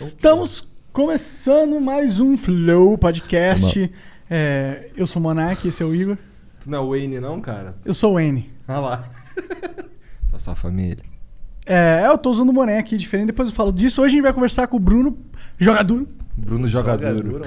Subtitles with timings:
[0.00, 3.92] Estamos começando mais um Flow Podcast.
[4.30, 6.16] É, eu sou o Monark, esse é o Igor.
[6.58, 7.76] Tu não é o Wayne, não, cara?
[7.84, 8.50] Eu sou o N.
[8.66, 9.10] Olha lá.
[10.30, 11.04] Só sua família.
[11.66, 14.00] É, eu tô usando um boné aqui diferente, depois eu falo disso.
[14.00, 15.18] Hoje a gente vai conversar com o Bruno,
[15.58, 16.06] jogador.
[16.36, 17.24] Bruno Jogador.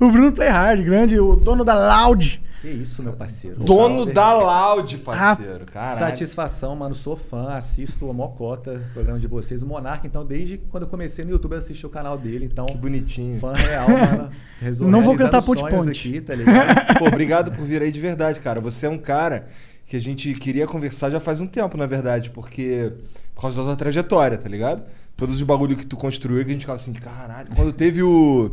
[0.00, 1.74] o Bruno Playhard, grande, o dono da
[2.04, 2.42] Loud.
[2.60, 3.58] Que isso, meu parceiro.
[3.58, 4.12] Dono Salve.
[4.12, 5.64] da Loud, parceiro.
[5.64, 5.98] Caralho.
[5.98, 6.94] Satisfação, mano.
[6.94, 9.62] Sou fã, assisto a Mocota, programa de vocês.
[9.62, 12.44] O Monarca, então, desde quando eu comecei no YouTube, eu assisti o canal dele.
[12.44, 13.38] Então, Que bonitinho.
[13.40, 14.30] fã real, mano.
[14.60, 15.88] Resol- Não vou cantar Ponte Ponte.
[15.88, 16.84] aqui, tá ligado?
[16.98, 18.60] Pô, obrigado por vir aí de verdade, cara.
[18.60, 19.46] Você é um cara
[19.86, 22.92] que a gente queria conversar já faz um tempo, na verdade, porque.
[23.34, 24.82] Por causa da tua trajetória, tá ligado?
[25.20, 27.48] Todos os bagulho que tu construiu que a gente ficava assim, caralho.
[27.54, 28.52] Quando teve o.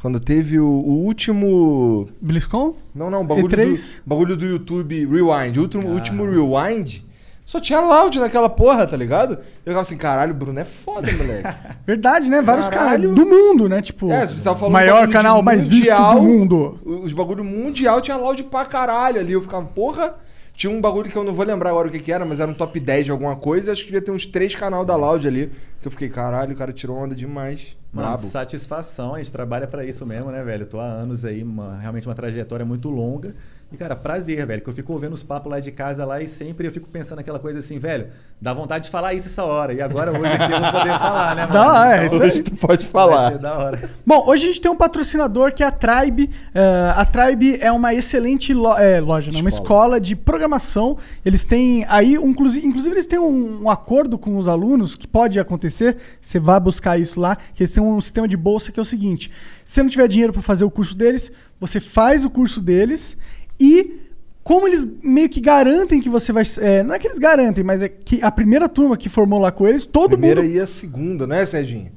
[0.00, 2.08] Quando teve o, o último.
[2.20, 2.74] BlizzCon?
[2.92, 3.98] Não, não, bagulho, E3?
[3.98, 5.56] do, bagulho do YouTube Rewind.
[5.56, 5.90] O último, Ah.
[5.92, 7.02] último Rewind.
[7.46, 9.34] Só tinha loud naquela porra, tá ligado?
[9.34, 9.38] Eu
[9.72, 11.48] ficava assim, caralho, o Bruno é foda, moleque.
[11.86, 12.42] Verdade, né?
[12.42, 13.80] Vários canais do mundo, né?
[13.80, 16.14] Tipo, É, você tava falando maior canal mais mundial.
[16.14, 16.78] visto do mundo.
[17.04, 19.32] Os bagulho mundial tinha loud pra caralho ali.
[19.32, 20.16] Eu ficava, porra.
[20.58, 22.50] Tinha um bagulho que eu não vou lembrar agora o que, que era, mas era
[22.50, 23.70] um top 10 de alguma coisa.
[23.70, 25.52] Acho que devia ter uns três canal da Loud ali.
[25.80, 27.76] Que eu fiquei, caralho, o cara tirou onda demais.
[27.92, 28.26] Mano, Brabo.
[28.26, 30.66] satisfação, a gente trabalha pra isso mesmo, né, velho?
[30.66, 33.36] Tô há anos aí, uma- realmente uma trajetória muito longa.
[33.70, 36.26] E, cara, prazer, velho, que eu fico ouvindo os papos lá de casa lá e
[36.26, 38.06] sempre eu fico pensando aquela coisa assim, velho,
[38.40, 39.74] dá vontade de falar isso essa hora.
[39.74, 41.52] E agora hoje aqui eu vou poder falar, né, mano?
[41.52, 42.28] Dá, é, isso aí.
[42.30, 43.32] Hoje tu pode Vai falar.
[43.32, 43.90] ser da hora.
[44.06, 46.30] Bom, hoje a gente tem um patrocinador que é a Tribe.
[46.54, 50.96] Eh, a Tribe é uma excelente lo- eh, loja, não, uma escola de programação.
[51.22, 55.06] Eles têm aí, um, inclusive, inclusive eles têm um, um acordo com os alunos que
[55.06, 55.98] pode acontecer.
[56.22, 58.86] Você vai buscar isso lá, que eles têm um sistema de bolsa que é o
[58.86, 59.30] seguinte:
[59.62, 61.30] se você não tiver dinheiro para fazer o curso deles,
[61.60, 63.18] você faz o curso deles
[63.60, 64.00] e
[64.42, 66.44] como eles meio que garantem que você vai.
[66.58, 69.52] eh, não é que eles garantem, mas é que a primeira turma que formou lá
[69.52, 71.92] com eles, todo Primeira mundo e a segunda, né, Serginho?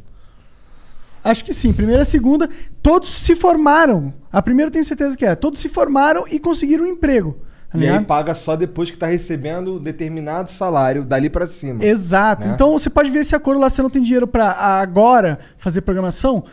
[1.24, 1.72] Acho que sim.
[1.72, 2.50] Primeira e segunda,
[2.82, 4.14] todos se formaram.
[4.32, 5.36] A primeira eu tenho certeza que é.
[5.36, 7.38] Todos se formaram e conseguiram um emprego.
[7.72, 11.84] tá E aí paga só depois que tá recebendo determinado salário, dali pra cima.
[11.86, 12.48] Exato.
[12.48, 12.54] né?
[12.54, 16.44] Então você pode ver esse acordo lá, você não tem dinheiro pra agora fazer programação,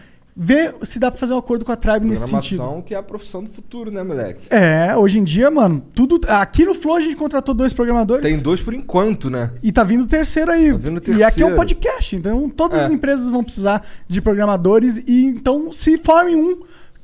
[0.41, 2.59] vê se dá pra fazer um acordo com a Tribe nesse sentido.
[2.59, 4.47] Programação que é a profissão do futuro, né, moleque?
[4.50, 6.21] É, hoje em dia, mano, tudo.
[6.28, 8.22] Aqui no Flow a gente contratou dois programadores.
[8.25, 9.50] Tem dois por enquanto, né?
[9.62, 10.71] E tá vindo o terceiro aí.
[10.71, 11.56] Tá vindo o E aqui é um terceiro.
[11.56, 12.15] podcast.
[12.16, 12.84] Então todas É.
[12.84, 14.99] as empresas vão precisar de programadores.
[15.06, 16.60] E então se forme um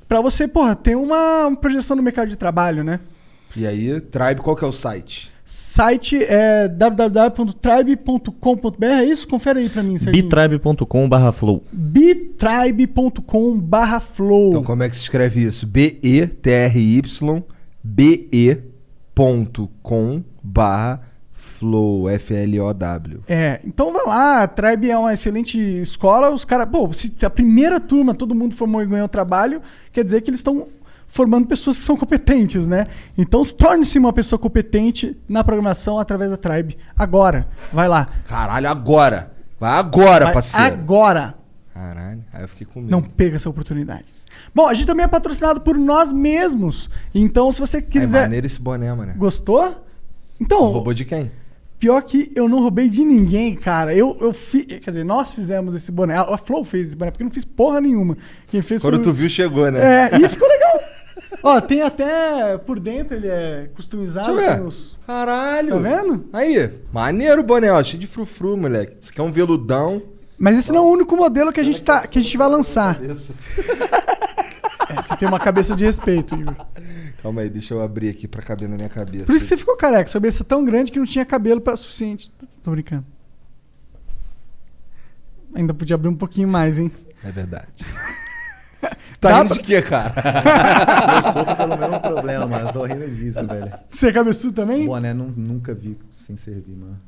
[0.08, 3.00] pra você, porra, ter uma projeção no mercado de trabalho, né?
[3.56, 5.33] E aí, Tribe, qual que é o site?
[5.44, 9.28] Site é www.tribe.com.br, é isso?
[9.28, 10.24] Confere aí pra mim, Serginho.
[10.24, 11.62] bitribe.com.br flow.
[11.70, 14.48] bitribe.com.br flow.
[14.48, 15.66] Então, como é que se escreve isso?
[15.66, 17.42] B-E-T-R-Y
[17.84, 18.64] B-E.com
[20.42, 21.02] barra
[21.32, 23.20] flow, F-L-O-W.
[23.28, 27.30] É, então vai lá, a Tribe é uma excelente escola, os caras, pô, se a
[27.30, 29.60] primeira turma todo mundo formou e ganhou trabalho,
[29.92, 30.66] quer dizer que eles estão
[31.14, 32.86] formando pessoas que são competentes, né?
[33.16, 36.76] Então torne-se uma pessoa competente na programação através da Tribe.
[36.98, 38.08] Agora, vai lá.
[38.26, 39.32] Caralho, agora!
[39.60, 40.74] Vai agora, Vai parceiro!
[40.74, 41.34] agora.
[41.72, 42.90] Caralho, aí eu fiquei com medo.
[42.90, 44.06] Não perca essa oportunidade.
[44.52, 46.90] Bom, a gente também é patrocinado por nós mesmos.
[47.14, 48.22] Então, se você É quiser.
[48.22, 49.14] maneiro esse boné, mano.
[49.16, 49.86] Gostou?
[50.40, 51.30] Então, Roubou de quem?
[51.78, 53.94] pior que eu não roubei de ninguém, cara.
[53.94, 54.64] Eu, eu fiz.
[54.66, 56.16] Quer dizer, nós fizemos esse boné.
[56.16, 58.16] A Flow fez esse boné, porque eu não fiz porra nenhuma.
[58.48, 60.08] Quem fez Quando foi tu viu, chegou, né?
[60.10, 60.80] É, e ficou legal.
[61.42, 64.34] Ó, tem até por dentro, ele é customizado.
[64.34, 64.66] Deixa eu ver.
[64.66, 65.70] os- Caralho!
[65.70, 66.28] Tá vendo?
[66.32, 68.96] Aí, maneiro o boné, ó, cheio de frufru, moleque.
[69.00, 70.02] Isso aqui é um veludão.
[70.38, 72.48] Mas esse não é o único modelo que a gente, tá, que a gente vai
[72.48, 72.98] lançar.
[74.86, 76.54] É, você tem uma cabeça de respeito, Igor.
[77.22, 79.24] Calma aí, deixa eu abrir aqui pra caber na minha cabeça.
[79.24, 80.08] Por isso que você ficou careca.
[80.10, 82.30] Sua cabeça é tão grande que não tinha cabelo para suficiente.
[82.62, 83.04] Tô brincando.
[85.54, 86.92] Ainda podia abrir um pouquinho mais, hein?
[87.24, 87.66] É verdade.
[89.20, 90.12] Tá Dá rindo pra- de quê, cara?
[91.26, 92.68] Eu sofro pelo mesmo problema, mano.
[92.68, 93.70] Eu tô rindo disso, velho.
[93.88, 94.86] Você é cabeçudo Esse também?
[94.86, 96.98] boné nu- nunca vi sem servir, mano.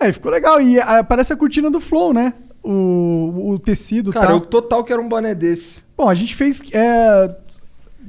[0.00, 0.60] É, ficou legal.
[0.60, 2.34] E ah, parece a cortina do Flow, né?
[2.62, 4.36] O, o tecido Cara, tal.
[4.36, 5.82] eu total quero um boné desse.
[5.96, 7.34] Bom, a gente fez é,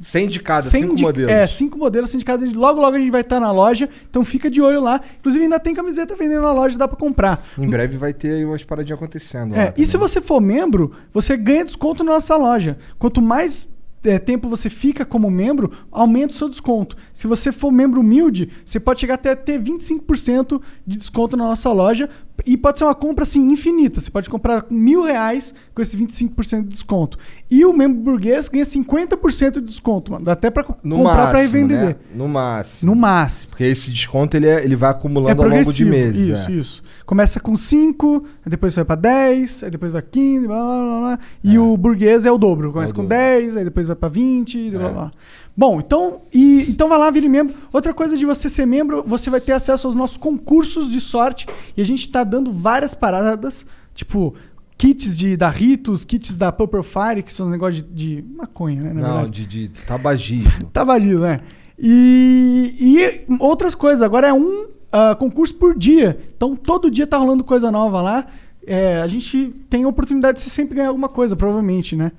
[0.02, 1.32] Sem de cada, Sem cinco de- modelos.
[1.32, 2.52] É, cinco modelos sindicados.
[2.54, 3.90] Logo, logo a gente vai estar na loja.
[4.10, 5.00] Então fica de olho lá.
[5.20, 7.46] Inclusive, ainda tem camiseta vendendo na loja, dá pra comprar.
[7.58, 9.56] Em breve vai ter aí umas paradinhas acontecendo.
[9.56, 12.78] É, lá e se você for membro, você ganha desconto na nossa loja.
[13.00, 13.68] Quanto mais
[14.04, 16.98] é, tempo você fica como membro, aumenta o seu desconto.
[17.14, 21.72] Se você for membro humilde, você pode chegar até ter 25% de desconto na nossa
[21.72, 22.10] loja.
[22.46, 24.00] E pode ser uma compra assim infinita.
[24.00, 27.18] Você pode comprar mil reais com esse 25% de desconto.
[27.50, 30.26] E o membro burguês ganha 50% de desconto, mano.
[30.26, 31.80] Dá até pra No comprar pra máximo, revender.
[31.86, 31.96] né?
[32.16, 32.92] No máximo.
[32.94, 33.52] No máximo.
[33.52, 36.28] Porque esse desconto ele, é- ele vai É acumulando ao longo de meses.
[36.30, 36.54] Isso, é.
[36.56, 36.84] isso.
[37.06, 41.20] Começa com 5, depois vai pra 10, aí depois vai 15, blá, blá, blá, blá.
[41.44, 41.60] E É.
[41.60, 42.74] o burguês é o dobro.
[42.74, 43.16] Começa É o com dobro.
[43.18, 44.94] 10, aí depois vai pra 20, blá, blá, É.
[44.94, 45.12] blá.
[45.56, 47.56] Bom, então, e, então vai lá, vire membro.
[47.72, 51.48] Outra coisa de você ser membro, você vai ter acesso aos nossos concursos de sorte.
[51.78, 54.36] E a gente tá dando várias paradas, tipo...
[54.76, 58.82] Kits de, da Ritos, kits da Purple Fire, que são os negócios de, de maconha,
[58.82, 58.94] né?
[58.94, 60.66] Não, de, de tabagismo.
[60.74, 61.40] Tabagismo, né?
[61.80, 64.02] E, e outras coisas.
[64.02, 66.20] Agora é um ah, concurso por dia.
[66.36, 68.28] Então todo dia tá rolando coisa nova lá.
[68.66, 72.12] É, a gente tem a oportunidade de sempre ganhar alguma coisa, provavelmente, né?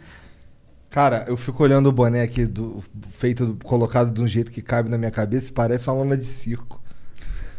[0.95, 2.85] Cara, eu fico olhando o boné aqui, do,
[3.19, 6.25] feito, colocado de um jeito que cabe na minha cabeça e parece uma lona de
[6.25, 6.81] circo.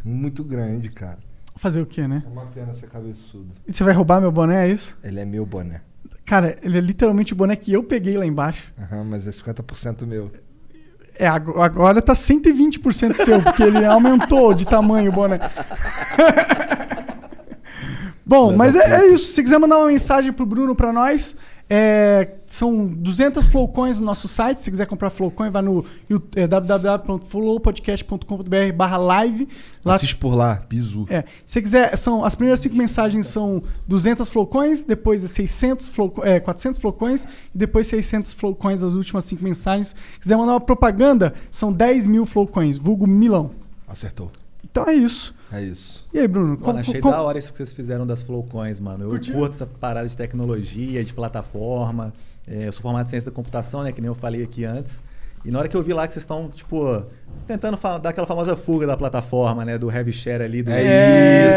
[0.06, 1.18] Muito grande, cara.
[1.58, 2.24] Fazer o quê, né?
[2.26, 3.48] É uma pena ser cabeçudo.
[3.68, 4.98] E você vai roubar meu boné, é isso?
[5.04, 5.82] Ele é meu boné.
[6.26, 8.72] Cara, ele é literalmente o boné que eu peguei lá embaixo.
[8.82, 10.32] Aham, mas é 50% meu.
[11.20, 15.40] É, ag- agora tá 120% seu, porque ele aumentou de tamanho o boné.
[18.26, 19.34] Bom, mas é, é isso.
[19.34, 21.36] Se quiser mandar uma mensagem pro Bruno, pra nós,
[21.70, 24.62] é, são 200 flowcoins no nosso site.
[24.62, 25.86] Se quiser comprar flowcoin, vai no
[26.36, 29.48] é, www.flowpodcast.com.br barra live.
[29.84, 31.08] Lá, Assiste por lá, bizu.
[31.10, 36.14] é, se quiser, são, as primeiras cinco mensagens são 200 flowcoins, depois é 600 flow,
[36.24, 39.90] é, 400 flowcoins e depois 600 flowcoins as últimas cinco mensagens.
[39.90, 43.52] Se quiser mandar uma propaganda, são 10 mil flowcoins, vulgo milão.
[43.88, 44.32] Acertou.
[44.64, 45.35] Então é isso.
[45.52, 46.06] É isso.
[46.14, 46.58] E aí, Bruno?
[46.60, 49.06] Mano, achei da hora isso que vocês fizeram das Flowcoins, mano.
[49.06, 49.36] Eu Curtiu?
[49.36, 52.14] curto essa parada de tecnologia, de plataforma.
[52.48, 53.92] É, eu sou formado em ciência da computação, né?
[53.92, 55.02] Que nem eu falei aqui antes.
[55.46, 57.06] E na hora que eu vi lá que vocês estão, tipo,
[57.46, 59.78] tentando dar aquela famosa fuga da plataforma, né?
[59.78, 60.64] Do heavy share ali.
[60.64, 61.48] Do É É,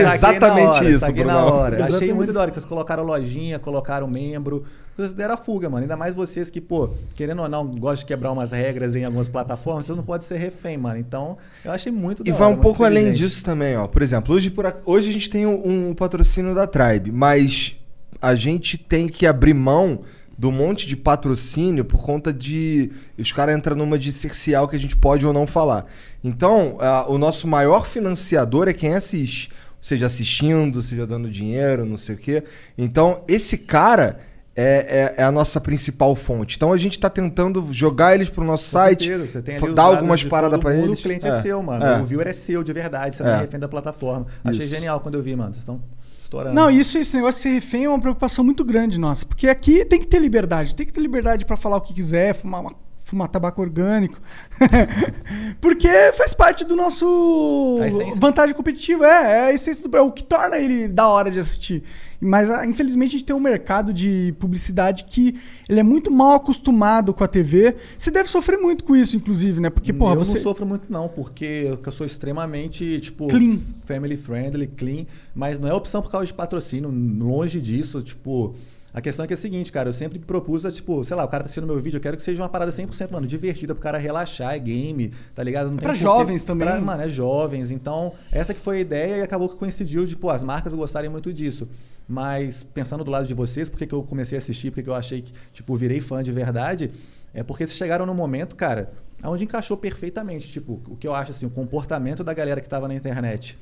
[0.00, 0.10] isso.
[0.10, 1.84] É exatamente hora, isso, saquei na hora.
[1.84, 4.64] Achei muito da hora que vocês colocaram lojinha, colocaram membro.
[4.98, 5.82] Vocês deram a fuga, mano.
[5.84, 9.28] Ainda mais vocês que, pô, querendo ou não, gostam de quebrar umas regras em algumas
[9.28, 10.98] plataformas, vocês não podem ser refém, mano.
[10.98, 13.86] Então, eu achei muito E da vai hora, um pouco além disso também, ó.
[13.86, 17.76] Por exemplo, hoje, por a- hoje a gente tem um, um patrocínio da Tribe, mas
[18.20, 20.00] a gente tem que abrir mão
[20.36, 22.90] do monte de patrocínio por conta de.
[23.16, 25.86] Os caras entram numa de cercial que a gente pode ou não falar.
[26.24, 29.48] Então, o nosso maior financiador é quem assiste.
[29.80, 32.42] Seja assistindo, seja dando dinheiro, não sei o quê.
[32.76, 34.26] Então, esse cara.
[34.60, 36.56] É, é- é a nossa principal fonte.
[36.56, 39.72] Então a gente tá tentando jogar eles pro nosso Com site, certeza, você tem ali
[39.72, 40.98] dar algumas paradas mundo, eles.
[40.98, 41.84] O cliente é, É, seu, mano.
[41.84, 42.00] é.
[42.00, 43.14] O viewer é seu, de verdade.
[43.14, 43.34] Você não É.
[43.34, 44.26] é refém da plataforma.
[44.42, 44.74] Achei Isso.
[44.74, 45.50] genial quando eu vi, mano.
[45.50, 45.80] Vocês estão
[46.18, 46.56] estourando.
[46.56, 49.24] Não, isso, esse negócio de ser refém é uma preocupação muito grande nossa.
[49.24, 50.74] Porque aqui tem que ter liberdade.
[50.74, 54.18] Tem que ter liberdade pra falar o que quiser, fumar, uma- fumar tabaco orgânico.
[55.60, 57.76] porque faz parte do nosso
[58.18, 59.06] vantagem competitiva.
[59.06, 61.82] É, é a essência do é o que torna ele da hora de assistir.
[62.20, 66.32] Mas ah, infelizmente a gente tem um mercado de publicidade que ele é muito mal
[66.34, 67.76] acostumado com a TV.
[67.96, 69.70] Você deve sofrer muito com isso, inclusive, né?
[69.70, 70.34] Porque, porra, eu você.
[70.34, 73.58] não sofro muito não, porque eu eu sou extremamente, tipo, Clean.
[73.84, 78.54] family friendly, clean, mas não é opção por causa de patrocínio, longe disso, tipo,
[78.92, 81.28] a questão é que é a seguinte, cara, eu sempre propus, tipo, sei lá, o
[81.28, 83.82] cara tá assistindo meu vídeo, eu quero que seja uma parada 100%, mano, divertida pro
[83.82, 85.70] cara relaxar, é game, tá ligado?
[85.70, 86.66] Não É pra jovens também.
[86.68, 90.14] pra- mano, é jovens, então, essa que foi a ideia e acabou que coincidiu de,
[90.16, 91.68] pô, as marcas gostarem muito disso.
[92.08, 94.88] Mas, pensando do lado de vocês, por que eu comecei a assistir, por que que
[94.88, 96.90] eu achei que, tipo, virei fã de verdade,
[97.34, 98.90] é porque vocês chegaram no momento, cara,
[99.22, 100.48] onde encaixou perfeitamente.
[100.48, 103.58] Tipo, o que eu acho assim, o comportamento da galera que estava na internet.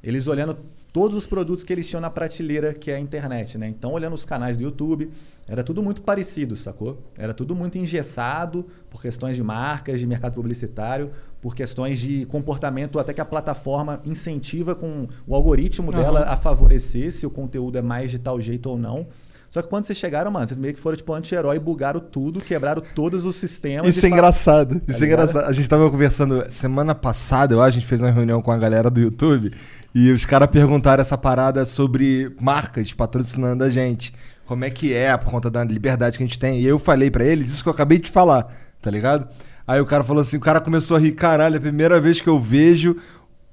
[0.00, 0.56] Eles olhando
[0.92, 3.66] todos os produtos que eles tinham na prateleira, que é a internet, né?
[3.66, 5.10] Então, olhando os canais do YouTube,
[5.46, 7.02] era tudo muito parecido, sacou?
[7.16, 12.98] Era tudo muito engessado por questões de marcas, de mercado publicitário, por questões de comportamento,
[12.98, 16.02] até que a plataforma incentiva com o algoritmo Aham.
[16.02, 19.06] dela a favorecer se o conteúdo é mais de tal jeito ou não.
[19.50, 22.82] Só que quando vocês chegaram, mano, vocês meio que foram tipo anti-herói, bugaram tudo, quebraram
[22.94, 23.96] todos os sistemas.
[23.96, 24.78] Isso é engraçado.
[24.78, 25.46] Tá Isso é engraçado.
[25.46, 28.58] A gente tava conversando semana passada, eu acho, a gente fez uma reunião com a
[28.58, 29.50] galera do YouTube
[29.94, 34.12] e os caras perguntaram essa parada sobre marcas patrocinando a gente.
[34.44, 36.60] como é que é por conta da liberdade que a gente tem.
[36.60, 39.28] E eu falei pra eles isso que eu acabei de falar, tá ligado?
[39.68, 42.22] Aí o cara falou assim, o cara começou a rir, caralho, é a primeira vez
[42.22, 42.96] que eu vejo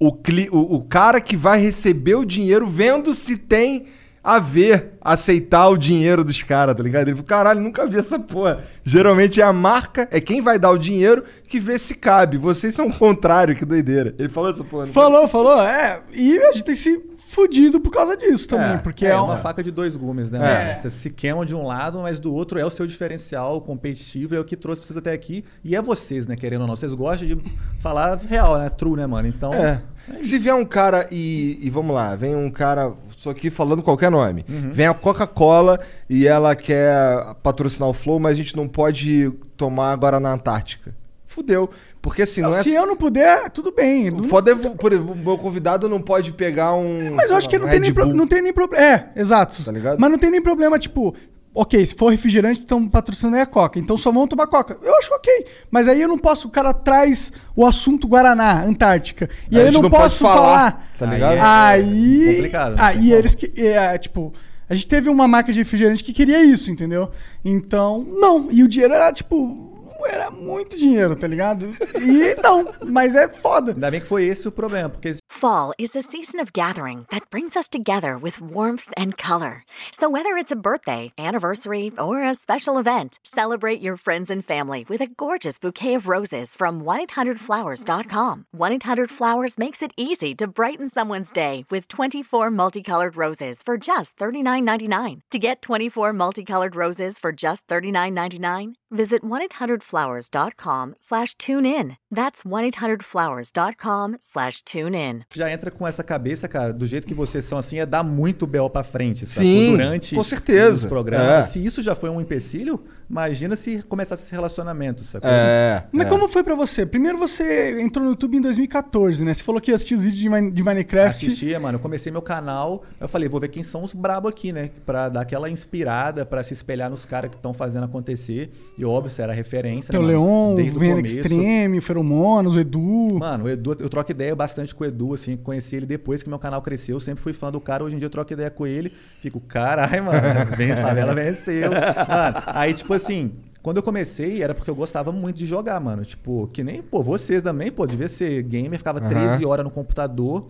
[0.00, 3.84] o, cli o, o cara que vai receber o dinheiro vendo se tem
[4.24, 7.06] a ver, aceitar o dinheiro dos caras, tá ligado?
[7.06, 8.64] Ele falou, caralho, nunca vi essa porra.
[8.82, 12.36] Geralmente é a marca, é quem vai dar o dinheiro que vê se cabe.
[12.36, 14.14] Vocês são o contrário, que doideira.
[14.18, 14.86] Ele falou essa porra.
[14.86, 15.62] Falou, falou.
[15.62, 16.98] É, e a gente tem se
[17.36, 20.38] fudido por causa disso também, porque é, é um- uma faca de dois gumes, né?
[20.38, 20.64] É.
[20.68, 20.76] mano?
[20.80, 24.40] Você se queima de um lado, mas do outro é o seu diferencial competitivo, é
[24.40, 25.44] o que trouxe vocês até aqui.
[25.62, 26.74] E é vocês, né, querendo ou não.
[26.74, 27.36] Vocês gostam de
[27.78, 28.70] falar real, né?
[28.70, 29.28] True, né, mano?
[29.28, 29.52] Então.
[29.52, 29.82] É.
[30.22, 34.10] Se vier um cara e, e vamos lá, vem um cara, só aqui falando qualquer
[34.10, 34.44] nome.
[34.72, 35.78] Vem a Coca-Cola
[36.08, 40.94] e ela quer patrocinar o Flow, mas a gente não pode tomar agora na Antártica.
[41.36, 41.68] Fudeu.
[42.00, 42.62] Porque assim, não, é.
[42.62, 44.10] Se eu não puder, tudo bem.
[44.10, 47.14] Não- Foda é, por exemplo, o meu convidado não pode pegar um.
[47.14, 48.82] Mas eu acho que lá, não um tem, nem pro- não tem nem problema.
[48.82, 49.62] É, exato.
[49.62, 49.98] Tá ligado?
[50.00, 51.14] Mas não tem nem problema, tipo,
[51.54, 53.78] ok, se for refrigerante, estão patrocinando aí a Coca.
[53.78, 54.78] Então só vão tomar Coca.
[54.82, 55.46] Eu acho ok.
[55.70, 59.28] Mas aí eu não posso, o cara traz o assunto Guaraná, Antártica.
[59.50, 60.90] E A aí eu não, não posso falar, falar.
[60.98, 61.34] tá Aí ligado?
[61.34, 62.34] é- Aí.
[62.36, 63.52] complicado, não tem Aí eles que.
[63.60, 64.32] É, tipo.
[64.68, 67.08] A gente teve uma marca de refrigerante que queria isso, entendeu?
[67.44, 68.48] Então, não.
[68.50, 69.75] E o dinheiro era, tipo.
[70.04, 71.74] Era muito dinheiro, tá ligado?
[72.00, 73.72] E não, mas é foda.
[73.72, 77.28] Ainda bem que foi esse o problema, porque Fall is the season of gathering that
[77.30, 79.64] brings us together with warmth and color.
[79.92, 84.86] So, whether it's a birthday, anniversary, or a special event, celebrate your friends and family
[84.88, 88.46] with a gorgeous bouquet of roses from 1-800-Flowers.com.
[88.56, 95.20] 1-800-Flowers makes it easy to brighten someone's day with 24 multicolored roses for just $39.99.
[95.30, 101.96] To get 24 multicolored roses for just $39.99, visit 1-800-Flowers.com slash tune in.
[102.14, 105.22] That's 1-800-Flowers.com slash tune in.
[105.34, 108.46] já entra com essa cabeça, cara, do jeito que vocês são assim, é dar muito
[108.46, 109.46] bel pra frente, sabe?
[109.46, 110.84] Sim, Durante com certeza.
[110.84, 111.26] os programas.
[111.26, 111.42] É.
[111.42, 115.26] Se isso já foi um empecilho, imagina se começasse esse relacionamento, sabe?
[115.28, 115.84] É.
[115.92, 116.10] Mas é.
[116.10, 116.86] como foi pra você?
[116.86, 119.34] Primeiro você entrou no YouTube em 2014, né?
[119.34, 121.26] Você falou que ia assistir os vídeos de, Mine- de Minecraft.
[121.26, 121.76] Assistia, mano.
[121.78, 124.70] Eu comecei meu canal, eu falei, vou ver quem são os brabo aqui, né?
[124.84, 128.50] Pra dar aquela inspirada, pra se espelhar nos caras que estão fazendo acontecer.
[128.78, 130.24] E óbvio, você era referência, Tem o né, mano?
[130.26, 131.00] Leon, o Desde o Vena.
[131.00, 133.18] Extreme, o Feromonas, o Edu.
[133.18, 136.28] Mano, o Edu, eu troco ideia bastante com o Edu, assim, conheci ele depois que
[136.28, 138.50] meu canal cresceu, eu sempre fui fã do cara, hoje em dia eu troco ideia
[138.50, 140.20] com ele, fico, caralho, mano,
[140.56, 141.70] vem, a favela venceu.
[141.70, 146.04] Mano, aí, tipo assim, quando eu comecei, era porque eu gostava muito de jogar, mano.
[146.04, 150.46] Tipo, que nem, pô, vocês também, pô, devia ser gamer, ficava 13 horas no computador.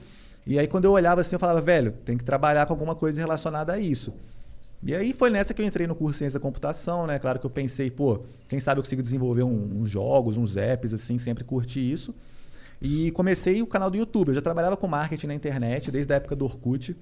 [0.46, 3.18] E aí, quando eu olhava assim, eu falava, velho, tem que trabalhar com alguma coisa
[3.18, 4.12] relacionada a isso.
[4.86, 7.18] E aí foi nessa que eu entrei no curso de Ciência da Computação, né?
[7.18, 10.94] Claro que eu pensei, pô, quem sabe eu consigo desenvolver um- uns jogos, uns apps,
[10.94, 12.14] assim, sempre curti isso.
[12.80, 14.28] E comecei o canal do YouTube.
[14.28, 16.96] Eu já trabalhava com marketing na internet desde a época do Orkut.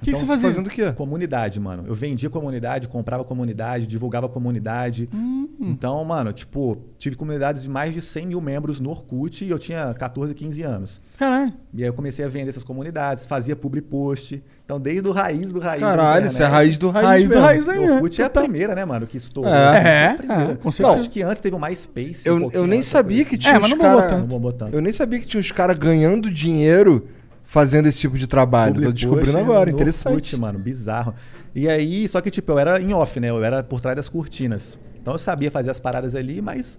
[0.00, 0.50] O que, que você fazia?
[0.50, 0.92] Fazendo o quê?
[0.92, 1.84] Comunidade, mano.
[1.86, 5.08] Eu vendia comunidade, comprava comunidade, divulgava comunidade.
[5.12, 5.48] Hum.
[5.58, 9.58] Então, mano, tipo, tive comunidades de mais de 100 mil membros no Orkut e eu
[9.58, 11.00] tinha 14, 15 anos.
[11.16, 11.52] Caralho.
[11.72, 14.42] E aí eu comecei a vender essas comunidades, fazia public post.
[14.64, 15.80] Então, desde o raiz do raiz.
[15.80, 16.52] Caralho, isso é internet.
[16.52, 17.42] raiz do raiz, Raiz do mesmo.
[17.44, 17.92] raiz aí, O né?
[17.94, 19.50] Orkut é a primeira, né, mano, que estourou.
[19.52, 19.66] É.
[19.68, 20.52] assim, É, foi a primeira.
[20.52, 21.00] é, com Eu certeza.
[21.00, 22.28] acho que antes teve o MySpace.
[22.28, 23.38] um Eu, pouquinho eu nem sabia que assim.
[23.38, 24.18] tinha É, mas uns não.
[24.18, 24.74] Não bombou tanto.
[24.74, 27.08] Eu nem sabia que tinha uns caras ganhando dinheiro
[27.46, 28.74] fazendo esse tipo de trabalho.
[28.74, 30.14] Tô Public descobrindo post agora, interessante.
[30.14, 31.14] Orkut, mano, bizarro.
[31.54, 33.30] E aí, só que tipo, eu era em off, né?
[33.30, 34.78] Eu era por trás das cortinas.
[35.00, 36.78] Então eu sabia fazer as paradas ali, mas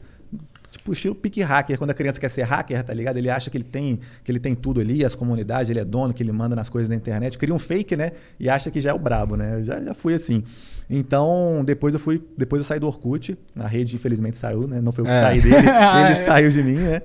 [0.88, 3.18] tipo estilo pique hacker, quando a criança quer ser hacker, tá ligado?
[3.18, 6.14] Ele acha que ele tem que ele tem tudo ali, as comunidades, ele é dono,
[6.14, 8.12] que ele manda nas coisas da internet, cria um fake, né?
[8.40, 9.60] E acha que já é o brabo, né?
[9.60, 10.44] Eu já já fui assim.
[10.90, 14.80] Então, depois eu fui, depois eu saí do Orkut, a rede infelizmente saiu, né?
[14.80, 15.20] Não foi eu que É.
[15.22, 16.16] saí dele, ele Ah, é.
[16.26, 17.02] saiu de mim, né?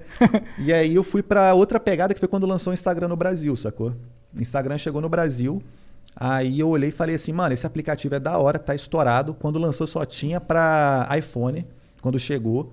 [0.58, 3.54] E aí eu fui pra outra pegada que foi quando lançou o Instagram no Brasil,
[3.56, 3.92] sacou?
[4.38, 5.60] Instagram chegou no Brasil,
[6.14, 9.34] aí eu olhei e falei assim, mano, esse aplicativo é da hora, tá estourado.
[9.34, 11.66] Quando lançou só tinha pra iPhone,
[12.00, 12.72] quando chegou.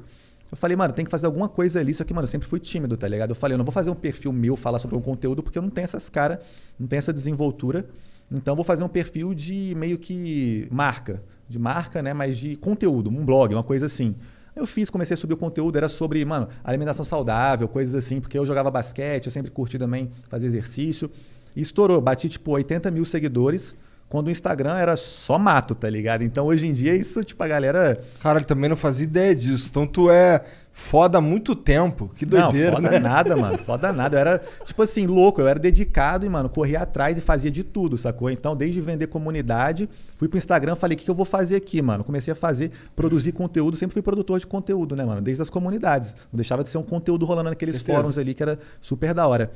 [0.51, 1.93] Eu falei, mano, tem que fazer alguma coisa ali.
[1.93, 3.31] Só que, mano, eu sempre fui tímido, tá ligado?
[3.31, 5.61] Eu falei, eu não vou fazer um perfil meu falar sobre um conteúdo porque eu
[5.61, 6.39] não tenho essas caras,
[6.79, 7.85] não tenho essa desenvoltura.
[8.31, 11.21] Então, vou fazer um perfil de meio que marca.
[11.47, 12.13] De marca, né?
[12.13, 14.15] Mas de conteúdo, um blog, uma coisa assim.
[14.55, 18.37] Eu fiz, comecei a subir o conteúdo, era sobre, mano, alimentação saudável, coisas assim, porque
[18.37, 21.09] eu jogava basquete, eu sempre curti também fazer exercício.
[21.55, 23.75] E estourou, bati tipo 80 mil seguidores,
[24.09, 26.23] quando o Instagram era só mato, tá ligado?
[26.23, 28.01] Então hoje em dia isso, tipo, a galera.
[28.19, 29.67] Cara, ele também não fazia ideia disso.
[29.69, 32.11] Então tu é foda há muito tempo.
[32.15, 32.99] Que doideira, não, foda né?
[32.99, 33.57] nada, mano.
[33.59, 34.15] Foda nada.
[34.15, 35.39] Eu era, tipo assim, louco.
[35.39, 38.31] Eu era dedicado e, mano, corria atrás e fazia de tudo, sacou?
[38.31, 41.79] Então, desde vender comunidade, fui pro Instagram, falei, o que, que eu vou fazer aqui,
[41.79, 42.03] mano?
[42.03, 43.77] Comecei a fazer, produzir conteúdo.
[43.77, 45.21] Sempre fui produtor de conteúdo, né, mano?
[45.21, 46.15] Desde as comunidades.
[46.33, 47.95] Não deixava de ser um conteúdo rolando naqueles Certeza.
[47.95, 49.51] fóruns ali, que era super da hora.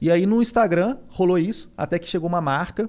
[0.00, 2.88] E aí, no Instagram, rolou isso, até que chegou uma marca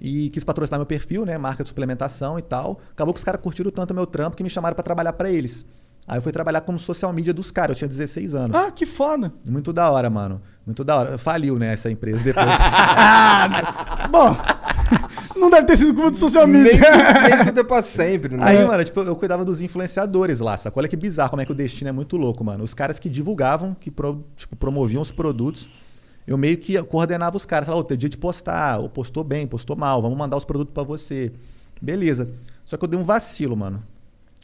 [0.00, 1.36] e quis patrocinar meu perfil, né?
[1.38, 2.78] Marca de suplementação e tal.
[2.92, 5.64] Acabou que os caras curtiram tanto meu trampo que me chamaram para trabalhar para eles.
[6.06, 8.56] Aí eu fui trabalhar como social media dos caras, eu tinha 16 anos.
[8.56, 9.32] Ah, que foda.
[9.48, 10.40] Muito da hora, mano.
[10.66, 11.18] Muito da hora.
[11.18, 12.46] Faliu, né, essa empresa depois.
[12.46, 14.36] ah, bom.
[15.34, 16.72] Não deve ter sido culpa do social media.
[16.72, 18.42] Nem tudo, nem tudo é pra sempre, né?
[18.44, 20.80] Aí, mano, tipo, eu cuidava dos influenciadores lá, sacou?
[20.80, 22.62] Olha que bizarro como é que o destino é muito louco, mano.
[22.62, 25.68] Os caras que divulgavam, que pro, tipo, promoviam os produtos,
[26.26, 27.66] eu meio que coordenava os caras.
[27.66, 30.72] Falava, ô, tem dia de postar, ou postou bem, postou mal, vamos mandar os produtos
[30.72, 31.32] para você.
[31.80, 32.28] Beleza.
[32.64, 33.82] Só que eu dei um vacilo, mano.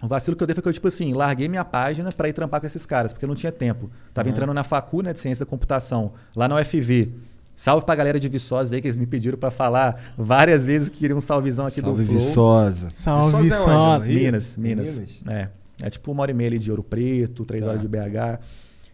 [0.03, 2.33] O vacilo que eu dei foi que eu, tipo assim, larguei minha página para ir
[2.33, 3.91] trampar com esses caras, porque eu não tinha tempo.
[4.15, 4.33] Tava uhum.
[4.33, 7.13] entrando na facu, né, de ciência da computação, lá na UFV.
[7.55, 11.01] Salve pra galera de Viçosa aí, que eles me pediram para falar várias vezes que
[11.01, 12.19] queriam um salvezão aqui salve do Flow.
[12.19, 12.89] Viçosa.
[12.89, 13.65] Salve Viçosa.
[13.65, 14.05] Viçosa.
[14.05, 15.23] É Minas, Minas, Minas.
[15.29, 15.49] É.
[15.83, 17.69] É tipo uma hora e meia ali de Ouro Preto, três tá.
[17.69, 18.41] horas de BH.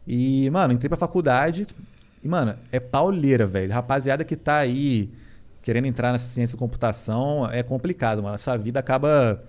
[0.06, 1.66] E, mano, entrei pra faculdade.
[2.26, 3.72] E, mano, é pauleira, velho.
[3.72, 5.12] Rapaziada que tá aí
[5.62, 8.34] querendo entrar na ciência da computação, é complicado, mano.
[8.34, 9.44] Essa vida acaba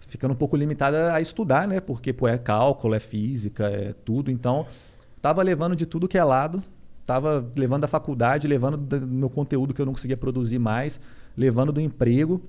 [0.00, 1.78] ficando um pouco limitada a estudar, né?
[1.78, 4.28] Porque, pô, é cálculo, é física, é tudo.
[4.28, 4.66] Então,
[5.22, 6.60] tava levando de tudo que é lado.
[7.04, 11.00] Tava levando da faculdade, levando do meu conteúdo que eu não conseguia produzir mais,
[11.36, 12.42] levando do emprego.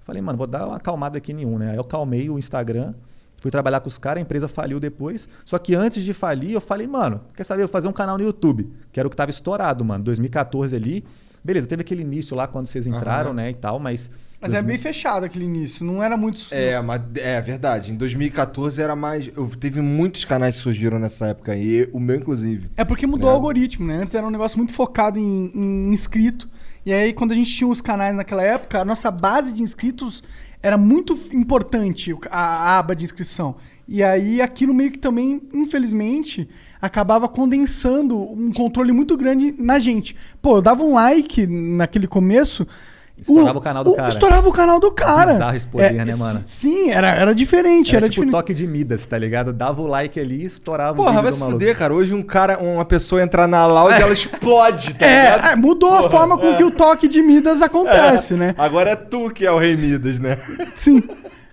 [0.00, 1.70] Falei, mano, vou dar uma acalmada aqui nenhum, né?
[1.70, 2.94] Aí eu calmei o Instagram,
[3.40, 5.28] fui trabalhar com os caras, a empresa faliu depois.
[5.44, 7.62] Só que antes de falir, eu falei, mano, quer saber?
[7.62, 10.04] Eu vou fazer um canal no YouTube, que era o que tava estourado, mano.
[10.04, 11.04] 2014 ali.
[11.42, 13.36] Beleza, teve aquele início lá quando vocês entraram, uhum.
[13.36, 14.58] né, e tal, mas mas 2000...
[14.58, 16.46] é bem fechado aquele início, não era muito.
[16.50, 17.92] É, mas é verdade.
[17.92, 19.30] Em 2014 era mais.
[19.36, 22.70] Eu, teve muitos canais que surgiram nessa época aí, o meu inclusive.
[22.74, 23.32] É porque mudou é.
[23.32, 24.02] o algoritmo, né?
[24.02, 26.48] Antes era um negócio muito focado em, em inscrito.
[26.86, 30.24] E aí, quando a gente tinha os canais naquela época, a nossa base de inscritos
[30.62, 33.56] era muito importante, a, aba de inscrição.
[33.88, 36.48] E aí aquilo meio que também, infelizmente,
[36.80, 40.14] acabava condensando um controle muito grande na gente.
[40.40, 42.66] Pô, eu dava um like naquele começo
[43.20, 44.08] Estourava o, o canal do o, cara.
[44.08, 45.32] Estourava o canal do cara.
[45.32, 46.42] Bizarro esse poder, é, né, mano?
[46.46, 47.90] Sim, era, era diferente.
[47.90, 48.32] Era, era tipo diferente.
[48.32, 49.52] toque de Midas, tá ligado?
[49.52, 51.94] Dava o like ali e estourava Porra, o vídeo vai se fuder, cara.
[51.94, 55.48] Hoje um cara, uma pessoa entrar na loud e ela explode, tá é, ligado?
[55.48, 56.56] É, mudou Porra, a forma com é.
[56.56, 58.36] que o toque de Midas acontece, é.
[58.36, 58.54] né?
[58.56, 60.38] Agora é tu que é o rei Midas, né?
[60.74, 61.02] Sim.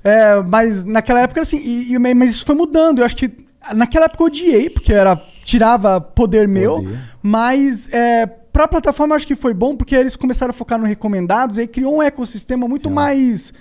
[0.04, 3.00] É, mas naquela época, assim, e, e, mas isso foi mudando.
[3.00, 3.30] Eu acho que
[3.76, 6.48] naquela época eu odiei, porque era tirava poder, poder.
[6.48, 6.86] meu,
[7.24, 10.86] mas é, para a plataforma acho que foi bom porque eles começaram a focar no
[10.86, 12.92] recomendados e aí criou um ecossistema muito é.
[12.92, 13.54] mais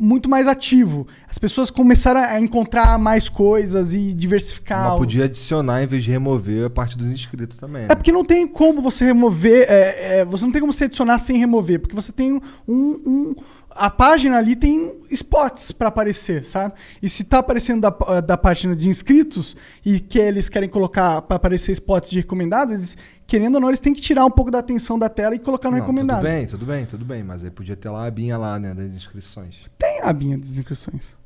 [0.00, 1.08] muito mais ativo.
[1.28, 4.90] As pessoas começaram a encontrar mais coisas e diversificar.
[4.90, 7.82] Mas podia adicionar em vez de remover a parte dos inscritos também.
[7.82, 7.88] Né?
[7.90, 9.66] É porque não tem como você remover.
[9.68, 13.34] É, é, você não tem como você adicionar sem remover, porque você tem um, um
[13.78, 16.74] a página ali tem spots para aparecer, sabe?
[17.00, 21.36] E se tá aparecendo da, da página de inscritos e que eles querem colocar para
[21.36, 24.58] aparecer spots de recomendados, eles, querendo ou não, eles têm que tirar um pouco da
[24.58, 26.18] atenção da tela e colocar no não, recomendado.
[26.20, 28.74] Tudo bem, tudo bem, tudo bem, mas aí podia ter lá a abinha lá, né,
[28.74, 29.54] das inscrições.
[29.78, 31.17] Tem a abinha das inscrições.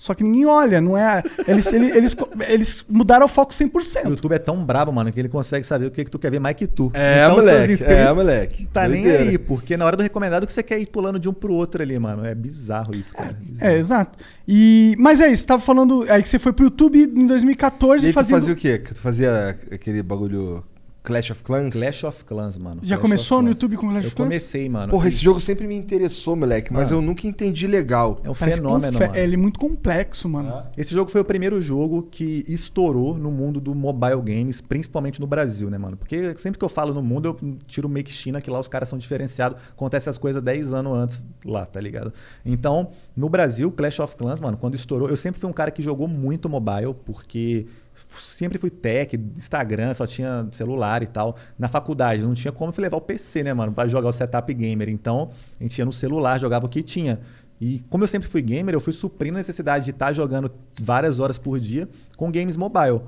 [0.00, 1.22] Só que ninguém olha, não é.
[1.46, 2.16] Eles, eles, eles,
[2.48, 4.06] eles mudaram o foco 100%.
[4.06, 6.30] O YouTube é tão brabo, mano, que ele consegue saber o que, que tu quer
[6.30, 6.90] ver mais que tu.
[6.94, 7.84] É, então, moleque.
[7.84, 8.66] É, moleque.
[8.72, 11.34] Tá nem aí, porque na hora do recomendado que você quer ir pulando de um
[11.34, 12.24] pro outro ali, mano.
[12.24, 13.28] É bizarro isso, cara.
[13.28, 13.70] É, bizarro.
[13.70, 14.18] é exato.
[14.48, 16.06] E, mas é isso, você tava falando.
[16.08, 18.38] Aí que você foi pro YouTube em 2014 e aí fazendo...
[18.38, 18.78] tu fazia o quê?
[18.78, 20.64] Tu fazia aquele bagulho
[21.02, 21.72] Clash of Clans?
[21.72, 22.80] Clash of Clans, mano.
[22.82, 24.18] Já Clash começou no YouTube com Clash of Clans?
[24.18, 24.90] Eu comecei, mano.
[24.90, 26.94] Porra, esse jogo sempre me interessou, moleque, mas ah.
[26.94, 28.20] eu nunca entendi legal.
[28.22, 29.16] É um Parece fenômeno, mano.
[29.16, 30.50] Ele é muito complexo, mano.
[30.50, 30.70] Ah.
[30.76, 35.26] Esse jogo foi o primeiro jogo que estourou no mundo do mobile games, principalmente no
[35.26, 35.96] Brasil, né, mano?
[35.96, 38.68] Porque sempre que eu falo no mundo, eu tiro meio que China, que lá os
[38.68, 39.60] caras são diferenciados.
[39.70, 42.12] Acontece as coisas 10 anos antes lá, tá ligado?
[42.44, 45.82] Então, no Brasil, Clash of Clans, mano, quando estourou, eu sempre fui um cara que
[45.82, 47.66] jogou muito mobile, porque
[48.08, 51.36] sempre fui tech, Instagram, só tinha celular e tal.
[51.58, 54.88] Na faculdade, não tinha como levar o PC, né, mano, para jogar o setup gamer.
[54.88, 57.20] Então, a gente ia no celular, jogava o que tinha.
[57.60, 60.50] E como eu sempre fui gamer, eu fui suprindo a necessidade de estar tá jogando
[60.80, 63.02] várias horas por dia com games mobile.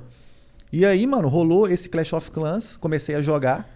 [0.73, 3.69] E aí, mano, rolou esse Clash of Clans, comecei a jogar.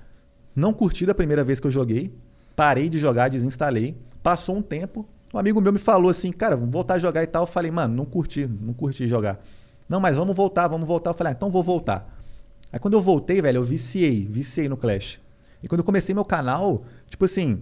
[0.55, 2.15] Não curti da primeira vez que eu joguei.
[2.55, 3.97] Parei de jogar, desinstalei.
[4.23, 7.27] Passou um tempo, um amigo meu me falou assim, cara, vou voltar a jogar e
[7.27, 7.43] tal.
[7.43, 9.39] Eu falei, mano, não curti, não curti jogar.
[9.89, 11.11] Não, mas vamos voltar, vamos voltar.
[11.11, 12.17] Eu falei, ah, então vou voltar.
[12.73, 15.21] Aí quando eu voltei, velho, eu viciei, viciei no Clash.
[15.63, 17.61] E quando eu comecei meu canal, tipo assim,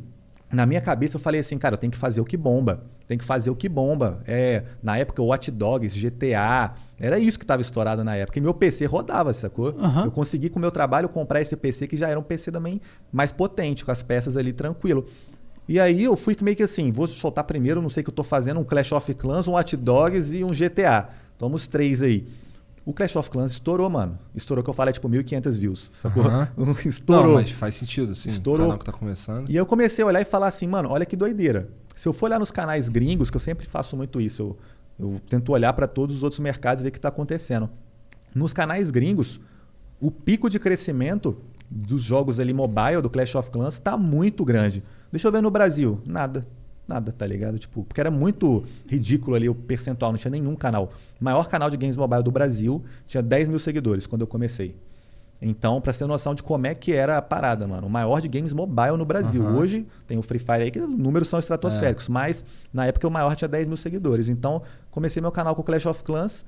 [0.51, 2.85] na minha cabeça eu falei assim, cara, eu tenho que fazer o que bomba.
[3.07, 4.23] Tem que fazer o que bomba.
[4.27, 8.39] É, na época, Watch Dogs, GTA, era isso que estava estourado na época.
[8.39, 9.75] E meu PC rodava, sacou?
[9.75, 10.05] Uhum.
[10.07, 12.81] Eu consegui com o meu trabalho comprar esse PC que já era um PC também
[13.13, 15.07] mais potente, com as peças ali tranquilo.
[15.69, 18.15] E aí eu fui meio que assim, vou soltar primeiro, não sei o que eu
[18.15, 21.09] tô fazendo, um Clash of Clans, um Watch Dogs e um GTA.
[21.39, 22.27] Tomamos três aí.
[22.87, 24.19] O Clash of Clans estourou, mano.
[24.35, 26.25] Estourou que eu falo, é tipo 1.500 views, sacou?
[26.25, 26.49] Aham.
[26.85, 27.27] estourou.
[27.29, 28.29] Não, mas faz sentido, sim.
[28.29, 28.67] Estourou.
[28.67, 29.49] O canal que tá começando.
[29.49, 31.71] E eu comecei a olhar e falar assim, mano, olha que doideira.
[31.97, 34.57] Se eu for olhar nos canais gringos, que eu sempre faço muito isso,
[34.99, 37.71] eu, eu tento olhar para todos os outros mercados e ver o que está acontecendo.
[38.35, 39.41] Nos canais gringos,
[40.01, 41.39] o pico de crescimento
[41.71, 44.83] dos jogos ali mobile, do Clash of Clans, está muito grande.
[45.11, 46.03] Deixa eu ver no Brasil.
[46.05, 46.47] Nada.
[46.87, 47.59] Nada, tá ligado?
[47.59, 50.93] Tipo, porque era muito ridículo ali o percentual, não tinha nenhum canal.
[51.21, 54.77] O maior canal de games mobile do Brasil tinha 10 mil seguidores quando eu comecei.
[55.41, 57.87] Então, pra você ter noção de como é que era a parada, mano.
[57.87, 59.47] O maior de games mobile no Brasil.
[59.47, 59.59] Aham.
[59.59, 63.11] Hoje tem o Free Fire aí, que os números são estratosféricos, mas na época o
[63.11, 64.29] maior tinha 10 mil seguidores.
[64.29, 66.47] Então, comecei meu canal com o Clash of Clans.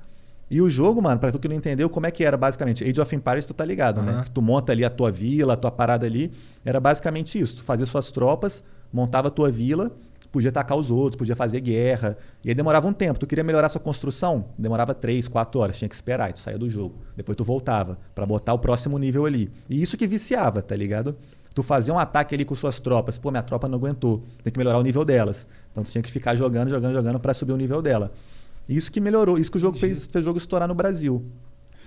[0.49, 2.83] E o jogo, mano, pra tu que não entendeu, como é que era basicamente?
[2.83, 4.13] Age of Empires, tu tá ligado, né?
[4.13, 4.23] Aham.
[4.23, 6.31] Que tu monta ali a tua vila, a tua parada ali.
[6.63, 7.57] Era basicamente isso.
[7.57, 9.91] Tu fazia suas tropas, montava a tua vila,
[10.31, 12.17] podia atacar os outros, podia fazer guerra.
[12.43, 13.19] E aí demorava um tempo.
[13.19, 14.45] Tu queria melhorar sua construção?
[14.57, 15.77] Demorava 3, 4 horas.
[15.77, 16.29] Tinha que esperar.
[16.29, 16.95] E tu saía do jogo.
[17.15, 19.49] Depois tu voltava pra botar o próximo nível ali.
[19.69, 21.15] E isso que viciava, tá ligado?
[21.53, 23.17] Tu fazia um ataque ali com suas tropas.
[23.17, 24.23] Pô, minha tropa não aguentou.
[24.43, 25.47] Tem que melhorar o nível delas.
[25.71, 28.11] Então tu tinha que ficar jogando, jogando, jogando pra subir o nível dela.
[28.69, 29.37] Isso que melhorou.
[29.37, 31.25] Isso que o jogo fez, fez o jogo estourar no Brasil.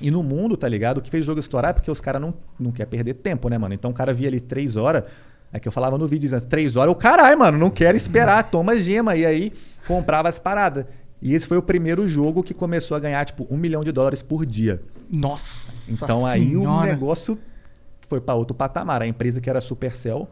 [0.00, 0.98] E no mundo, tá ligado?
[0.98, 3.48] O que fez o jogo estourar é porque os caras não, não querem perder tempo,
[3.50, 3.74] né, mano?
[3.74, 5.05] Então o cara via ali três horas.
[5.53, 8.45] É que eu falava no vídeo, dizendo, três horas, o caralho, mano, não quero esperar,
[8.51, 9.17] toma gema.
[9.17, 9.53] E aí
[9.87, 10.85] comprava as paradas.
[11.21, 14.23] E esse foi o primeiro jogo que começou a ganhar, tipo, um milhão de dólares
[14.23, 14.81] por dia.
[15.11, 15.93] Nossa.
[15.93, 16.87] Então aí o senhora.
[16.87, 17.39] negócio
[18.09, 19.03] foi pra outro patamar.
[19.03, 20.29] A empresa que era Supercell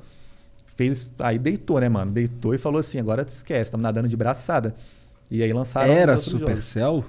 [0.67, 1.11] fez.
[1.19, 2.13] Aí deitou, né, mano?
[2.13, 4.75] Deitou e falou assim: agora te esquece, estamos nadando de braçada.
[5.31, 5.93] E aí lançaram.
[5.93, 7.05] Era outros jogos.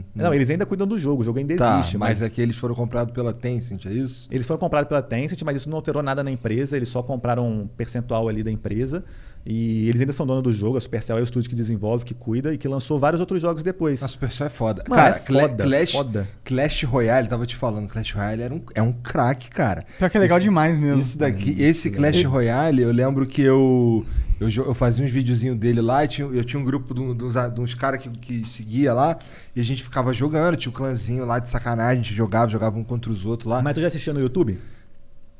[0.00, 0.22] Supercell?
[0.24, 2.22] Não, eles ainda cuidam do jogo, o jogo ainda Tá, existe, mas mas.
[2.22, 4.28] é que eles foram comprados pela Tencent, é isso?
[4.30, 7.46] Eles foram comprados pela Tencent, mas isso não alterou nada na empresa, eles só compraram
[7.48, 9.04] um percentual ali da empresa.
[9.44, 12.14] E eles ainda são donos do jogo, a Supercell é o estúdio que desenvolve, que
[12.14, 14.00] cuida e que lançou vários outros jogos depois.
[14.00, 14.84] A Supercell é foda.
[14.88, 16.28] Mano, cara, é foda, Clash, foda.
[16.44, 19.84] Clash Royale, tava te falando, Clash Royale era um, é um craque, cara.
[19.98, 21.00] Pior que é legal Esse- demais mesmo.
[21.02, 24.06] Isso daqui, esse Clash Royale, eu lembro que eu,
[24.48, 27.14] eu, eu fazia uns videozinhos dele lá, e tinha- eu tinha um grupo de, um-
[27.14, 29.16] de uns, uns caras que, que seguia lá,
[29.54, 32.78] e a gente ficava jogando, tinha o clãzinho lá de sacanagem, a gente jogava, jogava
[32.78, 33.62] um contra os outros lá.
[33.62, 34.58] Mas tu já assistiu no YouTube?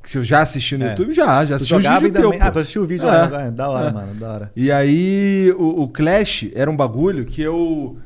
[0.05, 0.89] Se eu já assisti no É.
[0.91, 2.41] YouTube, já, já assisti e vídeos teu, também.
[2.41, 3.11] Ah, tu assistiu o vídeo É.
[3.29, 3.51] lá.
[3.51, 3.93] Da hora, É.
[3.93, 4.53] mano, da hora.
[4.57, 7.97] E aí, o, o Clash era um bagulho que eu.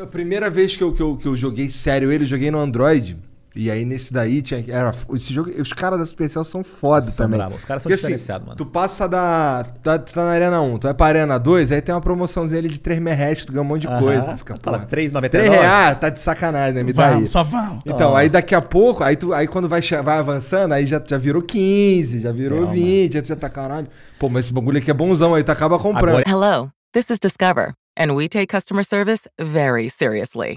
[0.00, 2.58] A primeira vez que eu, que eu, que eu joguei sério ele, eu joguei no
[2.58, 3.16] Android.
[3.56, 4.64] E aí nesse daí tinha.
[4.68, 7.38] Era, esse jogo, os caras da Supercell são foda São também.
[7.38, 8.56] bravos, os caras são Porque, assim, diferenciados, mano.
[8.56, 9.64] Tu passa da.
[9.82, 12.58] Tá, tu tá na Arena 1, tu vai pra Arena 2, aí tem uma promoçãozinha
[12.58, 14.00] ali de 3 merretes, tu ganha um monte de Aham.
[14.00, 14.32] coisa.
[14.32, 15.28] Tu fica, Fala, porra, 3,99?
[15.28, 16.82] 3 reais, tá de sacanagem, né?
[16.82, 17.28] Me dá aí.
[17.28, 17.82] Só vamos.
[17.86, 18.18] Então, Toma.
[18.18, 21.40] aí daqui a pouco, aí, tu, aí quando vai, vai avançando, aí já, já virou
[21.40, 22.74] 15, já virou Calma.
[22.74, 23.86] 20, aí tu já tá caralho.
[24.18, 26.18] Pô, mas esse bagulho aqui é bonzão, aí tu acaba comprando.
[26.26, 30.56] Agora- Hello, this is Discover, and we take customer service very seriously.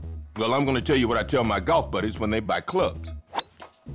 [0.37, 2.61] Well, I'm going to tell you what I tell my golf buddies when they buy
[2.61, 3.13] clubs.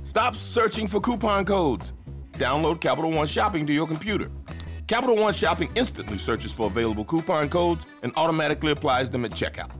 [0.03, 1.93] Stop searching for coupon codes.
[2.33, 4.29] Download Capital One Shopping to your computer.
[4.85, 9.71] Capital One Shopping instantly searches for available coupon codes and automatically applies them at checkout.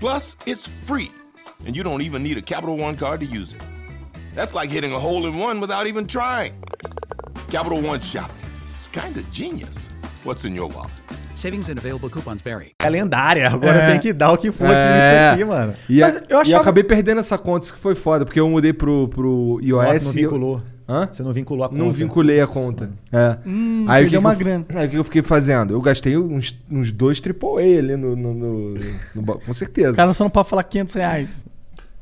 [0.00, 1.10] Plus, it's free,
[1.64, 3.62] and you don't even need a Capital One card to use it.
[4.34, 6.52] That's like hitting a hole in one without even trying.
[7.48, 8.36] Capital One Shopping.
[8.74, 9.88] It's kind of genius.
[10.24, 10.90] What's in your wallet?
[11.34, 12.72] Savings and available coupons vary.
[12.78, 13.90] É lendária, agora É.
[13.92, 15.30] tem que dar o que for É.
[15.30, 15.74] aqui nisso aqui, mano.
[15.88, 18.38] E, Mas eu e eu achava- acabei perdendo essa conta, isso que foi foda, porque
[18.38, 19.82] eu mudei pro, pro iOS.
[19.84, 20.62] Nossa, não e eu- vinculou.
[20.88, 21.08] Hã?
[21.10, 21.80] Você não vinculou a conta.
[21.82, 22.90] Não vinculei a conta.
[23.10, 23.36] É.
[23.46, 24.66] Hum, aí o que, uma eu, grana.
[24.74, 25.72] Aí o que eu fiquei fazendo?
[25.72, 28.14] Eu gastei uns, uns dois AAA ali no.
[28.14, 28.74] no, no-
[29.14, 29.92] no com certeza.
[29.92, 31.28] O cara só não pode falar 500 reais.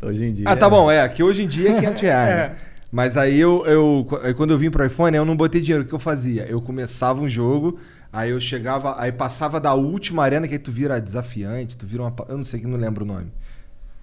[0.03, 0.47] Hoje em dia.
[0.49, 1.07] Ah, tá bom, é.
[1.09, 2.29] Que hoje em dia é 500 reais.
[2.35, 2.37] É.
[2.49, 2.53] né?
[2.91, 4.05] Mas aí eu, eu.
[4.37, 5.85] Quando eu vim pro iPhone, eu não botei dinheiro.
[5.85, 6.45] O que eu fazia?
[6.49, 7.79] Eu começava um jogo,
[8.13, 9.01] aí eu chegava.
[9.01, 12.15] Aí passava da última arena, que aí tu vira desafiante, tu vira uma.
[12.29, 13.33] Eu não sei que não lembro o nome.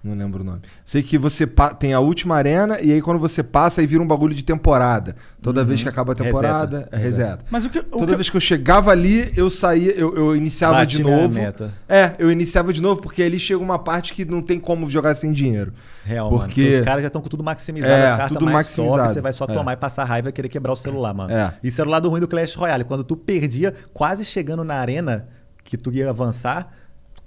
[0.02, 0.60] Não lembro o nome.
[0.86, 1.44] Sei que você
[1.80, 5.16] tem a última arena e aí quando você passa aí vira um bagulho de temporada.
[5.42, 6.96] Toda vez que acaba a temporada, Reseta.
[6.96, 7.44] é reseta.
[7.50, 7.80] Mas o que.
[7.80, 11.02] o Toda que- vez que eu chegava ali, eu saía, eu, eu iniciava Bate de
[11.02, 11.34] novo.
[11.34, 11.74] meta.
[11.88, 15.14] É, eu iniciava de novo, porque ali chega uma parte que não tem como jogar
[15.16, 15.72] sem dinheiro.
[16.04, 16.74] Real, Porque- mano.
[16.78, 18.98] Os caras já estão com tudo maximizado, É, as cartas tudo mais maximizado.
[19.02, 19.52] top, você vai só É.
[19.52, 21.32] tomar e passar raiva e querer quebrar o celular, mano.
[21.34, 21.52] É.
[21.62, 22.84] Isso era o lado ruim do Clash Royale.
[22.84, 25.26] Quando tu perdia, quase chegando na arena,
[25.64, 26.72] que tu ia avançar,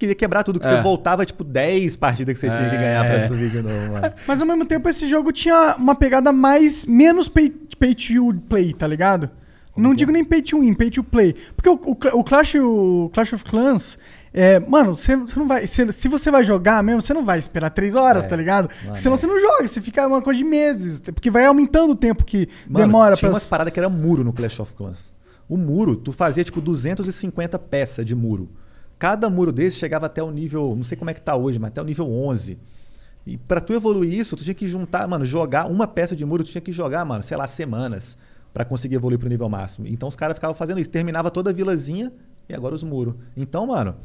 [0.02, 0.70] queria quebrar tudo, que É.
[0.76, 4.14] você voltava, tipo, 10 partidas que você tinha que ganhar pra subir de novo, mano.
[4.28, 8.74] Mas ao mesmo tempo esse jogo tinha uma pegada mais menos pay, pay to play,
[8.74, 9.30] tá ligado?
[9.78, 11.34] não digo nem pay to win, pay to play.
[11.56, 13.98] Porque o, o, o Clash, o Clash of Clans,
[14.34, 15.66] é, mano, você, não vai.
[15.66, 18.70] você- se você vai jogar mesmo, você não vai esperar três horas, É, tá ligado?
[18.84, 19.18] mano, Senão é.
[19.18, 21.00] você não joga, você fica uma coisa de meses.
[21.00, 23.36] Porque vai aumentando o tempo que Mano, demora tinha pra.
[23.36, 25.14] umas paradas que era muro no Clash of Clans.
[25.48, 28.50] O muro, tu fazia tipo 250 peças de muro.
[29.02, 31.70] Cada muro desse chegava até o nível, não sei como é que tá hoje, mas
[31.70, 32.60] até o nível 11.
[33.26, 36.44] E pra tu evoluir isso, tu tinha que juntar, mano, jogar uma peça de muro,
[36.44, 38.16] tu tinha que jogar, mano, sei lá, semanas
[38.54, 39.88] pra conseguir evoluir pro nível máximo.
[39.88, 42.14] Então os caras ficavam fazendo isso, terminava toda a vilazinha
[42.48, 43.16] e agora os muros.
[43.36, 43.96] Então, mano,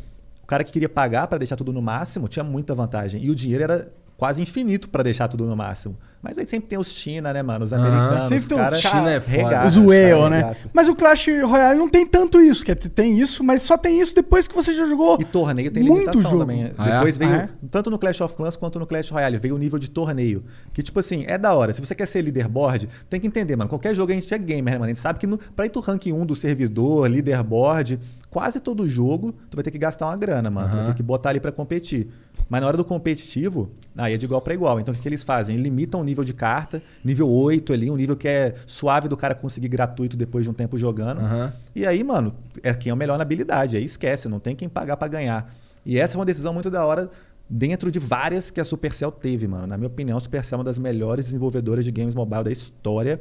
[0.43, 3.23] o cara que queria pagar pra deixar tudo no máximo tinha muita vantagem.
[3.23, 5.97] E o dinheiro era quase infinito pra deixar tudo no máximo.
[6.23, 7.65] Mas aí sempre tem os China, né, mano?
[7.65, 9.65] Os americanos, Sempre os tem caras China é foda.
[9.67, 10.37] Os os whale, né?
[10.41, 10.71] regaçam.
[10.75, 12.65] Mas o Clash Royale não tem tanto isso.
[12.65, 15.19] Quer dizer, tem isso, mas só tem isso depois que você já jogou.
[15.21, 16.43] E torneio tem muito limitação jogo.
[16.43, 16.73] também.
[16.77, 16.93] Ah, é?
[16.95, 17.49] Depois veio, Ah, é?
[17.71, 20.43] tanto no Clash of Clans quanto no Clash Royale, veio o nível de torneio.
[20.73, 21.73] Que, tipo assim, é da hora.
[21.73, 23.69] Se você quer ser leaderboard, tem que entender, mano.
[23.69, 24.85] Qualquer jogo a gente é gamer, né, mano?
[24.87, 28.89] A gente sabe que no, pra ir tu rank 1 do servidor, leaderboard, quase todo
[28.89, 30.71] jogo, tu vai ter que gastar uma grana, mano.
[30.71, 32.09] Tu vai ter que botar ali pra competir.
[32.49, 34.79] Mas na hora do competitivo, aí é de igual pra igual.
[34.79, 35.57] Então o que, que eles fazem?
[35.57, 39.35] Limitam o nível de carta, nível 8 ali, um nível que é suave do cara
[39.35, 41.21] conseguir gratuito depois de um tempo jogando.
[41.21, 41.53] Aham.
[41.75, 43.77] E aí, mano, é quem é o melhor na habilidade.
[43.77, 45.53] Aí esquece, não tem quem pagar pra ganhar.
[45.85, 47.11] E essa é uma decisão muito da hora
[47.49, 49.67] dentro de várias que a Supercell teve, mano.
[49.67, 53.21] Na minha opinião, a Supercell é uma das melhores desenvolvedoras de games mobile da história.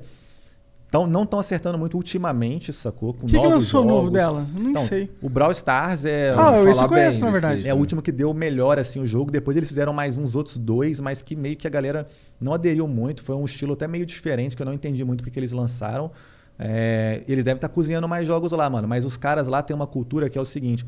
[0.95, 3.13] Então, não estão acertando muito ultimamente, sacou?
[3.13, 3.95] Com O que, que novos lançou jogos.
[3.95, 4.47] novo dela?
[4.53, 5.11] Nem Então, sei.
[5.21, 7.67] O Brawl Stars é, Ah, eu falar conheço, bem na verdade.
[7.67, 9.31] é o último que deu melhor assim o jogo.
[9.31, 12.07] Depois eles fizeram mais uns outros dois, mas que meio que a galera
[12.39, 13.21] não aderiu muito.
[13.23, 16.11] Foi um estilo até meio diferente que eu não entendi muito porque eles lançaram.
[16.57, 18.87] É, eles devem estar cozinhando mais jogos lá, mano.
[18.87, 20.85] Mas os caras lá têm uma cultura que é o seguinte.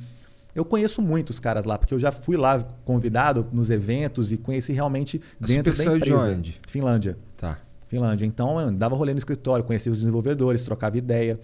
[0.56, 4.74] Eu conheço muitos caras lá, porque eu já fui lá convidado nos eventos e conheci
[4.74, 6.30] realmente dentro da é de empresa.
[6.32, 6.60] onde?
[6.67, 7.17] Finlândia.
[7.36, 7.60] Tá.
[7.88, 8.26] Finlândia.
[8.26, 11.39] Então, eu dava rolê no escritório, conhecia os desenvolvedores, trocava ideia.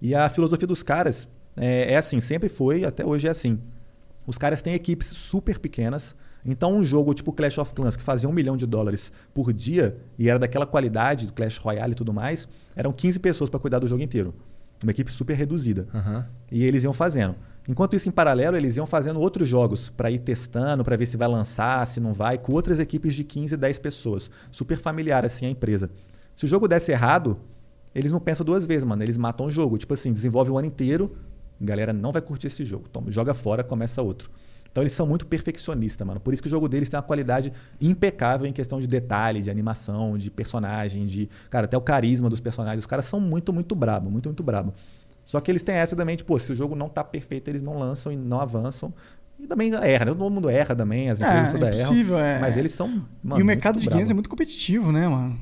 [0.00, 3.58] E a filosofia dos caras é, é assim, sempre foi, até hoje é assim.
[4.26, 6.14] Os caras têm equipes super pequenas.
[6.44, 9.98] Então, um jogo tipo Clash of Clans, que fazia um milhão de dólares por dia,
[10.18, 13.78] e era daquela qualidade, do Clash Royale e tudo mais, eram 15 pessoas para cuidar
[13.78, 14.34] do jogo inteiro.
[14.82, 15.86] Uma equipe super reduzida.
[15.92, 16.26] Aham.
[16.50, 17.34] E eles iam fazendo.
[17.68, 21.16] Enquanto isso, em paralelo, eles iam fazendo outros jogos para ir testando, para ver se
[21.16, 24.30] vai lançar, se não vai, com outras equipes de 15, 10 pessoas.
[24.50, 25.90] Super familiar, assim, a empresa.
[26.34, 27.38] Se o jogo desse errado,
[27.94, 29.02] eles não pensam duas vezes, mano.
[29.02, 29.76] Eles matam o jogo.
[29.76, 31.14] Tipo assim, desenvolve o ano inteiro,
[31.60, 32.86] galera não vai curtir esse jogo.
[32.88, 34.30] Então, joga fora, começa outro.
[34.70, 36.20] Então, eles são muito perfeccionistas, mano.
[36.20, 39.50] Por isso que o jogo deles tem uma qualidade impecável em questão de detalhe, de
[39.50, 41.28] animação, de personagem, de.
[41.50, 42.84] Cara, até o carisma dos personagens.
[42.84, 44.72] Os caras são muito, muito brabo, muito, muito brabo.
[45.30, 47.62] Só que eles têm essa também, tipo, pô, se o jogo não tá perfeito, eles
[47.62, 48.92] não lançam e não avançam.
[49.38, 50.12] E também erra, né?
[50.12, 51.88] Todo mundo erra também, as empresas É, todas é erram.
[51.88, 52.40] possível, é.
[52.40, 52.88] Mas eles são.
[53.22, 54.10] Mano, e o mercado muito de games brabo.
[54.10, 55.38] é muito competitivo, né, mano?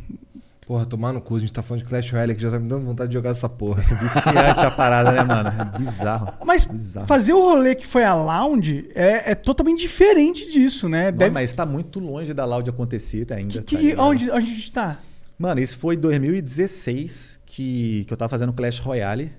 [0.67, 2.69] Porra, tomar no cu, a gente tá falando de Clash Royale que já tá me
[2.69, 3.81] dando vontade de jogar essa porra.
[3.99, 5.49] Viciante a parada, né, mano?
[5.49, 6.35] É bizarro.
[6.45, 7.07] Mas Bizarro.
[7.07, 11.11] fazer o rolê que foi a Lounge é, é totalmente diferente disso, né?
[11.11, 11.31] Não, Deve...
[11.31, 13.55] Mas tá muito longe da Loud acontecer ainda.
[13.55, 14.01] que, tá que, ligado?
[14.07, 14.99] onde, onde a gente tá?
[15.39, 19.33] Mano, isso foi em 2016 que, que eu tava fazendo Clash Royale.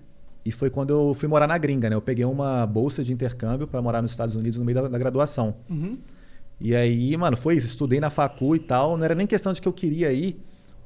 [0.46, 1.96] E foi quando eu fui morar na gringa, né?
[1.96, 4.98] Eu peguei uma bolsa de intercâmbio para morar nos Estados Unidos no meio da, da
[4.98, 5.56] graduação.
[6.60, 7.68] E aí, mano, foi isso.
[7.68, 8.98] Estudei na facu e tal.
[8.98, 10.40] Não era nem questão de que eu queria ir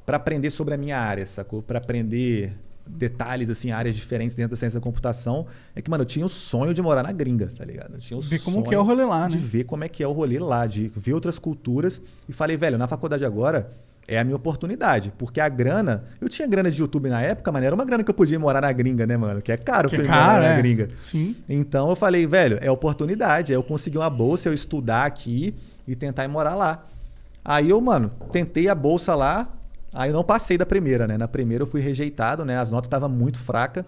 [0.06, 1.62] para aprender sobre a minha área, sacou?
[1.62, 2.54] Para aprender
[2.86, 5.46] detalhes, assim, áreas diferentes dentro da ciência da computação.
[5.76, 7.94] É que, mano, eu tinha o sonho de morar na gringa, tá ligado?
[7.94, 9.44] Eu tinha o Ver como que é o rolê lá, De né?
[9.46, 12.02] ver como é que é o rolê lá, de ver outras culturas.
[12.28, 13.72] E falei, velho, na faculdade agora
[14.08, 15.14] é a minha oportunidade.
[15.18, 16.06] Porque a grana...
[16.20, 18.62] Eu tinha grana de YouTube na época, mas era uma grana que eu podia morar
[18.62, 19.42] na gringa, né, mano?
[19.42, 20.58] Que é caro Que é ir morar caro, na é.
[20.58, 20.90] gringa.
[21.00, 21.36] Sim.
[21.48, 23.54] Então eu falei, velho, é oportunidade.
[23.54, 25.56] É eu conseguir uma bolsa, eu estudar aqui
[25.88, 26.86] e tentar ir morar lá.
[27.44, 29.50] Aí eu, mano, tentei a bolsa lá,
[29.94, 31.18] aí eu não passei da primeira, né?
[31.18, 32.58] Na primeira eu fui rejeitado, né?
[32.58, 33.84] As notas estavam muito fracas.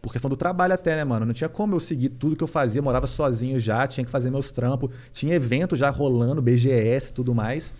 [0.00, 1.24] Por questão do trabalho até, né, mano?
[1.24, 4.30] Não tinha como eu seguir tudo que eu fazia, morava sozinho já, tinha que fazer
[4.30, 7.72] meus trampos, tinha evento já rolando, BGS e tudo mais.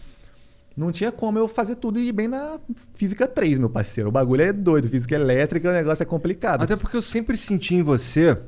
[0.76, 2.58] Não tinha como eu fazer tudo e ir bem na
[2.94, 4.08] física 3, meu parceiro.
[4.08, 6.62] O bagulho é doido, física elétrica, o negócio é complicado.
[6.62, 8.38] Até porque eu sempre senti em você,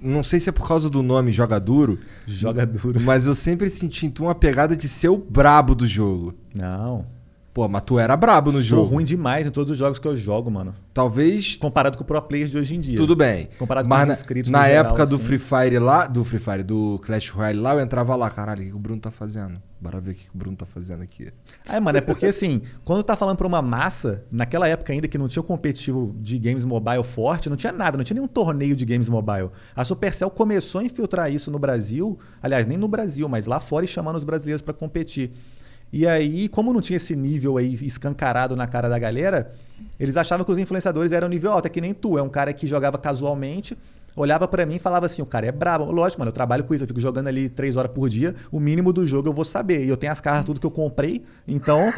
[0.00, 3.00] não sei se é por causa do nome Joga Duro, Joga duro.
[3.00, 6.34] mas eu sempre senti em tu uma pegada de ser o brabo do jogo.
[6.54, 7.06] Não.
[7.54, 8.88] Pô, mas tu era brabo no Sou jogo.
[8.88, 10.74] ruim demais em todos os jogos que eu jogo, mano.
[10.92, 11.56] Talvez.
[11.56, 12.96] Comparado com o pro players de hoje em dia.
[12.96, 13.48] Tudo bem.
[13.56, 15.24] Comparado mas com os na, inscritos na no geral, época do assim.
[15.24, 18.66] Free Fire lá, do Free Fire, do Clash Royale lá, eu entrava lá, caralho, o
[18.66, 19.62] que o Bruno tá fazendo?
[19.80, 21.30] Bora ver o que o Bruno tá fazendo aqui.
[21.70, 25.16] É, mano, é porque assim, quando tá falando pra uma massa, naquela época ainda que
[25.18, 28.74] não tinha um competitivo de games mobile forte, não tinha nada, não tinha nenhum torneio
[28.74, 29.50] de games mobile.
[29.76, 33.84] A Supercell começou a infiltrar isso no Brasil, aliás, nem no Brasil, mas lá fora
[33.84, 35.32] e chamando os brasileiros pra competir.
[35.96, 39.52] E aí, como não tinha esse nível aí escancarado na cara da galera,
[39.96, 42.52] eles achavam que os influenciadores eram nível alto, é que nem tu, é um cara
[42.52, 43.78] que jogava casualmente,
[44.16, 45.84] olhava pra mim e falava assim: o cara é brabo.
[45.92, 48.58] Lógico, mano, eu trabalho com isso, eu fico jogando ali três horas por dia, o
[48.58, 49.84] mínimo do jogo eu vou saber.
[49.84, 51.92] E eu tenho as cartas, tudo que eu comprei, então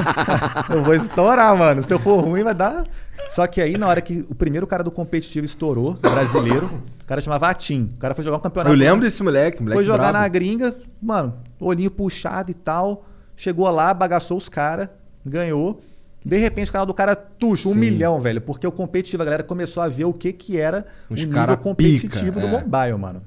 [0.74, 1.82] eu vou estourar, mano.
[1.82, 2.82] Se eu for ruim, vai dar.
[3.28, 6.70] Só que aí, na hora que o primeiro cara do competitivo estourou, brasileiro,
[7.02, 7.90] o cara chamava Atim.
[7.94, 8.74] O cara foi jogar um campeonato.
[8.74, 10.18] Eu lembro desse moleque, moleque Foi jogar brabo.
[10.20, 13.04] na gringa, mano, olhinho puxado e tal.
[13.36, 14.88] Chegou lá, bagaçou os caras,
[15.24, 15.80] ganhou.
[16.24, 17.78] De repente, o canal do cara tuxa, um Sim.
[17.78, 18.40] milhão, velho.
[18.40, 21.52] Porque o competitivo, a galera começou a ver o que que era Os o cara
[21.52, 22.50] nível competitivo pica, do é.
[22.50, 23.22] mobile, mano.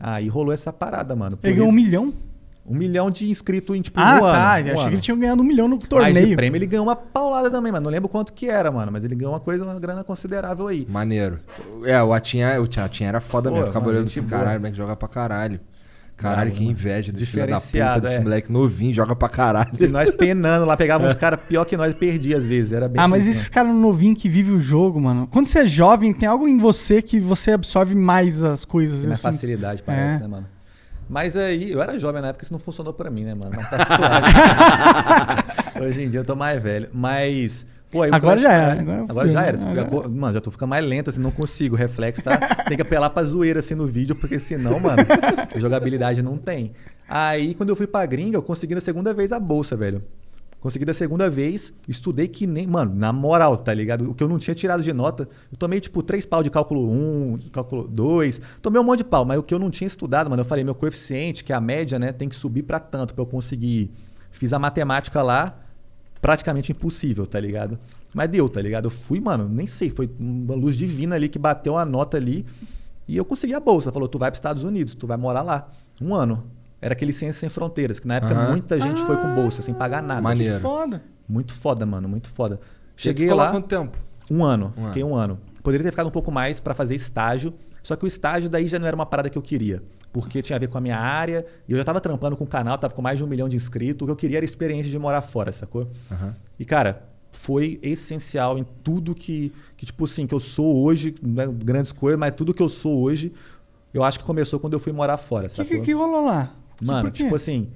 [0.00, 1.36] Aí rolou essa parada, mano.
[1.36, 2.12] Por Ele ganhou um milhão?
[2.66, 4.56] um milhão de inscritos em, tipo, Ah, um tá.
[4.58, 4.68] ano.
[4.68, 4.88] Eu um achei ano.
[4.90, 6.36] que ele tinha ganhado um milhão no Mas de torneio.
[6.36, 7.84] prêmio ele ganhou uma paulada também, mano.
[7.84, 8.92] Não lembro quanto que era, mano.
[8.92, 10.86] Mas ele ganhou uma coisa, uma grana considerável aí.
[10.88, 11.38] Maneiro.
[11.84, 13.68] É, o Atinha, o Atinha era foda Pô, mesmo.
[13.68, 14.38] Ficava olhando gente assim, boa.
[14.40, 15.60] caralho, moleque joga pra caralho.
[16.22, 18.20] Caralho, que inveja desse filho da puta, Diferenciado, desse é.
[18.20, 19.70] moleque novinho, joga pra caralho.
[19.80, 22.72] E nós penando lá, pegava uns caras pior que nós e perdia às vezes.
[22.72, 25.26] Era bem Ah, mas esses caras novinhos que vivem o jogo, mano.
[25.26, 28.98] Quando você é jovem, tem algo em você que você absorve mais as coisas.
[29.00, 29.32] Tem mais sinto.
[29.32, 30.18] facilidade, parece, É.
[30.20, 30.46] né, mano?
[31.08, 33.50] Mas aí, eu era jovem na época, isso não funcionou pra mim, né, mano?
[33.56, 33.78] Mas tá
[35.74, 35.84] suave.
[35.88, 36.88] Hoje em dia eu tô mais velho.
[36.92, 39.58] Mas, pô, aí Agora já era, agora Agora já era.
[39.68, 41.74] Agora- Mano, já tô ficando mais lento, assim, não consigo.
[41.74, 42.36] O reflexo tá.
[42.68, 45.02] tem que apelar pra zoeira, assim, no vídeo, porque senão, mano,
[45.56, 46.72] jogabilidade não tem.
[47.08, 50.02] Aí, quando eu fui pra gringa, eu consegui na segunda vez a bolsa, velho.
[50.60, 52.66] Consegui da segunda vez, estudei que nem.
[52.66, 54.10] Mano, na moral, tá ligado?
[54.10, 55.26] O que eu não tinha tirado de nota.
[55.50, 58.40] Eu tomei, tipo, três pau de cálculo 1, de cálculo 2.
[58.60, 60.62] Tomei um monte de pau, mas o que eu não tinha estudado, mano, eu falei,
[60.62, 63.90] meu coeficiente, que é a média, né, tem que subir pra tanto pra eu conseguir.
[64.30, 65.58] Fiz a matemática lá,
[66.20, 67.78] praticamente impossível, tá ligado?
[68.12, 68.86] Mas deu, tá ligado?
[68.86, 72.44] Eu fui, mano, nem sei, foi uma luz divina ali que bateu a nota ali.
[73.06, 73.90] E eu consegui a bolsa.
[73.90, 75.68] Falou, tu vai para Estados Unidos, tu vai morar lá.
[76.00, 76.44] Um ano.
[76.82, 78.50] Era aquele Ciência Sem Fronteiras, que na época Aham.
[78.52, 80.22] muita gente foi com bolsa, sem pagar nada.
[80.22, 80.56] Maneiro.
[80.56, 81.02] Que foda.
[81.28, 82.58] Muito foda, mano, muito foda.
[82.96, 83.98] Cheguei Cheguei lá, quanto tempo?
[84.30, 84.72] um ano.
[84.76, 85.38] Um fiquei um ano.
[85.62, 87.52] Poderia ter ficado um pouco mais para fazer estágio,
[87.82, 89.82] só que o estágio daí já não era uma parada que eu queria.
[90.12, 92.46] Porque tinha a ver com a minha área, e eu já tava trampando com o
[92.46, 94.02] canal, tava com mais de um milhão de inscritos.
[94.02, 95.88] O que eu queria era a experiência de morar fora, sacou?
[96.10, 96.34] Aham.
[96.58, 101.42] E, cara, foi essencial em tudo que, que tipo assim, que eu sou hoje, não
[101.42, 103.32] é grandes coisas, mas tudo que eu sou hoje,
[103.94, 105.78] eu acho que começou quando eu fui morar fora, O que, sacou?
[105.78, 106.54] que, que rolou lá?
[106.82, 107.22] Mano, Por quê?
[107.22, 107.68] tipo assim,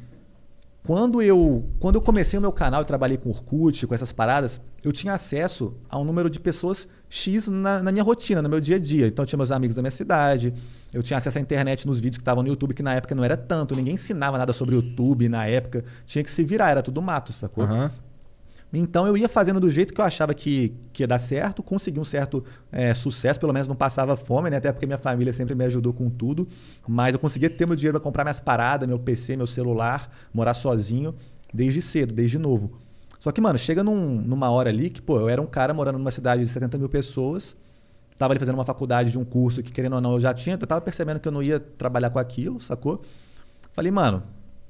[0.87, 4.61] quando eu, quando eu comecei o meu canal e trabalhei com Orkut, com essas paradas,
[4.83, 8.61] eu tinha acesso a um número de pessoas X na, na minha rotina, no meu
[8.61, 9.07] dia a dia.
[9.07, 10.53] Então eu tinha meus amigos da minha cidade,
[10.95, 13.23] eu tinha acesso à internet nos vídeos que estavam no YouTube, que na época não
[13.25, 17.03] era tanto, ninguém ensinava nada sobre YouTube na época, tinha que se virar, era tudo
[17.03, 17.65] mato, sacou?
[17.65, 17.91] Aham.
[18.77, 22.01] Então eu ia fazendo do jeito que eu achava que, que ia dar certo, consegui
[22.01, 24.57] um certo é, sucesso, pelo menos não passava fome, né?
[24.57, 26.47] Até porque minha família sempre me ajudou com tudo.
[26.89, 30.55] Mas eu conseguia ter meu dinheiro para comprar minhas paradas, meu PC, meu celular, morar
[30.55, 31.15] sozinho,
[31.53, 32.81] desde cedo, desde novo.
[33.21, 35.99] Só que, mano, chega num- numa hora ali que, pô, eu era um cara morando
[35.99, 37.57] numa cidade de 70 mil pessoas,
[38.19, 40.57] tava ali fazendo uma faculdade de um curso que, querendo ou não, eu já tinha,
[40.61, 43.03] eu tava percebendo que eu não ia trabalhar com aquilo, sacou?
[43.73, 44.23] Falei, mano,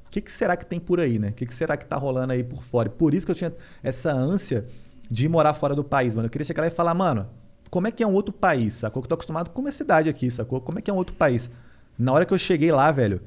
[0.07, 1.29] o que, que será que tem por aí, né?
[1.29, 2.89] O que, que será que tá rolando aí por fora?
[2.89, 3.53] E por isso que eu tinha
[3.83, 4.67] essa ânsia
[5.11, 6.27] de ir morar fora do país, mano.
[6.27, 7.29] Eu queria chegar lá e falar, mano,
[7.71, 9.03] como é que é um outro país, sacou?
[9.03, 10.61] Que eu tô acostumado com uma cidade aqui, sacou?
[10.61, 11.51] Como é que é um outro país?
[11.99, 13.21] Na hora que eu cheguei lá, velho,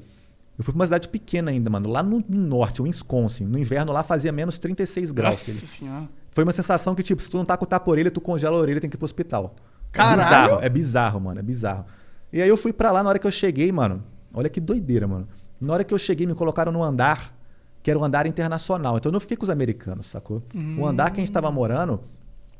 [0.58, 1.88] eu fui pra uma cidade pequena ainda, mano.
[1.88, 3.44] Lá no no norte, o Wisconsin.
[3.44, 5.36] No inverno lá fazia menos 36 graus.
[5.36, 6.08] Nossa senhora.
[6.32, 8.60] Foi uma sensação que, tipo, se tu não tá com tapa orelha, tu congela a
[8.60, 9.54] orelha e tem que ir pro hospital.
[9.92, 10.20] Caralho!
[10.20, 11.84] É bizarro, é bizarro, mano, é bizarro.
[12.32, 15.06] E aí eu fui pra lá, na hora que eu cheguei, mano, olha que doideira,
[15.06, 15.28] mano.
[15.60, 17.34] Na hora que eu cheguei, me colocaram no andar,
[17.82, 18.98] que era o andar internacional.
[18.98, 20.42] Então eu não fiquei com os americanos, sacou?
[20.78, 22.00] O andar que a gente tava morando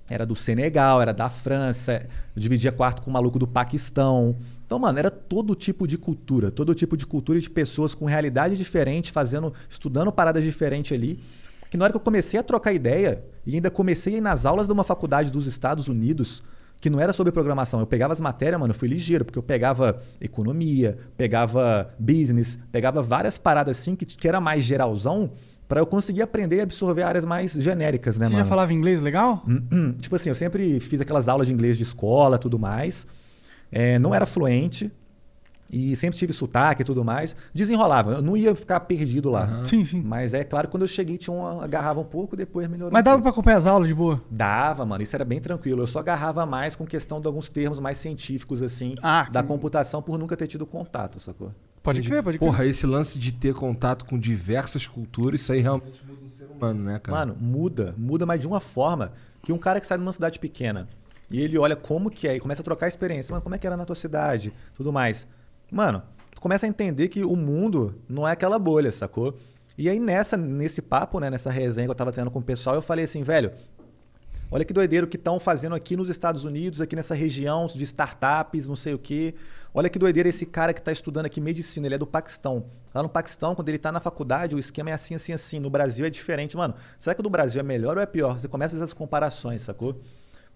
[0.09, 4.37] era do Senegal, era da França, eu dividia quarto com um maluco do Paquistão.
[4.65, 8.05] Então, mano, era todo tipo de cultura, todo tipo de cultura e de pessoas com
[8.07, 11.23] realidade diferente, fazendo, estudando paradas diferentes ali.
[11.71, 14.47] Que na hora que eu comecei a trocar ideia, e ainda comecei a ir nas
[14.47, 16.43] aulas de uma faculdade dos Estados Unidos,
[16.81, 19.43] que não era sobre programação, eu pegava as matérias, mano, eu fui ligeiro, porque eu
[19.43, 25.33] pegava economia, pegava business, pegava várias paradas assim que, que era mais geralzão,
[25.69, 28.45] para eu conseguir aprender e absorver áreas mais genéricas, né, Você mano?
[28.45, 29.43] já falava inglês legal?
[29.47, 33.07] Hum, tipo assim, eu sempre fiz aquelas aulas de inglês de escola tudo mais.
[33.71, 34.91] É, não era fluente.
[35.71, 37.37] E sempre tive sotaque e tudo mais.
[37.53, 39.63] Desenrolava, eu não ia ficar perdido lá.
[39.65, 40.01] Sim, sim.
[40.03, 42.91] Mas é claro, quando eu cheguei, tinha uma, agarrava um pouco, depois melhorou.
[42.93, 44.23] Mas um dava pra acompanhar as aulas de boa?
[44.31, 45.03] Dava, mano.
[45.03, 45.83] Isso era bem tranquilo.
[45.83, 49.49] Eu só agarrava mais com questão de alguns termos mais científicos, assim, Ah, da que-
[49.49, 51.53] computação, por nunca ter tido contato, sacou?
[51.83, 52.47] Pode crer, pode crer.
[52.51, 56.47] Porra, esse lance de ter contato com diversas culturas, isso aí realmente muda o ser
[56.47, 57.19] humano, né, cara?
[57.19, 57.95] Mano, muda.
[57.97, 60.89] Muda, mas de uma forma que um cara que sai de uma cidade pequena
[61.31, 63.33] e ele olha como que é e começa a trocar experiência.
[63.33, 64.53] Mano, como é que era na tua cidade?
[64.75, 65.27] Tudo mais.
[65.71, 66.03] Mano,
[66.35, 69.37] tu começa a entender que o mundo não é aquela bolha, sacou?
[69.77, 72.75] E aí nessa, nesse papo, né, nessa resenha que eu tava tendo com o pessoal,
[72.75, 73.53] eu falei assim, velho,
[74.51, 78.67] Olha que doideiro que estão fazendo aqui nos Estados Unidos, aqui nessa região de startups,
[78.67, 79.35] não sei o quê.
[79.75, 82.65] Olha que doideira esse cara que está estudando aqui medicina, ele é do Paquistão.
[82.95, 85.61] Lá no Paquistão, quando ele está na faculdade, o esquema é assim, assim, assim.
[85.61, 86.57] No Brasil é diferente.
[86.57, 88.39] Mano, será que o do Brasil é melhor ou é pior?
[88.39, 90.01] Você começa a fazer essas comparações, sacou?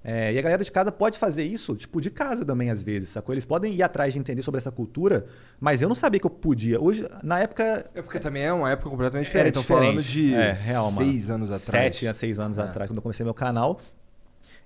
[0.04, 3.10] É, e a galera de casa pode fazer isso, tipo, de casa também, às vezes,
[3.10, 3.32] sacou?
[3.32, 5.26] Eles podem ir atrás de entender sobre essa cultura,
[5.60, 6.80] mas eu não sabia que eu podia.
[6.80, 9.58] Hoje, na época, É porque também é uma época completamente era diferente.
[9.62, 11.62] Estão falando de É, real, seis anos atrás.
[11.94, 12.62] Sete a seis anos É.
[12.62, 13.80] atrás, quando eu comecei meu canal.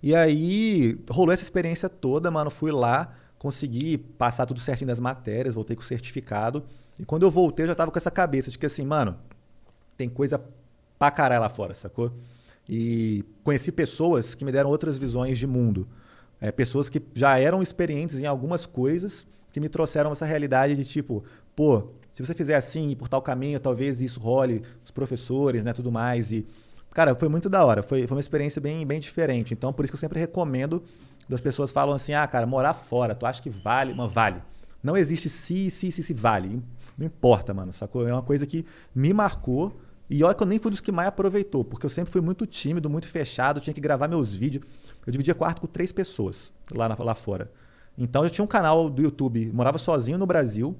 [0.02, 2.50] E aí, rolou essa experiência toda, mano.
[2.50, 6.64] Fui lá, consegui passar tudo certinho das matérias, voltei com o certificado.
[6.98, 9.18] E quando eu voltei, eu já tava com essa cabeça de que assim, mano,
[9.98, 10.42] tem coisa
[10.98, 12.10] pra caralho lá fora, sacou?
[12.68, 15.86] E conheci pessoas que me deram outras visões de mundo.
[16.40, 20.84] É, pessoas que já eram experientes em algumas coisas que me trouxeram essa realidade de
[20.84, 25.64] tipo, pô, se você fizer assim e por tal caminho, talvez isso role, os professores,
[25.64, 26.32] né, tudo mais.
[26.32, 26.46] E,
[26.92, 27.82] cara, foi muito da hora.
[27.82, 29.54] Foi, foi uma experiência bem, bem diferente.
[29.54, 30.82] Então, por isso que eu sempre recomendo
[31.28, 33.94] das pessoas falam assim, ah, cara, morar fora, tu acha que vale?
[33.94, 34.42] Mas vale.
[34.82, 36.62] Não existe se, se, se, se vale.
[36.96, 38.06] Não importa, mano, sacou?
[38.06, 38.64] É uma coisa que
[38.94, 39.76] me marcou.
[40.08, 42.46] E olha que eu nem fui dos que mais aproveitou, porque eu sempre fui muito
[42.46, 44.64] tímido, muito fechado, tinha que gravar meus vídeos.
[45.06, 47.50] Eu dividia quarto com três pessoas lá, na- lá fora.
[47.98, 50.76] Então eu tinha um canal do YouTube, morava sozinho no Brasil,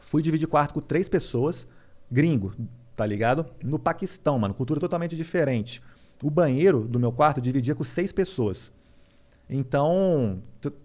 [0.00, 1.66] fui dividir quarto com três pessoas,
[2.10, 2.54] gringo,
[2.96, 3.44] tá ligado?
[3.62, 5.82] No Paquistão, mano, cultura totalmente diferente.
[6.22, 8.72] O banheiro do meu quarto dividia com seis pessoas.
[9.50, 10.42] Então,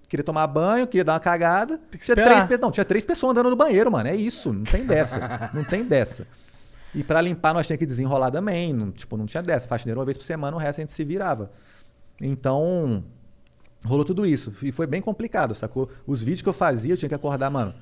[0.09, 1.79] queria tomar banho, queria dar uma cagada.
[1.91, 2.45] Tinha esperar.
[2.47, 4.09] três, não, tinha três pessoas andando no banheiro, mano.
[4.09, 5.49] É isso, não tem dessa.
[5.53, 6.27] não tem dessa.
[6.93, 8.73] E pra limpar nós tínhamos que desenrolar também.
[8.73, 9.67] Não, tipo, não tinha dessa.
[9.67, 11.51] Faxineiro uma vez por semana, o resto a gente se virava.
[12.21, 13.03] Então,
[13.85, 14.53] rolou tudo isso.
[14.61, 15.89] E foi bem complicado, sacou?
[16.05, 17.73] Os vídeos que eu fazia, eu tinha que acordar, mano.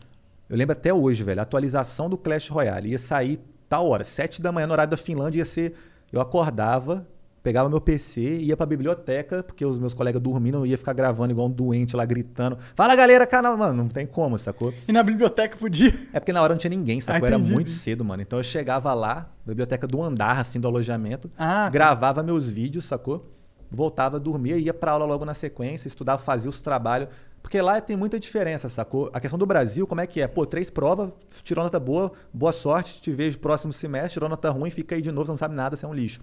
[0.49, 4.41] Eu lembro até hoje, velho, a atualização do Clash Royale ia sair tal hora, sete
[4.41, 5.75] da manhã no horário da Finlândia ia ser.
[6.11, 7.05] Eu acordava,
[7.47, 11.31] pegava meu PC, ia pra biblioteca, porque os meus colegas dormindo, eu ia ficar gravando
[11.31, 12.57] igual um doente lá gritando.
[12.75, 13.55] Fala galera, canal.
[13.55, 14.73] Mano, não tem como, sacou?
[14.85, 15.97] E na biblioteca podia.
[16.11, 17.23] É porque na hora não tinha ninguém, sacou?
[17.23, 18.21] Ah, Era muito cedo, mano.
[18.21, 23.31] Então eu chegava lá, biblioteca do andar, assim, do alojamento, Ah, gravava meus vídeos, sacou?
[23.71, 27.07] Voltava, dormia, ia pra aula logo na sequência, estudava, fazia os trabalhos.
[27.41, 29.09] Porque lá tem muita diferença, sacou?
[29.13, 30.27] A questão do Brasil, como é que é?
[30.27, 31.11] Pô, três provas,
[31.43, 35.13] tirou nota boa, boa sorte, te vejo próximo semestre, tirou nota ruim, fica aí de
[35.13, 36.19] novo, você não sabe nada, você é um lixo.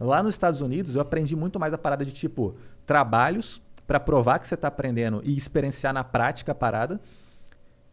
[0.00, 4.38] Lá nos Estados Unidos, eu aprendi muito mais a parada de tipo trabalhos pra provar
[4.38, 7.00] que você tá aprendendo e experienciar na prática a parada.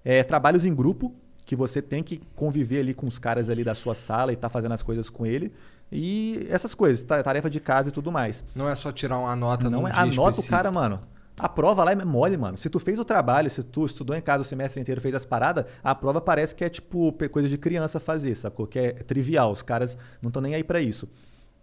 [0.04, 1.14] É, trabalhos em grupo,
[1.46, 4.50] que você tem que conviver ali com os caras ali da sua sala e tá
[4.50, 5.52] fazendo as coisas com ele.
[5.92, 8.44] E essas coisas, ta- tarefa de casa e tudo mais.
[8.56, 10.50] Não é só tirar uma nota Não é, anota o específico.
[10.56, 11.02] cara, mano.
[11.38, 12.58] A prova lá é mole, mano.
[12.58, 15.26] Se tu fez o trabalho, se tu estudou em casa o semestre inteiro, fez as
[15.26, 18.68] paradas, a prova parece que é tipo coisa de criança fazer, sacou?
[18.68, 19.52] Que é trivial.
[19.52, 21.08] Os caras não estão nem aí pra isso.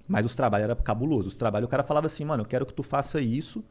[0.07, 1.33] Mas os trabalhos eram cabulosos.
[1.33, 3.65] Os trabalhos, o cara falava assim, mano, eu quero que tu faça isso,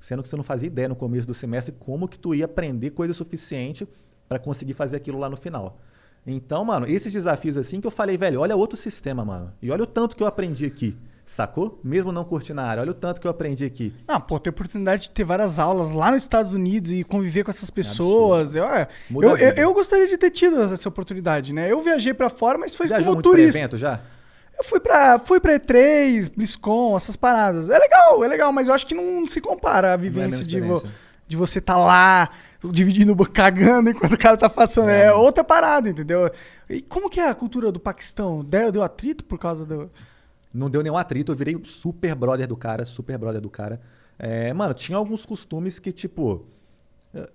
[0.00, 2.90] sendo que você não fazia ideia no começo do semestre como que tu ia aprender
[2.90, 3.86] coisa suficiente
[4.28, 5.78] pra conseguir fazer aquilo lá no final.
[6.26, 9.52] Então, mano, esses desafios assim que eu falei, velho, olha outro sistema, mano.
[9.60, 10.96] E olha o tanto que eu aprendi aqui.
[11.24, 11.80] Sacou?
[11.82, 13.94] Mesmo não curtindo a área, olha o tanto que eu aprendi aqui.
[14.06, 17.50] Ah, pô, ter oportunidade de ter várias aulas lá nos Estados Unidos e conviver com
[17.50, 18.54] essas pessoas.
[18.54, 19.60] Eu, é, eu, eu, vida.
[19.60, 21.70] eu gostaria de ter tido essa oportunidade, né?
[21.70, 23.58] Eu viajei pra fora, mas foi Viajou como turista.
[23.58, 24.00] evento já?
[24.56, 27.68] Eu fui pra, fui pra E3, BlizzCon, essas paradas.
[27.70, 30.60] É legal, é legal, mas eu acho que não se compara a vivência mesma de,
[30.60, 30.82] vo-
[31.26, 32.28] de você tá lá,
[32.70, 34.90] dividindo, cagando enquanto o cara tá passando.
[34.90, 36.30] É, outra parada, entendeu?
[36.68, 38.44] E como que é a cultura do Paquistão?
[38.44, 39.90] Deu, deu atrito por causa do...
[40.54, 43.80] Não deu nenhum atrito, eu virei super brother do cara, super brother do cara.
[44.18, 46.44] É, mano, tinha alguns costumes que, tipo,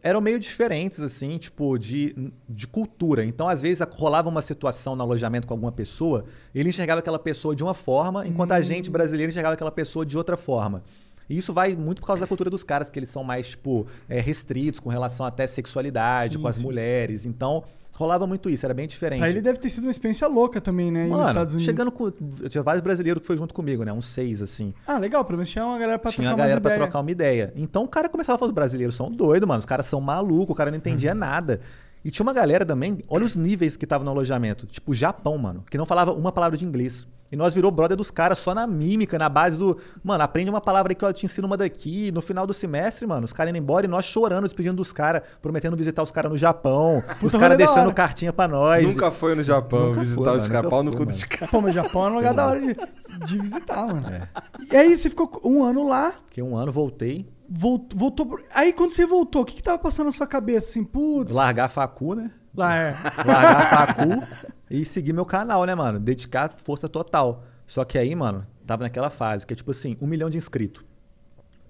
[0.02, 3.24] eram meio diferentes, assim, tipo, de, de cultura.
[3.24, 7.56] Então, às vezes, rolava uma situação no alojamento com alguma pessoa, ele enxergava aquela pessoa
[7.56, 10.84] de uma forma, enquanto a gente, brasileiro, enxergava aquela pessoa de outra forma.
[11.30, 13.86] E isso vai muito por causa da cultura dos caras, que eles são mais, tipo,
[14.10, 16.64] é, restritos com relação até sexualidade, Sim, com as sim.
[16.64, 17.26] mulheres.
[17.26, 17.64] Então,
[17.98, 19.24] rolava muito isso, era bem diferente.
[19.24, 21.04] Aí ele deve ter sido uma experiência louca também, né?
[21.04, 21.66] aí nos Mano, Estados Unidos.
[21.66, 22.06] chegando com.
[22.42, 23.92] Eu tinha vários brasileiros que foi junto comigo, né?
[23.92, 24.74] Uns seis, assim.
[24.86, 26.88] Ah, legal, pelo menos tinha uma galera pra tinha trocar galera umas pra ideias.
[26.90, 27.54] trocar uma ideia.
[27.56, 29.60] Então o cara começava a falar: os brasileiros são doidos, mano.
[29.60, 31.18] Os caras são malucos, o cara não entendia Uhum.
[31.18, 31.60] nada.
[32.08, 34.66] E tinha uma galera também, olha os níveis que tava no alojamento.
[34.66, 37.06] Tipo, Japão, mano, que não falava uma palavra de inglês.
[37.30, 39.78] E nós virou brother dos caras só na mímica, na base do.
[40.02, 42.10] Mano, aprende uma palavra aí que eu te ensino uma daqui.
[42.14, 45.22] No final do semestre, mano, os caras indo embora e nós chorando, despedindo dos caras,
[45.42, 47.04] prometendo visitar os caras no Japão.
[47.22, 48.86] os caras da deixando cartinha pra nós.
[48.86, 50.70] Nunca foi no Japão Nunca visitar foi, os caras.
[50.70, 51.50] Pau no cu dos caras.
[51.50, 52.78] Pô, mas Japão é um lugar da hora de,
[53.26, 54.30] de visitar, mano.
[54.72, 57.28] E aí você ficou um ano lá, Fiquei um ano, voltei.
[57.50, 58.40] Voltou, voltou.
[58.54, 60.70] Aí quando você voltou, o que que tava passando na sua cabeça?
[60.70, 61.34] Assim, putz.
[61.34, 62.32] Largar a facu, né?
[62.56, 62.98] Lá é.
[63.26, 64.24] largar a facu
[64.70, 66.00] e seguir meu canal, né, mano?
[66.00, 67.44] Dedicar força total.
[67.66, 70.84] Só que aí, mano, tava naquela fase que é tipo assim, um milhão de inscritos.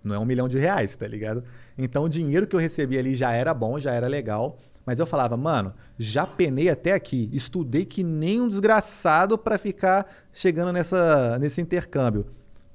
[0.04, 1.44] Não é um milhão de reais, tá ligado?
[1.78, 4.58] Então o dinheiro que eu recebi ali já era bom, já era legal.
[4.86, 10.08] Mas eu falava, mano, já penei até aqui, estudei que nem um desgraçado pra ficar
[10.32, 12.26] chegando nessa, nesse intercâmbio.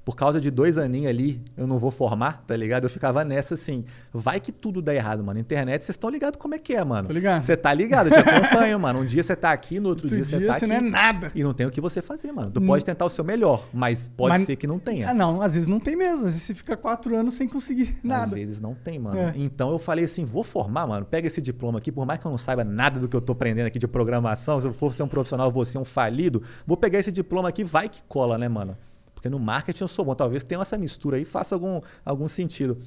[0.05, 2.83] Por causa de dois aninhos ali, eu não vou formar, tá ligado?
[2.83, 5.39] Eu ficava nessa assim, vai que tudo dá errado, mano.
[5.39, 7.07] Internet, vocês estão ligados como é que é, mano.
[7.07, 7.41] Tô ligado.
[7.41, 8.99] Você tá ligado, eu te acompanho, mano.
[8.99, 10.67] Um dia você tá aqui, no outro, Outro dia você tá você aqui.
[10.67, 11.31] não é nada.
[11.33, 12.51] E não tem o que você fazer, mano.
[12.51, 15.09] Tu pode tentar o seu melhor, mas pode Mas- ser que não tenha.
[15.09, 16.17] Ah, não, às vezes não tem mesmo.
[16.17, 18.35] Às vezes você fica quatro anos sem conseguir Às nada.
[18.35, 19.17] vezes não tem, mano.
[19.17, 19.31] É.
[19.37, 21.05] Então eu falei assim, vou formar, mano.
[21.05, 23.31] Pega esse diploma aqui, por mais que eu não saiba nada do que eu tô
[23.31, 26.43] aprendendo aqui de programação, se eu for ser um profissional, eu vou ser um falido.
[26.67, 28.75] Vou pegar esse diploma aqui, vai que cola, né, mano?
[29.23, 30.13] Porque no marketing eu sou bom.
[30.13, 32.77] Talvez tenha essa mistura aí, faça algum, algum sentido.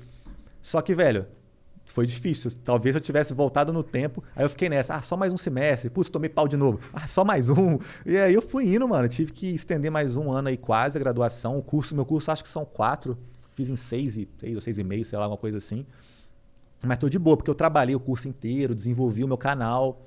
[0.61, 1.25] Só que, velho,
[1.87, 2.51] foi difícil.
[2.63, 4.23] Talvez eu tivesse voltado no tempo.
[4.37, 5.89] Aí eu fiquei nessa, ah, só mais um semestre.
[5.89, 6.79] Putz, tomei pau de novo.
[6.93, 7.79] Ah, só mais um.
[8.05, 9.09] E aí eu fui indo, mano.
[9.09, 11.57] Tive que estender mais um ano aí quase a graduação.
[11.57, 13.17] O curso, meu curso acho que são quatro.
[13.53, 15.87] Fiz em seis, e, seis ou seis e meio, sei lá, alguma coisa assim.
[16.85, 20.07] Mas tô de boa, porque eu trabalhei o curso inteiro, desenvolvi o meu canal.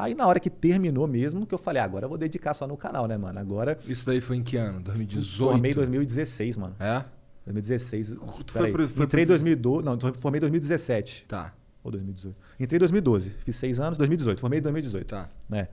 [0.00, 2.66] Aí na hora que terminou mesmo, que eu falei, ah, agora eu vou dedicar só
[2.68, 3.38] no canal, né, mano?
[3.40, 4.80] Agora Isso daí foi em que ano?
[4.80, 5.50] 2018?
[5.52, 6.76] formei em 2016, mano.
[6.78, 7.04] É?
[7.46, 8.10] 2016.
[8.14, 9.84] foi Peraí, pro- foi Entrei em pro- 2012.
[9.84, 11.24] Não, formei em 2017.
[11.26, 12.36] Tá, Ou 2018.
[12.60, 13.30] Entrei em 2012.
[13.44, 14.40] Fiz seis anos, 2018.
[14.40, 15.06] Formei em 2018.
[15.08, 15.28] tá.
[15.48, 15.66] né?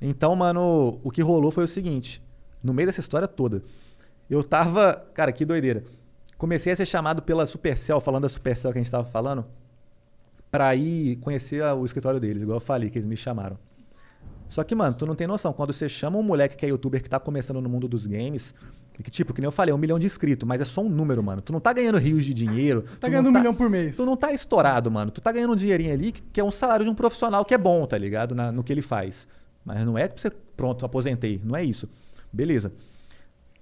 [0.00, 2.22] Então, mano, o que rolou foi o seguinte:
[2.62, 3.62] no meio dessa história toda,
[4.30, 5.04] eu tava.
[5.14, 5.82] Cara, que doideira.
[6.38, 9.44] Comecei a ser chamado pela Supercell, falando da Supercell que a gente tava falando,
[10.54, 13.58] pra ir conhecer o escritório deles, igual eu falei, que eles me chamaram.
[14.48, 15.52] Só que, mano, tu não tem noção.
[15.52, 18.54] Quando você chama um moleque que é youtuber que tá começando no mundo dos games,
[19.02, 20.88] que, tipo, que nem eu falei, é um milhão de inscritos, mas é só um
[20.88, 21.42] número, mano.
[21.42, 22.84] Tu não tá ganhando rios de dinheiro.
[23.00, 23.96] Tá ganhando um milhão por mês.
[23.96, 25.10] Tu não tá estourado, mano.
[25.10, 27.52] Tu tá ganhando um dinheirinho ali que, que é um salário de um profissional que
[27.52, 28.32] é bom, tá ligado?
[28.32, 29.26] Na- no que ele faz.
[29.64, 31.40] Mas não é pra você, pronto, aposentei.
[31.42, 31.88] Não é isso.
[32.32, 32.70] Beleza.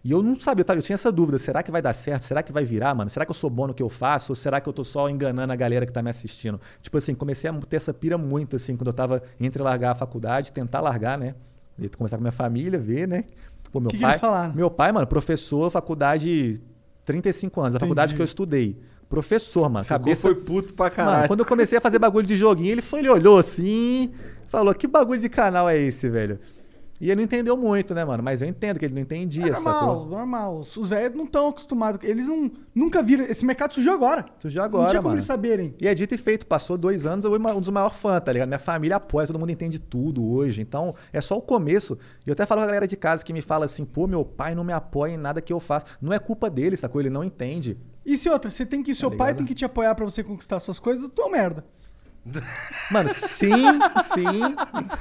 [0.05, 1.39] E eu não sabia, eu, tava- eu tinha essa dúvida.
[1.39, 2.23] Será que vai dar certo?
[2.23, 3.09] Será que vai virar, mano?
[3.09, 4.33] Será que eu sou bom no que eu faço?
[4.33, 6.61] Ou será que eu tô só enganando a galera que tá me assistindo?
[6.81, 9.95] Tipo assim, comecei a ter essa pira muito, assim, quando eu tava entre largar a
[9.95, 11.35] faculdade, tentar largar, né?
[11.79, 13.25] E conversar com minha família, ver, né?
[13.71, 14.19] Pô, meu Que pai.
[14.55, 16.61] Meu pai, mano, professor, faculdade
[17.05, 18.17] 35 anos, a faculdade Entendi.
[18.17, 18.79] que eu estudei.
[19.09, 19.85] Professor, mano.
[19.85, 21.17] Ficou, cabeça foi puto pra caralho.
[21.17, 24.11] Mano, quando eu comecei a fazer bagulho de joguinho, ele foi, ele olhou assim,
[24.49, 26.41] falou: "Que bagulho de canal é esse, velho?"
[27.01, 28.23] E ele não entendeu muito, né, mano?
[28.23, 30.07] Mas eu entendo que ele não entendia, É normal, sacou?
[30.07, 30.59] normal.
[30.59, 32.01] Os os velhos não estão acostumados.
[32.09, 33.25] Eles não, nunca viram.
[33.25, 34.25] Esse mercado surgiu agora.
[34.39, 35.75] Surgiu não agora, tinha como eles saberem.
[35.81, 38.33] E é dito e feito, passou dois anos, eu fui um dos maiores fãs, tá
[38.33, 38.49] ligado?
[38.49, 40.61] Minha família apoia, todo mundo entende tudo hoje.
[40.63, 41.99] Então, é só o começo.
[42.25, 44.25] E eu até falo com a galera de casa que me fala assim, pô, meu
[44.25, 45.87] pai não me apoia em nada que eu faço.
[46.01, 47.01] Não é culpa dele, sacou?
[47.01, 47.77] Ele não entende.
[48.07, 48.95] E se outra, você tem que.
[48.95, 51.65] Seu pai Tá tem que te apoiar pra você conquistar suas coisas, tu é merda.
[52.91, 53.51] Mano, sim,
[54.15, 54.55] sim,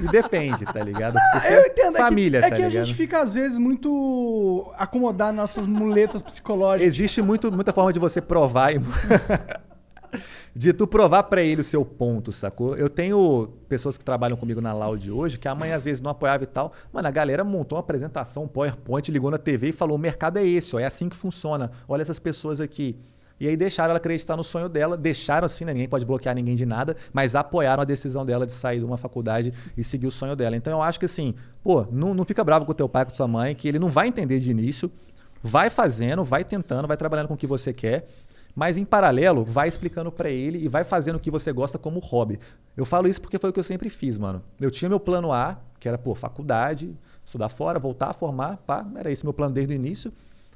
[0.04, 1.18] e depende, tá ligado?
[1.34, 1.98] Porque Eu entendo.
[1.98, 2.86] Família, é que, é tá que a ligado?
[2.86, 6.88] gente fica, às vezes, muito acomodado nas nossas muletas psicológicas.
[6.88, 8.74] Existe muito, muita forma de você provar.
[8.76, 8.82] e-
[10.54, 12.76] de tu provar pra ele o seu ponto, sacou?
[12.76, 16.12] Eu tenho pessoas que trabalham comigo na Loud hoje, que a mãe às vezes não
[16.12, 16.74] apoiava e tal.
[16.92, 20.38] Mano, a galera montou uma apresentação, um PowerPoint, ligou na TV e falou: o mercado
[20.38, 21.72] é esse, ó, é assim que funciona.
[21.88, 22.98] Olha essas pessoas aqui.
[23.42, 25.74] E aí deixaram ela acreditar no sonho dela, deixaram assim, né?
[25.74, 28.98] ninguém pode bloquear ninguém de nada, mas apoiaram a decisão dela de sair de uma
[28.98, 30.56] faculdade e seguir o sonho dela.
[30.56, 31.34] Então eu acho que assim,
[31.64, 34.08] pô, não, não fica bravo com teu pai, com tua mãe, que ele não vai
[34.08, 34.92] entender de início,
[35.42, 38.08] vai fazendo, vai tentando, vai trabalhando com o que você quer,
[38.56, 42.00] mas em paralelo, vai explicando pra ele e vai fazendo o que você gosta como
[42.00, 42.40] hobby.
[42.78, 44.44] Eu falo isso porque foi o que eu sempre fiz, mano.
[44.60, 48.86] Eu tinha meu plano A, que era, pô, faculdade, estudar fora, voltar a formar, pá,
[48.96, 50.14] era esse meu plano desde o início.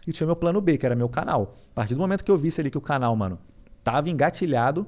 [0.08, 1.56] E tinha meu plano B, que era meu canal.
[1.72, 3.40] A partir do momento que eu visse ali que o canal, mano,
[3.84, 4.86] tava engatilhado,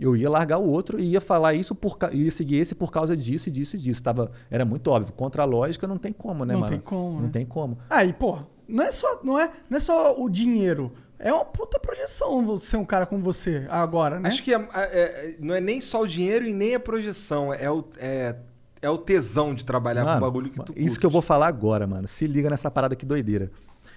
[0.00, 3.16] eu ia largar o outro e ia falar isso por ia seguir esse por causa
[3.16, 4.02] disso e disso e disso.
[4.02, 5.12] Tava, era muito óbvio.
[5.12, 6.72] Contra a lógica não tem como, né, Não mano?
[6.72, 7.28] tem como, Não né?
[7.32, 7.78] tem como.
[7.88, 10.92] Aí, pô, não é só, não é, não é só o dinheiro.
[11.18, 14.28] É uma puta projeção você ser um cara como você agora, né?
[14.28, 17.54] Acho que é- é- é- não é nem só o dinheiro e nem a projeção.
[17.54, 18.34] É o, é,
[18.82, 21.00] é o tesão de trabalhar Mano, com o bagulho que tu Isso curte.
[21.00, 22.08] que eu vou falar agora, mano.
[22.08, 23.50] Se liga nessa parada que doideira.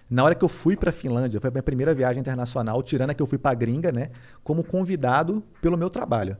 [0.10, 3.14] Na hora que eu fui pra Finlândia, foi a minha primeira viagem internacional, tirando a
[3.14, 4.12] que eu fui pra gringa, né?
[4.44, 6.38] Como convidado pelo meu trabalho.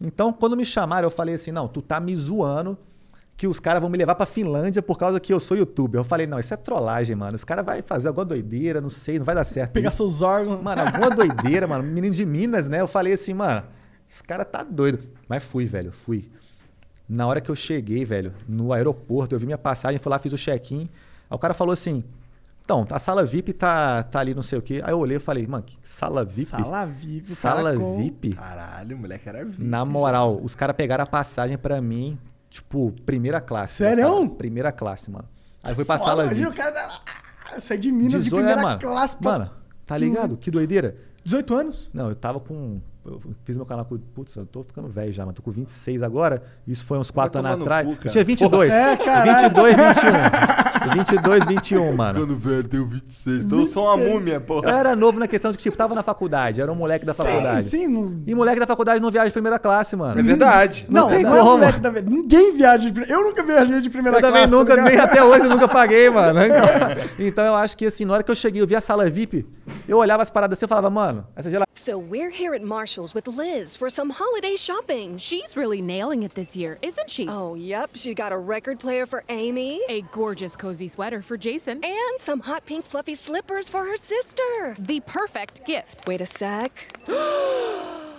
[0.00, 2.78] Então, quando me chamaram, eu falei assim: não, tu tá me zoando
[3.36, 6.00] que os caras vão me levar pra Finlândia por causa que eu sou youtuber.
[6.00, 7.36] Eu falei, não, isso é trollagem, mano.
[7.36, 9.72] Os caras vão fazer alguma doideira, não sei, não vai dar certo.
[9.72, 9.98] Pegar isso.
[9.98, 10.62] seus órgãos.
[10.62, 11.84] Mano, alguma doideira, mano.
[11.84, 12.80] Menino de Minas, né?
[12.80, 13.62] Eu falei assim, mano,
[14.08, 15.00] esse cara tá doido.
[15.28, 16.30] Mas fui, velho, fui.
[17.06, 20.32] Na hora que eu cheguei, velho, no aeroporto, eu vi minha passagem, fui lá, fiz
[20.32, 20.88] o check-in.
[21.28, 22.02] Aí o cara falou assim:
[22.66, 24.80] então, a sala VIP tá, tá ali, não sei o quê.
[24.82, 26.50] Aí eu olhei e falei, mano, que sala VIP?
[26.50, 27.30] Sala VIP.
[27.30, 28.32] Sala VIP?
[28.32, 29.62] Caralho, o moleque era VIP.
[29.62, 32.18] Na moral, os caras pegaram a passagem pra mim,
[32.50, 33.74] tipo, primeira classe.
[33.74, 34.28] Sério?
[34.30, 35.28] Primeira classe, mano.
[35.62, 36.60] Aí eu fui pra Foda, sala imagina VIP.
[36.60, 37.02] o cara
[37.54, 38.80] ah, sai de Minas de 18, primeira é, mano.
[38.80, 39.30] classe pra...
[39.30, 39.50] Mano,
[39.86, 40.36] tá ligado?
[40.36, 40.96] Que doideira.
[41.22, 41.90] 18 anos?
[41.94, 42.80] Não, eu tava com.
[43.06, 43.96] Eu fiz meu canal com.
[43.98, 46.42] Putz, eu tô ficando velho já, mas tô com 26 agora.
[46.66, 47.86] Isso foi uns 4 tomar anos no atrás.
[47.98, 48.70] cu, Eu tinha 22.
[48.70, 49.50] É, caralho.
[49.50, 50.92] 22, 21.
[50.94, 52.14] 22, 21, mano.
[52.14, 53.44] Ficando velho, tenho 26.
[53.44, 54.14] Então eu sou uma 26.
[54.18, 54.70] múmia, Eu porra.
[54.70, 56.60] era novo na questão de que, tipo, tava na faculdade.
[56.60, 57.64] Era um moleque da faculdade.
[57.64, 57.88] Sim, sim.
[57.88, 60.18] Não, E moleque da faculdade não viaja de primeira classe, mano.
[60.18, 60.86] É verdade.
[60.88, 61.50] não, tem não é como.
[61.58, 61.90] moleque da.
[61.90, 63.12] Ninguém viaja de primeira...
[63.14, 64.52] Eu nunca viajei de primeira Eu também classe.
[64.52, 66.38] tá nunca, nem até hoje eu nunca paguei, mano.
[66.40, 69.08] Então, então eu acho que assim, na hora que eu cheguei, eu vi a sala
[69.10, 69.46] VIP,
[69.88, 72.62] eu olhava as paradas assim e falava, mano, essa geladeira So we're here at
[72.96, 75.18] Marshall's with Liz for some holiday shopping.
[75.18, 77.28] She's really nailing it this year, isn't she?
[77.28, 81.84] Oh, yep, she's got a record player for Amy A gorgeous cozy sweater for Jason.
[81.84, 84.74] and some hot pink fluffy slippers for her sister.
[84.78, 86.06] The perfect gift.
[86.06, 86.98] Wait a sec.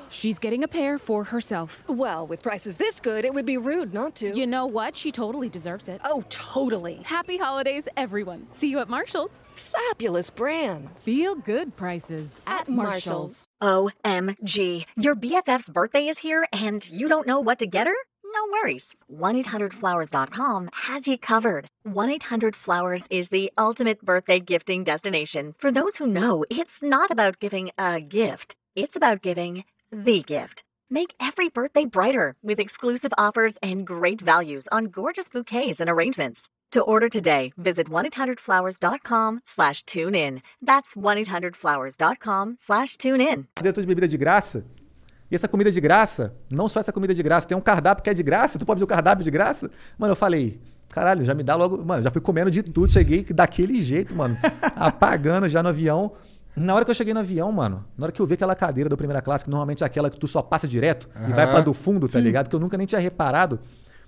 [0.10, 1.84] She's getting a pair for herself.
[1.88, 4.36] Well, with prices this good, it would be rude not to.
[4.36, 4.96] You know what?
[4.98, 6.02] She totally deserves it.
[6.04, 6.96] oh, totally.
[7.04, 8.48] Happy holidays, everyone.
[8.54, 9.34] See you at Marshall's.
[9.56, 11.06] Fabulous brands.
[11.06, 13.48] Feel good prices at, At Marshall's.
[13.62, 13.94] Marshall's.
[14.06, 14.86] OMG.
[14.96, 17.96] Your BFF's birthday is here and you don't know what to get her?
[18.24, 18.94] No worries.
[19.12, 21.68] 1-800-Flowers.com has you covered.
[21.88, 27.72] 1-800-Flowers is the ultimate birthday gifting destination for those who know it's not about giving
[27.78, 28.56] a gift.
[28.76, 30.64] It's about giving the gift.
[30.90, 36.48] Make every birthday brighter with exclusive offers and great values on gorgeous bouquets and arrangements.
[36.72, 40.42] To order today, visit 1-800-Flowers.com slash tune in.
[40.62, 43.48] That's 1-800-Flowers.com slash tune in.
[43.62, 44.64] de bebida de graça.
[45.30, 48.10] E essa comida de graça, não só essa comida de graça, tem um cardápio que
[48.10, 49.70] é de graça, tu pode pedir o cardápio de graça.
[49.98, 51.84] Mano, eu falei, caralho, já me dá logo.
[51.84, 54.38] Mano, já fui comendo de tudo, cheguei daquele jeito, mano,
[54.76, 56.14] apagando já no avião.
[56.58, 58.90] Na hora que eu cheguei no avião, mano, na hora que eu vi aquela cadeira
[58.90, 61.62] da primeira classe, que normalmente é aquela que tu só passa direto e vai pra
[61.62, 62.50] do fundo, tá ligado?
[62.50, 63.60] Que eu nunca nem tinha reparado.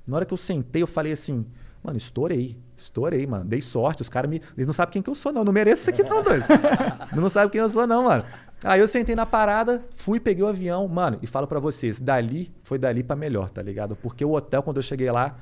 [0.08, 1.46] Na hora que eu sentei, eu falei assim,
[1.84, 3.46] mano, estourei, estourei, mano.
[3.46, 4.42] Dei sorte, os caras me.
[4.58, 5.42] Eles não sabem quem que eu sou, não.
[5.42, 6.44] Eu não mereço isso aqui, não, doido.
[7.16, 8.24] não sabem quem eu sou, não, mano.
[8.64, 12.52] Aí eu sentei na parada, fui, peguei o avião, mano, e falo pra vocês, dali
[12.64, 13.96] foi dali pra melhor, tá ligado?
[13.96, 15.38] Porque o hotel, quando eu cheguei lá,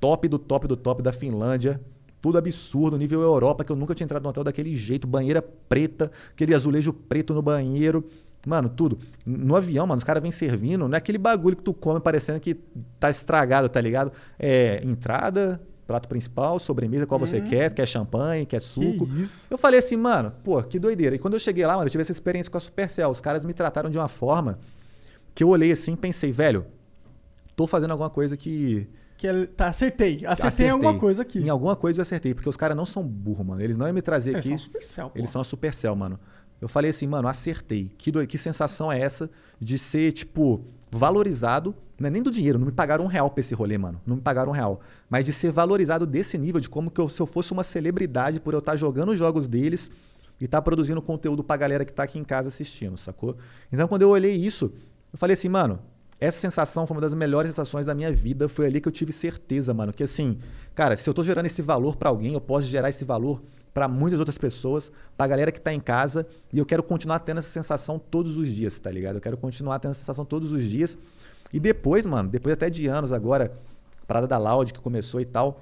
[0.00, 1.80] top do top do top da Finlândia.
[2.22, 5.08] Tudo absurdo, nível Europa, que eu nunca tinha entrado num hotel daquele jeito.
[5.08, 8.06] Banheira preta, aquele azulejo preto no banheiro.
[8.46, 8.98] Mano, tudo.
[9.26, 10.86] No avião, mano, os caras vêm servindo.
[10.86, 12.54] Não é aquele bagulho que tu come parecendo que
[13.00, 14.12] tá estragado, tá ligado?
[14.38, 17.74] É entrada, prato principal, sobremesa, qual você quer.
[17.74, 19.04] Quer champanhe, quer suco.
[19.16, 19.46] isso?
[19.50, 21.16] Eu falei assim, mano, pô, que doideira.
[21.16, 23.10] E quando eu cheguei lá, mano, eu tive essa experiência com a Supercell.
[23.10, 24.60] Os caras me trataram de uma forma
[25.34, 26.66] que eu olhei assim e pensei, velho,
[27.56, 28.88] tô fazendo alguma coisa que
[29.22, 30.20] Que ele- tá, acertei.
[30.26, 31.38] Acertei, em alguma coisa aqui.
[31.38, 33.60] em alguma coisa eu acertei, porque os caras não são burros, mano.
[33.62, 34.48] Eles não iam me trazer Eles aqui.
[34.48, 35.12] são Supercell.
[35.14, 36.18] Eles são a Supercell, mano.
[36.60, 37.92] Eu falei assim, mano, acertei.
[37.96, 38.26] Que, do...
[38.26, 42.72] que sensação é essa de ser, tipo, valorizado, não é nem do dinheiro, não me
[42.72, 44.00] pagaram um real pra esse rolê, mano.
[44.04, 44.80] Não me pagaram um real.
[45.08, 48.40] Mas de ser valorizado desse nível, de como que eu, se eu fosse uma celebridade
[48.40, 49.88] por eu estar jogando os jogos deles
[50.40, 53.36] e estar produzindo conteúdo pra galera que tá aqui em casa assistindo, sacou?
[53.72, 54.72] Então quando eu olhei isso,
[55.12, 55.78] eu falei assim, mano,
[56.22, 58.48] essa sensação foi uma das melhores sensações da minha vida.
[58.48, 59.92] Foi ali que eu tive certeza, mano.
[59.92, 60.38] Que assim,
[60.72, 63.42] cara, se eu tô gerando esse valor pra alguém, eu posso gerar esse valor
[63.74, 66.24] pra muitas outras pessoas, pra galera que tá em casa.
[66.52, 69.16] E eu quero continuar tendo essa sensação todos os dias, tá ligado?
[69.16, 70.96] Eu quero continuar tendo essa sensação todos os dias.
[71.52, 73.52] E depois, mano, depois até de anos agora,
[74.06, 75.60] parada da Loud que começou e tal.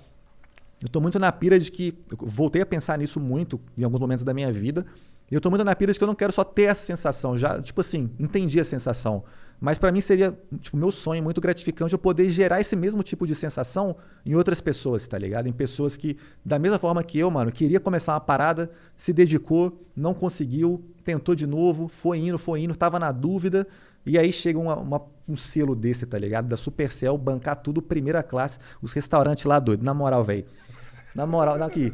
[0.83, 1.97] Eu tô muito na pira de que.
[2.11, 4.85] Eu voltei a pensar nisso muito em alguns momentos da minha vida.
[5.31, 7.35] E eu tô muito na pira de que eu não quero só ter essa sensação.
[7.35, 9.25] Já, tipo assim, entendi a sensação.
[9.61, 13.27] Mas pra mim seria, tipo, meu sonho muito gratificante eu poder gerar esse mesmo tipo
[13.27, 13.95] de sensação
[14.25, 15.47] em outras pessoas, tá ligado?
[15.49, 19.79] Em pessoas que, da mesma forma que eu, mano, queria começar uma parada, se dedicou,
[19.95, 23.67] não conseguiu, tentou de novo, foi indo, foi indo, tava na dúvida.
[24.07, 26.49] E aí chega uma- uma- um selo desse, tá ligado?
[26.49, 29.83] Da Supercell, bancar tudo primeira classe, os restaurantes lá doido.
[29.85, 30.47] Na moral, velho.
[31.15, 31.93] Na moral, aqui.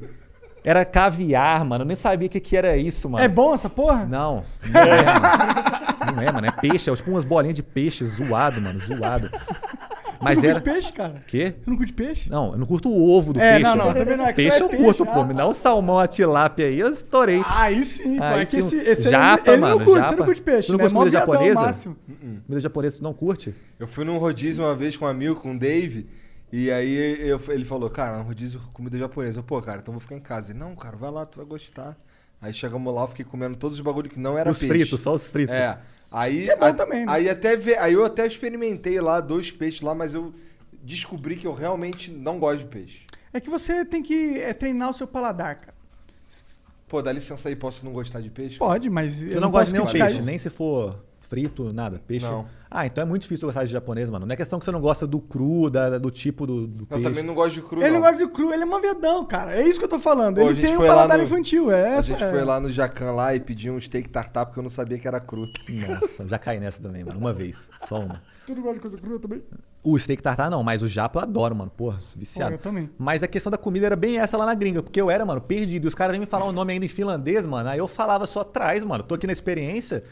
[0.67, 1.83] Era caviar, mano.
[1.85, 3.25] Eu nem sabia o que, que era isso, mano.
[3.25, 4.05] É bom essa porra?
[4.05, 6.17] Não, não é, mano.
[6.17, 6.47] Não é, mano.
[6.49, 9.31] É peixe, é tipo umas bolinhas de peixe zoado, mano, zoado.
[10.21, 10.61] Mas tu não era.
[10.61, 11.15] curte peixe, cara?
[11.27, 11.55] Quê?
[11.63, 12.29] Você não curte peixe?
[12.31, 13.63] Não, eu não curto o ovo do É, peixe.
[13.65, 13.99] não, não, mano.
[13.99, 15.25] também não, é que peixe é eu peixe, curto, ah, pô.
[15.25, 17.43] Me dá o salmão, a tilápia aí, eu estourei.
[17.47, 18.25] Aí sim, pô.
[18.25, 20.17] Aí é que sim, esse, esse aí, japa, ele mano, não curte, você japa.
[20.17, 20.85] não curte peixe, Tu não né?
[20.85, 21.61] curte comida japonesa?
[21.61, 21.97] máximo.
[22.47, 23.55] Comida japonesa tu não curte?
[23.79, 26.09] Eu fui num rodízio uma vez com um amigo, com o Dave,
[26.65, 29.41] e aí eu- ele falou, cara, um rodízio com comida japonesa.
[29.41, 30.51] Eu, pô, cara, então eu vou ficar em casa.
[30.53, 31.97] Ele, não, cara, vai lá, tu vai gostar.
[32.41, 34.73] Aí chegamos lá, eu fiquei comendo todos os bagulho que não era os peixe.
[34.73, 35.55] fritos, só os fritos.
[35.55, 35.79] É.
[36.11, 37.13] Aí, Que é bom a- também, né?
[37.13, 40.33] aí até ve- aí eu até experimentei lá dois peixes lá, mas eu
[40.83, 43.01] descobri que eu realmente não gosto de peixe.
[43.33, 45.75] É que você tem que é, treinar o seu paladar, cara.
[46.89, 48.59] Pô, dá licença aí, posso não gostar de peixe?
[48.59, 50.27] Pode, mas Eu eu não, gosto de nenhum posso criticar peixe, isso.
[50.27, 52.01] nem se for frito, nada.
[52.07, 52.27] Peixe.
[52.27, 52.47] Não.
[52.71, 54.27] Ah, então é muito difícil gostar de japonês, mano.
[54.27, 56.87] Não é questão que você não gosta do cru, da- do tipo do, do Eu
[56.87, 57.03] peixe.
[57.05, 58.07] também não gosto de cru, Ele não não.
[58.11, 59.57] gosta de cru, ele é movedão, cara.
[59.57, 60.37] É isso que eu tô falando.
[60.37, 62.09] Pô, a ele gente tem um foi lá paladar no- infantil, é A essa.
[62.09, 62.31] gente é.
[62.31, 65.07] foi lá no Jacan lá e pediu um steak tartar porque eu não sabia que
[65.07, 65.47] era cru.
[65.89, 67.19] Nossa, já caí nessa também, mano.
[67.19, 67.69] Uma vez.
[67.87, 68.21] Só uma.
[68.47, 69.43] Tu não gosta de coisa crua também?
[69.83, 71.71] O steak tartar não, mas o japa eu adoro, mano.
[71.71, 72.51] Porra, viciado.
[72.51, 72.91] Pô, eu também.
[72.99, 75.41] Mas a questão da comida era bem essa lá na gringa, porque eu era, mano,
[75.41, 75.85] perdido.
[75.85, 77.69] E os caras vêm me falar o nome ainda em finlandês, mano.
[77.71, 79.05] Aí eu falava só atrás, mano.
[79.05, 80.03] Tô aqui na experiência.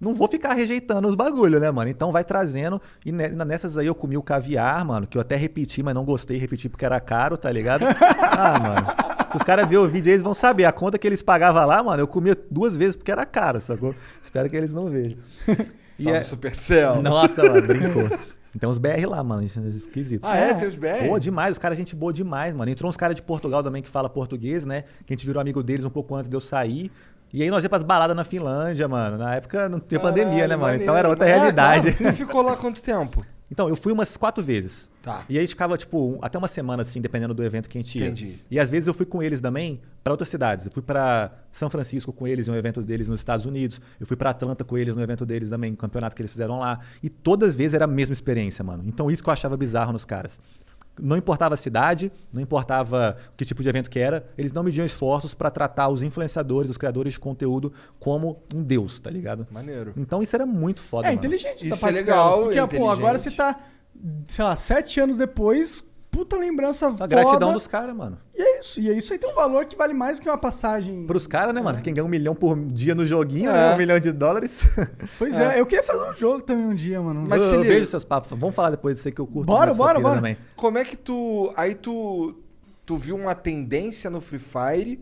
[0.00, 1.90] Não vou ficar rejeitando os bagulho, né, mano?
[1.90, 2.80] Então vai trazendo.
[3.04, 6.04] E ne- nessas aí eu comi o caviar, mano, que eu até repeti, mas não
[6.04, 7.84] gostei, repeti porque era caro, tá ligado?
[8.20, 8.86] ah, mano.
[9.30, 10.66] Se os caras verem o vídeo aí, eles vão saber.
[10.66, 13.94] A conta que eles pagavam lá, mano, eu comia duas vezes porque era caro, sacou?
[14.22, 15.18] Espero que eles não vejam.
[15.98, 17.00] E Salve é- Supercell.
[17.00, 18.02] Nossa, mano, brincou.
[18.60, 20.24] Tem uns BR lá, mano, isso é esquisito.
[20.26, 20.52] Ah, é?
[20.52, 21.08] Tem os BR?
[21.08, 22.70] Pô, demais, os caras, gente boa demais, mano.
[22.70, 24.84] Entrou uns caras de Portugal também que fala português, né?
[25.06, 26.90] Que a gente virou amigo deles um pouco antes de eu sair.
[27.32, 29.18] E aí nós ia pras baladas na Finlândia, mano.
[29.18, 30.80] Na época não tinha pandemia, né, mano?
[30.82, 31.92] Então era outra É, realidade.
[31.92, 32.12] claro.
[32.12, 33.24] Tu ficou lá quanto tempo?
[33.48, 34.88] Então, eu fui umas quatro vezes.
[35.00, 35.24] Tá.
[35.28, 38.06] E aí ficava, tipo, até uma semana, assim, dependendo do evento que a gente ia.
[38.06, 38.40] Entendi.
[38.50, 40.66] E às vezes eu fui com eles também pra outras cidades.
[40.66, 43.80] Eu fui pra São Francisco com eles em um evento deles nos Estados Unidos.
[44.00, 46.58] Eu fui pra Atlanta com eles no evento deles também, um campeonato que eles fizeram
[46.58, 46.80] lá.
[47.00, 48.82] E todas as vezes era a mesma experiência, mano.
[48.84, 50.40] Então isso que eu achava bizarro nos caras.
[51.00, 54.84] Não importava a cidade, não importava que tipo de evento que era, eles não mediam
[54.86, 59.46] esforços pra tratar os influenciadores, os criadores de conteúdo como um deus, tá ligado?
[59.50, 59.92] Maneiro.
[59.96, 61.18] Então isso era muito foda, É mano.
[61.18, 63.58] inteligente Isso é legal, delas, Porque, é pô, agora você tá,
[64.26, 65.84] sei lá, sete anos depois,
[66.16, 67.06] puta lembrança A foda.
[67.06, 68.18] gratidão dos caras, mano.
[68.34, 68.80] E é isso.
[68.80, 71.04] E isso aí tem um valor que vale mais do que uma passagem.
[71.06, 71.80] Pros caras, né, mano?
[71.82, 73.52] Quem ganha um milhão por dia no joguinho, É.
[73.52, 73.74] né?
[73.74, 74.62] Um milhão de dólares.
[75.18, 75.60] Pois é.
[75.60, 77.24] eu queria fazer um jogo também um dia, mano.
[77.28, 78.30] Mas eu, se eu vejo seus papos.
[78.38, 79.46] Vamos falar depois disso aí que eu curto.
[79.46, 80.16] Bora, bora, bora.
[80.16, 80.36] Também.
[80.56, 81.52] Como é que tu.
[81.56, 82.34] Aí tu.
[82.86, 85.00] Tu viu uma tendência no Free Fire?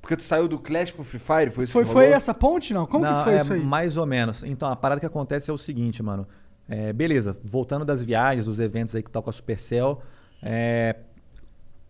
[0.00, 1.50] Porque tu saiu do Clash pro Free Fire?
[1.50, 2.16] Foi isso Foi, que foi rolou?
[2.16, 2.86] essa ponte, não?
[2.86, 3.60] Como Não, que foi é isso aí?
[3.60, 4.44] Mais ou menos.
[4.44, 6.26] Então, a parada que acontece é o seguinte, mano.
[6.68, 10.00] É, beleza, voltando das viagens, dos eventos aí que tá com a Supercell,
[10.44, 10.96] é,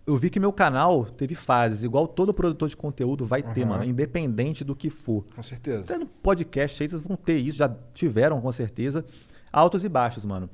[0.06, 3.82] eu vi que meu canal teve fases, igual todo produtor de conteúdo vai ter, mano,
[3.84, 5.24] independente do que for.
[5.34, 5.82] Com certeza.
[5.82, 9.04] Até no podcast aí vocês vão ter isso, já tiveram com certeza.
[9.52, 10.48] Altos e baixos, mano.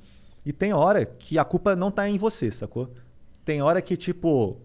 [0.47, 2.91] E tem hora que a culpa não tá em você, sacou?
[3.45, 4.57] Tem hora que, tipo,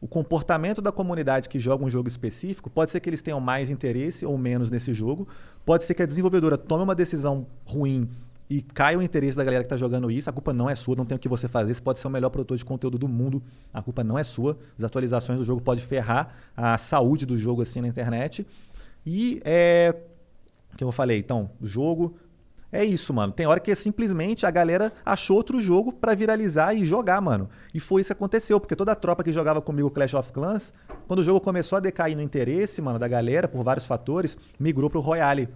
[0.00, 3.70] o comportamento da comunidade que joga um jogo específico, pode ser que eles tenham mais
[3.70, 5.28] interesse ou menos nesse jogo.
[5.64, 8.08] Pode ser que a desenvolvedora tome uma decisão ruim
[8.50, 10.28] e caia o interesse da galera que tá jogando isso.
[10.28, 11.72] A culpa não é sua, não tem o que você fazer.
[11.72, 13.40] Você pode ser o melhor produtor de conteúdo do mundo.
[13.72, 14.58] A culpa não é sua.
[14.76, 18.44] As atualizações do jogo podem ferrar a saúde do jogo assim na internet.
[19.06, 19.94] E é.
[20.74, 21.18] O que eu falei?
[21.18, 22.16] Então, jogo.
[22.72, 23.32] É isso, mano.
[23.32, 27.48] Tem hora que simplesmente a galera achou outro jogo pra viralizar e jogar, mano.
[27.72, 30.72] E foi isso que aconteceu, porque toda a tropa que jogava comigo Clash of Clans,
[31.08, 34.88] quando o jogo começou a decair no interesse, mano, da galera, por vários fatores, migrou
[34.88, 35.48] pro Royale.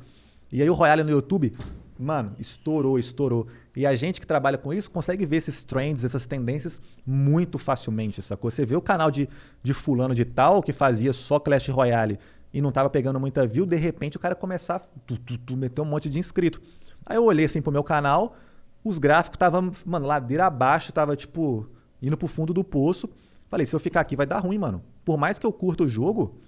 [0.50, 1.52] E aí o Royale no YouTube,
[1.98, 3.46] mano, estourou, estourou.
[3.74, 8.20] E a gente que trabalha com isso consegue ver esses trends, essas tendências muito facilmente,
[8.22, 8.50] sacou?
[8.50, 9.28] Você vê o canal de,
[9.62, 12.18] de fulano de tal que fazia só Clash Royale
[12.52, 15.56] e não tava pegando muita view, de repente o cara começar a tu, tu, tu,
[15.56, 16.62] meter um monte de inscrito.
[17.04, 18.36] Aí eu olhei assim pro meu canal,
[18.84, 21.68] os gráficos estavam, mano, ladeira abaixo, tava tipo
[22.00, 23.08] indo pro fundo do poço.
[23.48, 24.82] Falei, se eu ficar aqui vai dar ruim, mano.
[25.04, 26.38] Por mais que eu curta o jogo,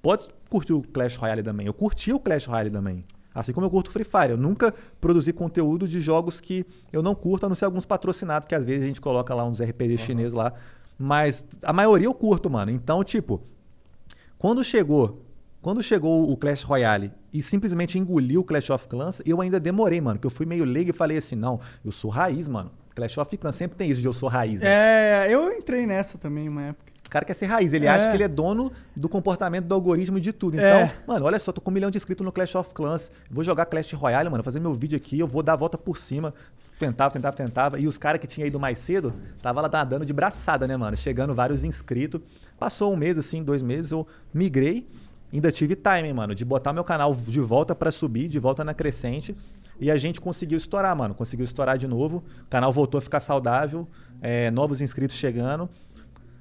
[0.00, 1.66] pode curtir o Clash Royale também.
[1.66, 3.04] Eu curti o Clash Royale também.
[3.34, 4.30] Assim como eu curto Free Fire.
[4.30, 8.46] Eu nunca produzi conteúdo de jogos que eu não curto, a não ser alguns patrocinados,
[8.46, 10.52] que às vezes a gente coloca lá uns RPG chinês lá.
[10.98, 12.70] Mas a maioria eu curto, mano.
[12.70, 13.42] Então, tipo,
[14.38, 15.22] quando chegou,
[15.60, 20.00] quando chegou o Clash Royale e simplesmente engoliu o Clash of Clans, eu ainda demorei,
[20.00, 20.18] mano.
[20.18, 22.70] Que eu fui meio leigo e falei assim, não, eu sou raiz, mano.
[22.94, 24.66] Clash of Clans sempre tem isso de eu sou raiz, né?
[24.68, 26.91] É, eu entrei nessa também uma época.
[27.12, 27.90] O cara quer ser raiz, ele É.
[27.90, 30.56] acha que ele é dono do comportamento do algoritmo e de tudo.
[30.56, 30.94] Então, É.
[31.06, 33.66] mano, olha só, tô com um milhão de inscritos no Clash of Clans, vou jogar
[33.66, 36.32] Clash Royale, mano, fazer meu vídeo aqui, eu vou dar a volta por cima.
[36.78, 37.78] Tentava, tentava, tentava.
[37.78, 40.96] E os caras que tinham ido mais cedo, tava lá dando de braçada, né, mano?
[40.96, 42.18] Chegando vários inscritos.
[42.58, 44.88] Passou um mês, assim, dois meses, eu migrei.
[45.30, 48.72] Ainda tive timing, mano, de botar meu canal de volta pra subir, de volta na
[48.72, 49.36] crescente.
[49.78, 51.14] E a gente conseguiu estourar, mano.
[51.14, 52.22] Conseguiu estourar de novo.
[52.46, 53.86] O canal voltou a ficar saudável.
[54.24, 55.68] é, novos inscritos chegando.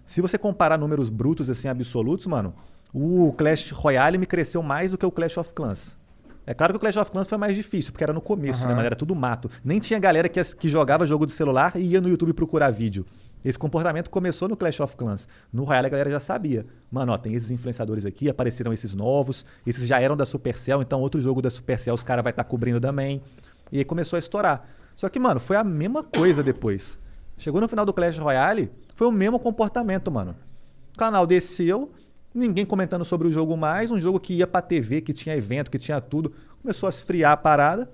[0.05, 2.53] Se você comparar números brutos, assim, absolutos, mano,
[2.93, 5.97] o Clash Royale me cresceu mais do que o Clash of Clans.
[6.45, 8.73] É claro que o Clash of Clans foi mais difícil, porque era no começo, né,
[8.73, 8.85] mano?
[8.85, 9.49] Era tudo mato.
[9.63, 13.05] Nem tinha galera que, que jogava jogo de celular e ia no YouTube procurar vídeo.
[13.43, 15.27] Esse comportamento começou no Clash of Clans.
[15.51, 16.65] No Royale a galera já sabia.
[16.91, 20.99] Mano, ó, tem esses influenciadores aqui, apareceram esses novos, esses já eram da Supercell, então
[21.01, 23.21] outro jogo da Supercell os caras vai estar cobrindo também.
[23.71, 24.67] E aí começou a estourar.
[24.95, 26.99] Só que, mano, foi a mesma coisa depois.
[27.37, 30.35] Chegou no final do Clash Royale, foi o mesmo comportamento, mano.
[30.93, 31.91] O canal desceu,
[32.33, 35.71] ninguém comentando sobre o jogo mais, um jogo que ia pra TV, que tinha evento,
[35.71, 36.33] que tinha tudo.
[36.61, 37.89] Começou a esfriar a parada.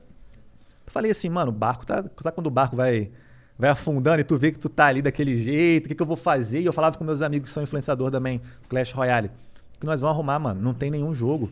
[0.88, 2.04] Falei assim, mano, o barco tá.
[2.22, 3.12] Sabe quando o barco vai,
[3.58, 6.06] vai afundando e tu vê que tu tá ali daquele jeito, o que, que eu
[6.08, 6.62] vou fazer?
[6.62, 9.30] E eu falava com meus amigos que são influenciador também, Clash Royale.
[9.76, 10.62] O que nós vamos arrumar, mano?
[10.62, 11.52] Não tem nenhum jogo.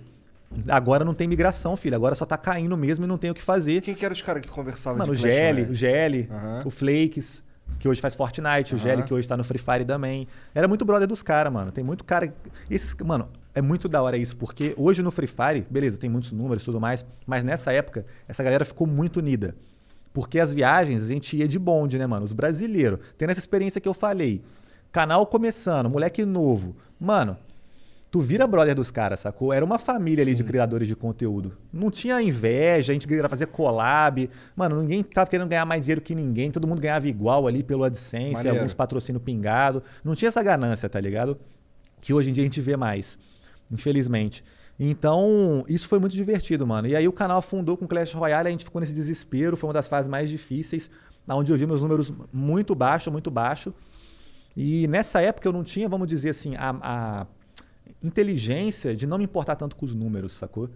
[0.69, 1.95] Agora não tem migração, filho.
[1.95, 3.81] Agora só tá caindo mesmo e não tem o que fazer.
[3.81, 5.71] Quem que eram os caras que tu conversava Mano, o de Clash GL, Royale?
[5.71, 6.59] o GL, Aham.
[6.65, 7.43] o Flakes,
[7.79, 8.95] que hoje faz Fortnite, o Aham.
[8.95, 10.27] GL que hoje tá no Free Fire também.
[10.53, 11.71] Era muito brother dos caras, mano.
[11.71, 12.33] Tem muito cara.
[12.69, 16.31] Esses, mano, é muito da hora isso, porque hoje no Free Fire, beleza, tem muitos
[16.31, 19.55] números e tudo mais, mas nessa época, essa galera ficou muito unida.
[20.13, 22.23] Porque as viagens a gente ia de bonde, né, mano?
[22.23, 22.99] Os brasileiros.
[23.17, 24.41] Tendo essa experiência que eu falei.
[24.91, 26.75] Canal começando, moleque novo.
[26.97, 27.37] Mano,
[28.15, 29.51] tu vira brother dos caras, sacou?
[29.51, 31.57] Era uma família ali de criadores de conteúdo.
[31.73, 34.29] Não tinha inveja, a gente queria fazer collab.
[34.55, 37.83] Mano, ninguém tava querendo ganhar mais dinheiro que ninguém, todo mundo ganhava igual ali pelo
[37.83, 38.59] AdSense, Maneiro.
[38.59, 39.83] alguns patrocínio pingado.
[40.01, 41.37] Não tinha essa ganância, tá ligado?
[41.99, 43.17] Que hoje em dia a gente vê mais,
[43.69, 44.45] infelizmente.
[44.79, 46.87] Então, isso foi muito divertido, mano.
[46.87, 49.73] E aí o canal afundou com Clash Royale, a gente ficou nesse desespero, foi uma
[49.73, 50.89] das fases mais difíceis,
[51.27, 53.73] onde eu vi meus números muito baixo, muito baixo.
[54.55, 57.27] E nessa época eu não tinha, vamos dizer assim, a, a
[58.05, 60.69] inteligência de não me importar tanto com os números, sacou?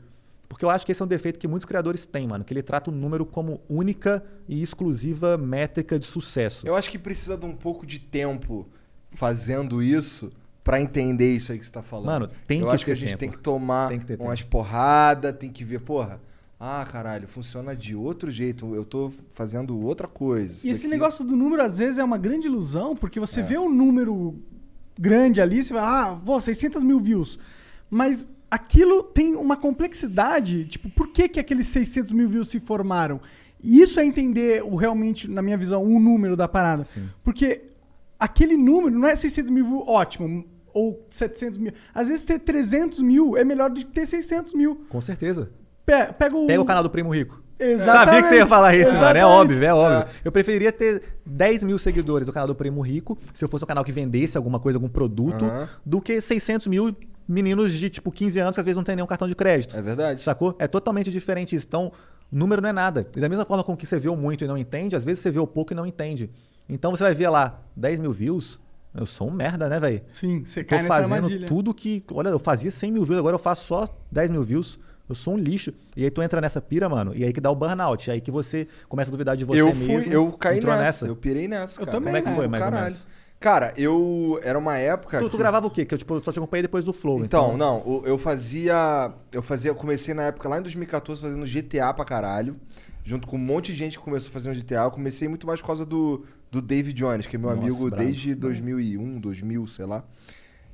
[0.47, 2.43] Porque eu acho que esse é um defeito que muitos criadores têm, mano.
[2.43, 6.67] Que ele trata o número como única e exclusiva métrica de sucesso.
[6.67, 8.67] Eu acho que precisa de um pouco de tempo
[9.11, 10.31] fazendo isso
[10.63, 12.05] pra entender isso aí que você tá falando.
[12.07, 13.19] Mano, tem Eu que acho que a gente tempo.
[13.19, 16.19] tem que tomar Tem que ter umas porradas, tem que ver, porra.
[16.59, 18.75] Ah, caralho, funciona de outro jeito.
[18.75, 20.67] Eu tô fazendo outra coisa.
[20.67, 23.21] E esse daqui- negócio do número, às vezes, é uma grande ilusão, porque É.
[23.21, 24.35] você vê um número
[24.99, 27.39] grande ali, você vai, ah, pô, 600 mil views.
[27.89, 33.19] Mas aquilo tem uma complexidade, tipo, por que, que aqueles 600 mil views se formaram?
[33.61, 36.83] E isso é entender o realmente, na minha visão, o número da parada.
[37.23, 37.63] Porque
[38.19, 41.73] aquele número não é 600 mil views ótimo, ou 700 mil.
[41.93, 44.85] Às vezes ter 300 mil é melhor do que ter 600 mil.
[44.89, 45.51] Com certeza.
[45.85, 46.45] Pe- Pega o...
[46.47, 47.41] Pega o canal do Primo Rico.
[47.59, 48.05] Exatamente.
[48.09, 48.97] Sabia que você ia falar isso, mano.
[48.97, 49.25] É Exatamente.
[49.25, 50.13] óbvio, é óbvio.
[50.23, 53.67] Eu preferiria ter 10 mil seguidores do canal do Primo Rico, se eu fosse um
[53.67, 55.67] canal que vendesse alguma coisa, algum produto, Aham.
[55.85, 56.95] do que 600 mil
[57.27, 59.75] meninos de, tipo, 15 anos que às vezes não tem nenhum cartão de crédito.
[59.77, 60.21] É verdade.
[60.21, 60.55] Sacou?
[60.57, 61.65] É totalmente diferente isso.
[61.67, 61.91] Então,
[62.31, 63.07] número não é nada.
[63.15, 65.19] E da mesma forma com que você vê o muito e não entende, às vezes
[65.21, 66.29] você vê o pouco e não entende.
[66.67, 68.59] Então você vai ver lá 10 mil views.
[68.95, 70.01] Eu sou um merda, né, velho?
[70.07, 71.47] Sim, você Tô cai nessa fazendo armadilha.
[71.47, 72.03] tudo que.
[72.11, 74.79] Olha, eu fazia 100 mil views, agora eu faço só 10 mil views.
[75.09, 75.73] Eu sou um lixo.
[75.97, 78.07] E aí tu entra nessa pira, mano, e aí que dá o burnout.
[78.07, 80.13] E aí que você começa a duvidar de você eu fui, mesmo.
[80.13, 81.81] eu caí Entrou nessa, eu pirei nessa.
[81.81, 81.97] Eu cara.
[81.97, 82.35] também, Como é que né?
[82.35, 82.85] foi, mais ou Caralho.
[82.91, 83.07] menos?
[83.39, 84.37] Cara, eu.
[84.43, 85.17] Era uma época.
[85.19, 85.85] Tu, tu que- gravava o quê?
[85.85, 87.23] Que eu tipo, só te acompanhei depois do Flow.
[87.23, 89.13] Então, não, o- eu fazia.
[89.31, 89.71] Eu fazia.
[89.71, 92.55] Eu comecei na época lá em 2014 fazendo GTA pra caralho.
[93.03, 94.83] Junto com um monte de gente que começou a fazer um GTA.
[94.83, 97.89] Eu comecei muito mais por causa do, do David Jones, que é meu Nossa, amigo
[97.89, 98.03] bravo.
[98.03, 100.03] desde 2001, 2000, sei lá.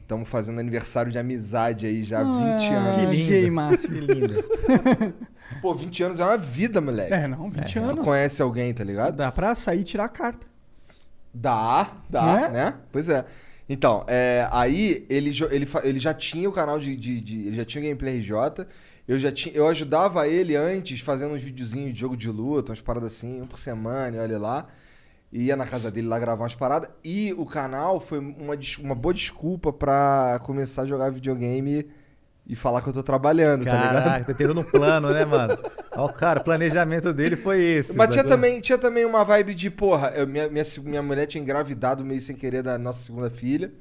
[0.05, 2.95] Estamos fazendo aniversário de amizade aí já há Ah, 20 anos.
[2.95, 3.29] Que lindo.
[3.31, 3.93] gay máximo.
[3.95, 4.43] Que lindo.
[5.63, 7.11] Pô, 20 anos é uma vida, moleque.
[7.11, 8.05] É, não, 20 Tu anos.
[8.05, 9.15] conhece alguém, tá ligado?
[9.15, 10.45] Dá pra sair e tirar a carta.
[11.33, 12.49] Dá, dá, Né?
[12.49, 12.73] né?
[12.91, 13.25] Pois é.
[13.67, 17.65] Então, é, aí ele, ele, ele já tinha o canal de, de, de- Ele já
[17.65, 18.67] tinha o Gameplay RJ.
[19.07, 19.55] Eu já tinha.
[19.55, 23.47] Eu ajudava ele antes fazendo uns videozinhos de jogo de luta, umas paradas assim, um
[23.47, 24.67] por semana, e olha lá.
[25.31, 26.89] Ia na casa dele lá gravar umas paradas.
[27.03, 31.87] E o canal foi uma, uma boa desculpa pra começar a jogar videogame
[32.47, 34.03] e falar que eu tô trabalhando, tá ligado?
[34.03, 35.57] Caraca, tá tendo um plano, né, mano?
[35.93, 37.97] Ó, cara, o planejamento dele foi esse.
[37.97, 41.41] Mas tinha também, tinha também uma vibe de, porra, eu- minha, minha, minha mulher tinha
[41.41, 43.73] engravidado meio sem querer da nossa segunda filha,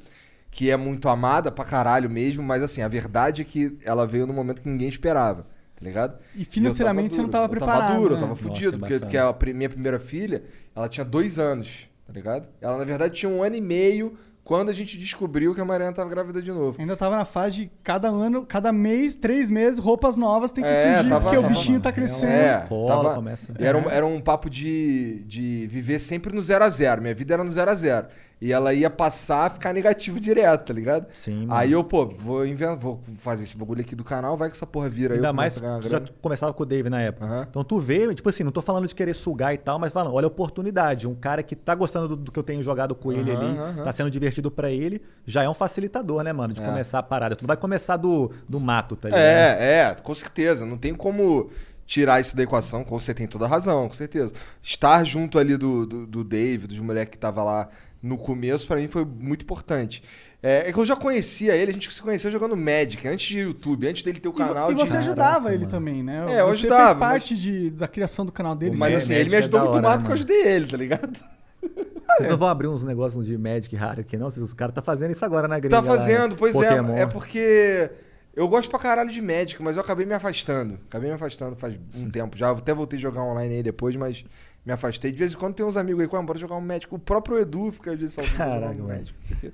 [0.50, 4.26] que é muito amada pra caralho mesmo, mas assim, a verdade é que ela veio
[4.26, 5.46] no momento que ninguém esperava,
[5.84, 6.18] ligado?
[6.34, 8.16] E financeiramente eu você não tava Eu preparado, tava duro, né?
[8.16, 10.42] eu tava Nossa, fudido, porque, porque a minha primeira filha,
[10.74, 12.48] ela tinha dois anos, tá ligado?
[12.60, 15.94] Ela, na verdade, tinha um ano e meio quando a gente descobriu que a Mariana
[15.94, 16.76] tava grávida de novo.
[16.78, 20.68] Ainda tava na fase de cada ano, cada mês, três meses, roupas novas tem que
[20.68, 22.30] É, surgir, tava- porque o tava- bichinho tá é crescendo.
[22.30, 26.62] É, escola, tava- começa- Era, um, era um papo de, de viver sempre no zero
[26.62, 27.00] a zero.
[27.00, 28.06] Minha vida era no zero a zero.
[28.44, 31.06] E ela ia passar a ficar negativo direto, tá ligado?
[31.14, 31.54] Sim, mano.
[31.54, 34.66] Aí eu, pô, vou inventar, vou fazer esse bagulho aqui do canal, vai que essa
[34.66, 35.18] porra vira aí.
[35.18, 37.24] Ainda eu mais, tu já começava com o Dave na época.
[37.24, 37.46] Aham.
[37.48, 40.12] Então tu vê, tipo assim, não tô falando de querer sugar e tal, mas falando,
[40.14, 41.08] olha a oportunidade.
[41.08, 43.58] Um cara que tá gostando do, do que eu tenho jogado com ele Aham, ali,
[43.58, 43.82] aham.
[43.82, 46.52] tá sendo divertido pra ele, já é um facilitador, né, mano?
[46.52, 46.64] De É.
[46.66, 47.34] começar a parada.
[47.34, 49.22] Tu não vai começar do, do mato, tá ligado?
[49.22, 50.66] É, é, com certeza.
[50.66, 51.48] Não tem como
[51.86, 54.34] tirar isso da equação, com você tem toda a razão, com certeza.
[54.62, 57.68] Estar junto ali do, do, do Dave, dos moleques que tava lá
[58.04, 60.02] no começo, pra mim foi muito importante.
[60.42, 63.40] É, é que eu já conhecia ele, a gente se conheceu jogando Magic, antes de
[63.40, 64.80] YouTube, antes dele ter o E, canal e de.
[64.86, 66.26] você ajudava ele também, né?
[66.28, 68.76] É, eu você ajudava, fez parte de, da criação do canal dele.
[68.76, 68.96] Mas sim.
[68.96, 70.32] assim, Magic ele me é ajudou da muito mais né, porque eu mano?
[70.42, 71.20] ajudei ele, tá ligado?
[72.18, 74.26] Vocês não vão abrir uns negócios de Magic raro aqui, não?
[74.28, 75.74] Os caras tá fazendo isso agora na gringa.
[75.74, 76.36] Tá lá, fazendo, né?
[76.38, 76.92] pois Pokémon.
[76.94, 77.00] é.
[77.00, 77.90] É porque
[78.36, 80.78] eu gosto pra caralho de Magic, mas eu acabei me afastando.
[80.88, 82.50] Acabei me afastando faz um tempo já.
[82.50, 84.22] Até voltei a jogar online aí depois, mas
[84.64, 85.10] me afastei.
[85.12, 86.92] De vez em quando tem uns amigos aí, "Pô, bora jogar um Magic.
[86.94, 88.86] O próprio Edu fica às vezes falando, "Vamos jogar Caraca, um.
[88.86, 89.52] Magic, não sei o quê.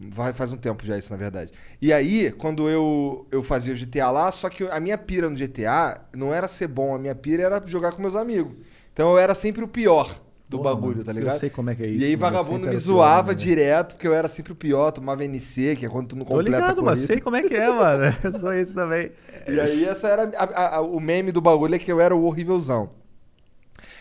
[0.00, 1.52] Vai, faz um tempo já isso, na verdade.
[1.82, 5.34] E aí, quando eu, eu fazia o GTA lá, só que a minha pira no
[5.36, 8.54] GTA não era ser bom, a minha pira era jogar com meus amigos.
[8.92, 11.38] Então eu era sempre o pior do Porra, bagulho, mano, tá eu ligado?
[11.40, 13.32] sei como é que é E isso, aí mano, eu vagabundo me o pior, zoava
[13.32, 13.34] né?
[13.34, 16.36] direto, porque eu era sempre o pior, tomava NC, que é quando tu não Tô
[16.36, 18.16] completa a ligado, mas sei como é que é, mano.
[18.22, 19.10] Eu sou esse também.
[19.48, 22.14] E aí essa era a- a- a- o meme do bagulho é que eu era
[22.14, 22.90] o horrívelzão.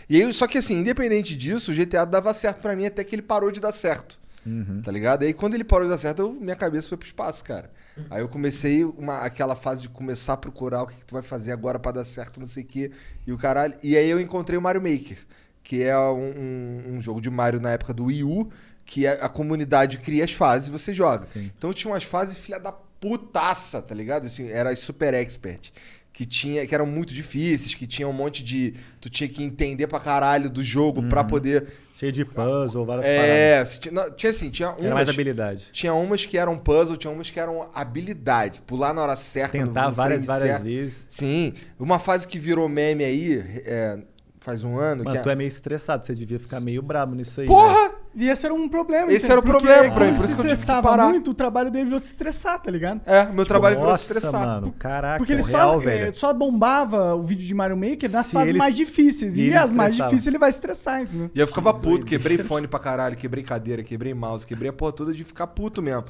[0.09, 3.13] E aí, só que assim, independente disso, o GTA dava certo pra mim até que
[3.15, 4.17] ele parou de dar certo.
[4.45, 4.81] Uhum.
[4.81, 5.23] Tá ligado?
[5.23, 7.69] E aí quando ele parou de dar certo, eu- minha cabeça foi pro espaço, cara.
[8.09, 11.23] Aí eu comecei uma, aquela fase de começar a procurar o que, que tu vai
[11.23, 12.91] fazer agora pra dar certo, não sei o quê.
[13.25, 13.73] E o caralho.
[13.81, 15.17] E aí eu encontrei o Mario Maker,
[15.63, 18.49] que é um, um- um jogo de Mario na época do Wii U,
[18.85, 21.25] que é- a comunidade cria as fases e você joga.
[21.25, 21.51] Sim.
[21.57, 24.27] Então tinha umas fases filha da putaça, tá ligado?
[24.27, 25.71] Assim, era super expert.
[26.17, 28.73] Que, tinha, que eram muito difíceis, que tinha um monte de.
[28.99, 31.67] Tu tinha que entender pra caralho do jogo pra poder.
[31.93, 34.85] Cheio de puzzle, várias É, você tinha, não, tinha assim, tinha paradas.
[34.87, 35.67] Era mais umas, habilidade.
[35.71, 38.61] tinha umas que eram puzzle, tinha umas que eram habilidade.
[38.61, 40.63] Pular na hora certa, Tentar várias, várias certo.
[40.63, 41.05] vezes.
[41.07, 41.53] Sim.
[41.79, 43.99] Uma fase que virou meme aí, é,
[44.39, 45.03] faz um ano.
[45.03, 47.45] Mano, que tu é meio estressado, você devia ficar meio brabo nisso aí.
[47.45, 47.89] Porra!
[47.89, 47.96] velho.
[48.19, 49.11] E esse era um problema.
[49.11, 50.55] Esse então, era o porque problema pra mim, ele por se isso que eu tive
[50.55, 51.07] que estressava parar.
[51.09, 52.99] muito, o trabalho dele virou se estressar, tá ligado?
[53.05, 54.41] É, meu trabalho virou se estressar.
[54.45, 56.05] mano, caraca, Porque ele real, só, velho.
[56.07, 59.37] eh, só bombava o vídeo de Mario Maker nas Se fases ele- mais difíceis.
[59.37, 60.09] e E, ele as mais estressava.
[60.09, 61.29] difíceis ele vai estressar, entendeu?
[61.35, 64.93] E eu ficava puto, quebrei fone pra caralho, quebrei cadeira, quebrei mouse, quebrei a porra
[64.93, 66.05] toda de ficar puto mesmo.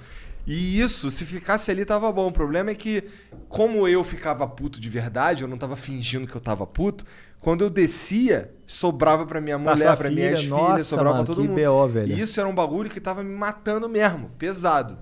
[0.47, 2.27] E isso, se ficasse ali, tava bom.
[2.27, 3.03] O problema é que,
[3.49, 7.03] como eu ficava puto de verdade, eu não tava fingindo que eu tava puto,
[7.41, 11.25] quando eu descia, sobrava pra minha Pra mulher, pra filha, minhas nossa, filhas, sobrava mano,
[11.25, 11.61] pra todo que mundo.
[11.61, 12.13] BO, velho.
[12.13, 14.97] E isso era um bagulho que tava me matando mesmo, pesado.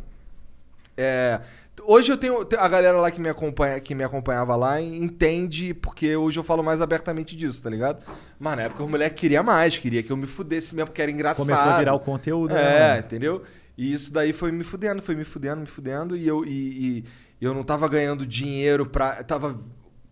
[0.97, 1.39] É,
[1.83, 6.15] hoje eu tenho a galera lá que me acompanha, que me acompanhava lá entende porque
[6.15, 8.03] hoje eu falo mais abertamente disso, tá ligado?
[8.39, 11.11] Mas na época o moleque queria mais, queria que eu me fudesse mesmo porque era
[11.11, 11.45] engraçado.
[11.45, 12.99] Começou a virar o conteúdo, né, É, mano?
[13.05, 13.43] entendeu?
[13.77, 17.03] E isso daí foi me fudendo, foi me fudendo, me fudendo e eu e,
[17.39, 19.59] e eu não tava ganhando dinheiro pra tava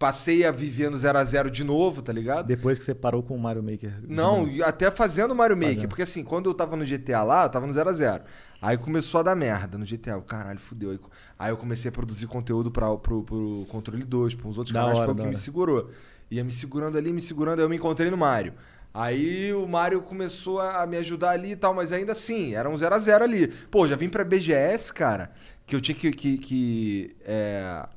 [0.04, 2.46] passei a viver no 0 a 0 de novo, tá ligado?
[2.46, 4.02] Depois que você parou com o Mario Maker.
[4.06, 5.76] Não, até fazendo Mario Maker.
[5.76, 5.88] Fazendo.
[5.88, 8.22] Porque assim, quando eu tava no GTA lá, eu tava no 0x0.
[8.62, 10.12] Aí começou a dar merda no GTA.
[10.12, 11.00] Eu, Caralho, fudeu.
[11.40, 14.82] Aí, eu comecei a produzir conteúdo pra, pro, pro Controle 2, pra uns outros Da
[14.82, 15.38] canais, hora, foi o que me hora.
[15.38, 15.90] segurou.
[16.30, 18.54] Ia me segurando ali, me segurando, aí eu me encontrei no Mario.
[18.94, 22.76] Aí o Mario começou a me ajudar ali e tal, mas ainda assim, era um
[22.76, 23.48] 0x0 ali.
[23.48, 25.32] Pô, já vim pra BGS, cara,
[25.66, 26.12] que eu tinha que.
[26.12, 27.88] que, que, é,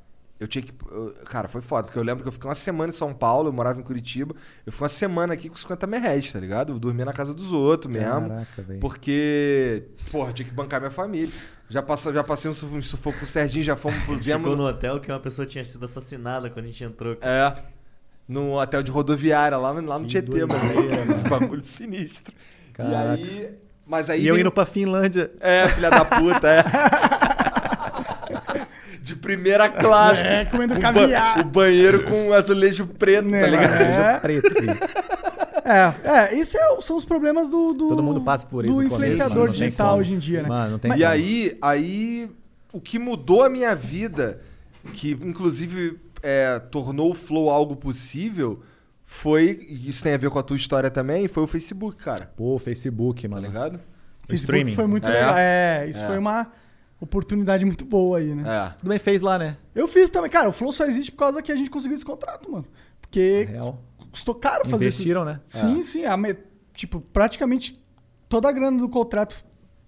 [0.40, 0.72] eu tinha que.
[0.90, 3.49] eu- Cara, foi foda, porque eu lembro que eu fiquei uma semana em São Paulo,
[3.49, 4.34] eu morava em Curitiba.
[4.64, 6.72] Eu fui uma semana aqui com 50 mil reais, tá ligado?
[6.72, 8.28] Eu dormia na casa dos outros mesmo.
[8.30, 8.80] Caraca, velho.
[8.80, 11.32] Porque, porra, eu tinha que bancar minha família.
[11.68, 14.16] Já, passa, já passei um suf- um sufoco com o Serginho, já fomos pro.
[14.20, 17.18] viemos Ficou no- no hotel que uma pessoa tinha sido assassinada quando a gente entrou.
[17.20, 17.53] É.
[18.28, 20.64] No hotel de rodoviária, lá no, lá no Que Tietê, mano.
[20.64, 21.28] mano.
[21.28, 22.34] Bagulho sinistro.
[22.72, 23.20] Caraca.
[23.20, 23.50] E aí.
[23.86, 24.22] Mas aí.
[24.22, 25.30] E eu vem- indo pra Finlândia.
[25.40, 26.64] É, filha da puta, é.
[29.00, 30.20] De primeira classe.
[30.26, 31.38] É, comendo O ba- caviar.
[31.40, 33.72] O banheiro com azulejo preto, tá Né, ligado?
[33.82, 34.18] é.
[34.18, 34.76] Preto, filho.
[35.64, 35.94] É,
[36.32, 39.48] é, isso é- são os problemas do, do Todo mundo passa por isso do influenciador
[39.48, 40.00] digital como.
[40.00, 40.48] hoje em dia, né?
[40.48, 41.06] Mano, não tem E como.
[41.06, 42.30] aí, aí,
[42.72, 44.40] o que mudou a minha vida,
[44.92, 48.62] que inclusive é, tornou o Flow algo possível,
[49.04, 52.32] foi, e isso tem a ver com a tua história também, foi o Facebook, cara.
[52.36, 53.46] Pô, Facebook, Tá mano.
[53.46, 53.80] ligado?
[54.26, 54.74] Facebook streaming.
[54.74, 55.12] foi muito É.
[55.12, 55.34] legal.
[55.38, 56.06] É, isso É.
[56.06, 56.50] foi uma
[57.00, 58.42] oportunidade muito boa aí, né?
[58.46, 58.70] É.
[58.78, 59.56] Tudo bem fez lá, né?
[59.74, 60.30] Eu fiz também.
[60.30, 62.66] Cara, o Flow só existe por causa que a gente conseguiu esse contrato, mano.
[63.00, 63.80] Porque Real.
[64.10, 64.96] custou caro fazer isso.
[64.98, 65.40] Investiram, né?
[65.44, 66.04] Sim, sim.
[66.04, 66.16] a
[66.74, 67.80] Tipo, praticamente
[68.28, 69.36] toda a grana do contrato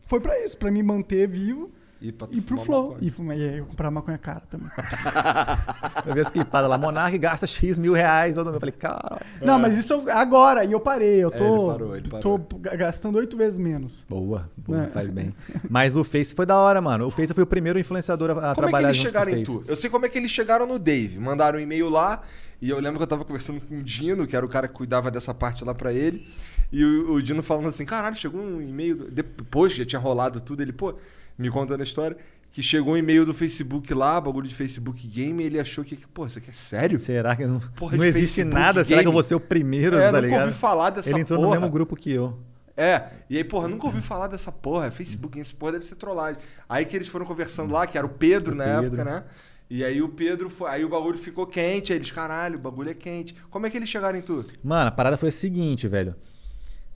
[0.07, 1.71] foi pra isso, pra me manter vivo.
[2.01, 2.91] E, pra E pro Flow.
[2.93, 2.99] maconha.
[3.09, 4.69] E, fuma- e aí eu comprar maconha cara também.
[6.07, 8.37] Eu vi as clipadas lá, Monark gasta X mil reais.
[8.37, 9.21] Eu falei, cara.
[9.43, 11.23] Não, mas isso agora, e eu parei.
[11.23, 12.61] Eu É, tô, ele parou, ele tô parou.
[12.61, 14.05] ga- gastando oito vezes menos.
[14.09, 14.87] Boa, boa, É.
[14.89, 15.35] faz bem.
[15.69, 17.07] Mas o Face foi da hora, mano.
[17.07, 19.37] O Face foi o primeiro influenciador a, a Como é que trabalhar eles chegaram com
[19.37, 19.59] o em Face.
[19.59, 19.65] tu?
[19.67, 21.19] Eu sei como é que eles chegaram no Dave.
[21.19, 22.23] Mandaram um e-mail lá
[22.63, 24.75] e eu lembro que eu tava conversando com o Dino, que era o cara que
[24.75, 26.27] cuidava dessa parte lá pra ele.
[26.73, 29.11] E o, o Dino falando assim: caralho, chegou um e-mail.
[29.11, 30.95] Depois que já tinha rolado tudo, ele, pô,
[31.39, 32.17] me contando a história.
[32.51, 35.95] Que chegou um e-mail do Facebook lá, bagulho de Facebook Game, e ele achou que,
[35.97, 36.99] pô, isso aqui é sério?
[36.99, 38.83] Será que não, Porra não existe Facebook nada?
[38.85, 39.13] Será que eu Game?
[39.13, 40.47] vou ser o primeiro, É, tá nunca ligado?
[40.47, 41.61] ouvi falar dessa Ele entrou no porra.
[41.61, 42.39] mesmo grupo que eu.
[42.75, 44.91] É, e aí, porra, nunca ouvi falar dessa porra.
[44.91, 46.41] Facebook Games, porra, deve ser trollagem.
[46.67, 48.87] Aí que eles foram conversando lá, que era o Pedro O na Pedro.
[48.87, 49.25] época, né?
[49.69, 50.71] E aí o Pedro foi.
[50.71, 53.35] Aí o bagulho ficou quente, aí eles, caralho, o bagulho é quente.
[53.51, 54.49] Como é que eles chegaram em tudo?
[54.65, 56.15] Mano, a parada foi a seguinte, velho.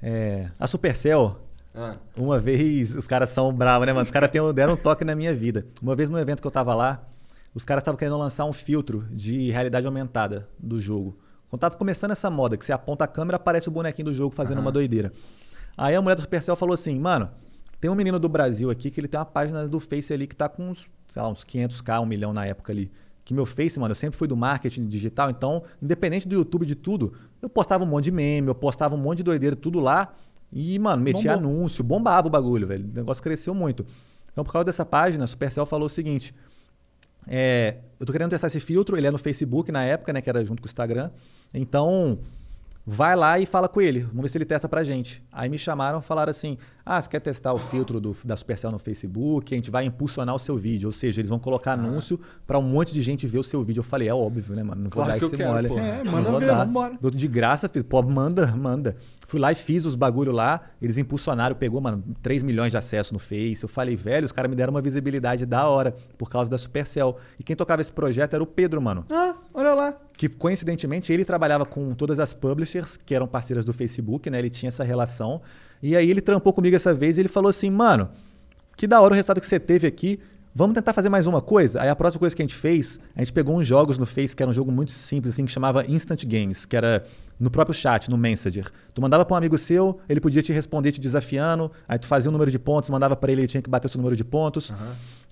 [0.03, 1.42] É, a Supercell,
[1.75, 1.97] Ah.
[2.17, 4.05] uma vez, os caras são bravos, né, mano?
[4.05, 5.67] Os caras deram um toque na minha vida.
[5.81, 7.03] Uma vez no evento que eu tava lá,
[7.55, 11.19] os caras estavam querendo lançar um filtro de realidade aumentada do jogo.
[11.49, 14.35] Quando tava começando essa moda, que você aponta a câmera, aparece o bonequinho do jogo
[14.35, 15.13] fazendo uma doideira.
[15.77, 17.31] Aí a mulher do Supercell falou assim, mano,
[17.81, 20.37] tem um menino do Brasil aqui que ele tem uma página do Face ali que
[20.37, 22.91] tá com uns, sei lá, uns 500k, um milhão na época ali.
[23.25, 26.75] Que meu Face, mano, eu sempre fui do marketing digital, então, independente do YouTube de
[26.75, 30.15] tudo, eu postava um monte de meme, eu postava um monte de doideira, tudo lá.
[30.53, 31.51] E, mano, metia Bombou.
[31.51, 32.85] anúncio, bombava o bagulho, velho.
[32.85, 33.87] O negócio cresceu muito.
[34.33, 36.35] Então, por causa dessa página, a Supercell falou o seguinte:
[37.27, 40.29] é, eu tô querendo testar esse filtro, ele é no Facebook na época, né, que
[40.29, 41.11] era junto com o Instagram.
[41.55, 42.19] Então,
[42.85, 45.23] vai lá e fala com ele, vamos ver se ele testa pra gente.
[45.31, 48.71] Aí me chamaram e falaram assim: "Ah, você quer testar o filtro do, da Supercell
[48.73, 49.55] no Facebook?
[49.55, 52.63] A gente vai impulsionar o seu vídeo, ou seja, eles vão colocar anúncio pra um
[52.63, 53.81] monte de gente ver o seu vídeo".
[53.81, 54.83] Eu falei: "É óbvio, né, mano?
[54.83, 55.69] Não vou Claro dar que esse quero, mole".
[55.69, 55.79] pô.
[55.79, 56.65] É, manda ver, dar.
[56.65, 56.99] vambora.
[57.01, 58.97] Dou de graça, fiz, pô, manda, manda.
[59.29, 63.13] Fui lá e fiz os bagulho lá, eles impulsionaram, pegou, mano, 3 milhões de acessos
[63.13, 63.61] no Face.
[63.63, 67.17] Eu falei, velho, os caras me deram uma visibilidade da hora por causa da Supercell.
[67.39, 69.07] E quem tocava esse projeto era o Pedro, mano.
[69.11, 69.97] Ah, olha lá.
[70.23, 74.39] Que coincidentemente ele trabalhava com todas as publishers que eram parceiras do Facebook, né?
[74.39, 75.43] Ele tinha essa relação.
[75.83, 78.09] E aí ele trampou comigo essa vez e ele falou assim, mano,
[78.77, 80.21] que da hora o resultado que você teve aqui.
[80.55, 81.83] Vamos tentar fazer mais uma coisa?
[81.83, 84.37] Aí a próxima coisa que a gente fez, a gente pegou uns jogos no Face
[84.37, 87.05] que era um jogo muito simples, assim, que chamava Instant Games, que era
[87.43, 88.71] no próprio chat, no Messenger.
[88.95, 92.29] Tu mandava para um amigo seu, ele podia te responder te desafiando, aí tu fazia
[92.29, 94.73] o número de pontos, mandava para ele, ele tinha que bater seu número de pontos.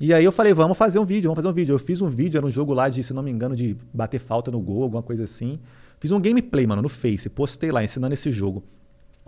[0.01, 1.75] E aí eu falei, vamos fazer um vídeo, vamos fazer um vídeo.
[1.75, 4.19] Eu fiz um vídeo, era um jogo lá de, se não me engano, de bater
[4.19, 5.59] falta no gol, alguma coisa assim.
[6.01, 8.65] Fiz um gameplay, mano, no Face, postei lá, ensinando esse jogo.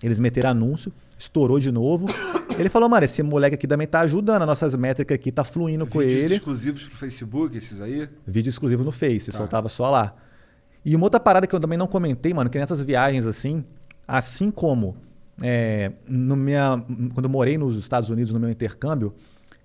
[0.02, 2.06] Eles meteram anúncio, estourou de novo.
[2.58, 5.86] Ele falou, mano, esse moleque aqui também tá ajudando, as nossas métricas aqui tá fluindo
[5.86, 6.34] com Vídeos ele.
[6.34, 8.08] exclusivos pro Facebook, esses aí?
[8.26, 9.38] Vídeo exclusivo no Face, Tá.
[9.38, 10.14] soltava só lá.
[10.84, 13.64] E uma outra parada que eu também não comentei, mano, que nessas viagens assim,
[14.06, 14.96] assim como
[15.40, 16.82] é, no minha,
[17.14, 19.14] quando eu morei nos Estados Unidos no meu intercâmbio,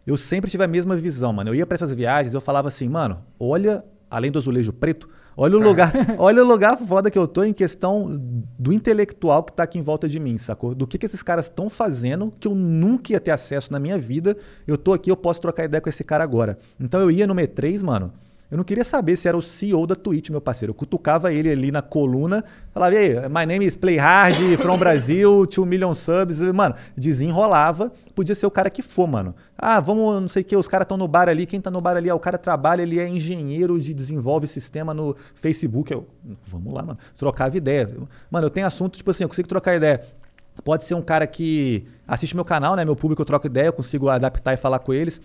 [0.06, 1.50] eu sempre tive a mesma visão, mano.
[1.50, 5.58] Eu ia pra essas viagens, eu falava assim, mano, olha, além do azulejo preto, olha
[5.58, 8.18] o lugar, olha o lugar foda que eu tô em questão
[8.58, 10.74] do intelectual que tá aqui em volta de mim, sacou?
[10.74, 13.98] Do que, que esses caras estão fazendo que eu nunca ia ter acesso na minha
[13.98, 14.38] vida.
[14.66, 16.58] Eu tô aqui, eu posso trocar ideia com esse cara agora.
[16.80, 18.14] Então eu ia no M3, mano.
[18.50, 20.72] Eu não queria saber se era o CEO da Twitch, meu parceiro.
[20.72, 24.78] Eu cutucava ele ali na coluna, falava, e aí, my name is Play Hard, from
[24.78, 26.40] Brasil, 2 million subs.
[26.40, 29.36] Mano, desenrolava, podia ser o cara que for, mano.
[29.58, 31.82] Ah, vamos, não sei o que, os caras estão no bar ali, quem tá no
[31.82, 32.10] bar ali?
[32.10, 35.92] Ah, o cara trabalha, ele é engenheiro de desenvolve sistema no Facebook.
[35.92, 36.08] Eu,
[36.48, 37.00] vamos lá, mano.
[37.18, 37.90] Trocava ideia.
[38.32, 40.06] Mano, eu tenho assunto, tipo assim, eu consigo trocar ideia.
[40.64, 42.86] Pode ser um cara que assiste meu canal, né?
[42.86, 45.20] Meu público, eu troco ideia, eu consigo adaptar e falar com eles.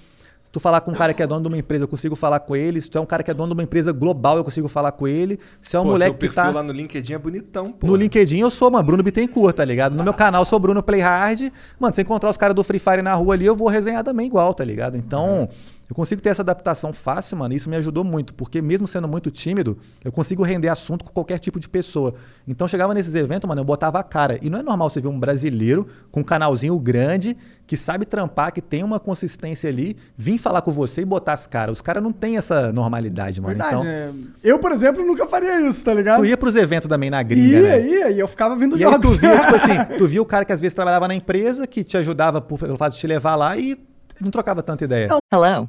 [0.53, 2.55] Tu falar com um cara que é dono de uma empresa, eu consigo falar com
[2.55, 2.79] ele.
[2.79, 4.93] Se tu é um cara que é dono de uma empresa global, eu consigo falar
[4.93, 5.41] com ele.
[5.63, 6.51] Se é um Pô, moleque que tá.
[6.51, 7.87] lá no LinkedIn é bonitão, pô.
[7.87, 9.97] No LinkedIn eu sou, mano, Bruno Bittencourt, tá ligado?
[9.97, 11.51] No meu canal eu sou Bruno Play Hard.
[11.81, 14.27] Mano, se encontrar os caras do Free Fire na rua ali, eu vou resenhar também
[14.27, 14.95] igual, tá ligado?
[14.95, 15.49] Então,
[15.93, 19.07] eu consigo ter essa adaptação fácil, mano, e isso me ajudou muito, porque mesmo sendo
[19.07, 22.15] muito tímido, eu consigo render assunto com qualquer tipo de pessoa.
[22.49, 24.39] Então, chegava nesses eventos, mano, eu botava a cara.
[24.41, 27.37] E não é normal você ver um brasileiro com um canalzinho grande,
[27.67, 31.47] que sabe trampar, que tem uma consistência ali, vir falar com você e botar as
[31.47, 31.73] caras.
[31.77, 33.51] Os caras não têm essa normalidade, mano.
[33.55, 34.15] Verdade, então, né?
[34.43, 36.21] Eu, por exemplo, nunca faria isso, tá ligado?
[36.21, 37.87] tu ia pros eventos também na gringa, Ia, né?
[37.87, 39.11] ia, e eu ficava vendo E aí jogos.
[39.11, 41.85] tu via, tipo assim, tu via o cara que às vezes trabalhava na empresa, que
[41.85, 43.77] te ajudava por- pelo fato de te levar lá e
[44.21, 45.09] não trocava tanta ideia.
[45.33, 45.69] Hello,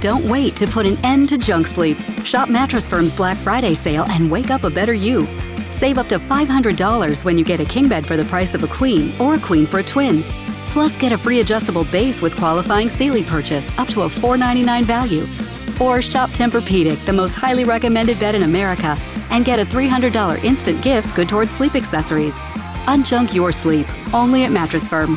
[0.00, 1.98] Don't wait to put an end to junk sleep.
[2.24, 5.26] Shop Mattress Firm's Black Friday sale and wake up a better you.
[5.70, 8.68] Save up to $500 when you get a king bed for the price of a
[8.68, 10.22] queen or a queen for a twin.
[10.70, 15.24] Plus, get a free adjustable base with qualifying Sealy purchase up to a 499 value.
[15.80, 18.96] Or shop Tempur-Pedic, the most highly recommended bed in America,
[19.30, 22.36] and get a $300 instant gift good towards sleep accessories.
[22.86, 25.16] Unjunk your sleep, only at Mattress Firm.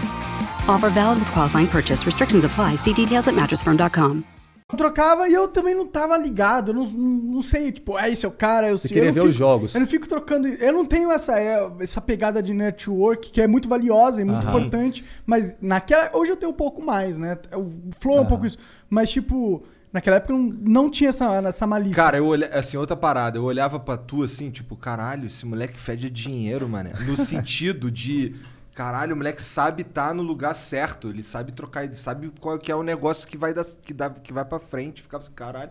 [0.68, 2.06] Offer valid with qualifying purchase.
[2.06, 2.76] Restrictions apply.
[2.76, 4.26] See details at mattressfirm.com.
[4.72, 6.70] Eu trocava e eu também não tava ligado.
[6.72, 8.96] Eu não, não, sei, tipo, é esse é o cara, eu Você sei.
[8.96, 9.74] queria ver os fico- jogos.
[9.76, 10.48] Eu não fico trocando.
[10.48, 14.46] Eu não tenho essa, é, essa pegada de network que é muito valiosa e muito
[14.46, 14.58] Aham.
[14.60, 15.04] importante.
[15.26, 16.10] Mas naquela.
[16.16, 17.38] Hoje eu tenho um pouco mais, né?
[17.56, 18.58] O Flow é um pouco isso.
[18.90, 20.50] Mas, tipo, naquela época eu não,
[20.84, 21.96] não tinha essa, essa malícia.
[21.96, 25.78] Cara, eu olhava, assim, outra parada, eu olhava pra tu assim, tipo, caralho, esse moleque
[25.80, 26.92] fede dinheiro, mano.
[27.06, 28.36] No sentido de,
[28.82, 32.72] caralho, o moleque sabe estar no lugar certo, ele sabe trocar, ele sabe qual que
[32.72, 35.04] é o negócio que vai, dar, que, dá, que vai pra frente.
[35.04, 35.70] Ficava assim, caralho.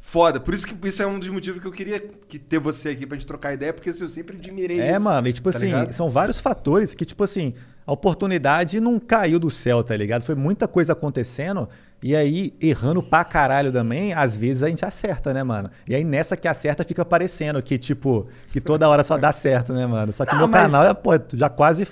[0.00, 2.88] Foda, por isso que isso é um dos motivos que eu queria que ter você
[2.90, 5.00] aqui pra gente trocar ideia, porque assim, eu sempre admirei É, isso.
[5.02, 5.92] mano, e tipo tá assim, ligado?
[5.92, 7.54] são vários fatores que, tipo assim,
[7.86, 10.22] a oportunidade não caiu do céu, tá ligado?
[10.22, 11.68] Foi muita coisa acontecendo
[12.02, 15.70] e aí, errando pra caralho também, às vezes a gente acerta, né, mano?
[15.86, 19.72] E aí nessa que acerta fica parecendo que, tipo, que toda hora só dá certo,
[19.74, 20.10] né, mano?
[20.12, 21.86] Só que Não, meu mas- canal, é, pô, já quase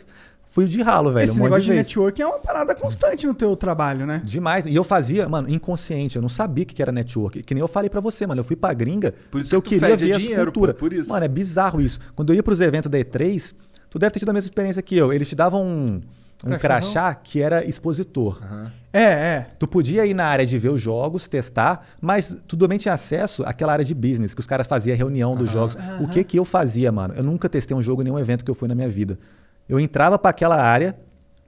[0.57, 3.27] fui de ralo, velho, Esse um monte negócio de de, network é uma parada constante
[3.27, 4.23] no teu trabalho, né?
[4.25, 4.65] Demais.
[4.65, 6.17] E eu fazia, mano, inconsciente.
[6.17, 7.43] Eu não sabia o que era network.
[7.43, 8.41] Que nem eu falei pra você, mano.
[8.41, 10.75] Eu fui pra gringa Por isso porque eu que tu queria ver dinheiro, as culturas.
[10.75, 11.11] pô, por isso.
[11.11, 12.01] Mano, é bizarro isso.
[12.15, 13.55] Quando eu ia pros eventos da E3,
[13.91, 15.13] tu deve ter tido a mesma experiência que eu.
[15.13, 16.01] Eles te davam um,
[16.43, 18.41] um crachá que era expositor.
[18.95, 19.47] É, é.
[19.59, 23.43] Tu podia ir na área de ver os jogos, testar, mas tu também tinha acesso
[23.45, 25.77] àquela área de business, que os caras faziam reunião dos jogos.
[26.01, 27.13] O que que eu fazia, mano?
[27.15, 29.19] Eu nunca testei um jogo em nenhum evento que eu fui na minha vida.
[29.69, 30.97] Eu entrava pra aquela área,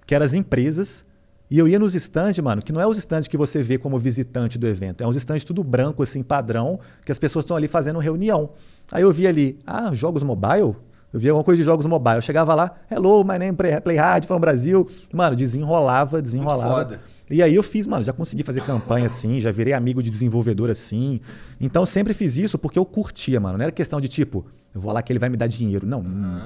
[0.07, 1.05] que eram as empresas,
[1.51, 3.99] e eu ia nos stands, mano, que não é os stands que você vê como
[3.99, 5.03] visitante do evento.
[5.03, 8.51] É uns stands tudo branco, assim, padrão, que as pessoas estão ali fazendo reunião.
[8.93, 10.77] Aí eu via ali, ah, jogos mobile?
[11.11, 12.16] Eu via alguma coisa de jogos mobile.
[12.16, 14.86] Eu chegava lá, hello, my name is Play Hard from Brasil.
[15.12, 16.74] Mano, desenrolava, desenrolava.
[16.74, 17.01] foda.
[17.31, 20.70] E aí eu fiz, mano, já consegui fazer campanha assim, já virei amigo de desenvolvedor
[20.70, 21.20] assim.
[21.61, 23.59] Então sempre fiz isso porque eu curtia, mano.
[23.59, 25.86] Não era questão de tipo, eu vou lá que ele vai me dar dinheiro.
[25.86, 26.40] Não, não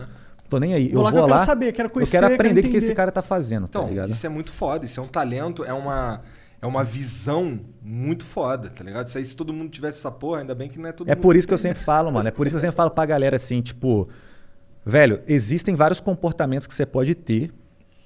[0.52, 0.88] tô nem aí.
[0.88, 1.46] Vou eu lá que vou eu quero lá.
[1.46, 3.78] saber, quero conhecer, eu quero quero aprender o que que esse cara tá fazendo, tá
[3.78, 4.10] Então, ligado?
[4.10, 6.22] isso é muito foda, isso é um talento, é uma,
[6.60, 9.06] é uma visão muito foda, tá ligado?
[9.08, 11.14] Se aí se todo mundo tivesse essa porra, ainda bem que não é todo É
[11.14, 11.22] mundo.
[11.22, 11.74] por isso que eu tem, né?
[11.74, 12.28] sempre falo, mano.
[12.28, 14.08] É por isso que eu sempre falo pra galera assim, tipo,
[14.84, 17.50] velho, existem vários comportamentos que você pode ter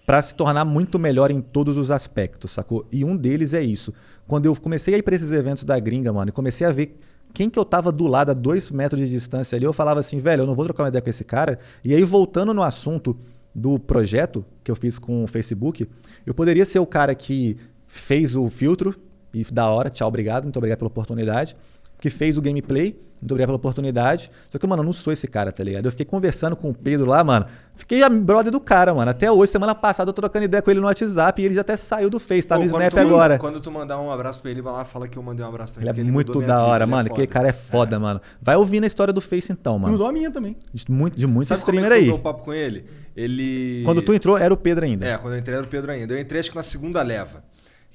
[0.06, 2.86] pra se tornar muito melhor em todos os aspectos, sacou?
[2.92, 3.92] E um deles é isso.
[4.28, 6.96] Quando eu comecei a ir pra esses eventos da gringa, mano, e comecei a ver
[7.36, 10.18] quem que eu tava do lado a dois metros de distância ali, eu falava assim,
[10.18, 11.58] velho, eu não vou trocar uma ideia com esse cara.
[11.84, 13.14] E aí, voltando no assunto
[13.54, 15.86] do projeto que eu fiz com o Facebook,
[16.24, 18.94] eu poderia ser o cara que fez o filtro
[19.34, 21.54] e da hora, tchau, obrigado, muito obrigado pela oportunidade
[22.00, 22.98] que fez o gameplay.
[23.18, 24.30] Muito obrigado pela oportunidade.
[24.50, 25.86] Só que, mano, eu não sou esse cara, tá ligado?
[25.86, 27.46] Eu fiquei conversando com o Pedro lá, mano.
[27.74, 29.10] Fiquei a brother do cara, mano.
[29.10, 31.62] Até hoje, semana passada, eu tô trocando ideia com ele no WhatsApp e ele já
[31.62, 33.38] até saiu do Face, tá Pô, no Snap tu- agora.
[33.38, 35.74] Quando tu mandar um abraço pra ele, vai lá fala que eu mandei um abraço
[35.74, 35.88] também.
[35.88, 37.08] Ele é muito mudou minha da vida, hora, ele mano.
[37.08, 38.20] É Aquele cara é foda, mano.
[38.40, 39.92] Vai ouvir na história do Face então, mano.
[39.92, 40.54] Mudou a minha também.
[40.74, 42.04] De muito, de muito Sabe como é streamer aí.
[42.10, 42.84] o meu papo com ele?
[43.16, 43.82] Ele.
[43.86, 45.06] Quando tu entrou, era o Pedro ainda.
[45.06, 46.12] É, quando eu entrei era o Pedro ainda.
[46.12, 47.42] Eu entrei acho que na segunda leva.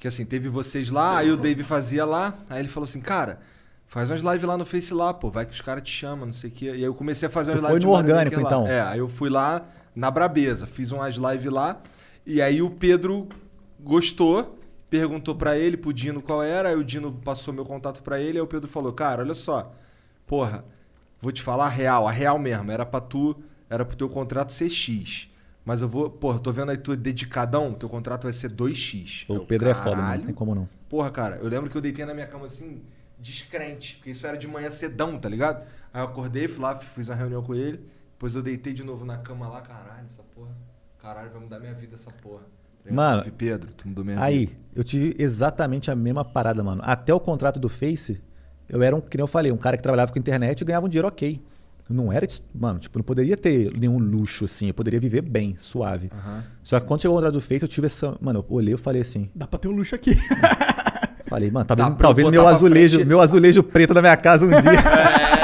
[0.00, 3.38] Que assim, teve vocês lá, aí o Dave fazia lá, aí ele falou assim, cara,
[3.92, 6.32] faz umas lives lá no Face lá, pô, vai que os caras te chamam, não
[6.32, 6.64] sei o quê.
[6.64, 8.66] E aí eu comecei a fazer umas lives foi de no orgânico, então?
[8.66, 11.78] É, aí eu fui lá na Brabeza, fiz umas lives lá,
[12.24, 13.28] e aí o Pedro
[13.78, 14.58] gostou,
[14.88, 18.38] perguntou pra ele, pro Dino qual era, aí o Dino passou meu contato pra ele,
[18.38, 19.74] aí o Pedro falou, cara, olha só,
[20.26, 20.64] porra,
[21.20, 23.36] vou te falar a real, a real mesmo, era pra tu,
[23.68, 25.28] era pro teu contrato ser X.
[25.66, 29.26] Mas eu vou, porra, tô vendo aí tu dedicadão, teu contrato vai ser 2x.
[29.28, 30.00] O Eu, Pedro é foda, mano.
[30.02, 30.68] "Caralho." Não tem como não.
[30.88, 32.82] Porra, cara, eu lembro que eu deitei na minha cama assim,
[33.22, 35.64] descrente, porque isso era de manhã cedão, tá ligado?
[35.94, 37.80] Aí eu acordei, fui lá, fiz uma reunião com ele,
[38.12, 40.50] depois eu deitei de novo na cama lá, caralho, essa porra,
[41.00, 42.42] caralho, vai mudar minha vida essa porra.
[42.82, 44.58] Falei, Mano, "Salve, Pedro, tu mudou minha Aí, vida.
[44.74, 46.82] eu tive exatamente a mesma parada, mano.
[46.84, 48.20] Até o contrato do Face,
[48.68, 50.86] eu era um, que nem eu falei, um cara que trabalhava com internet e ganhava
[50.86, 51.40] um dinheiro ok.
[51.88, 55.56] Eu não era, mano, tipo, não poderia ter nenhum luxo assim, eu poderia viver bem,
[55.56, 56.10] suave.
[56.62, 58.78] Só que quando chegou o contrato do Face, eu tive essa, mano, eu olhei e
[58.78, 60.12] falei assim, Dá pra ter um luxo aqui.
[61.26, 64.46] falei, mano, talvez, eu talvez botar meu azulejo, frente- meu azulejo preto na minha casa
[64.46, 64.58] um dia.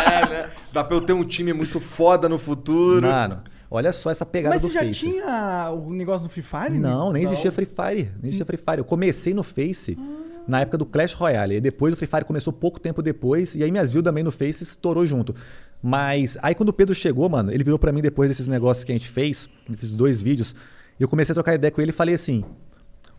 [0.08, 0.50] É, né?
[0.72, 3.06] Dá pra eu ter um time muito foda no futuro.
[3.06, 3.40] mano,
[3.70, 5.00] olha só essa pegada Mas do você já Face.
[5.00, 6.78] tinha o negócio do Free Fire?
[6.78, 8.10] Não, nem existia Free Fire.
[8.20, 8.78] Nem existia Free Fire.
[8.78, 9.98] Eu comecei no Face
[10.46, 11.56] na época do Clash Royale.
[11.56, 13.54] E depois o Free Fire começou pouco tempo depois.
[13.54, 15.34] E aí minhas views também no Face estourou junto.
[15.82, 18.90] Mas aí quando o Pedro chegou, mano, ele virou pra mim depois desses negócios que
[18.92, 20.54] a gente fez, desses dois vídeos.
[20.98, 22.44] Eu comecei a trocar ideia com ele e falei assim: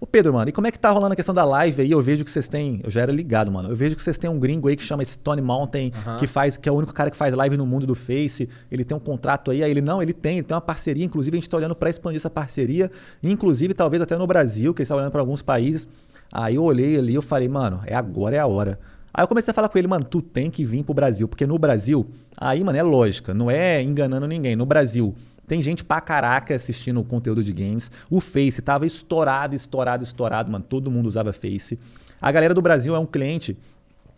[0.01, 1.91] Ô Pedro, mano, e como é que tá rolando a questão da live aí?
[1.91, 2.79] Eu vejo que vocês têm.
[2.85, 3.69] Eu já era ligado, mano.
[3.69, 6.17] Eu vejo que vocês têm um gringo aí que chama Stone Mountain, Aham.
[6.17, 8.47] que faz, que é o único cara que faz live no mundo do Face.
[8.71, 11.03] Ele tem um contrato aí, aí ele não, ele tem, ele tem uma parceria.
[11.03, 12.89] Inclusive, a gente tá olhando pra expandir essa parceria.
[13.21, 15.85] Inclusive, talvez até no Brasil, que eles estão olhando pra alguns países.
[16.31, 18.79] Aí eu olhei ali eu falei, mano, é agora, é a hora.
[19.13, 21.45] Aí eu comecei a falar com ele, mano, tu tem que vir pro Brasil, porque
[21.45, 22.07] no Brasil,
[22.37, 24.55] aí, mano, é lógica, não é enganando ninguém.
[24.55, 25.13] No Brasil,
[25.49, 27.91] tem gente pra caraca assistindo o conteúdo de games.
[28.07, 30.63] O Face tava estourado, estourado, estourado, mano.
[30.63, 31.79] Todo mundo usava Face.
[32.21, 33.57] A galera do Brasil é um cliente,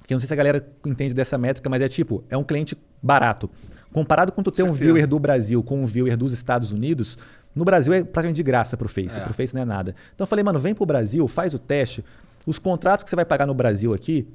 [0.05, 2.43] que eu não sei se a galera entende dessa métrica, mas é tipo, é um
[2.43, 3.49] cliente barato.
[3.93, 7.17] Comparado com tu ter um viewer do Brasil com um viewer dos Estados Unidos,
[7.55, 9.17] no Brasil é praticamente de graça pro Face.
[9.17, 9.21] É.
[9.21, 9.95] Pro Face não é nada.
[10.13, 12.03] Então eu falei, mano, vem pro Brasil, faz o teste.
[12.45, 14.27] Os contratos que você vai pagar no Brasil aqui,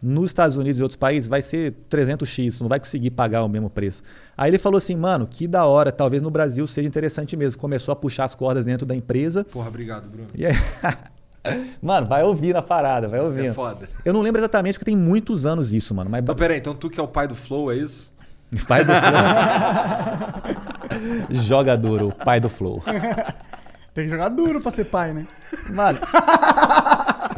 [0.00, 3.48] nos Estados Unidos e outros países, vai ser 300x, tu não vai conseguir pagar o
[3.48, 4.02] mesmo preço.
[4.36, 7.60] Aí ele falou assim, mano, que da hora, talvez no Brasil seja interessante mesmo.
[7.60, 9.44] Começou a puxar as cordas dentro da empresa.
[9.44, 10.28] Porra, obrigado, Bruno.
[10.34, 10.54] E aí...
[11.82, 13.88] mano, vai ouvir na parada, vai Isso é foda.
[14.04, 16.10] Eu não lembro exatamente, porque tem muitos anos isso, mano.
[16.10, 18.12] Mas Então, peraí, então tu que é o pai do Flow, é isso?
[18.68, 19.12] pai do Flow.
[21.42, 22.82] Joga duro, pai do Flow.
[23.94, 25.26] Tem que jogar duro pra ser pai, né?
[25.68, 25.98] Mano.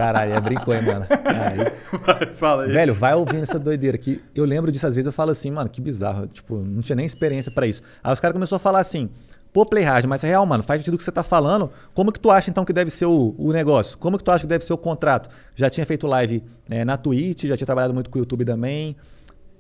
[0.01, 1.07] Caralho, é brincou, hein, mano.
[1.11, 2.35] Aí.
[2.35, 2.73] Fala aí.
[2.73, 5.69] Velho, vai ouvindo essa doideira que eu lembro disso às vezes eu falo assim, mano,
[5.69, 6.27] que bizarro.
[6.27, 7.83] Tipo, não tinha nem experiência pra isso.
[8.03, 9.11] Aí os caras começaram a falar assim,
[9.53, 11.71] pô, Play Hard, mas é real, mano, faz sentido o que você tá falando.
[11.93, 13.99] Como que tu acha então que deve ser o, o negócio?
[13.99, 15.29] Como que tu acha que deve ser o contrato?
[15.55, 18.97] Já tinha feito live né, na Twitch, já tinha trabalhado muito com o YouTube também.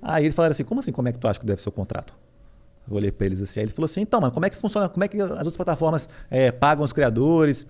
[0.02, 1.72] Aí eles falaram assim, como assim, como é que tu acha que deve ser o
[1.72, 2.14] contrato?
[2.90, 4.88] Eu olhei pra eles assim, aí ele falou assim, então, mano, como é que funciona,
[4.88, 7.66] como é que as outras plataformas eh, pagam os criadores?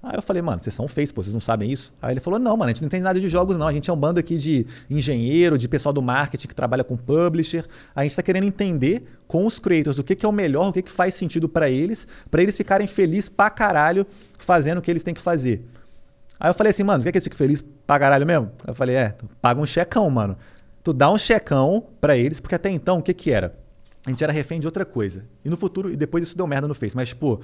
[0.00, 1.92] Aí eu falei, mano, vocês são face, pô, vocês não sabem isso?
[2.00, 3.66] Aí ele falou, não, mano, a gente não entende nada de jogos, não.
[3.66, 6.96] A gente é um bando aqui de engenheiro, de pessoal do marketing que trabalha com
[6.96, 7.64] publisher.
[7.94, 10.72] A gente tá querendo entender com os creators do que, que é o melhor, o
[10.72, 14.06] que, que faz sentido pra eles, pra eles ficarem felizes pra caralho
[14.38, 15.64] fazendo o que eles têm que fazer.
[16.38, 18.52] Aí eu falei assim, mano, quer que eles fiquem felizes pra caralho mesmo?
[18.62, 20.36] Aí eu falei, é, paga um checão, mano.
[20.84, 23.58] Tu dá um checão pra eles, porque até então, o que que era?
[24.06, 25.24] A gente era refém de outra coisa.
[25.44, 27.40] E no futuro, e depois isso deu merda no Face, mas tipo,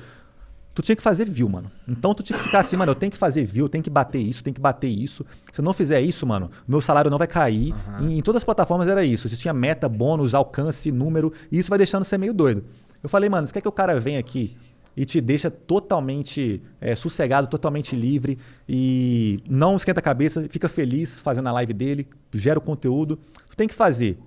[0.74, 1.70] tu tinha que fazer view, mano.
[1.86, 3.90] Então tu tinha que ficar assim, mano, eu tenho que fazer view, eu tenho que
[3.90, 5.24] bater isso, tenho que bater isso.
[5.52, 7.74] Se eu não fizer isso, mano, meu salário não vai cair.
[8.00, 9.28] Em, em todas as plataformas era isso.
[9.28, 12.64] Você tinha meta, bônus, alcance, número, e isso vai deixando você meio doido.
[13.02, 14.56] Eu falei, mano, você quer que o cara venha aqui
[14.96, 18.38] e te deixa totalmente é, sossegado, totalmente livre
[18.68, 23.18] e não esquenta a cabeça, fica feliz fazendo a live dele, gera o conteúdo.
[23.50, 24.18] Tu tem que fazer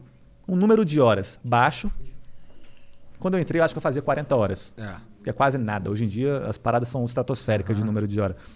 [0.47, 1.91] um número de horas baixo.
[3.19, 4.73] Quando eu entrei, eu acho que eu fazia 40 horas.
[4.77, 4.95] É.
[5.27, 5.91] Que é quase nada.
[5.91, 8.35] Hoje em dia, as paradas são estratosféricas de número de hora.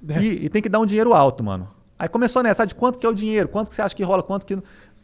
[0.00, 1.68] E, e tem que dar um dinheiro alto, mano.
[1.98, 3.48] Aí começou nessa, ah, de quanto que é o dinheiro?
[3.48, 4.22] Quanto que você acha que rola?
[4.22, 4.56] Quanto que...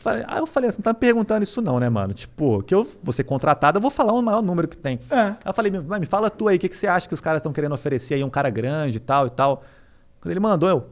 [0.04, 2.14] Aí eu falei assim, não tá me perguntando isso não, né, mano?
[2.14, 5.00] Tipo, que eu vou ser contratado, eu vou falar o maior número que tem.
[5.10, 5.20] É.
[5.20, 7.20] Aí eu falei, mas me fala tu aí, o que, que você acha que os
[7.20, 8.22] caras estão querendo oferecer aí?
[8.22, 9.64] Um cara grande e tal e tal.
[10.20, 10.86] Quando ele mandou, eu...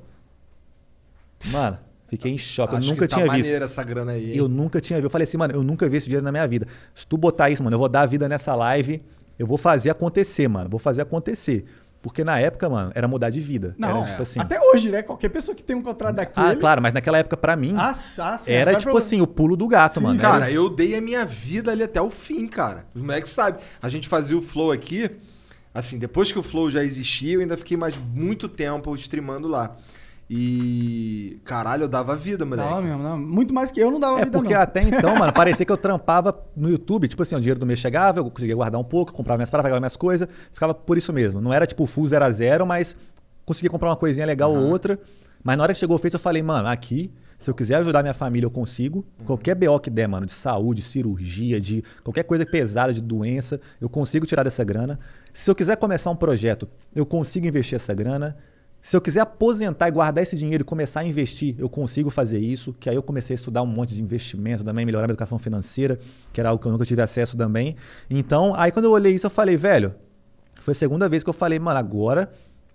[1.53, 2.75] Mano, fiquei em choque.
[2.75, 3.53] Acho eu nunca que tá tinha visto.
[3.53, 4.33] essa grana aí.
[4.33, 4.37] hein?
[4.37, 5.07] Eu nunca tinha visto.
[5.07, 6.67] Eu falei assim, mano, eu nunca vi esse dinheiro na minha vida.
[6.93, 9.01] Se tu botar isso, mano, eu vou dar a vida nessa live,
[9.39, 10.69] eu vou fazer acontecer, mano.
[10.71, 11.65] Vou fazer acontecer.
[12.01, 13.77] Porque na época, mano, era mudar de vida.
[13.79, 14.41] Não, era, tipo assim.
[14.41, 15.03] até hoje, né?
[15.03, 16.47] Qualquer pessoa que tem um contrato daquele...
[16.49, 19.27] Ah, claro, mas naquela época, pra mim, Ah, ah, sim, era tipo pra- assim, o
[19.27, 20.19] pulo do gato, Sim, mano.
[20.19, 22.87] Cara, Era- eu dei a minha vida ali até o fim, cara.
[22.93, 23.61] Os moleques sabem.
[23.81, 25.09] A gente fazia o Flow aqui.
[25.73, 29.77] Assim, depois que o Flow já existia, eu ainda fiquei mais muito tempo streamando lá.
[30.35, 31.39] E.
[31.45, 32.71] Caralho, eu dava vida, moleque.
[32.71, 33.19] Não, mesmo, não.
[33.19, 34.63] Muito mais que eu não dava É vida, porque não.
[34.63, 37.07] até então, mano, parecia que eu trampava no YouTube.
[37.07, 39.67] Tipo assim, o dinheiro do mês chegava, eu conseguia guardar um pouco, comprava minhas paradas,
[39.69, 40.27] pagava minhas coisas.
[40.55, 41.39] Ficava por isso mesmo.
[41.39, 42.97] Não era tipo full zero a zero, mas
[43.45, 44.99] conseguia comprar uma coisinha legal ou outra.
[45.45, 48.01] Mas na hora que chegou o Face, eu falei, mano, aqui, se eu quiser ajudar
[48.03, 49.05] minha família, eu consigo.
[49.27, 53.89] Qualquer BO que der, mano, de saúde, cirurgia, de qualquer coisa pesada, de doença, eu
[53.91, 54.99] consigo tirar dessa grana.
[55.35, 58.35] Se eu quiser começar um projeto, eu consigo investir essa grana.
[58.83, 62.41] Se eu quiser aposentar e guardar esse dinheiro e começar a investir, eu consigo fazer
[62.41, 62.75] isso.
[62.81, 66.01] Que aí eu comecei a estudar um monte de investimento também, melhorar minha educação financeira,
[66.33, 67.77] que era algo que eu nunca tive acesso também.
[68.11, 69.95] Então, aí quando eu olhei isso, eu falei, velho,
[70.61, 72.29] foi a segunda vez que eu falei, mano, agora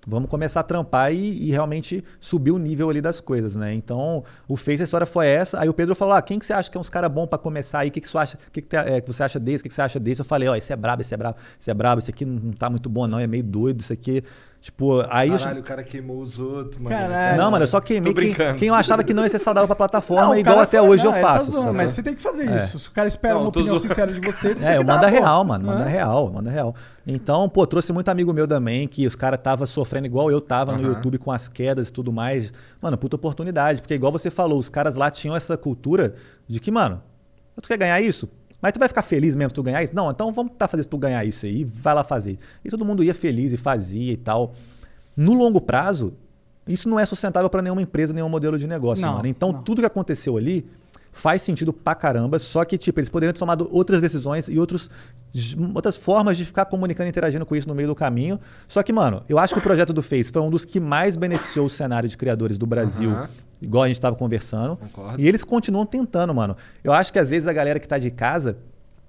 [0.08, 3.74] vamos começar a trampar e, e realmente subir o nível ali das coisas, né?
[3.74, 5.60] Então, o Face, a história foi essa.
[5.60, 7.38] Aí o Pedro falou: ah, quem que você acha que é uns caras bons pra
[7.38, 7.90] começar aí?
[7.90, 9.62] O que, que, você acha, que, que, é, que você acha desse?
[9.62, 10.22] O que, que você acha desse?
[10.22, 12.40] Eu falei: ó, esse é brabo, esse é brabo, esse é brabo, esse aqui não,
[12.40, 14.24] não tá muito bom, não, é meio doido, isso aqui.
[14.60, 15.30] Tipo, aí.
[15.30, 16.94] eu- Caralho, o cara queimou os outros, mano.
[16.94, 17.38] Caralho.
[17.38, 19.76] não, mano, eu só queimei quem, quem eu achava que não ia ser saudável pra
[19.76, 21.52] plataforma, Não, igual até foi- hoje não, eu tá faço.
[21.52, 21.78] zoando, sabe?
[21.78, 22.58] mas você tem que fazer É.
[22.66, 22.80] isso.
[22.80, 23.88] Se o cara espera Não, uma opinião zoando.
[23.88, 25.12] sincera de você, você É, eu mando pô.
[25.12, 25.68] real, mano.
[25.68, 25.94] Manda É.
[25.94, 26.76] real, manda real.
[27.06, 30.74] Então, pô, trouxe muito amigo meu também, que os caras tava sofrendo igual eu tava
[30.76, 30.82] no.
[30.88, 32.52] YouTube com as quedas e tudo mais.
[32.82, 33.80] Mano, puta oportunidade.
[33.82, 36.16] Porque, igual você falou, os caras lá tinham essa cultura
[36.48, 37.02] de que, mano,
[37.62, 38.28] tu quer ganhar isso?
[38.62, 39.96] Mas tu vai ficar feliz mesmo se tu ganhar isso?
[39.96, 42.38] Não, então vamos tentar fazer se tu ganhar isso aí, vai lá fazer.
[42.66, 44.54] E todo mundo ia feliz e fazia e tal.
[45.16, 46.14] No longo prazo,
[46.68, 49.28] isso não é sustentável para nenhuma empresa, nenhum modelo de negócio, Não, mano.
[49.28, 49.62] Então, não.
[49.62, 50.66] tudo que aconteceu ali
[51.18, 54.90] faz sentido pra caramba, só que, tipo, eles poderiam ter tomado outras decisões e outros,
[55.74, 58.40] outras formas de ficar comunicando e interagindo com isso no meio do caminho.
[58.68, 61.16] Só que, mano, eu acho que o projeto do Face foi um dos que mais
[61.16, 63.30] beneficiou o cenário de criadores do Brasil, Aham.
[63.62, 64.78] igual a gente tava conversando.
[64.78, 65.20] Concordo.
[65.20, 66.56] E eles continuam tentando, mano.
[66.84, 68.58] Eu acho que às vezes a galera que tá de casa.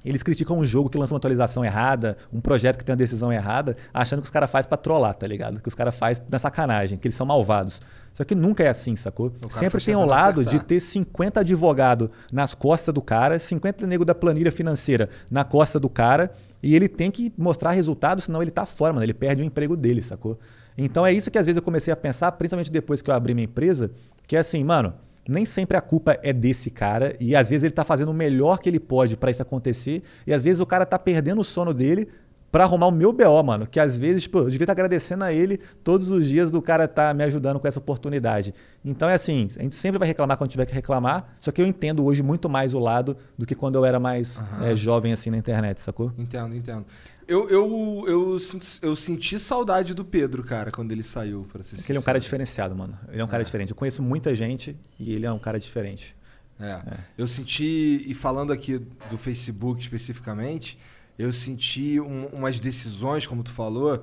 [0.04, 3.32] Eles criticam um jogo que lança uma atualização errada, um projeto que tem uma decisão
[3.32, 5.60] errada, achando que os caras fazem pra trollar, tá ligado?
[5.60, 7.82] Que os caras fazem na sacanagem, que eles são malvados.
[8.12, 9.32] Só que nunca é assim, sacou?
[9.50, 10.60] Sempre tem um lado acertar.
[10.60, 15.78] de ter 50 advogados nas costas do cara, 50 nego da planilha financeira na costa
[15.78, 16.32] do cara,
[16.62, 19.04] e ele tem que mostrar resultado, senão ele tá fora, mano.
[19.04, 20.38] Ele perde o emprego dele, sacou?
[20.76, 23.34] Então é isso que às vezes eu comecei a pensar, principalmente depois que eu abri
[23.34, 23.90] minha empresa,
[24.26, 24.94] que é assim, mano,
[25.28, 28.58] nem sempre a culpa é desse cara, e às vezes ele tá fazendo o melhor
[28.58, 31.74] que ele pode para isso acontecer, e às vezes o cara tá perdendo o sono
[31.74, 32.08] dele
[32.50, 33.66] pra arrumar o meu BO, mano.
[33.66, 36.84] Que às vezes, tipo, eu devia estar agradecendo a ele todos os dias do cara
[36.84, 38.54] estar me ajudando com essa oportunidade.
[38.84, 41.66] Então é assim, a gente sempre vai reclamar quando tiver que reclamar, só que eu
[41.66, 45.30] entendo hoje muito mais o lado do que quando eu era mais eh, jovem assim
[45.30, 46.12] na internet, sacou?
[46.16, 46.86] Entendo, entendo.
[47.26, 51.76] Eu, eu, eu, senti- eu senti saudade do Pedro, cara, quando ele saiu, pra ser
[51.76, 52.98] Porque ele é um cara diferenciado, mano.
[53.12, 53.68] Ele é um cara diferente.
[53.70, 56.16] Eu conheço muita gente e ele é um cara diferente.
[56.58, 56.80] É.
[57.18, 58.80] Eu senti, e falando aqui
[59.10, 60.78] do Facebook especificamente,
[61.18, 64.02] eu senti um- umas decisões, como tu falou,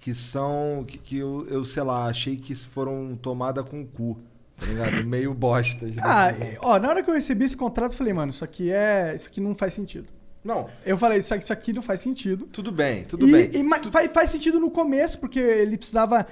[0.00, 0.84] que são.
[0.86, 4.18] que, que eu, eu, sei lá, achei que foram tomadas com o cu.
[4.58, 5.04] Tá ligado?
[5.08, 5.86] Meio bosta.
[5.86, 8.44] as Ah, é, ó, na hora que eu recebi esse contrato, eu falei, mano, isso
[8.44, 9.14] aqui é.
[9.14, 10.06] Isso aqui não faz sentido.
[10.42, 12.46] Não, Eu falei, isso aqui, isso aqui não faz sentido.
[12.50, 13.50] tudo bem, tudo e, bem.
[13.52, 16.26] e ma- faz, faz sentido no começo, porque ele precisava.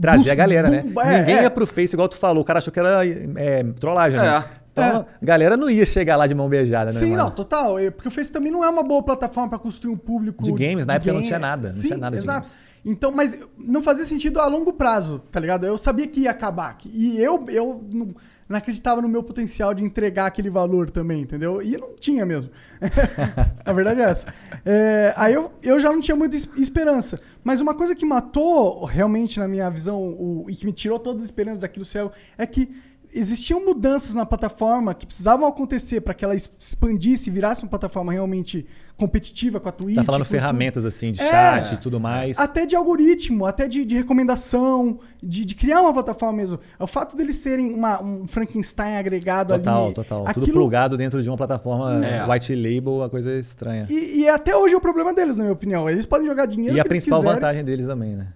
[0.00, 0.78] Trazer a galera, né?
[1.02, 1.42] é, Ninguém é.
[1.44, 2.42] ia pro Face, igual tu falou.
[2.42, 4.44] O cara achou que era é, trollagem, né?
[4.74, 5.06] Então, É.
[5.22, 6.98] a galera não ia chegar lá de mão beijada, né?
[6.98, 7.22] Sim, mano?
[7.24, 7.78] não, total.
[7.78, 10.42] É, Porque o Face também não é uma boa plataforma pra construir um público.
[10.42, 11.28] De games, na época não game.
[11.28, 12.48] tinha nada, não Sim, tinha nada de exato.
[12.48, 12.64] games.
[12.84, 15.64] Então, mas não fazia sentido a longo prazo, tá ligado?
[15.64, 16.76] Eu sabia que ia acabar.
[16.84, 18.08] E eu, eu não,
[18.48, 21.62] não acreditava no meu potencial de entregar aquele valor também, entendeu?
[21.62, 22.50] E não tinha mesmo.
[23.64, 24.26] a verdade é essa.
[24.66, 27.20] É, aí eu, eu já não tinha muita es- esperança.
[27.42, 31.22] Mas uma coisa que matou realmente, na minha visão, o, e que me tirou todas
[31.22, 32.70] as esperanças daquilo céu, é que
[33.14, 38.12] existiam mudanças na plataforma que precisavam acontecer para que ela expandisse e virasse uma plataforma
[38.12, 38.66] realmente
[38.96, 39.96] competitiva com a Twitch.
[39.96, 40.30] Tá falando tudo.
[40.30, 41.28] ferramentas assim, de É.
[41.30, 42.38] chat e tudo mais.
[42.38, 46.58] Até de algoritmo, até de, de recomendação, de, de criar uma plataforma mesmo.
[46.78, 49.94] O fato deles serem uma- um Frankenstein agregado Total, ali.
[49.94, 50.24] total.
[50.26, 52.24] Tudo aquilo- plugado dentro de uma plataforma É.
[52.30, 53.86] white label, uma coisa estranha.
[53.90, 55.88] E, e até hoje é o problema deles, na minha opinião.
[55.90, 57.34] Eles podem jogar dinheiro E a principal quiserem.
[57.40, 58.28] vantagem deles também, né?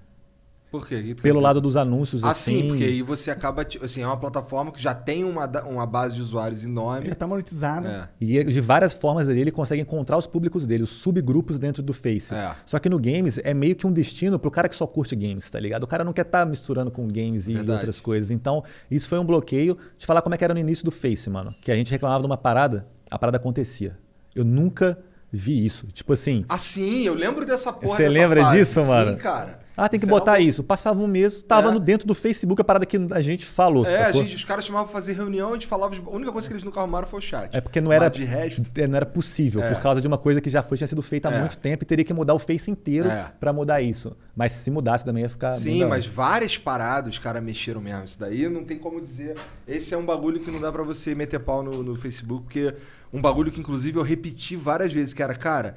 [0.71, 0.97] Por quê?
[0.97, 1.45] O Pelo dizer?
[1.45, 2.63] lado dos anúncios, Ah, assim.
[2.63, 3.67] sim, porque aí você acaba.
[3.83, 7.09] Assim, é uma plataforma que já tem uma, uma base de usuários enorme.
[7.09, 7.87] Já tá monetizado.
[7.87, 8.09] É.
[8.21, 11.95] E de várias formas ali ele consegue encontrar os públicos dele, os subgrupos dentro do
[11.95, 12.35] Face.
[12.35, 12.55] É.
[12.67, 15.49] Só que no games é meio que um destino pro cara que só curte games,
[15.49, 15.85] tá ligado?
[15.85, 17.79] O cara não quer estar misturando com games e Verdade.
[17.79, 18.31] outras coisas.
[18.31, 19.79] Então, isso foi um bloqueio.
[19.97, 21.55] De falar como é que era no início do Face, mano.
[21.63, 23.97] Que a gente reclamava de uma parada, a parada acontecia.
[24.35, 24.99] Eu nunca
[25.33, 25.87] vi isso.
[25.89, 28.59] Tipo assim, Ah, sim, eu lembro dessa porra Você lembra fase.
[28.59, 29.13] disso, mano?
[29.13, 29.61] Sim, cara.
[29.79, 30.63] Ah, tem que Isso era botar isso.
[30.63, 31.73] Passava um mês, tava É.
[31.73, 34.23] no dentro do Facebook a parada que a gente falou, É, a sacou?
[34.23, 35.95] gente, os caras chamavam pra fazer reunião, a gente falava.
[35.95, 37.57] A única coisa que eles nunca arrumaram foi o chat.
[37.57, 38.63] É porque não era, Mas de resto.
[38.77, 39.73] é, não era possível, É.
[39.73, 41.41] por causa de uma coisa que já foi, tinha sido feita há É.
[41.41, 43.33] muito tempo e teria que mudar o Face inteiro É.
[43.41, 44.17] pra mudar isso.
[44.37, 45.55] Mas se mudasse também ia ficar.
[45.55, 48.05] Sim, mas várias paradas os caras mexeram mesmo.
[48.05, 49.37] Isso daí não tem como dizer.
[49.67, 52.75] Esse é um bagulho que não dá pra você meter pau no, no Facebook, porque
[53.13, 55.77] um bagulho que inclusive eu repeti várias vezes, que era, cara,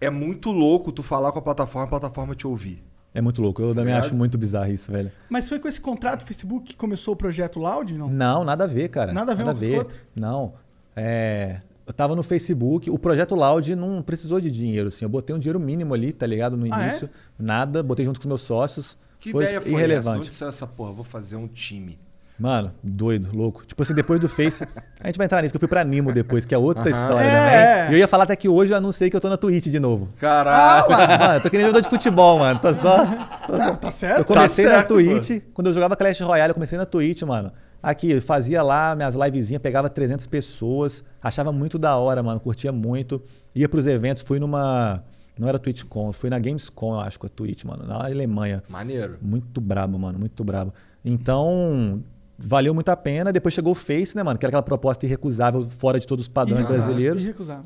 [0.00, 2.82] é muito louco tu falar com a plataforma, a plataforma te ouvir.
[3.14, 3.60] É muito louco.
[3.62, 4.04] Eu também ligado?
[4.04, 5.10] acho muito bizarro isso, velho.
[5.28, 8.08] Mas foi com esse contrato do Facebook que começou o projeto Loud, não?
[8.08, 9.12] Não, nada a ver, cara.
[9.12, 9.96] Nada a ver uma com a outra?
[10.14, 10.52] Não.
[10.94, 15.04] É, Eu tava no Facebook, o projeto Loud não precisou de dinheiro, assim.
[15.04, 16.54] Eu botei um dinheiro mínimo ali, tá ligado?
[16.56, 16.82] No Ah, é?
[16.82, 17.08] início.
[17.38, 18.96] Nada, botei junto com os meus sócios.
[19.18, 19.76] Que foi ideia foi essa?
[19.78, 20.18] De irrelevante.
[20.18, 20.92] onde saiu essa porra?
[20.92, 21.98] Vou fazer um time.
[22.38, 23.66] Mano, doido, louco.
[23.66, 24.64] Tipo assim, depois do Face.
[25.00, 26.90] A gente vai entrar nisso, que eu fui pra Nimo depois, que é outra Aham.
[26.90, 27.54] história É, também.
[27.58, 27.88] é.
[27.90, 29.80] E eu ia falar até que hoje eu anunciei que eu tô na Twitch de
[29.80, 30.08] novo.
[30.20, 30.88] Caralho!
[30.88, 32.60] Mano, eu tô querendo jogador de futebol, mano.
[32.60, 33.04] Tô só.
[33.48, 34.18] Não, tá certo?
[34.18, 37.22] Eu comecei Tá na certo, Twitch, quando eu jogava Clash Royale, eu comecei na Twitch,
[37.22, 37.50] mano.
[37.82, 42.70] Aqui, eu fazia lá minhas livezinhas, pegava 300 pessoas, achava muito da hora, mano, curtia
[42.72, 43.20] muito.
[43.54, 45.02] Ia pros eventos, fui numa.
[45.38, 48.62] Não era TwitchCon, fui na Gamescom, eu acho, com a Twitch, mano, na Alemanha.
[48.68, 49.16] Maneiro.
[49.22, 50.72] Muito brabo, mano, muito brabo.
[51.04, 52.02] Então,
[52.38, 53.32] valeu muito a pena.
[53.32, 54.38] Depois chegou o Face, né, mano?
[54.38, 56.72] Que era aquela proposta irrecusável, fora de todos os padrões Aham.
[56.74, 57.24] brasileiros.
[57.24, 57.64] Irrecusável.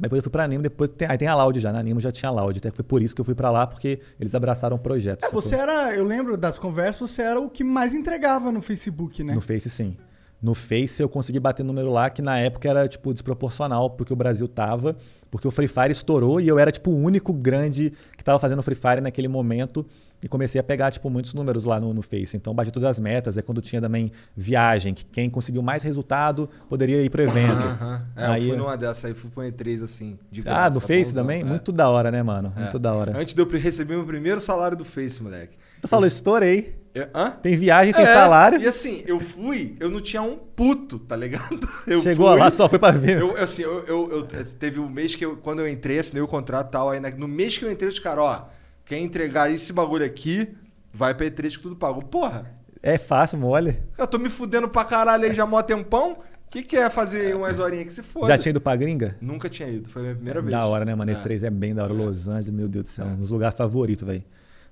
[0.00, 1.72] Depois eu fui pra Animo, depois tem, aí tem a Loud já.
[1.72, 2.56] Na Animo já tinha Loud.
[2.58, 5.24] Até foi por isso que eu fui pra lá, porque eles abraçaram o projeto.
[5.26, 9.24] É, você era, eu lembro das conversas, você era o que mais entregava no Facebook,
[9.24, 9.34] né?
[9.34, 9.96] No Face, sim.
[10.40, 14.16] no Face, eu consegui bater número lá que na época era, tipo, desproporcional porque o
[14.16, 14.96] Brasil tava.
[15.32, 18.62] Porque o Free Fire estourou e eu era, tipo, o único grande que tava fazendo
[18.62, 19.84] Free Fire naquele momento.
[20.22, 22.36] E comecei a pegar, tipo, muitos números lá no, no Face.
[22.36, 23.38] Então, bati todas as metas.
[23.38, 27.62] É quando tinha também viagem, que quem conseguiu mais resultado poderia ir pro evento.
[27.62, 28.06] Aham.
[28.16, 30.18] É, Aí, eu fui numa dessas aí, fui pro E3 assim.
[30.30, 31.42] De ah, graça, do Face também?
[31.42, 31.44] É.
[31.44, 32.52] Muito da hora, né, mano?
[32.56, 32.60] É.
[32.62, 33.16] Muito da hora.
[33.16, 35.56] Antes de eu receber meu primeiro salário do Face, moleque.
[35.80, 36.76] Tu falou, estourei.
[36.94, 37.30] Eu- hã?
[37.42, 38.60] Tem viagem, tem É, salário.
[38.60, 41.68] E assim, eu fui, eu não tinha um puto, tá ligado?
[41.86, 43.20] Eu Chegou lá, só foi pra ver.
[43.20, 46.26] Eu, assim, eu, eu- eu- teve um mês que eu, quando eu entrei, assinei o
[46.26, 48.48] contrato e tal, aí no mês que eu entrei, os caras, ó,
[48.88, 50.48] quer entregar esse bagulho aqui,
[50.92, 52.04] vai pra E3 que tudo pago.
[52.04, 52.50] Porra,
[52.82, 53.76] É fácil, mole.
[53.96, 57.36] eu tô me fudendo pra caralho aí já mó tempão, o que que é fazer
[57.36, 58.28] umas horinhas que se foda?
[58.28, 59.16] Já tinha ido pra gringa?
[59.20, 60.50] Nunca tinha ido, foi a minha primeira vez.
[60.52, 61.10] Da hora, né, mano?
[61.10, 61.14] É.
[61.14, 61.92] E3 é bem da hora.
[61.92, 63.06] Los Angeles, meu Deus do céu.
[63.06, 64.24] Um dos lugares favoritos, velho.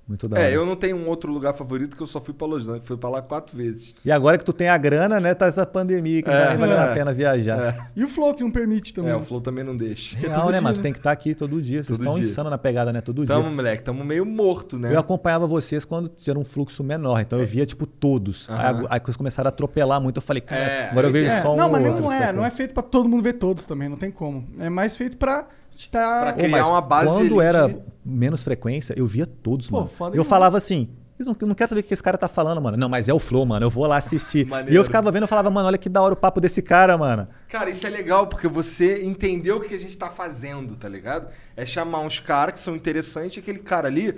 [0.09, 0.49] Muito da hora.
[0.49, 2.87] É, eu não tenho um outro lugar favorito que eu só fui pra Los Angeles,
[2.87, 3.93] fui pra lá quatro vezes.
[4.05, 5.35] E agora que tu tem a grana, né?
[5.35, 6.91] Tá essa pandemia que não É, tá valendo é.
[6.91, 7.59] a pena viajar.
[7.74, 7.87] É.
[7.97, 9.11] E o Flow que não permite também.
[9.11, 10.16] É, o Flow também não deixa.
[10.16, 10.74] Real, todo né, dia, mano?
[10.74, 10.83] Tu né?
[10.85, 11.83] tem que estar aqui todo dia.
[11.83, 13.01] Vocês estão insano na pegada, né?
[13.01, 13.51] Todo Tamo, dia.
[13.51, 14.95] moleque, tamo meio morto, né?
[14.95, 18.49] Eu acompanhava vocês quando tinha um fluxo menor, então eu via, tipo, todos.
[18.49, 18.87] Aí, Aham.
[18.89, 21.53] aí vocês começaram a atropelar muito, eu falei, cara, É, agora eu aí vejo só
[21.53, 22.19] um não, mas não é.
[22.20, 22.33] sacou?
[22.37, 24.47] Não é feito pra todo mundo ver todos também, não tem como.
[24.61, 25.49] É mais feito pra
[25.81, 26.23] estar.
[26.23, 29.90] Pra criar uma base Quando era de- menos frequência, eu via todos, Pô, mano.
[30.07, 30.28] Eu demais.
[30.28, 30.89] falava assim.
[31.19, 32.77] "Eles não, não quero saber o que esse cara tá falando, mano.
[32.77, 33.65] Não, mas é o Flow, mano.
[33.65, 34.47] Eu vou lá assistir.
[34.47, 34.73] Maneiro.
[34.74, 36.97] E eu ficava vendo e falava, mano, olha que da hora o papo desse cara,
[36.98, 37.27] mano.
[37.48, 41.28] Cara, isso é legal, porque você entendeu o que a gente tá fazendo, tá ligado?
[41.57, 44.15] É chamar uns caras que são interessantes, e aquele cara ali,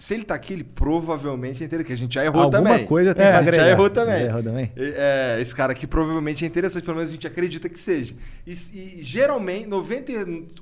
[0.00, 2.86] se ele tá aqui, ele provavelmente é interessante, que a gente já errou Alguma também.
[2.86, 3.76] coisa tem é, pra a gente já agregar.
[3.78, 4.20] errou também.
[4.20, 4.72] Já errou também?
[4.76, 8.14] É, esse cara aqui provavelmente é interessante, pelo menos a gente acredita que seja.
[8.46, 9.68] E, e geralmente,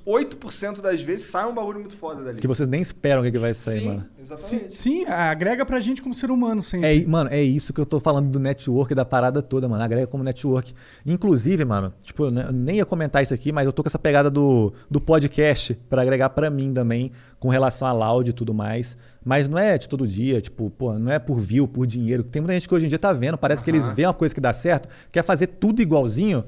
[0.05, 2.37] 98% das vezes sai um bagulho muito foda dali.
[2.37, 4.01] Que vocês nem esperam o que, que vai sair, Sim, mano.
[4.01, 4.79] Sim, exatamente.
[4.79, 7.01] sim, agrega pra gente como ser humano sempre.
[7.03, 9.83] É, mano, é isso que eu tô falando do network, da parada toda, mano.
[9.83, 10.73] Agrega como network.
[11.05, 13.89] Inclusive, mano, tipo, eu ne- eu nem ia comentar isso aqui, mas eu tô com
[13.89, 18.33] essa pegada do, do podcast pra agregar pra mim também, com relação a loud e
[18.33, 18.97] tudo mais.
[19.23, 22.23] Mas não é de todo dia, tipo, pô, não é por view, por dinheiro.
[22.23, 24.33] Tem muita gente que hoje em dia tá vendo, parece que eles veem uma coisa
[24.35, 26.43] que dá certo, quer fazer tudo igualzinho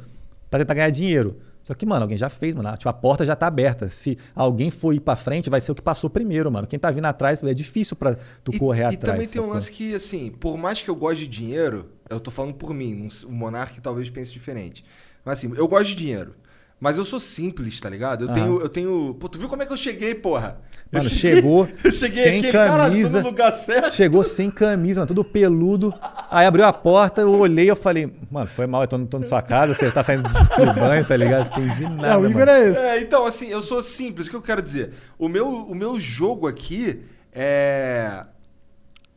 [0.49, 1.37] pra tentar ganhar dinheiro.
[1.63, 2.75] Só que, mano, alguém já fez, mano.
[2.75, 3.87] Tipo, a porta já tá aberta.
[3.87, 6.65] Se alguém for ir pra frente, vai ser o que passou primeiro, mano.
[6.67, 8.99] Quem tá vindo atrás, é difícil pra tu E- correr e, atrás.
[9.13, 12.31] também tem um lance que, assim, por mais que eu goste de dinheiro, eu tô
[12.31, 14.83] falando por mim, o Monark talvez pense diferente.
[15.23, 16.33] Mas assim, eu gosto de dinheiro.
[16.79, 18.25] Mas eu sou simples, tá ligado?
[18.25, 19.15] Eu tenho, eu tenho.
[19.19, 20.59] Pô, tu viu como é que eu cheguei, porra?
[20.91, 23.21] Eu Mano, cheguei- chegou sem aqui, camisa.
[23.21, 23.93] no lugar certo.
[23.95, 25.93] Chegou sem camisa, mano, tudo peludo.
[26.29, 29.25] Aí abriu a porta, eu olhei eu falei, mano, foi mal, eu tô, tô na
[29.27, 31.49] sua casa, você tá saindo do banho, tá ligado?
[31.57, 32.07] Não entendi nada.
[32.07, 32.51] É, o Igor mano.
[32.51, 32.79] é esse.
[32.81, 34.27] É, então, assim, eu sou simples.
[34.27, 34.91] O que eu quero dizer?
[35.17, 36.99] O meu, o meu jogo aqui
[37.31, 38.25] é.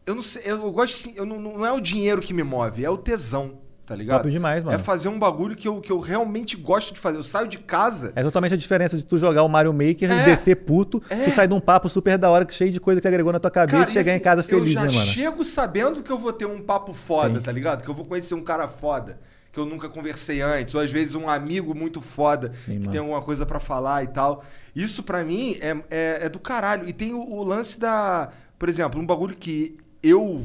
[0.07, 0.95] Eu não sei, eu gosto.
[1.09, 3.55] assim, Eu não, não é o dinheiro que me move, é o tesão,
[3.87, 4.19] tá ligado?
[4.23, 4.77] Top demais, mano.
[4.77, 7.19] É fazer um bagulho que eu, que eu realmente gosto de fazer.
[7.19, 8.13] Eu saio de casa.
[8.17, 10.23] É totalmente a diferença de tu jogar o Mario Maker É.
[10.23, 11.25] e descer puto, É.
[11.25, 13.51] tu sai de um papo super da hora, cheio de coisa que agregou na tua
[13.51, 15.07] cabeça Cara, e chegar e em assim, casa feliz, eu já né, mano?
[15.07, 17.43] chego sabendo que eu vou ter um papo foda, Sim.
[17.43, 17.83] tá ligado?
[17.83, 19.19] Que eu vou conhecer um cara foda,
[19.53, 22.91] que eu nunca conversei antes, ou às vezes um amigo muito foda, Sim, que mano.
[22.91, 24.43] tem alguma coisa pra falar e tal.
[24.75, 26.89] Isso pra mim é, é, é do caralho.
[26.89, 28.31] E tem o, o lance da.
[28.59, 30.45] Por exemplo, um bagulho que eu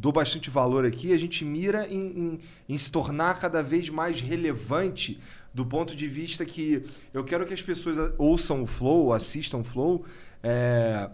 [0.00, 4.20] dou bastante valor aqui, a gente mira em, em- em se tornar cada vez mais
[4.20, 5.20] relevante
[5.52, 9.64] do ponto de vista que eu quero que as pessoas ouçam o Flow, assistam o
[9.64, 10.04] Flow,
[10.42, 11.10] é,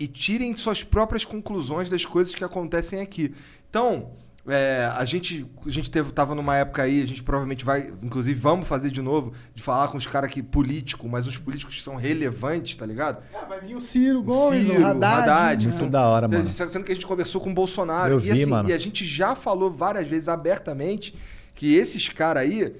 [0.00, 3.34] e tirem suas próprias conclusões das coisas que acontecem aqui.
[3.68, 4.12] Então,
[4.46, 8.38] é, a gente, a gente teve, tava numa época aí, a gente provavelmente vai, inclusive
[8.38, 11.82] vamos fazer de novo, de falar com os caras que político, mas os políticos que
[11.82, 13.22] são relevantes, tá ligado?
[13.34, 15.22] Ah, vai vir o Ciro Gomes, Ciro, o Haddad.
[15.22, 15.72] Haddad, né?
[15.72, 16.44] Muito da hora, mano.
[16.44, 18.14] Sendo que a gente conversou com o Bolsonaro.
[18.14, 18.68] Eu e, vi, assim, mano.
[18.68, 21.16] e a gente já falou várias vezes abertamente
[21.54, 22.76] que esses caras aí,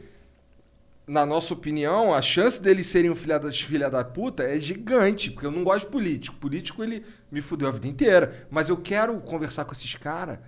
[1.07, 5.31] na nossa opinião, a chance deles serem um filha da, filha da puta é gigante,
[5.31, 6.37] porque eu não gosto de político.
[6.37, 8.47] Político, ele me fudeu a vida inteira.
[8.51, 10.39] Mas eu quero conversar com esses caras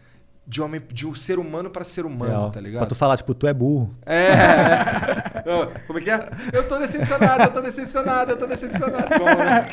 [0.46, 2.46] de homem, de um ser humano pra ser humano, Real.
[2.46, 2.88] tá Pra ligado?
[2.88, 3.94] tu falar, tipo, tu é burro.
[4.06, 4.26] É.
[5.86, 6.28] Como é que é?
[6.52, 9.08] Eu tô decepcionado, eu tô decepcionado, eu tô decepcionado.
[9.18, 9.68] Como, né?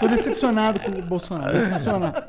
[0.00, 1.52] Tô decepcionado com o Bolsonaro.
[1.52, 2.22] Decepcionado.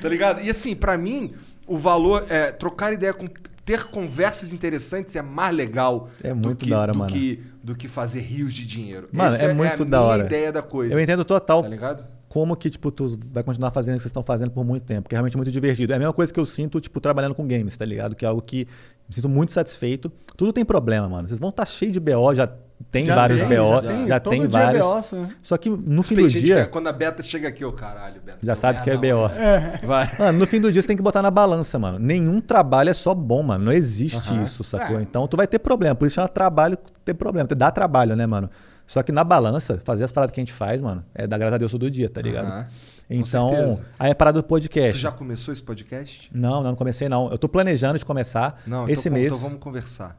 [0.00, 0.40] Tá ligado?
[0.42, 1.32] E assim, pra mim,
[1.66, 3.26] o valor é trocar ideia com
[3.64, 7.12] ter conversas interessantes é mais legal É do muito que, da hora, do mano.
[7.12, 9.08] que do que fazer rios de dinheiro.
[9.12, 10.24] Mano, Essa é muito a da minha hora.
[10.24, 10.92] ideia da coisa.
[10.92, 12.04] Eu entendo total Tá ligado?
[12.32, 15.06] Como que, tipo, tu vai continuar fazendo o que vocês estão fazendo por muito tempo,
[15.06, 15.92] que é realmente muito divertido.
[15.92, 18.16] É a mesma coisa que eu sinto, tipo, trabalhando com games, tá ligado?
[18.16, 18.66] Que é algo que
[19.06, 20.10] me sinto muito satisfeito.
[20.34, 21.28] Tudo tem problema, mano.
[21.28, 22.48] Vocês vão estar cheio de BO, já
[22.90, 24.32] Tem Já vários tem, BO, já já tem.
[24.32, 24.86] tem, é vários.
[24.86, 25.28] BO, né?
[25.42, 26.64] Só que no fim Tem do gente dia.
[26.64, 28.38] que quando a beta chega aqui, ô caralho, Beto.
[28.42, 29.26] Já sabe que é BO.
[29.36, 29.80] É.
[29.86, 30.10] Vai.
[30.18, 31.98] Mano, no fim do dia você tem que botar na balança, mano.
[31.98, 33.62] Nenhum trabalho é só bom, mano.
[33.66, 34.42] Não existe Aham.
[34.42, 34.98] isso, sacou?
[34.98, 35.02] É.
[35.02, 35.94] Então tu vai ter problema.
[35.94, 37.46] Por isso chama trabalho ter problema.
[37.54, 38.48] Dá trabalho, né, mano?
[38.92, 41.54] Só que na balança, fazer as paradas que a gente faz, mano, é dar graças
[41.54, 42.66] a Deus todo dia, tá ligado?
[43.08, 45.00] Com Então, aí é parada do Tu podcast.
[45.00, 46.28] já começou esse podcast?
[46.30, 47.30] Não, não, não comecei não.
[47.30, 49.32] Eu tô planejando de começar Não, esse então, mês.
[49.32, 50.14] Então vamos conversar.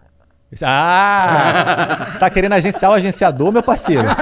[0.63, 2.15] Ah!
[2.19, 4.07] tá querendo agenciar o agenciador, meu parceiro?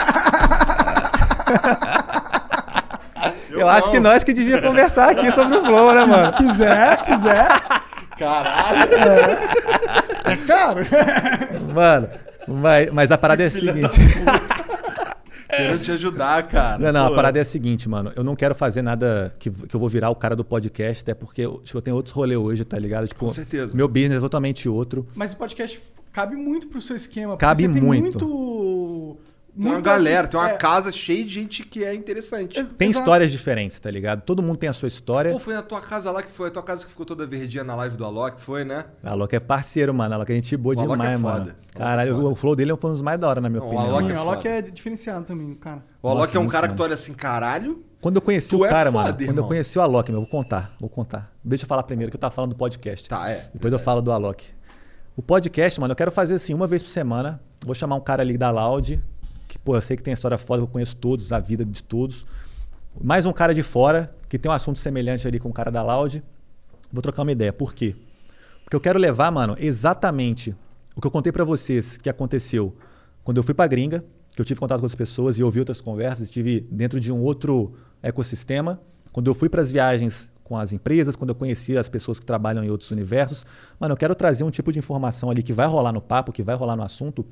[3.52, 3.94] Eu, acho não.
[3.94, 6.34] que nós que devia conversar aqui sobre o Flow, né, mano?
[6.34, 7.48] Quiser, quiser.
[8.18, 8.92] Caralho!
[10.26, 10.86] É caro.
[11.74, 12.10] Mano,
[12.48, 14.00] mas, mas a parada é a seguinte.
[15.50, 16.78] Quero te ajudar, cara.
[16.80, 17.14] Não, não, Pô.
[17.14, 18.12] a parada é a seguinte, mano.
[18.16, 21.14] Eu não quero fazer nada que, que eu vou virar o cara do podcast, até
[21.14, 23.08] porque eu, tipo, eu tenho outros rolês hoje, tá ligado?
[23.08, 23.76] Tipo, Com certeza.
[23.76, 25.06] Meu business é totalmente outro.
[25.14, 25.82] Mas o podcast
[26.12, 27.36] cabe muito pro seu esquema.
[27.38, 29.18] Cabe você tem muito.
[29.60, 32.58] Tem uma galera, tem uma é, casa cheia de gente que é interessante.
[32.58, 33.04] Ex- Tem Exato.
[33.04, 34.22] histórias diferentes, tá ligado?
[34.22, 35.32] Todo mundo tem a sua história.
[35.32, 37.64] Pô, foi na tua casa lá que foi, a tua casa que ficou toda verdinha
[37.64, 38.86] na live do Alok, foi, né?
[39.04, 40.14] A Alok é parceiro, mano.
[40.14, 41.34] A Alok é gente boa O Alok demais, é foda.
[41.34, 41.46] mano.
[41.46, 42.28] O Alok Caralho, é foda.
[42.30, 43.90] o flow dele foi um dos mais da hora, na minha Não, o opinião.
[43.96, 44.50] Alok Sim, é o Alok foda.
[44.50, 45.84] é diferenciado também, cara.
[46.02, 47.84] O Alok Nossa, é um cara que tu olha assim, caralho.
[48.00, 49.14] Quando eu conheci Tu o é cara, foda, mano.
[49.16, 49.48] Quando eu irmão.
[49.48, 51.32] conheci o Alok, meu, eu vou contar, vou contar.
[51.44, 53.08] Deixa eu falar primeiro que eu tava falando do podcast.
[53.10, 53.50] Tá, é.
[53.54, 54.44] Depois eu falo do Alok.
[55.16, 57.40] O podcast, mano, eu quero fazer assim uma vez por semana.
[57.66, 59.00] Vou chamar um cara ali da Loud,
[59.52, 62.26] que, pô, eu sei que tem história foda, eu conheço todos, a vida de todos.
[63.04, 65.84] Mais um cara de fora, que tem um assunto semelhante ali com o cara da
[65.84, 66.24] Loud.
[66.92, 67.52] Vou trocar uma ideia.
[67.52, 67.94] Por quê?
[68.64, 70.56] Porque eu quero levar, mano, exatamente
[70.96, 72.74] o que eu contei pra vocês que aconteceu
[73.26, 75.82] quando eu fui pra gringa, que eu tive contato com outras pessoas e ouvi outras
[75.82, 78.80] conversas, estive dentro de um outro ecossistema.
[79.12, 82.26] Quando eu fui para as viagens com as empresas, quando eu conheci as pessoas que
[82.26, 83.46] trabalham em outros universos,
[83.78, 86.42] mano, eu quero trazer um tipo de informação ali que vai rolar no papo, que
[86.42, 87.26] vai rolar no assunto,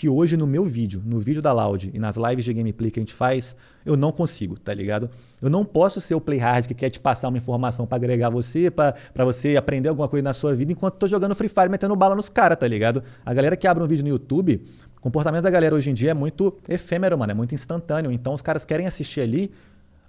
[0.00, 2.98] que hoje no meu vídeo, no vídeo da Loud e nas lives de gameplay que
[2.98, 3.54] a gente faz,
[3.84, 5.10] eu não consigo, tá ligado?
[5.42, 8.30] Eu não posso ser o play hard que quer te passar uma informação pra agregar
[8.30, 11.94] você, pra você aprender alguma coisa na sua vida, enquanto tô jogando Free Fire metendo
[11.94, 13.04] bala nos caras, tá ligado?
[13.26, 14.64] A galera que abre um vídeo no YouTube,
[14.96, 18.10] o comportamento da galera hoje em dia é muito efêmero, mano, é muito instantâneo.
[18.10, 19.52] Então os caras querem assistir ali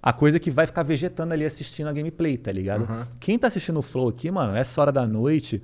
[0.01, 2.87] a coisa que vai ficar vegetando ali assistindo a gameplay, tá ligado?
[3.19, 5.61] Quem tá assistindo o Flow aqui, mano, essa hora da noite,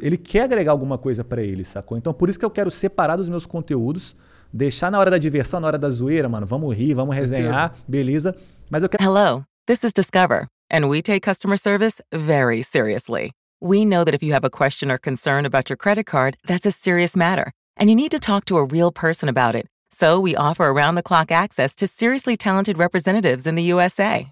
[0.00, 1.96] ele quer agregar alguma coisa pra ele, sacou?
[1.96, 4.16] Então por isso que eu quero separar dos meus conteúdos,
[4.52, 8.34] deixar na hora da diversão, na hora da zoeira, mano, vamos rir, vamos resenhar, beleza?
[8.70, 13.32] Mas eu quero Hello, this is Discover, and we take customer service very seriously.
[13.60, 16.66] We know that if you have a question or concern about your credit card, that's
[16.66, 19.66] a serious matter, and you need to talk to a real person about it.
[19.90, 24.30] So we offer around the clock access to seriously talented representatives in the USA.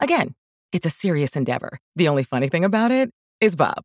[0.00, 0.34] Again,
[0.70, 1.78] it's a serious endeavor.
[1.96, 3.10] The only funny thing about it
[3.40, 3.84] is Bob.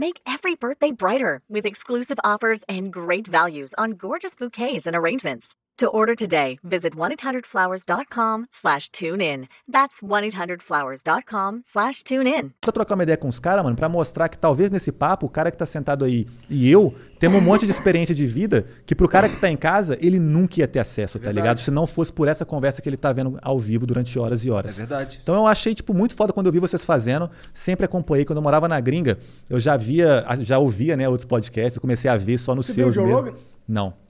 [0.00, 5.54] Make every birthday brighter with exclusive offers and great values on gorgeous bouquets and arrangements.
[5.80, 9.48] To order today, visit 1-800-Flowers.com slash tune in.
[9.66, 12.50] That's 1-800-Flowers.com slash tune in.
[12.60, 15.28] Pra trocar uma ideia com os caras, mano, pra mostrar que talvez nesse papo, o
[15.30, 18.94] cara que tá sentado aí e eu temos um monte de experiência de vida que
[18.94, 21.36] pro cara que tá em casa, ele nunca ia ter acesso, tá verdade.
[21.42, 21.60] ligado?
[21.60, 24.50] Se não fosse por essa conversa que ele tá vendo ao vivo durante horas e
[24.50, 24.78] horas.
[24.78, 25.18] É verdade.
[25.22, 27.30] Então eu achei, tipo, muito foda quando eu vi vocês fazendo.
[27.54, 28.26] Sempre acompanhei.
[28.26, 31.76] Quando eu morava na gringa, eu já via, já ouvia, né, outros podcasts.
[31.76, 33.32] Eu comecei a ver só nos Você viu seus o Joe?
[33.66, 34.09] Não.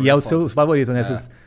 [0.00, 0.36] E é é os foda.
[0.36, 1.04] seus favoritos, né?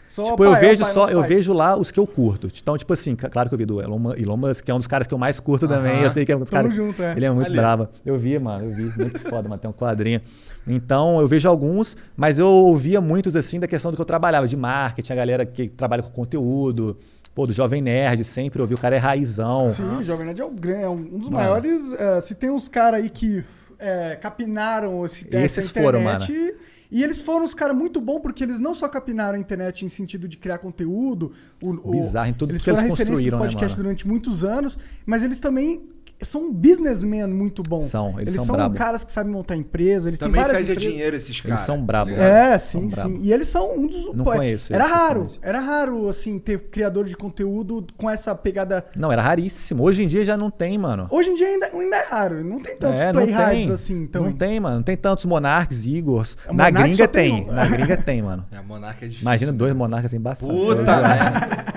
[0.09, 1.27] Só tipo, o eu é o vejo só, eu pai.
[1.27, 2.47] vejo lá os que eu curto.
[2.61, 4.85] Então, tipo assim, claro que eu vi do Elon, Elon Musk, que é um dos
[4.85, 6.01] caras que eu mais curto também.
[6.03, 6.75] Eu sei que é um dos Tamo caras.
[6.75, 7.13] junto, é.
[7.15, 7.55] Ele é muito Ali.
[7.57, 7.87] bravo.
[8.05, 8.83] Eu vi, mano, eu vi.
[8.95, 9.59] Muito foda, mano.
[9.59, 10.21] Tem um quadrinho.
[10.67, 14.47] Então, eu vejo alguns, mas eu ouvia muitos, assim, da questão do que eu trabalhava,
[14.47, 16.95] de marketing, a galera que trabalha com conteúdo.
[17.33, 18.75] Pô, do Jovem Nerd, sempre ouvi.
[18.75, 19.71] O cara é raizão.
[19.71, 21.91] Sim, o Jovem Nerd é um, gran- é um dos maiores.
[21.97, 23.43] eh, se tem uns caras aí que
[23.79, 26.55] eh, capinaram esse, essa Esses foram, internet.
[26.93, 29.89] E eles foram uns caras muito bons porque eles não só capinaram a internet em
[29.89, 31.31] sentido de criar conteúdo.
[31.61, 33.73] O, o- Bizarro em tudo eles que eles foram a referência construíram, do né, podcast
[33.75, 33.83] mano?
[33.83, 35.89] durante muitos anos, mas eles também
[36.23, 37.85] são businessmen muito bons.
[37.85, 38.75] São, eles são são brabo.
[38.75, 40.83] caras que sabem montar empresa, eles Também têm várias empresas.
[40.83, 41.59] dinheiro esses Eles caras.
[41.61, 42.13] são bravos.
[42.13, 43.09] É, São sim, brabo.
[43.09, 43.17] sim.
[43.21, 44.05] E eles são um dos.
[44.13, 45.27] Não pô, conheço Era eles raro.
[45.41, 48.85] Era raro, assim, ter criador de conteúdo com essa pegada.
[48.95, 49.83] Não, era raríssimo.
[49.83, 51.07] Hoje em dia já não tem, mano.
[51.11, 52.43] Hoje em dia ainda, ainda é raro.
[52.43, 53.71] Não tem tantos É, não playhards tem.
[53.73, 54.03] assim.
[54.03, 54.75] Então, Não tem, mano.
[54.77, 56.37] Não tem tantos monarques, Igors.
[56.49, 57.49] O Na Monark gringa tem tem.
[57.49, 57.53] um.
[57.53, 58.45] Na gringa tem, mano.
[58.51, 59.21] É, a monarca é difícil.
[59.21, 60.57] Imagina dois monarcas embaçados.
[60.57, 61.21] Puta, né?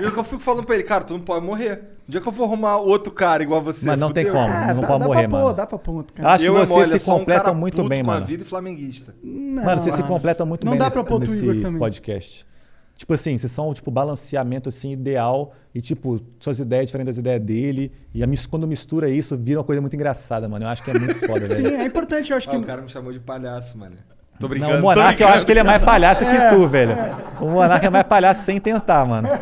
[0.00, 1.80] eu fico falando pra ele, cara, tu não pode morrer.
[2.08, 3.84] Um dia que eu for arrumar outro cara igual você.
[3.86, 4.40] Mas não tem fudeu.
[4.40, 4.54] como.
[4.54, 5.54] Ah, não dá, pode dá morrer, pra pôr, mano.
[5.54, 6.32] dá pra pôr outro cara.
[6.32, 8.24] Acho que Eu, é vocês se um completam muito bem, mano.
[8.24, 9.14] vida e flamenguista.
[9.22, 11.78] Não, Mano, vocês se completam muito não bem dá nesse, pra pôr nesse Igor também.
[11.80, 12.46] podcast.
[12.96, 17.42] Tipo assim, vocês são tipo balanceamento assim ideal e tipo suas ideias diferentes das ideias
[17.42, 20.64] dele e a mis- quando mistura isso vira uma coisa muito engraçada, mano.
[20.64, 22.56] Eu acho que é muito foda, Sim, é importante, eu acho que.
[22.56, 23.96] Ah, o cara me chamou de palhaço, mano.
[24.40, 24.72] Tô brincando.
[24.74, 26.94] Não, o Monark eu acho que ele é mais palhaço que tu, velho.
[27.40, 29.28] O Monark é mais palhaço sem tentar, mano.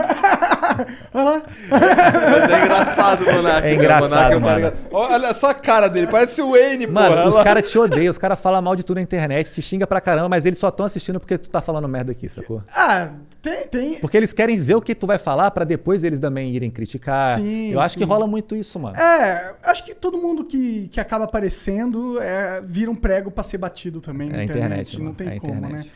[1.13, 1.43] Olha lá.
[1.71, 3.67] Mas é engraçado Monark.
[3.67, 3.73] É né?
[3.73, 4.73] O engraçado, Monark é um mano.
[4.93, 7.21] Olha só a cara dele, parece o Wayne, Mano, porra.
[7.29, 7.45] os Olha lá.
[7.45, 10.29] caras te odeiam, os caras falam mal de tudo na internet, te xinga pra caramba,
[10.29, 12.63] mas eles só estão assistindo porque tu tá falando merda aqui, sacou?
[12.75, 13.11] Ah,
[13.43, 13.99] tem, tem.
[14.01, 17.39] Porque eles querem ver o que tu vai falar pra depois eles também irem criticar.
[17.39, 18.09] Sim, Eu acho que sim.
[18.09, 18.97] rola muito isso, mano.
[18.97, 23.59] É, acho que todo mundo que, que acaba aparecendo é, vira um prego pra ser
[23.59, 24.65] batido também na É a internet.
[24.65, 25.87] internet, Não mano, tem é como, internet.
[25.87, 25.93] né?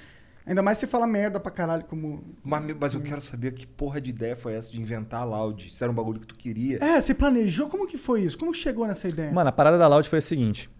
[0.49, 2.25] Ainda mais se fala merda pra caralho, como.
[2.43, 5.70] Mas, mas eu quero saber que porra de ideia foi essa de inventar a Loud.
[5.70, 6.83] Se era um bagulho que tu queria.
[6.83, 7.69] É, você planejou?
[7.69, 8.39] Como que foi isso?
[8.39, 9.31] Como que chegou nessa ideia?
[9.31, 10.70] Mano, a parada da Loud foi a seguinte.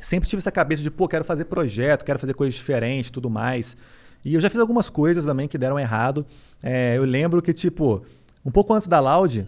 [0.00, 3.76] Sempre tive essa cabeça de, pô, quero fazer projeto, quero fazer coisas diferentes, tudo mais.
[4.24, 6.26] E eu já fiz algumas coisas também que deram errado.
[6.62, 8.06] É, eu lembro que, tipo,
[8.42, 9.46] um pouco antes da Loud,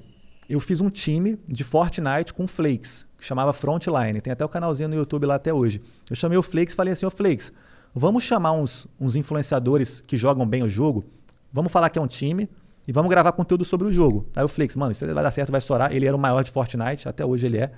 [0.51, 4.21] eu fiz um time de Fortnite com o Flakes, que chamava Frontline.
[4.21, 5.81] Tem até o canalzinho no YouTube lá até hoje.
[6.11, 7.51] Eu chamei o Flakes e falei assim, ô Flakes,
[7.99, 11.07] vamos chamar uns, uns influenciadores que jogam bem o jogo,
[11.51, 12.47] vamos falar que é um time
[12.87, 14.27] e vamos gravar conteúdo sobre o jogo.
[14.37, 15.91] Aí o Flakes, mano, isso vai dar certo, vai estourar.
[15.93, 17.73] Ele era o maior de Fortnite, até hoje ele é.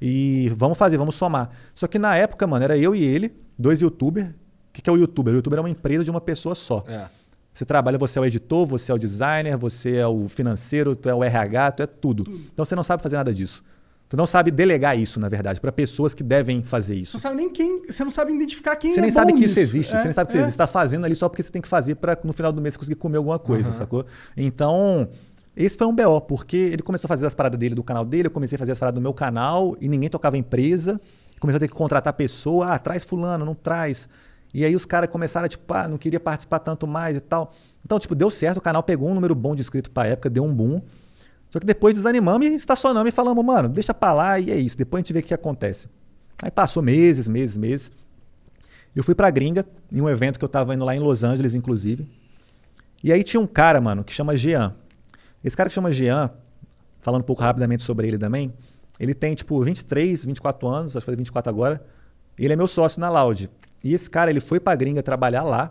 [0.00, 1.50] E vamos fazer, vamos somar.
[1.74, 4.28] Só que na época, mano, era eu e ele, dois youtubers.
[4.28, 5.34] O que, que é o youtuber?
[5.34, 6.82] O youtuber é uma empresa de uma pessoa só.
[6.88, 7.06] É.
[7.52, 11.10] Você trabalha, você é o editor, você é o designer, você é o financeiro, tu
[11.10, 12.24] é o RH, tu é tudo.
[12.52, 13.62] Então você não sabe fazer nada disso.
[14.12, 17.16] Tu não sabe delegar isso, na verdade, para pessoas que devem fazer Você isso.
[17.16, 17.86] não sabe nem quem.
[17.86, 19.94] Você não sabe identificar quem Você é nem sabe que isso existe.
[19.94, 20.40] É, Você nem sabe que isso é.
[20.42, 20.52] existe.
[20.52, 22.74] Você tá fazendo ali só porque você tem que fazer para no final do mês
[22.74, 24.04] você conseguir comer alguma coisa, sacou?
[24.36, 25.08] Então,
[25.56, 28.26] esse foi um BO, porque ele começou a fazer as paradas dele do canal dele,
[28.26, 31.00] eu comecei a fazer as paradas do meu canal e ninguém tocava empresa.
[31.40, 34.10] Começou a ter que contratar pessoa, ah, traz fulano, não traz.
[34.52, 37.54] E aí os caras começaram a, tipo, ah, não queria participar tanto mais e tal.
[37.82, 40.44] Então, tipo, deu certo, o canal pegou um número bom de inscrito pra época, deu
[40.44, 40.82] um boom.
[41.52, 44.76] Só que depois desanimamos e estacionamos e falamos, mano, deixa pra lá e é isso.
[44.76, 45.86] Depois a gente vê o que acontece.
[46.42, 47.92] Aí passou meses, meses, meses.
[48.96, 51.54] Eu fui pra gringa, em um evento que eu tava indo lá em Los Angeles,
[51.54, 52.08] inclusive.
[53.04, 54.74] E aí tinha um cara, mano, que chama Jean.
[55.44, 56.30] Esse cara que chama Jean,
[57.02, 58.52] falando um pouco rapidamente sobre ele também,
[58.98, 61.84] ele tem, tipo, 23, 24 anos, acho que fazer 24 agora.
[62.38, 63.50] Ele é meu sócio na Loud.
[63.84, 65.70] E esse cara, ele foi pra gringa trabalhar lá,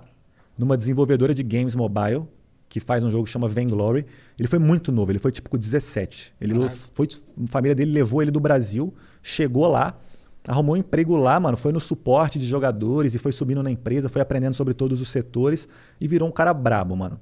[0.57, 2.27] numa desenvolvedora de games mobile,
[2.71, 4.05] que faz um jogo que chama Vainglory.
[4.39, 6.33] Ele foi muito novo, ele foi tipo com 17.
[6.39, 6.53] Ele
[6.93, 9.99] foi, a família dele levou ele do Brasil, chegou lá,
[10.47, 14.07] arrumou um emprego lá, mano, foi no suporte de jogadores e foi subindo na empresa,
[14.07, 15.67] foi aprendendo sobre todos os setores
[15.99, 17.19] e virou um cara brabo, mano.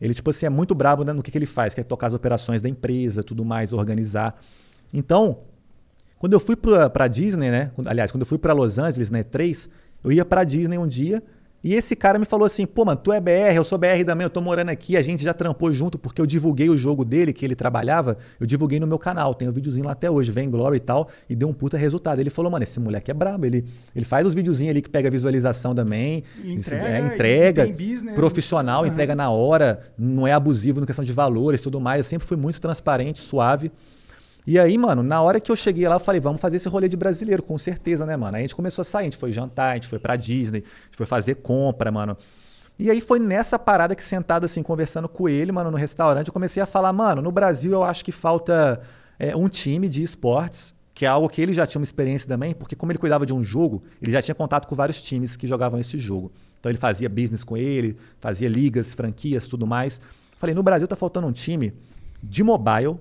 [0.00, 2.06] Ele, tipo assim, é muito brabo né, no que, que ele faz, que é tocar
[2.06, 4.42] as operações da empresa, tudo mais, organizar.
[4.94, 5.40] Então,
[6.18, 7.70] quando eu fui pra, pra Disney, né?
[7.84, 9.22] Aliás, quando eu fui pra Los Angeles, né?
[9.22, 9.68] 3,
[10.02, 11.22] eu ia pra Disney um dia
[11.66, 14.24] e esse cara me falou assim: pô, mano, tu é BR, eu sou BR também,
[14.24, 17.32] eu tô morando aqui, a gente já trampou junto porque eu divulguei o jogo dele,
[17.32, 20.48] que ele trabalhava, eu divulguei no meu canal, tem um videozinho lá até hoje, vem
[20.48, 22.20] Glory e tal, e deu um puta resultado.
[22.20, 23.64] Ele falou, mano, esse moleque é brabo, ele,
[23.94, 28.14] ele faz os videozinhos ali que pega visualização também, entrega, é, entrega business.
[28.14, 28.88] profissional, Uhum.
[28.88, 31.98] entrega na hora, não é abusivo na questão de valores e tudo mais.
[31.98, 33.72] Eu sempre fui muito transparente, suave.
[34.46, 36.88] E aí, mano, na hora que eu cheguei lá, eu falei, vamos fazer esse rolê
[36.88, 38.36] de brasileiro, com certeza, né, mano?
[38.36, 40.58] Aí a gente começou a sair, a gente foi jantar, a gente foi pra Disney,
[40.58, 42.16] a gente foi fazer compra, mano.
[42.78, 46.32] E aí foi nessa parada que sentado assim, conversando com ele, mano, no restaurante, eu
[46.32, 48.80] comecei a falar, mano, no Brasil eu acho que falta
[49.18, 52.54] é, um time de esportes, que é algo que ele já tinha uma experiência também,
[52.54, 55.46] porque como ele cuidava de um jogo, ele já tinha contato com vários times que
[55.46, 56.30] jogavam esse jogo.
[56.60, 60.00] Então ele fazia business com ele, fazia ligas, franquias, tudo mais.
[60.38, 61.74] Falei, no Brasil tá faltando um time
[62.22, 62.96] de mobile.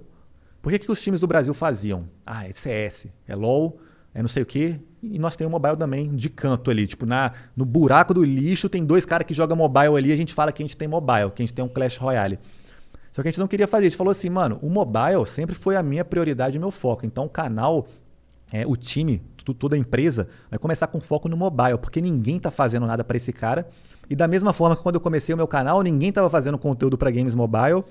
[0.65, 2.09] Por que, que os times do Brasil faziam?
[2.25, 3.77] Ah, é CS, é LoL,
[4.15, 4.79] é não sei o quê.
[4.99, 6.87] E nós temos mobile também de canto ali.
[6.87, 10.15] Tipo, na, no buraco do lixo tem dois caras que jogam mobile ali e a
[10.15, 12.39] gente fala que a gente tem mobile, que a gente tem um Clash Royale.
[13.11, 13.85] Só que a gente não queria fazer.
[13.85, 17.05] A gente falou assim, mano, o mobile sempre foi a minha prioridade e meu foco.
[17.05, 17.85] Então o canal,
[18.51, 19.21] é, o time,
[19.59, 23.17] toda a empresa, vai começar com foco no mobile, porque ninguém tá fazendo nada para
[23.17, 23.67] esse cara.
[24.09, 26.97] E da mesma forma que quando eu comecei o meu canal, ninguém tava fazendo conteúdo
[26.97, 27.83] para games mobile.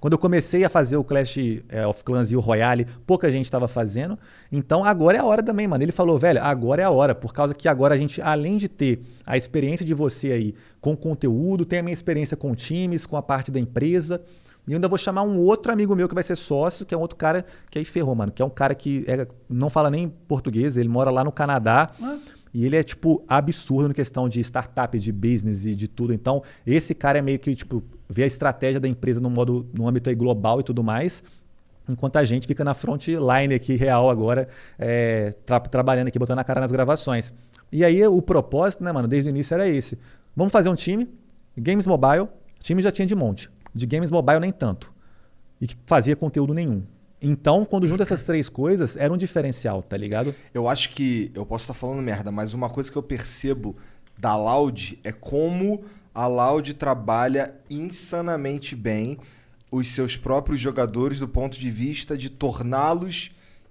[0.00, 1.38] Quando eu comecei a fazer o Clash
[1.68, 4.16] é, of Clans e o Royale, pouca gente estava fazendo.
[4.50, 5.82] Então agora é a hora também, mano.
[5.82, 8.68] Ele falou, velho, agora é a hora, por causa que agora a gente, além de
[8.68, 13.16] ter a experiência de você aí com conteúdo, tem a minha experiência com times, com
[13.16, 14.20] a parte da empresa.
[14.68, 17.00] E ainda vou chamar um outro amigo meu que vai ser sócio, que é um
[17.00, 18.30] outro cara que aí ferrou, mano.
[18.30, 21.90] Que é um cara que é- não fala nem português, ele mora lá no Canadá.
[22.52, 26.12] E ele é, tipo, absurdo na questão de startup, de business e de tudo.
[26.12, 29.86] Então, esse cara é meio que, tipo, vê a estratégia da empresa no modo, no
[29.86, 31.22] âmbito global e tudo mais.
[31.88, 34.48] Enquanto a gente fica na frontline aqui, real agora,
[34.78, 37.32] é, tra- trabalhando aqui, botando a cara nas gravações.
[37.72, 39.98] E aí o propósito, né, mano, desde o início era esse.
[40.36, 41.08] Vamos fazer um time,
[41.56, 42.28] Games Mobile,
[42.60, 43.50] time já tinha de monte.
[43.74, 44.92] De Games Mobile nem tanto.
[45.60, 46.82] E que fazia conteúdo nenhum.
[47.20, 50.34] Então, quando junta essas três coisas, era um diferencial, tá ligado?
[50.54, 51.32] Eu acho que.
[51.34, 53.76] Eu posso estar falando merda, mas uma coisa que eu percebo
[54.16, 55.84] da Loud é como
[56.18, 59.18] a Loud trabalha insanamente bem
[59.70, 63.30] os seus próprios jogadores do ponto de vista de torná-los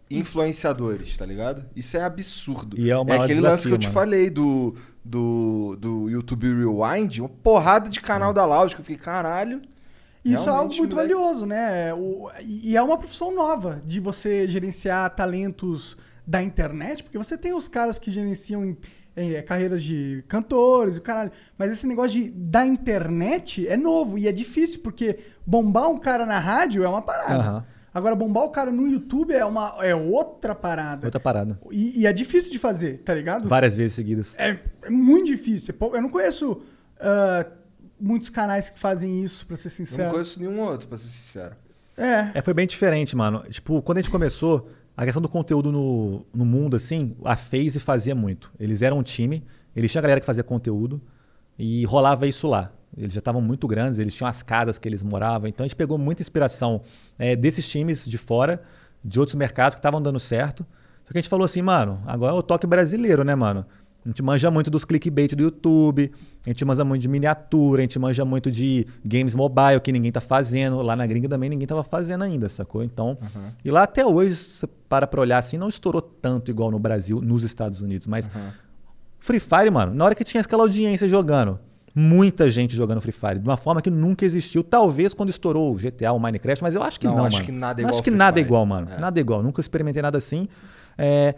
[0.10, 1.66] influenciadores, tá ligado?
[1.76, 2.80] Isso é absurdo.
[2.80, 3.94] E é o é aquele lance que eu desafio, te mano.
[3.94, 8.98] falei do, do, do YouTube Rewind, uma porrada de canal da Loud que eu fiquei,
[9.04, 9.62] caralho.
[10.24, 11.14] Isso é algo realmente, muito moleque.
[11.14, 11.94] valioso, né?
[11.94, 15.96] O- e é uma profissão nova de você gerenciar talentos
[16.26, 18.76] da internet, porque você tem os caras que gerenciam
[19.18, 21.32] em- em carreiras de cantores, o caralho.
[21.58, 26.26] Mas esse negócio de, da internet é novo e é difícil, porque bombar um cara
[26.26, 27.34] na rádio é uma parada.
[27.36, 27.66] Aham.
[27.94, 31.08] Agora, bombar o cara no YouTube é, uma, é outra parada.
[31.08, 31.60] Outra parada.
[31.72, 33.50] E, e é difícil de fazer, tá ligado?
[33.50, 34.36] Várias vezes seguidas.
[34.38, 35.74] É, é muito difícil.
[35.80, 36.62] É Eu não conheço
[37.00, 37.48] ah,
[38.00, 40.04] muitos canais que fazem isso, pra ser Eu sincero.
[40.04, 41.56] não conheço nenhum outro, pra ser sincero.
[41.98, 42.30] É.
[42.36, 43.42] É, foi bem diferente, mano.
[43.50, 47.80] Tipo, quando a gente começou, a questão do conteúdo no, no mundo, assim, a FaZe
[47.80, 48.52] fazia muito.
[48.60, 49.44] Eles eram um time,
[49.76, 51.00] eles tinham a galera que fazia conteúdo
[51.58, 52.72] e rolava isso lá.
[52.98, 55.48] Eles já estavam muito grandes, eles tinham as casas que eles moravam.
[55.48, 56.82] Então a gente pegou muita inspiração
[57.20, 58.64] é, desses times de fora,
[59.06, 60.66] de outros mercados que estavam dando certo.
[61.06, 63.68] Só que a gente falou assim, mano, agora é o toque brasileiro, né, mano?
[64.08, 66.10] A gente manja muito dos clickbait do YouTube,
[66.46, 70.14] a gente manja muito de miniatura, a gente manja muito de games mobile que ninguém
[70.14, 70.82] tá fazendo.
[70.82, 72.82] Lá na gringa também ninguém tava fazendo ainda, sacou?
[72.82, 73.18] Então,
[73.66, 77.20] e lá até hoje, você para pra olhar assim, não estourou tanto igual no Brasil,
[77.22, 78.08] nos Estados Unidos.
[78.08, 78.30] Mas
[79.20, 81.60] Free Fire, mano, na hora que tinha aquela audiência jogando,
[81.94, 84.64] muita gente jogando Free Fire, de uma forma que nunca existiu.
[84.64, 87.46] Talvez quando estourou o GTA, o Minecraft, mas eu acho que Não, não, acho mano.
[87.46, 88.48] que nada é igual Acho que nada é Fire.
[88.48, 88.88] igual, mano.
[88.90, 89.02] É.
[89.02, 89.44] Nada é igual.
[89.44, 90.48] Nunca experimentei nada assim.
[90.98, 91.36] É,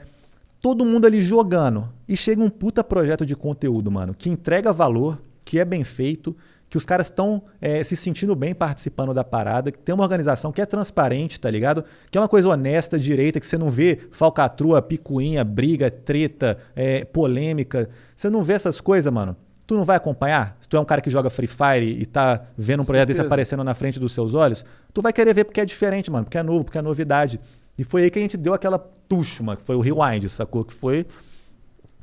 [0.61, 1.89] todo mundo ali jogando.
[2.07, 6.35] E chega um puta projeto de conteúdo, mano, que entrega valor, que é bem feito,
[6.69, 7.41] que os caras estão
[7.83, 11.83] se sentindo bem participando da parada, que tem uma organização que é transparente, tá ligado?
[12.11, 17.03] Que é uma coisa honesta, direita, que você não vê falcatrua, picuinha, briga, treta, é,
[17.05, 17.89] polêmica.
[18.15, 19.35] Você não vê essas coisas, mano.
[19.65, 20.57] Tu não vai acompanhar?
[20.59, 23.21] Se tu é um cara que joga Free Fire e tá vendo um projeto desse
[23.21, 24.63] aparecendo na frente dos seus olhos,
[24.93, 27.39] tu vai querer ver porque é diferente, mano, porque é novo, porque é novidade.
[27.79, 30.65] E foi aí que a gente deu aquela tuchma, que foi o Rewind, sacou?
[30.65, 31.05] Que foi,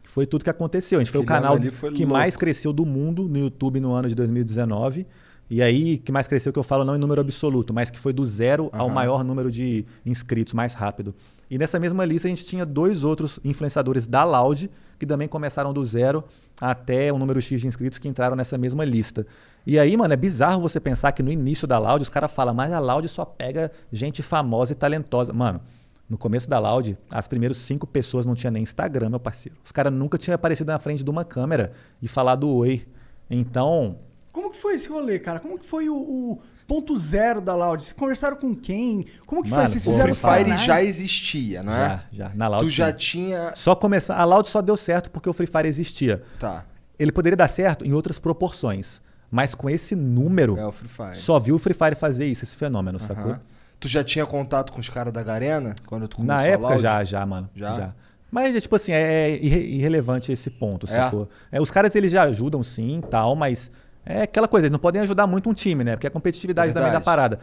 [0.05, 0.99] foi tudo que aconteceu.
[0.99, 2.13] A gente foi o canal foi que louco.
[2.15, 5.07] mais cresceu do mundo no YouTube no ano de 2019.
[5.49, 8.13] E aí, que mais cresceu, que eu falo não em número absoluto, mas que foi
[8.13, 8.95] do zero ao Aham.
[8.95, 11.15] maior número de inscritos mais rápido.
[11.49, 15.73] E nessa mesma lista a gente tinha dois outros influenciadores da Loud, que também começaram
[15.73, 16.25] do zero
[16.61, 19.27] até o número X de inscritos que entraram nessa mesma lista.
[19.67, 22.55] E aí, mano, é bizarro você pensar que no início da Loud os caras falam,
[22.55, 25.33] mas a Loud só pega gente famosa e talentosa.
[25.33, 25.61] Mano,
[26.09, 29.59] no começo da Loud, as primeiras cinco pessoas não tinham nem Instagram, meu parceiro.
[29.65, 32.87] Os caras nunca tinham aparecido na frente de uma câmera e falado oi.
[33.29, 33.99] Então,
[34.33, 35.41] Como que foi esse rolê, cara?
[35.41, 37.83] Como que foi o, o ponto zero da Loud?
[37.83, 39.05] Vocês conversaram com quem?
[39.27, 39.73] Como que Mano, foi?
[39.73, 41.77] Vocês o fizeram Free Fire já existia, não é?
[42.13, 42.33] já, já.
[42.35, 42.97] Na Loud Tu já sim.
[42.97, 43.53] tinha.
[43.55, 44.17] Só começar.
[44.17, 46.23] A Loud só deu certo porque o Free Fire existia.
[46.39, 46.65] Tá.
[46.99, 49.01] Ele poderia dar certo em outras proporções.
[49.31, 51.17] Mas com esse número, É o Free Fire.
[51.17, 53.07] só viu o Free Fire fazer isso, esse fenômeno, Aham.
[53.07, 53.37] sacou?
[53.81, 55.75] Tu já tinha contato com os caras da Garena?
[55.87, 57.51] Quando tu começou Na época já, já, mano.
[57.55, 57.93] Já?
[58.31, 61.29] Mas, é, tipo assim, é irre- irrelevante esse ponto, sacou?
[61.51, 63.71] É, os caras, eles já ajudam sim tal, mas
[64.07, 65.97] é aquela coisa, eles não podem ajudar muito um time, né?
[65.97, 67.05] Porque é a competitividade É também da verdade.
[67.05, 67.41] parada.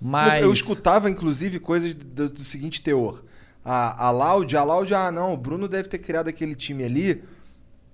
[0.00, 0.42] Mas...
[0.42, 3.24] Eu escutava, inclusive, coisas do, do seguinte teor.
[3.64, 7.24] A, a Loud, a Loud, ah, não, o Bruno deve ter criado aquele time ali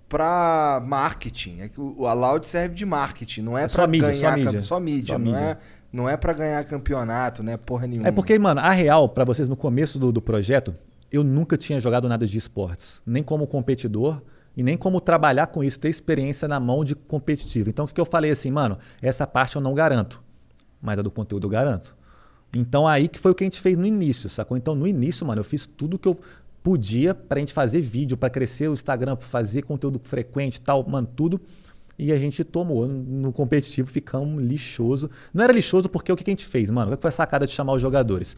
[0.09, 1.61] pra marketing.
[1.61, 4.63] É que o, a Loud serve de marketing, não é, É mídia, ganhar só mídia.
[4.63, 5.39] só mídia, Só não, mídia.
[5.39, 5.57] É,
[5.93, 7.57] não é pra ganhar campeonato, né?
[7.57, 8.09] Porra nenhuma.
[8.09, 10.75] É porque, mano, a real, pra vocês no começo do, do projeto,
[11.13, 13.01] eu nunca tinha jogado nada de esportes.
[13.07, 14.21] Nem como competidor
[14.61, 17.71] e nem como trabalhar com isso, ter experiência na mão de competitivo.
[17.71, 18.77] Então, o que, eu falei assim, mano?
[19.01, 20.23] Essa parte eu não garanto,
[20.83, 21.97] mas a do conteúdo eu garanto.
[22.55, 24.59] Então, aí que foi o que a gente fez no início, sacou?
[24.59, 26.21] Então, no início, mano, eu fiz tudo que eu
[26.63, 31.09] podia pra gente fazer vídeo, pra crescer o Instagram, pra fazer conteúdo frequente tal, mano,
[31.17, 31.41] tudo.
[31.99, 35.09] E a gente tomou no competitivo, ficamos lixoso.
[35.33, 36.91] Não era lixoso porque o que a gente fez, mano?
[36.91, 38.37] Qual que foi a sacada de chamar os jogadores?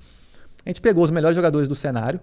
[0.64, 2.20] A gente pegou os melhores jogadores do cenário,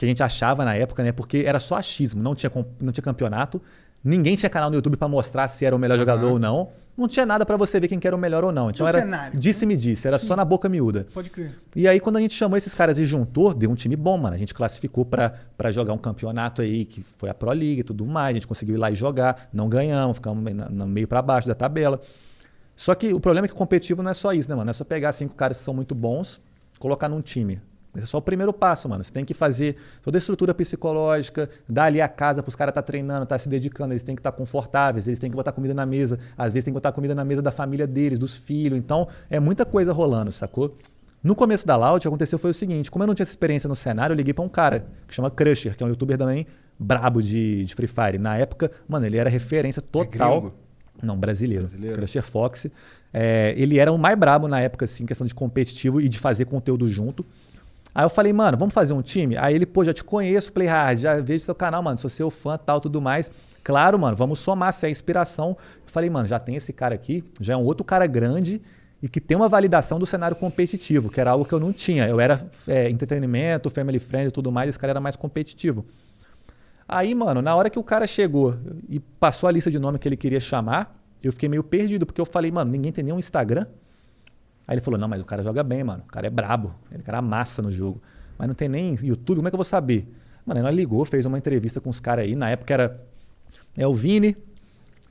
[0.00, 1.12] que a gente achava na época, né?
[1.12, 2.50] Porque era só achismo, não tinha,
[2.80, 3.60] não tinha campeonato,
[4.02, 6.70] ninguém tinha canal no YouTube pra mostrar se era o melhor jogador ou não.
[6.96, 8.70] Não tinha nada pra você ver quem que era o melhor ou não.
[8.70, 9.38] Então era cenário.
[9.38, 11.06] disse-me disse, era só na boca miúda.
[11.12, 11.54] Pode crer.
[11.76, 14.34] E aí, quando a gente chamou esses caras e juntou, deu um time bom, mano.
[14.34, 17.84] A gente classificou pra pra jogar um campeonato aí, que foi a Pro League e
[17.84, 18.30] tudo mais.
[18.30, 19.50] A gente conseguiu ir lá e jogar.
[19.52, 22.00] Não ganhamos, ficamos no meio pra baixo da tabela.
[22.74, 24.70] Só que o problema é que o competitivo não é só isso, né, mano?
[24.70, 26.40] É só pegar cinco caras que são muito bons,
[26.78, 27.60] colocar num time.
[27.94, 29.02] Esse é só o primeiro passo, mano.
[29.02, 32.82] Você tem que fazer toda a estrutura psicológica, dar ali a casa pros caras estar
[32.82, 33.92] treinando, estar se dedicando.
[33.92, 36.18] Eles têm que estar confortáveis, eles têm que botar comida na mesa.
[36.38, 38.78] Às vezes tem que botar comida na mesa da família deles, dos filhos.
[38.78, 40.76] Então, é muita coisa rolando, sacou?
[41.22, 43.32] No começo da Loud, o que aconteceu foi o seguinte: como eu não tinha essa
[43.32, 46.16] experiência no cenário, eu liguei pra um cara que chama Crusher, que é um youtuber
[46.16, 46.46] também
[46.78, 48.18] brabo de, de Free Fire.
[48.18, 50.40] Na época, mano, ele era referência total.
[50.40, 50.54] gringo?
[51.02, 51.64] não, brasileiro.
[51.64, 51.96] Brasileiro.
[51.96, 52.66] Crusher Fox.
[53.12, 56.46] É, ele era o mais brabo na época, assim, questão de competitivo e de fazer
[56.46, 57.24] conteúdo junto.
[57.94, 59.36] Aí eu falei, mano, vamos fazer um time?
[59.36, 62.56] Aí ele, pô, já te conheço, Playhard, já vejo seu canal, mano, sou seu fã,
[62.56, 63.30] tal, tudo mais.
[63.62, 65.56] Claro, mano, vamos somar, se é inspiração.
[65.76, 68.62] Eu falei, mano, já tem esse cara aqui, já é um outro cara grande
[69.02, 72.06] e que tem uma validação do cenário competitivo, que era algo que eu não tinha.
[72.06, 75.84] Eu era é, entretenimento, family friend e tudo mais, esse cara era mais competitivo.
[76.86, 78.56] Aí, mano, na hora que o cara chegou
[78.88, 82.20] e passou a lista de nome que ele queria chamar, eu fiquei meio perdido, porque
[82.20, 83.66] eu falei, mano, ninguém tem nenhum Instagram.
[84.70, 86.04] Aí ele falou, não, mas o cara joga bem, mano.
[86.06, 86.72] O cara é brabo.
[86.92, 88.00] Ele cara massa no jogo.
[88.38, 90.08] Mas não tem nem YouTube, como é que eu vou saber?
[90.46, 92.36] Mano, ela ligou, fez uma entrevista com os caras aí.
[92.36, 93.04] Na época era
[93.76, 94.36] é o Vini,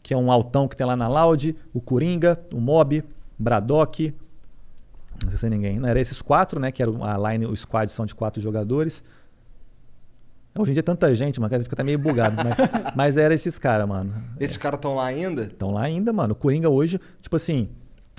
[0.02, 3.04] que é um altão que tem lá na Loud, o Coringa, o Mob,
[3.38, 4.14] Braddock,
[5.22, 5.78] não sei se é ninguém.
[5.78, 6.72] Não, era esses quatro, né?
[6.72, 9.04] Que era a line, o squad são de quatro jogadores.
[10.58, 12.38] Hoje em dia é tanta gente, mano, que fica até meio bugado.
[12.38, 12.56] mas,
[12.96, 14.14] mas era esses caras, mano.
[14.40, 15.42] Esses caras estão lá ainda?
[15.42, 16.32] Estão lá ainda, mano.
[16.32, 17.68] O Coringa hoje, tipo assim,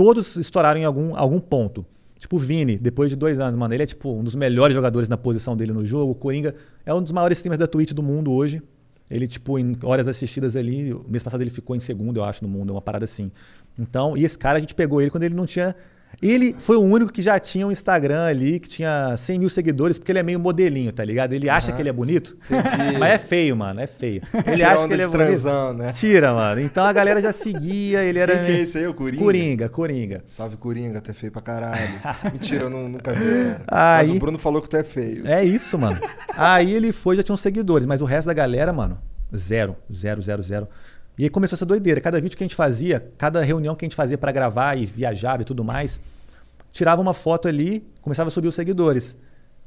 [0.00, 1.84] todos estouraram em algum, algum ponto.
[2.18, 5.10] Tipo o Vini, depois de dois anos, mano, ele é tipo um dos melhores jogadores
[5.10, 6.12] na posição dele no jogo.
[6.12, 6.54] O Coringa
[6.86, 8.62] é um dos maiores streamers da Twitch do mundo hoje.
[9.10, 12.48] Ele, tipo, em horas assistidas ali, mês passado ele ficou em segundo, eu acho, no
[12.48, 13.30] mundo, uma parada assim.
[13.78, 15.76] Então, e esse cara a gente pegou ele quando ele não tinha.
[16.22, 19.96] Ele foi o único que já tinha um Instagram ali, que tinha 100 mil seguidores,
[19.96, 21.32] porque ele é meio modelinho, tá ligado?
[21.32, 21.76] Ele acha Aham.
[21.76, 22.98] que ele é bonito, Entendi.
[22.98, 24.20] mas é feio, mano, é feio.
[24.46, 25.26] Ele Tira acha que ele é de bonito.
[25.28, 25.92] transão, né?
[25.92, 26.60] Tira, mano.
[26.60, 28.36] Então a galera já seguia, ele era.
[28.36, 29.22] Quem que é esse aí, o Coringa?
[29.24, 30.24] Coringa, Coringa.
[30.28, 31.88] Salve Coringa, tu é feio pra caralho.
[32.32, 33.24] Mentira, eu nu- nunca vi.
[33.24, 33.62] Cara.
[33.98, 35.26] Aí- Mas o Bruno falou que tu é feio.
[35.26, 35.98] É isso, mano.
[36.36, 38.98] Aí ele foi, já tinha uns seguidores, mas o resto da galera, mano,
[39.34, 40.68] zero, zero, zero, zero.
[41.20, 42.00] E aí começou essa doideira.
[42.00, 44.86] Cada vídeo que a gente fazia, cada reunião que a gente fazia pra gravar e
[44.86, 46.00] viajava e tudo mais,
[46.72, 49.18] tirava uma foto ali, começava a subir os seguidores.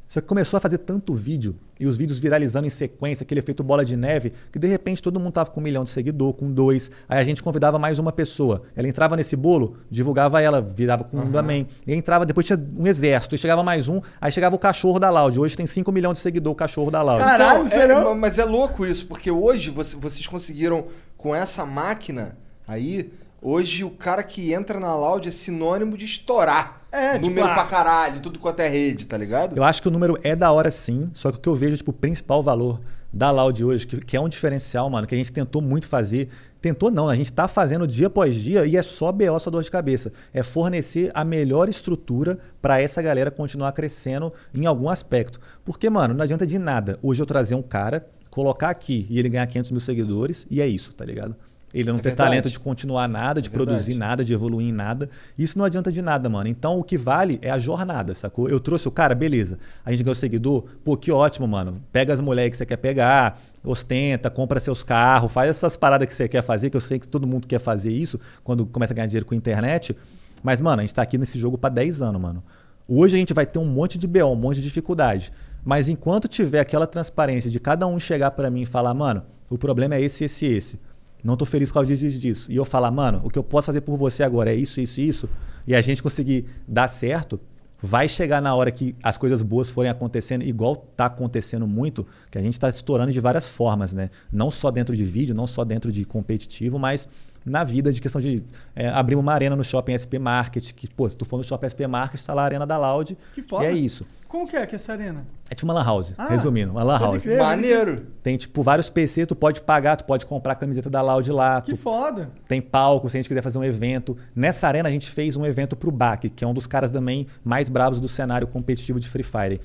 [0.08, 3.64] Só que começou a fazer tanto vídeo e os vídeos viralizando em sequência, aquele efeito
[3.64, 6.52] bola de neve, que de repente todo mundo tava com um milhão de seguidor, com
[6.52, 6.90] dois.
[7.08, 8.64] Aí a gente convidava mais uma pessoa.
[8.76, 11.68] Ela entrava nesse bolo, divulgava ela, virava com um também.
[11.86, 15.10] E entrava, depois tinha um exército, e chegava mais um, aí chegava o cachorro da
[15.12, 15.40] Loud.
[15.40, 17.24] Hoje tem 5 milhões de seguidor o cachorro da Loud.
[17.24, 20.86] Caralho, Então, é, mas é louco isso, porque hoje você- vocês conseguiram,
[21.24, 22.36] com essa máquina
[22.68, 23.10] aí,
[23.42, 26.82] hoje o cara que entra na Loud é sinônimo de estourar.
[26.92, 27.54] É, tipo, Número ah.
[27.54, 29.56] pra caralho, tudo quanto é rede, tá ligado?
[29.56, 31.78] Eu acho que o número é da hora sim, só que o que eu vejo,
[31.78, 32.82] tipo, o principal valor
[33.12, 36.28] da Loud hoje, que, que é um diferencial, mano, que a gente tentou muito fazer.
[36.62, 39.64] Tentou não, a gente tá fazendo dia após dia e é só BO, só dor
[39.64, 40.12] de cabeça.
[40.34, 45.40] É fornecer a melhor estrutura para essa galera continuar crescendo em algum aspecto.
[45.64, 49.30] Porque, mano, não adianta de nada hoje eu trazer um cara, colocar aqui e ele
[49.30, 51.36] ganhar 500 mil seguidores e é isso, tá ligado?
[51.72, 52.30] Ele não É ter verdade.
[52.30, 53.70] talento de continuar nada, de É verdade.
[53.72, 55.10] produzir nada, de evoluir em nada.
[55.38, 56.48] Isso não adianta de nada, mano.
[56.48, 58.48] Então o que vale é a jornada, sacou?
[58.50, 59.58] Eu trouxe o cara, beleza.
[59.86, 61.82] A gente ganhou seguidor, pô, que ótimo, mano.
[61.92, 66.14] Pega as mulheres que você quer pegar, ostenta, compra seus carros, faz essas paradas que
[66.14, 68.96] você quer fazer, que eu sei que todo mundo quer fazer isso quando começa a
[68.96, 69.96] ganhar dinheiro com a internet.
[70.44, 72.44] Mas, mano, a gente tá aqui nesse jogo pra 10 anos, mano.
[72.88, 75.32] Hoje a gente vai ter um monte de BO, um monte de dificuldade.
[75.64, 79.58] Mas enquanto tiver aquela transparência de cada um chegar pra mim e falar, mano, o
[79.58, 80.80] problema é esse, esse, esse.
[81.24, 82.52] Não tô feliz por causa disso, disso.
[82.52, 85.00] E eu falar, mano, o que eu posso fazer por você agora é isso, isso,
[85.00, 85.30] isso.
[85.66, 87.40] E a gente conseguir dar certo,
[87.82, 92.38] vai chegar na hora que as coisas boas forem acontecendo, igual tá acontecendo muito, que
[92.38, 94.10] a gente tá estourando de várias formas, né?
[94.32, 97.08] Não só dentro de vídeo, não só dentro de competitivo, mas
[97.46, 98.44] na vida de questão de
[98.76, 101.70] é, abrir uma arena no Shopping SP Market, que, pô, se tu for no Shopping
[101.70, 103.18] SP Market, tá lá a arena da Loud.
[103.34, 103.66] Que foda.
[103.66, 104.06] E é isso.
[104.28, 105.28] Como que é que é essa arena?
[105.48, 107.22] É tipo uma lan house, Ah, resumindo, uma lan house.
[107.22, 107.38] crer.
[107.38, 108.08] Maneiro.
[108.24, 111.62] Tem, tipo, vários PC, tu pode pagar, tu pode comprar a camiseta da Loud lá.
[111.62, 112.32] Que tu foda.
[112.48, 114.18] tem palco, se a gente quiser fazer um evento.
[114.36, 117.28] Nessa arena a gente fez um evento pro Bak, que é um dos caras também
[117.44, 119.62] mais bravos do cenário competitivo de Free Fire.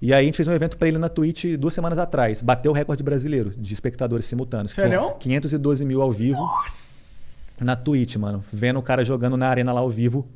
[0.00, 2.40] E aí a gente fez um evento pra ele na Twitch duas semanas atrás.
[2.40, 4.70] Bateu o recorde brasileiro de espectadores simultâneos.
[4.70, 5.00] Sério?
[5.00, 6.40] foram 512 mil ao vivo.
[7.64, 8.44] Na Twitch, mano.
[8.52, 10.26] Vendo o cara jogando na arena lá ao vivo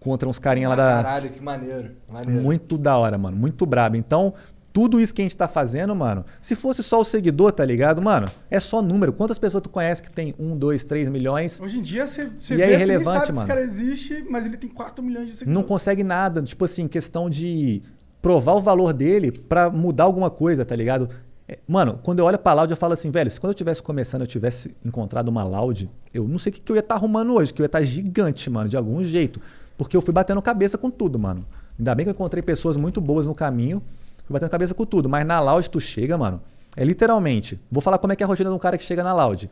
[0.00, 1.02] contra uns carinha lá da.
[1.02, 1.90] Caralho, que maneiro.
[2.08, 2.42] maneiro.
[2.42, 3.36] Muito da hora, mano.
[3.36, 3.96] Muito brabo.
[3.96, 4.34] Então,
[4.72, 8.00] tudo isso que a gente tá fazendo, mano, se fosse só o seguidor, tá ligado,
[8.00, 8.26] mano?
[8.50, 9.12] É só número.
[9.12, 11.60] Quantas pessoas tu conhece que tem 1, 2, 3 milhões?
[11.60, 13.40] Hoje em dia você, você E vê, é você nem irrelevante, sabe que mano.
[13.40, 15.54] esse cara existe, mas ele tem 4 milhões de seguidores.
[15.54, 16.42] Não consegue nada.
[16.42, 17.82] Tipo assim, questão de
[18.20, 21.08] provar o valor dele pra mudar alguma coisa, tá ligado?
[21.48, 23.82] É, Mano, quando eu olho pra Loud, eu falo assim, velho, se quando eu tivesse
[23.82, 26.94] começando, eu tivesse encontrado uma Loud, eu não sei o que, que eu ia estar
[26.94, 29.40] arrumando hoje, que eu ia estar gigante, mano, de algum jeito.
[29.76, 31.44] Porque eu fui batendo cabeça com tudo, mano.
[31.78, 33.82] Ainda bem que eu encontrei pessoas muito boas no caminho,
[34.24, 35.08] fui batendo cabeça com tudo.
[35.08, 36.40] Mas na Loud tu chega, mano,
[36.76, 37.60] é literalmente.
[37.70, 39.50] Vou falar como é que é a rotina de um cara que chega na Loud.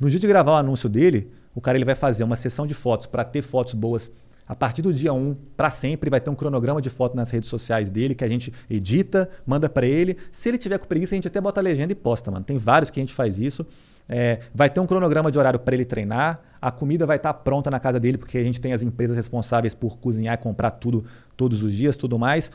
[0.00, 2.74] No dia de gravar o anúncio dele, o cara ele vai fazer uma sessão de
[2.74, 4.10] fotos para ter fotos boas
[4.48, 6.08] a partir do dia 1 para sempre.
[6.08, 9.68] Vai ter um cronograma de foto nas redes sociais dele que a gente edita, manda
[9.68, 10.16] para ele.
[10.32, 12.44] Se ele tiver com preguiça, a gente até bota a legenda e posta, mano.
[12.44, 13.66] Tem vários que a gente faz isso.
[14.08, 16.40] É, vai ter um cronograma de horário para ele treinar.
[16.60, 19.74] A comida vai estar pronta na casa dele, porque a gente tem as empresas responsáveis
[19.74, 21.04] por cozinhar e comprar tudo
[21.36, 22.50] todos os dias, tudo mais.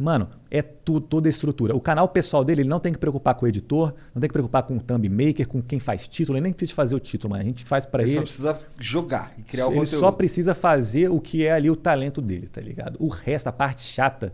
[0.00, 1.76] Mano, é toda a estrutura.
[1.76, 4.32] O canal pessoal dele, ele não tem que preocupar com o editor, não tem que
[4.32, 7.32] preocupar com o thumb maker, com quem faz título, ele nem precisa fazer o título,
[7.32, 8.18] mas a gente faz para Ele ele.
[8.18, 10.00] só precisa jogar e criar o ele conteúdo.
[10.00, 12.96] só precisa fazer o que é ali o talento dele, tá ligado?
[12.98, 14.32] O resto, a parte chata,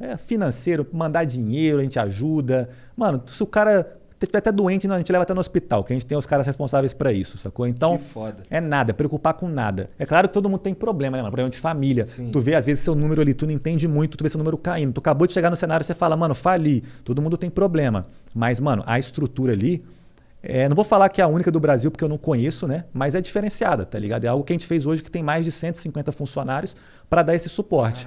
[0.00, 2.68] é financeiro, mandar dinheiro, a gente ajuda.
[2.96, 5.92] Mano, se o cara estiver até doente, não, a gente leva até no hospital, que
[5.92, 7.66] a gente tem os caras responsáveis para isso, sacou?
[7.66, 7.98] Então,
[8.50, 9.90] é nada, preocupar com nada.
[9.98, 11.30] É claro que todo mundo tem problema, né, mano?
[11.32, 12.04] Problema de família.
[12.32, 14.58] Tu vê, às vezes, seu número ali, tu não entende muito, tu vê seu número
[14.58, 14.92] caindo.
[14.92, 16.84] Tu acabou de chegar no cenário, você fala, mano, fali.
[17.04, 18.06] Todo mundo tem problema.
[18.34, 19.84] Mas, mano, a estrutura ali.
[20.42, 22.84] é, não vou falar que é a única do Brasil, porque eu não conheço, né?
[22.92, 24.24] Mas é diferenciada, tá ligado?
[24.24, 26.76] É algo que a gente fez hoje que tem mais de 150 funcionários
[27.08, 28.06] para dar esse suporte.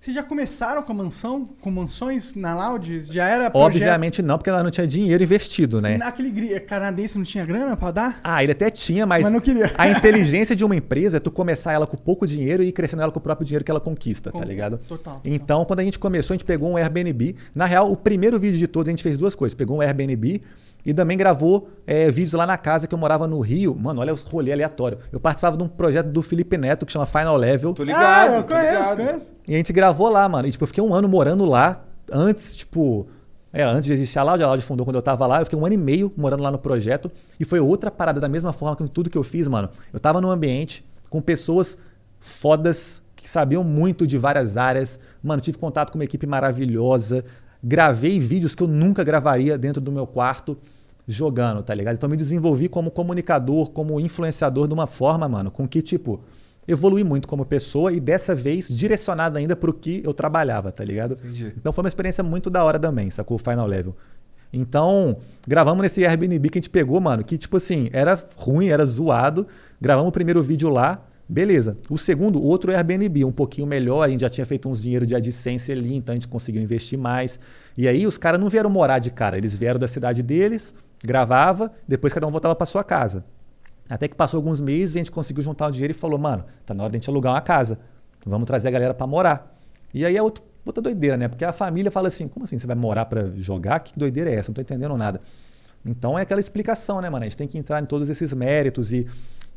[0.00, 3.00] Vocês já começaram com a mansão, com mansões na Loud?
[3.00, 5.98] Já era projeto- Obviamente não, porque nós não tinha dinheiro investido, né?
[5.98, 8.20] Naquele gri- canadense não tinha grana pra dar?
[8.22, 9.72] Ah, ele até tinha, mas, Mas não queria.
[9.76, 13.02] a inteligência de uma empresa é tu começar ela com pouco dinheiro e ir crescendo
[13.02, 14.78] ela com o próprio dinheiro que ela conquista, tá Com- ligado?
[14.86, 17.34] total, Então, quando a gente começou, a gente pegou um Airbnb.
[17.52, 19.54] Na real, o primeiro vídeo de todos, a gente fez duas coisas.
[19.54, 20.40] Pegou um Airbnb
[20.84, 23.76] e também gravou é, vídeos lá na casa que eu morava no Rio.
[23.78, 24.98] Mano, olha os rolê aleatório.
[25.12, 27.74] Eu participava de um projeto do Felipe Neto que chama Final Level.
[27.74, 28.96] Tô ligado, ah, eu tô conheço, ligado.
[28.96, 29.34] conheço.
[29.46, 30.48] E a gente gravou lá, mano.
[30.48, 33.06] E, tipo, eu fiquei um ano morando lá antes, tipo.
[33.52, 35.40] É, antes de existir a Loud, a Loud fundou quando eu tava lá.
[35.40, 37.10] Eu fiquei um ano e meio morando lá no projeto.
[37.40, 39.70] E foi outra parada da mesma forma que tudo que eu fiz, mano.
[39.92, 41.76] Eu tava num ambiente com pessoas
[42.20, 45.00] fodas que sabiam muito de várias áreas.
[45.22, 47.24] Mano, tive contato com uma equipe maravilhosa.
[47.62, 50.56] Gravei vídeos que eu nunca gravaria dentro do meu quarto
[51.06, 51.96] jogando, tá ligado?
[51.96, 56.20] Então me desenvolvi como comunicador, como influenciador de uma forma, mano, com que, tipo,
[56.68, 61.14] evolui muito como pessoa e dessa vez direcionado ainda pro que eu trabalhava, tá ligado?
[61.14, 61.54] Entendi.
[61.56, 63.36] Então foi uma experiência muito da hora também, sacou?
[63.36, 63.96] O Final Level.
[64.52, 65.16] Então,
[65.46, 69.46] gravamos nesse Airbnb que a gente pegou, mano, que tipo assim, era ruim, era zoado.
[69.80, 71.76] Gravamos o primeiro vídeo lá, beleza.
[71.90, 75.14] O segundo, outro Airbnb, um pouquinho melhor, a gente já tinha feito uns dinheiro de
[75.14, 77.38] AdSense ali, então a gente conseguiu investir mais.
[77.76, 80.74] E aí os caras não vieram morar de cara, eles vieram da cidade deles,
[81.04, 83.24] gravava, depois cada um voltava para sua casa.
[83.88, 86.74] Até que passou alguns meses, a gente conseguiu juntar o dinheiro e falou, mano, tá
[86.74, 87.78] na hora de a gente alugar uma casa.
[88.26, 89.58] Vamos trazer a galera para morar.
[89.94, 91.28] E aí é outro, outra doideira, né?
[91.28, 93.80] Porque a família fala assim, como assim você vai morar para jogar?
[93.80, 94.50] Que doideira é essa?
[94.50, 95.20] Não tô entendendo nada.
[95.86, 97.24] Então é aquela explicação, né, mano?
[97.24, 99.06] A gente tem que entrar em todos esses méritos e,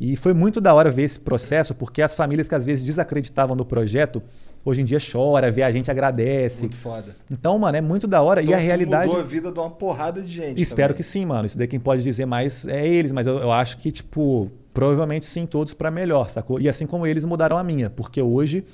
[0.04, 3.56] e foi muito da hora ver esse processo, porque as famílias que às vezes desacreditavam
[3.56, 4.20] no projeto,
[4.66, 6.62] hoje em dia chora, vê a gente agradece.
[6.62, 7.16] Muito foda.
[7.30, 8.42] Então, mano, é muito da hora.
[8.42, 9.10] Então, e a realidade.
[9.10, 10.60] mudou a vida de uma porrada de gente.
[10.60, 10.98] Espero também.
[10.98, 11.46] que sim, mano.
[11.46, 15.24] Isso daí quem pode dizer mais é eles, mas eu, eu acho que, tipo, provavelmente
[15.24, 16.60] sim, todos pra melhor, sacou?
[16.60, 18.66] E assim como eles mudaram a minha, porque hoje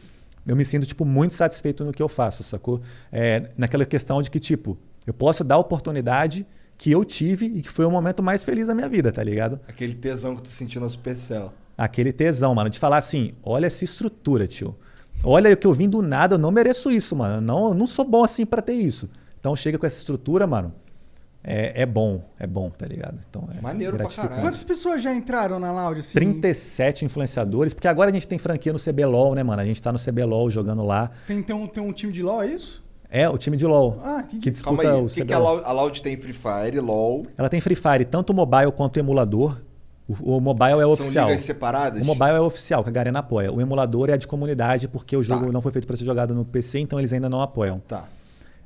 [0.48, 2.80] eu me sinto, tipo, muito satisfeito no que eu faço, sacou?
[3.12, 6.46] É, naquela questão de que, tipo, eu posso dar oportunidade
[6.78, 9.60] que eu tive e que foi o momento mais feliz da minha vida, tá ligado?
[9.68, 11.52] Aquele tesão que tu sentiu no Supercell.
[11.78, 14.76] Aquele tesão, mano, de falar assim: olha essa estrutura, tio.
[15.24, 17.36] Olha o que eu vim do nada, eu não mereço isso, mano.
[17.36, 19.10] Eu não, eu não sou bom assim pra ter isso.
[19.40, 20.74] Então chega com essa estrutura, mano.
[21.44, 23.18] É, é bom, é bom, tá ligado?
[23.30, 24.42] Então é Maneiro pra caralho.
[24.42, 26.02] Quantas pessoas já entraram na Loud?
[26.02, 26.14] Assim?
[26.14, 29.62] 37 influenciadores, porque agora a gente tem franquia no CBLOL, né, mano?
[29.62, 31.10] A gente tá no CBLOL jogando lá.
[31.26, 32.84] Tem, tem, um, tem um time de LOL, é isso?
[33.10, 35.40] É o time de LoL Ah, que- que disputa Calma aí, o que, que a
[35.40, 37.24] Loud, a Loud tem Free Fire, LoL?
[37.38, 39.58] Ela tem Free Fire, tanto o mobile quanto o emulador.
[40.08, 41.28] O, o mobile é o São oficial.
[41.28, 42.02] ligas separadas?
[42.02, 43.52] O mobile é o oficial, que a Garena apoia.
[43.52, 45.52] O emulador é a de comunidade, porque o jogo Tá.
[45.52, 47.80] não foi feito para ser jogado no PC, então eles ainda não apoiam.
[47.88, 48.06] Tá.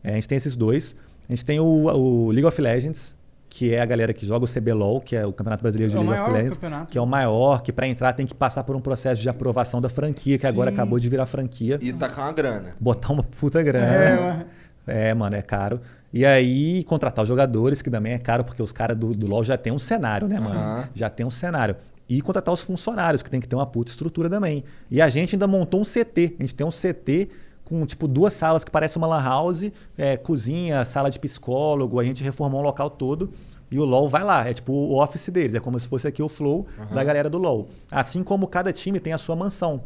[0.04, 0.96] É, a gente tem esses dois.
[1.30, 3.16] A gente tem o, o League of Legends,
[3.54, 6.00] que é a galera que joga o CBLOL, que é o Campeonato Brasileiro de É
[6.00, 6.90] o League of maior Legends, campeonato.
[6.90, 9.82] que é o maior, que para entrar tem que passar por um processo de aprovação
[9.82, 10.76] da franquia, que agora Sim.
[10.78, 11.78] acabou de virar franquia.
[11.82, 12.72] E tá com uma grana.
[12.80, 14.46] Botar uma puta grana.
[14.88, 15.82] É, É, mano, é caro.
[16.14, 19.44] E aí, contratar os jogadores, que também é caro, porque os caras do, do LoL
[19.44, 20.88] já tem um cenário, né, mano?
[20.96, 21.76] Já tem um cenário.
[22.08, 24.64] E contratar os funcionários, que tem que ter uma puta estrutura também.
[24.90, 26.36] E a gente ainda montou um CT.
[26.40, 27.30] A gente tem um CT
[27.72, 32.04] com tipo duas salas que parece uma lan house, é, cozinha, sala de psicólogo, a
[32.04, 33.32] gente reformou o local todo.
[33.72, 36.22] E o LoL vai lá, é tipo o office deles, é como se fosse aqui
[36.22, 37.70] o flow da galera do LoL.
[37.90, 39.84] Assim como cada time tem a sua mansão.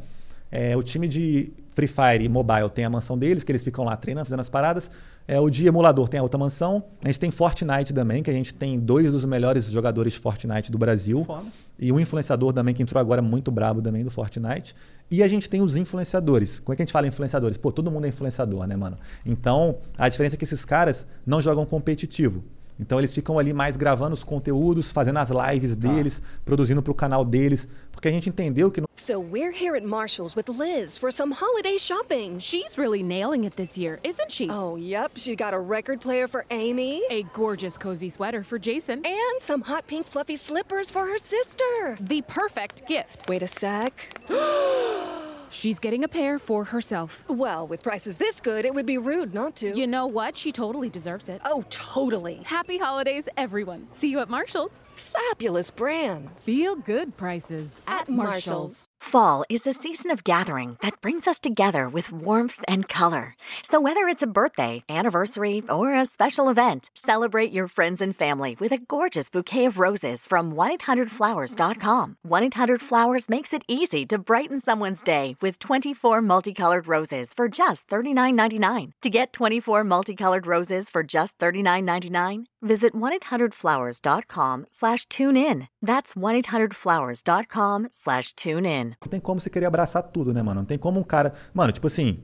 [0.52, 3.86] É, o time de Free Fire e Mobile tem a mansão deles, que eles ficam
[3.86, 4.90] lá treinando, fazendo as paradas.
[5.28, 6.84] É, o de emulador tem a outra mansão.
[7.04, 10.72] A gente tem Fortnite também, que a gente tem dois dos melhores jogadores de Fortnite
[10.72, 11.24] do Brasil.
[11.24, 11.46] Foda.
[11.78, 14.76] E um influenciador também que entrou agora muito brabo também do Fortnite.
[15.10, 16.60] E a gente tem os influenciadores.
[16.60, 17.58] Como é que a gente fala influenciadores?
[17.58, 18.98] Pô, todo mundo é influenciador, né, mano?
[19.26, 22.44] Então, a diferença é que esses caras não jogam competitivo.
[22.80, 26.96] Então eles ficam ali mais gravando os conteúdos, fazendo as lives deles, produzindo para o
[26.96, 30.98] canal deles, porque a gente entendeu que no So we're here at Marshall's with Liz
[30.98, 32.40] for some holiday shopping.
[32.40, 34.50] She's really nailing it this year, isn't she?
[34.50, 35.12] Oh, yep.
[35.16, 37.04] She got a record player for Amy.
[37.12, 39.06] A gorgeous cozy sweater for Jason.
[39.06, 41.98] And some hot pink fluffy slippers for her sister.
[42.00, 43.28] The perfect gift.
[43.28, 44.18] Wait a sec.
[45.50, 47.24] She's getting a pair for herself.
[47.30, 49.76] Well, with prices this good, it would be rude not to.
[49.78, 50.38] You know what?
[50.38, 51.42] She totally deserves it.
[51.46, 52.42] Oh, totally.
[52.46, 53.88] Happy holidays, everyone.
[53.94, 54.74] See you at Marshall's.
[54.96, 56.46] Fabulous brands.
[56.46, 58.86] Feel good prices at, At Marshall's.
[59.00, 63.36] Fall is the season of gathering that brings us together with warmth and color.
[63.64, 68.56] So, whether it's a birthday, anniversary, or a special event, celebrate your friends and family
[68.60, 72.18] with a gorgeous bouquet of roses from 1-800-Flowers.com.
[72.28, 78.92] 1-800-Flowers makes it easy to brighten someone's day with 24 multicolored roses for just $39.99.
[79.02, 85.68] To get 24 multicolored roses for just $39.99, visit 1-800-Flowers.com slash tune in.
[85.82, 88.85] That's 1-800-Flowers.com slash tune in.
[89.02, 90.62] Não tem como você querer abraçar tudo, né, mano?
[90.62, 91.34] Não tem como um cara.
[91.54, 92.20] Mano, tipo assim.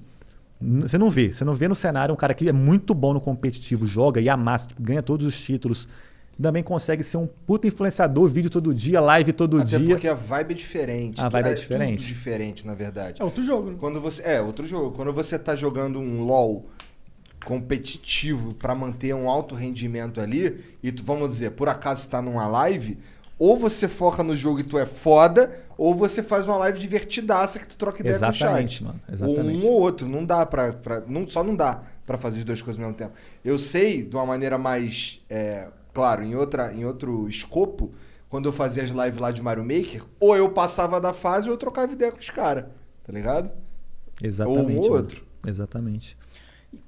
[0.82, 1.34] Você não vê.
[1.34, 4.30] Você não vê no cenário um cara que é muito bom no competitivo, joga e
[4.30, 5.88] amassa, tipo, ganha todos os títulos.
[6.40, 9.90] Também consegue ser um puta influenciador, vídeo todo dia, live todo Até dia.
[9.90, 11.22] porque a vibe é diferente.
[11.22, 12.08] A vibe é tudo diferente.
[12.08, 13.22] diferente, na verdade.
[13.22, 13.72] É outro jogo.
[13.72, 13.76] né?
[13.80, 14.92] Quando você, é, outro jogo.
[14.92, 16.66] Quando você tá jogando um LoL
[17.46, 22.48] competitivo pra manter um alto rendimento ali, e tu, vamos dizer, por acaso está numa
[22.48, 22.98] live,
[23.44, 27.58] ou você foca no jogo e tu é foda, ou você faz uma live divertidaça
[27.58, 28.84] que tu troca ideia com o Exatamente, chat.
[28.84, 29.66] mano, Ou exatamente.
[29.66, 30.74] um ou outro, não dá pra.
[30.74, 33.14] pra não, só não dá pra fazer as duas coisas ao mesmo tempo.
[33.44, 35.22] Eu sei, de uma maneira mais.
[35.28, 37.92] é, claro, em, outra, em outro escopo,
[38.30, 41.54] quando eu fazia as lives lá de Mario Maker, ou eu passava da fase ou
[41.56, 42.66] eu trocava ideia com os caras.
[43.04, 43.50] Tá ligado?
[44.22, 44.72] Exatamente.
[44.78, 45.26] Ou um ou outro.
[45.48, 46.16] Exatamente.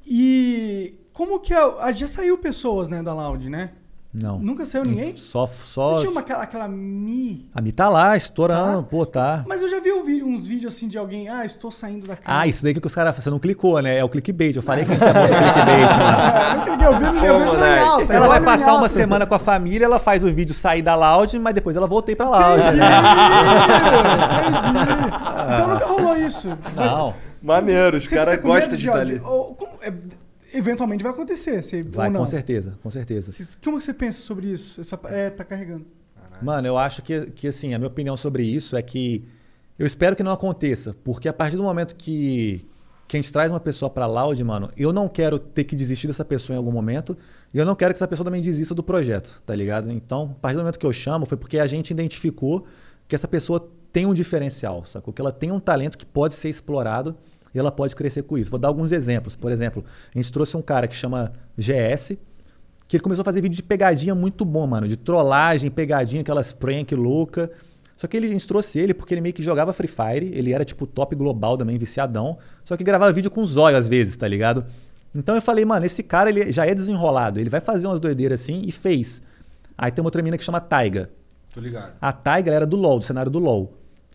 [0.06, 1.58] E como que é.
[1.80, 3.72] ah, Já saiu pessoas, né, da Loud, né?
[4.14, 4.38] Não.
[4.38, 5.16] Nunca saiu ninguém?
[5.16, 5.48] Só.
[5.48, 5.94] só...
[5.94, 7.50] Não tinha uma, aquela, aquela Mi.
[7.52, 9.44] A Mi tá lá, estourando, pô, tá.
[9.48, 11.28] Mas eu já vi um vídeo- uns vídeos assim de alguém.
[11.30, 12.24] Ah, estou saindo da casa.
[12.42, 13.16] Ah, isso daí que os caras.
[13.16, 13.98] Você não clicou, né?
[13.98, 14.56] É o clickbait.
[14.56, 15.90] Eu falei que a gente ia botar clickbait.
[16.58, 18.82] Eu cliquei, eu vi, eu vi, eu vi no em alta, Ela vai passar uma
[18.82, 18.90] alta.
[18.90, 22.16] semana com a família, ela faz o vídeo sair da Loud, mas depois ela voltei
[22.16, 22.62] pra Loud.
[22.78, 22.86] né?
[25.56, 26.50] Então nunca rolou isso.
[26.76, 27.14] Não.
[27.42, 29.16] Maneiro, os caras gostam de estar ódio?
[29.16, 29.20] ali.
[29.20, 29.92] Como- é,
[30.54, 31.62] eventualmente vai acontecer.
[31.62, 33.34] Você, Vai, com certeza, com certeza.
[33.64, 34.80] Como que você pensa sobre isso?
[34.80, 35.86] Essa, é, tá carregando.
[36.42, 39.24] Mano, eu acho que, que assim, a minha opinião sobre isso é que
[39.78, 42.66] eu espero que não aconteça, porque a partir do momento que,
[43.08, 46.08] que a gente traz uma pessoa pra Loud, mano, eu não quero ter que desistir
[46.08, 47.18] dessa pessoa em algum momento
[47.54, 49.92] e eu não quero que essa pessoa também desista do projeto, tá ligado?
[49.92, 52.66] Então, a partir do momento que eu chamo, foi porque a gente identificou
[53.08, 55.14] que essa pessoa tem um diferencial, sacou?
[55.14, 57.16] Que ela tem um talento que pode ser explorado
[57.54, 58.50] e ela pode crescer com isso.
[58.50, 59.36] Vou dar alguns exemplos.
[59.36, 62.18] Por exemplo, a gente trouxe um cara que chama GS,
[62.88, 64.88] que ele começou a fazer vídeo de pegadinha muito bom, mano.
[64.88, 67.52] De trollagem, pegadinha, aquelas prank louca.
[67.96, 70.32] Só que ele, a gente trouxe ele porque ele meio que jogava Free Fire.
[70.34, 72.38] Ele era tipo top global também, viciadão.
[72.66, 74.66] Só que gravava vídeo com zóio às vezes, tá ligado?
[75.16, 77.40] Então eu falei, mano, esse cara ele já é desenrolado.
[77.40, 79.22] Ele vai fazer umas doideiras assim e fez.
[79.78, 81.10] Aí tem uma outra mina que chama Taiga.
[81.54, 81.94] Tô ligado.
[82.02, 83.74] A Taiga era do LoL, do cenário do LoL.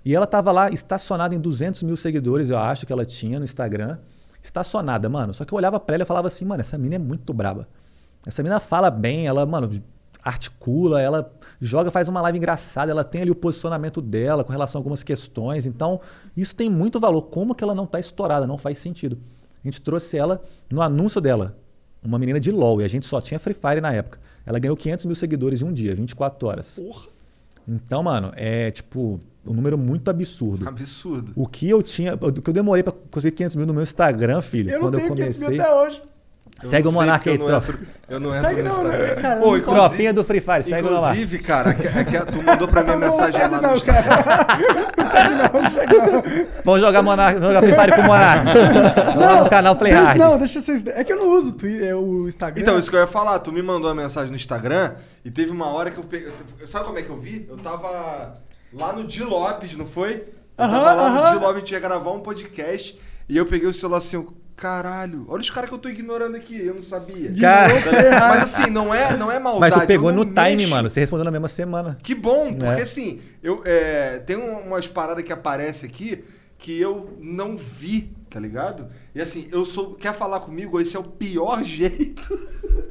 [0.08, 3.44] E ela tava lá estacionada em 200 mil seguidores, eu acho que ela tinha no
[3.44, 3.98] Instagram.
[4.42, 5.34] Estacionada, mano.
[5.34, 7.68] Só que eu olhava pra ela e falava assim, mano, essa mina é muito braba.
[8.26, 9.70] Essa mina fala bem, ela, mano,
[10.24, 11.30] articula, ela
[11.60, 15.02] joga, faz uma live engraçada, ela tem ali o posicionamento dela com relação a algumas
[15.02, 15.66] questões.
[15.66, 16.00] Então,
[16.34, 17.24] isso tem muito valor.
[17.24, 18.46] Como que ela não tá estourada?
[18.46, 19.18] Não faz sentido.
[19.62, 21.54] A gente trouxe ela no anúncio dela.
[22.02, 24.18] Uma menina de LoL, e a gente só tinha Free Fire na época.
[24.46, 26.80] Ela ganhou 500 mil seguidores em um dia, 24 horas.
[27.68, 30.66] Então, mano, é tipo um número muito absurdo.
[30.68, 31.32] Absurdo.
[31.36, 34.40] O que eu tinha, o que eu demorei pra conseguir 500 mil no meu Instagram,
[34.40, 35.56] filho, Eu quando eu tenho 500 comecei.
[35.56, 36.02] mil até hoje.
[36.60, 37.68] Segue o não Monark aí, eu não tropa.
[37.72, 39.06] entro- Eu não entro Segue no não, Instagram.
[39.06, 39.36] né, cara?
[39.40, 40.98] Não inclusive- Tropinha do Free Fire, segue lá.
[41.10, 43.60] Inclusive, cara, é que, é que tu mandou pra mim a Não, mensagem segue lá
[43.60, 44.02] não, no Instagram.
[46.64, 48.44] Vamos jogar Monark, vamos jogar Free Fire com o Monark.
[49.18, 50.18] Lá no canal Play Deixa- Hard.
[50.18, 50.86] Não, deixa vocês.
[50.86, 52.62] É que eu não uso o Twitter, o Instagram.
[52.62, 54.92] Então, isso que eu ia falar, tu me mandou a mensagem no Instagram
[55.24, 56.32] e teve uma hora que eu peguei.
[56.66, 57.46] Sabe como é que eu vi?
[57.48, 58.38] Eu tava.
[58.72, 60.24] Lá no Di Lopes, não foi?
[60.58, 61.32] Eu tava lá aham.
[61.32, 62.98] no Di Lopes, a gente ia gravar um podcast.
[63.28, 66.36] E eu peguei o celular assim, eu, caralho, olha os caras que eu tô ignorando
[66.36, 67.30] aqui, eu não sabia.
[67.40, 67.72] Cara-
[68.28, 69.72] Mas assim, não é, não é maldade.
[69.72, 70.68] Mas tu pegou no time, mexo.
[70.70, 70.90] mano.
[70.90, 71.96] Você respondeu na mesma semana.
[72.02, 72.82] Que bom, porque É.
[72.82, 76.24] assim, eu, é, tem um- umas paradas que aparecem aqui
[76.58, 78.86] que eu não vi, tá ligado?
[79.14, 79.94] E assim, eu sou.
[79.94, 80.80] Quer falar comigo?
[80.80, 82.38] Esse é o pior jeito.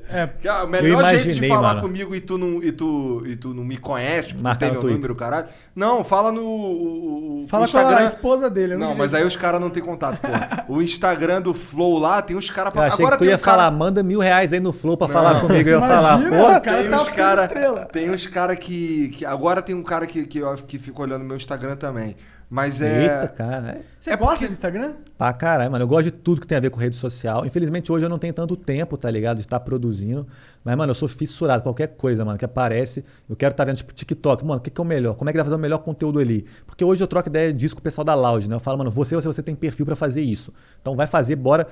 [0.10, 0.28] É.
[0.28, 1.82] Que é o melhor jeito de imaginei, falar mano.
[1.82, 4.72] comigo e tu não, e tu, e tu não me conhece, tipo, Marcar não tem
[4.72, 4.96] meu Twitter.
[4.98, 5.48] número, caralho.
[5.76, 6.42] Não, fala no.
[6.42, 8.74] o- o- Fala o com a esposa dele.
[8.74, 10.28] eu Não, mas aí os caras não têm contato, pô.
[10.78, 13.36] O Instagram do Flow lá tem uns caras Eu achei Agora que tu tem ia
[13.36, 15.14] um cara- falar, manda mil reais aí no Flow pra Não.
[15.14, 15.70] falar comigo.
[15.70, 16.82] Eu ia falar, pô, cara.
[16.82, 17.86] tem tá uns cara, estrela.
[17.86, 21.24] tem uns cara que, que agora tem um cara que que, eu- que fica olhando
[21.24, 22.16] meu Instagram também.
[22.50, 23.72] Mas é Eita, cara.
[23.72, 23.82] É.
[24.00, 24.94] Você gosta de Instagram?
[25.18, 25.84] Pra caralho, mano.
[25.84, 27.46] Eu gosto de tudo que tem a ver com rede social.
[27.46, 29.38] Infelizmente, hoje eu não tenho tanto tempo, tá ligado?
[29.38, 30.26] De estar produzindo.
[30.64, 31.62] Mas, mano, eu sou fissurado.
[31.62, 33.04] Qualquer coisa, mano, que aparece.
[33.30, 34.46] Eu quero estar vendo, tipo, TikTok.
[34.46, 35.16] Mano, o que, que é o melhor?
[35.16, 36.46] Como é que dá pra fazer o melhor conteúdo ali?
[36.66, 38.56] Porque hoje eu troco ideia disso com o pessoal da Loud, né?
[38.56, 40.54] Eu falo, mano, você, você, você tem perfil pra fazer isso.
[40.82, 41.68] Então vai fazer, bora.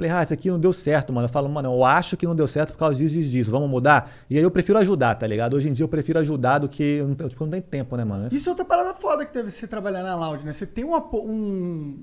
[0.00, 1.26] Falei, ah, isso aqui não deu certo, mano.
[1.26, 3.50] Eu falo, mano, eu acho que não deu certo por causa disso, disso, disso.
[3.50, 4.10] Vamos mudar?
[4.30, 5.54] E aí eu prefiro ajudar, tá ligado?
[5.54, 6.82] Hoje em dia eu prefiro ajudar do que.
[6.82, 8.28] Eu tipo, não tem tempo, né, mano?
[8.32, 10.52] Isso é outra parada foda que deve ser trabalhar na Loud, né?
[10.54, 11.98] Você tem um, apo- um,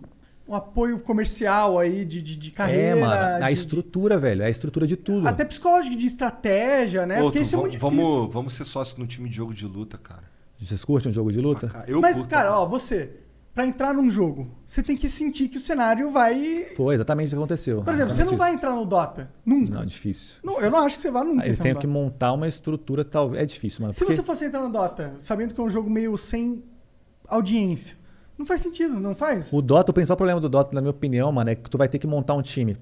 [0.48, 2.82] um apoio comercial aí de, de, de carreira.
[2.98, 3.44] é, mano.
[3.45, 4.44] A de- estrutura, velho.
[4.44, 5.28] É a estrutura de tudo.
[5.28, 7.18] Até psicológico de estratégia, né?
[7.18, 8.06] Pô, Porque isso é vamos, muito difícil.
[8.14, 10.24] vamos, vamos ser sócio no time de jogo de luta, cara.
[10.60, 11.68] Vocês curtem um jogo de luta?
[11.68, 13.10] Cara, Eu Mas, curto, cara, ó, você,
[13.57, 16.67] pra entrar num jogo, você tem que sentir que o cenário vai.
[16.75, 17.81] Foi exatamente o que aconteceu.
[17.81, 18.57] Por exemplo, você não Exatamente vai isso.
[18.57, 19.31] entrar no Dota.
[19.43, 19.73] Nunca.
[19.73, 20.38] Não, difícil.
[20.43, 21.43] Não, eu não acho que você vá nunca.
[21.43, 23.41] Eles entrar têm no que montar uma estrutura, talvez.
[23.41, 23.93] É difícil, mano.
[23.93, 26.63] Se porque você fosse entrar no Dota, sabendo que é um jogo meio sem
[27.27, 27.97] audiência,
[28.38, 29.51] não faz sentido, não faz?
[29.51, 31.89] O Dota, o principal problema do Dota, na minha opinião, mano, é que tu vai
[31.89, 32.77] ter que montar um time.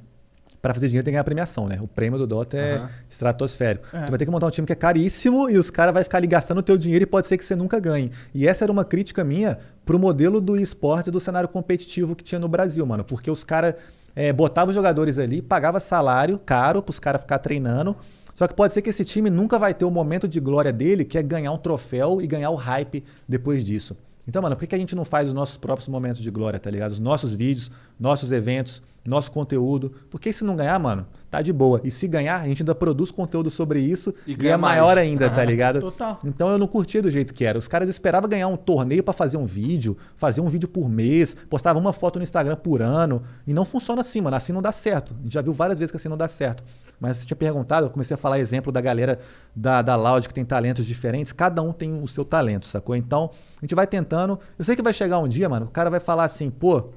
[0.65, 1.77] Pra fazer dinheiro tem que ganhar premiação, né?
[1.79, 2.89] O prêmio do Dota é Aham.
[3.07, 3.85] estratosférico.
[3.93, 4.05] É.
[4.05, 6.17] Tu vai ter que montar um time que é caríssimo e os caras vão ficar
[6.17, 8.11] ali gastando o teu dinheiro e pode ser que você nunca ganhe.
[8.33, 12.23] E essa era uma crítica minha pro modelo do esportes e do cenário competitivo que
[12.23, 13.03] tinha no Brasil, mano.
[13.03, 13.75] Porque os caras
[14.15, 17.95] é, botavam os jogadores ali, pagava salário caro pros caras ficar treinando.
[18.33, 21.05] Só que pode ser que esse time nunca vai ter o momento de glória dele,
[21.05, 23.95] que é ganhar um troféu e ganhar o hype depois disso.
[24.27, 26.59] Então, mano, por que que a gente não faz os nossos próprios momentos de glória,
[26.59, 26.91] tá ligado?
[26.91, 27.69] Os nossos vídeos,
[27.99, 29.91] nossos eventos, nosso conteúdo.
[30.09, 31.79] Porque se não ganhar, mano, tá de boa.
[31.83, 34.95] E se ganhar, a gente ainda produz conteúdo sobre isso E e, ganha é maior
[34.95, 34.97] mais.
[34.97, 35.79] ainda, tá ligado?
[35.79, 36.19] Total.
[36.23, 37.57] Então eu não curtia do jeito que era.
[37.59, 41.35] Os caras esperavam ganhar um torneio pra fazer um vídeo, fazer um vídeo por mês,
[41.49, 43.21] postava uma foto no Instagram por ano.
[43.45, 44.35] E não funciona assim, mano.
[44.35, 45.15] Assim não dá certo.
[45.19, 46.63] A gente já viu várias vezes que assim não dá certo.
[46.99, 49.19] Mas você tinha perguntado, eu comecei a falar exemplo da galera
[49.55, 51.31] da, da Loud que tem talentos diferentes.
[51.33, 52.95] Cada um tem o seu talento, sacou?
[52.95, 54.39] Então a gente vai tentando.
[54.57, 56.89] Eu sei que vai chegar um dia, mano, o cara vai falar assim, pô.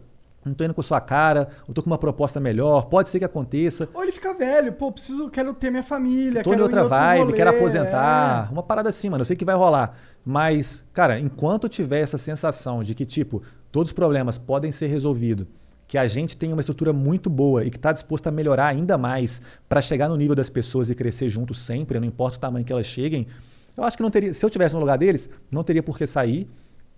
[0.45, 3.25] Não tô indo com sua cara, eu tô com uma proposta melhor, pode ser que
[3.25, 3.89] aconteça.
[3.93, 7.25] Ou ele fica velho, pô, preciso, quero ter minha família, Tô quero em outra vibe,
[7.25, 8.47] rolê, quero aposentar.
[8.49, 8.53] é.
[8.53, 9.23] Uma parada assim, mano.
[9.23, 9.95] Eu sei que vai rolar.
[10.25, 15.47] Mas, cara, enquanto tiver essa sensação de que, tipo, todos os problemas podem ser resolvidos,
[15.89, 18.99] que a gente tem uma estrutura muito boa e que está disposto a melhorar ainda
[18.99, 22.65] mais para chegar no nível das pessoas e crescer junto sempre, não importa o tamanho
[22.65, 23.27] que elas cheguem,
[23.75, 24.35] eu acho que não teria.
[24.35, 26.47] Se eu tivesse no lugar deles, não teria por que sair.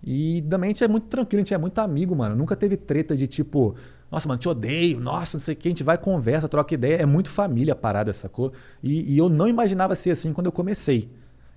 [0.03, 2.35] E também a gente é muito tranquilo, a gente é muito amigo, mano.
[2.35, 3.75] Nunca teve treta de tipo,
[4.11, 6.95] nossa, mano, te odeio, nossa, não sei o que, a gente vai, conversa, troca ideia.
[6.95, 8.51] É muito família a parada, sacou?
[8.81, 11.07] E, e eu não imaginava ser assim quando eu comecei.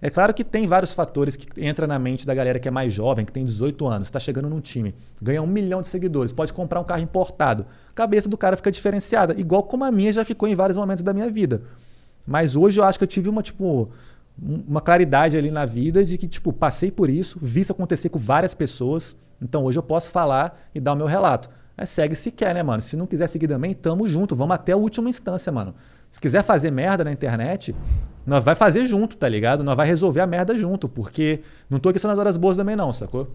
[0.05, 2.93] É claro que tem vários fatores que entram na mente da galera que é mais
[2.93, 6.53] jovem, que tem 18 anos, está chegando num time, ganha um milhão de seguidores, pode
[6.53, 7.65] comprar um carro importado.
[7.89, 11.03] A cabeça do cara fica diferenciada, igual como a minha já ficou em vários momentos
[11.03, 11.63] da minha vida.
[12.27, 13.89] Mas hoje eu acho que eu tive uma, tipo,
[14.43, 18.11] um- uma claridade ali na vida de que, tipo, passei por isso, vi isso acontecer
[18.11, 19.17] com várias pessoas.
[19.41, 21.49] Então hoje eu posso falar e dar o meu relato.
[21.75, 22.83] Mas segue se quer, né, mano?
[22.83, 24.37] Se não quiser seguir também, tamo junto.
[24.37, 25.75] Vamos até a última instância, mano.
[26.15, 27.75] Se quiser fazer merda na internet,
[28.25, 29.65] nós vai fazer junto, tá ligado?
[29.65, 32.77] Nós vai resolver a merda junto, porque não tô aqui só nas horas boas também
[32.77, 33.35] não, sacou?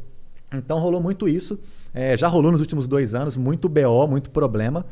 [0.49, 1.59] Então rolou muito isso.
[1.93, 4.85] É, já rolou nos últimos dois anos, muito BO, muito problema.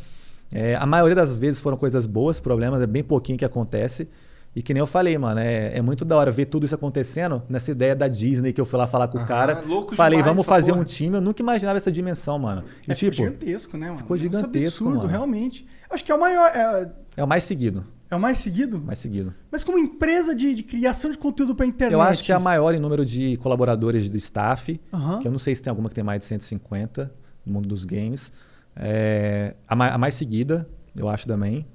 [0.53, 4.09] É, a maioria das vezes foram coisas boas, problemas é bem pouquinho que acontece.
[4.53, 7.41] E que nem eu falei, mano, é, é muito da hora ver tudo isso acontecendo
[7.47, 9.63] nessa ideia da Disney que eu fui lá falar com o Aham, cara.
[9.65, 10.81] louco falei, demais vamos fazer porra.
[10.81, 11.15] um time.
[11.15, 12.65] Eu nunca imaginava essa dimensão, mano.
[12.85, 13.97] E É, tipo, ficou gigantesco, né, mano?
[13.99, 15.09] ficou Um negócio gigantesco, absurdo, mano.
[15.09, 15.65] realmente.
[15.89, 16.47] Acho que é o maior.
[16.53, 17.85] É, é o mais seguido.
[18.09, 18.79] é o mais seguido?
[18.79, 19.33] Mais seguido.
[19.51, 21.93] Mas como empresa de, de criação de conteúdo pra internet.
[21.93, 25.19] Eu acho que é a maior em número de colaboradores do staff, Aham.
[25.19, 27.11] que eu não sei se tem alguma que tem mais de 150
[27.45, 28.31] no mundo dos games.
[28.75, 31.65] É, a, ma- a mais seguida, eu acho também.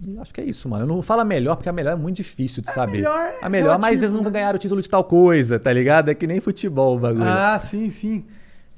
[0.00, 0.84] E acho que é isso, mano.
[0.84, 2.98] Eu não falo a melhor, porque a melhor é muito difícil de saber.
[2.98, 4.38] melhor é a melhor, mas relativo, eles nunca né?
[4.38, 6.08] ganharam o título de tal coisa, tá ligado?
[6.08, 7.24] É que nem futebol o bagulho.
[7.26, 8.24] Ah, sim, sim.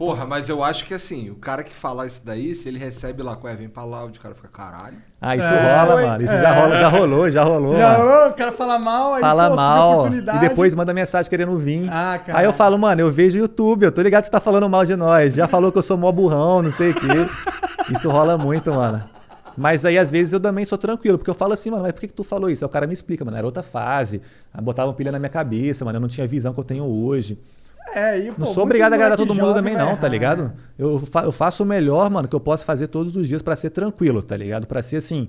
[0.01, 3.22] Porra, mas eu acho que assim, o cara que fala isso daí, se ele recebe
[3.22, 4.97] lá, ué, vem pra lá, o cara fica, caralho.
[5.20, 6.24] Ah, isso É, rola, foi- mano.
[6.24, 6.40] Isso é.
[6.40, 7.77] já, rola, já rolou, já rolou.
[7.77, 8.10] Já mano.
[8.10, 10.39] rolou, o cara fala mal, aí Fala pô, mal oportunidade.
[10.43, 11.86] e depois manda mensagem querendo vir.
[11.93, 12.39] Ah, cara.
[12.39, 14.66] Aí eu falo, mano, eu vejo o YouTube, eu tô ligado que você tá falando
[14.70, 15.35] mal de nós.
[15.35, 17.06] Já falou que eu sou mó burrão, não sei o quê.
[17.93, 19.05] Isso rola muito, mano.
[19.55, 22.01] Mas aí, às vezes, eu também sou tranquilo, porque eu falo assim, mano, mas por
[22.01, 22.64] que, que tu falou isso?
[22.64, 24.22] Aí o cara me explica, mano, era outra fase.
[24.55, 26.85] Aí botavam pilha na minha cabeça, mano, eu não tinha a visão que eu tenho
[26.85, 27.39] hoje.
[27.94, 30.43] É, e, pô, Não sou obrigado a agradar todo mundo também, não, tá errar, ligado?
[30.44, 30.52] né?
[30.78, 33.57] Eu, fa- eu faço o melhor, mano, que eu posso fazer todos os dias pra
[33.57, 34.66] ser tranquilo, tá ligado?
[34.66, 35.28] Pra ser assim.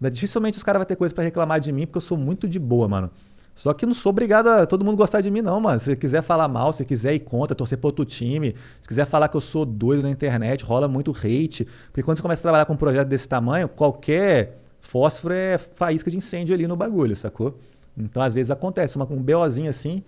[0.00, 2.58] Dificilmente os caras vão ter coisa pra reclamar de mim, porque eu sou muito de
[2.58, 3.10] boa, mano.
[3.54, 5.78] Só que não sou obrigado a todo mundo gostar de mim, não, mano.
[5.78, 9.04] Se você quiser falar mal, se quiser ir contra, torcer pro outro time, se quiser
[9.04, 11.68] falar que eu sou doido na internet, rola muito hate.
[11.86, 16.10] Porque quando você começa a trabalhar com um projeto desse tamanho, qualquer fósforo é faísca
[16.10, 17.58] de incêndio ali no bagulho, sacou?
[17.96, 20.02] Então, às vezes acontece, uma, um BOzinho assim,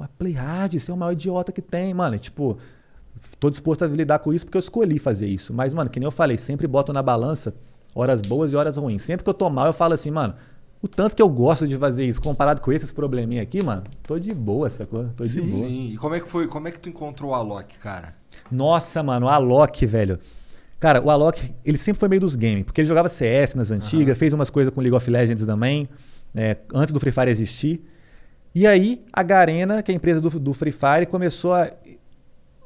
[0.00, 2.16] uma play hard, você é o maior idiota que tem, mano.
[2.16, 2.58] E, tipo,
[3.38, 5.52] tô disposto a lidar com isso porque eu escolhi fazer isso.
[5.52, 7.54] Mas, mano, que nem eu falei, sempre boto na balança
[7.94, 9.02] horas boas e horas ruins.
[9.02, 10.34] Sempre que eu tô mal, eu falo assim, mano,
[10.82, 14.18] o tanto que eu gosto de fazer isso, comparado com esses probleminha aqui, mano, tô
[14.18, 15.08] de boa, sacou?
[15.16, 15.64] Tô de boa.
[15.64, 15.90] Sim.
[15.92, 16.46] E como é que foi?
[16.46, 18.14] Como é que tu encontrou o Alok, cara?
[18.50, 20.18] Nossa, mano, o Alok, velho.
[20.78, 24.16] Cara, o Alok, ele sempre foi meio dos games, porque ele jogava CS nas antigas,
[24.16, 25.88] fez umas coisas com League of Legends também,
[26.32, 27.84] né, antes do Free Fire existir.
[28.54, 31.70] E aí, a Garena, que é a empresa do, do Free Fire, começou a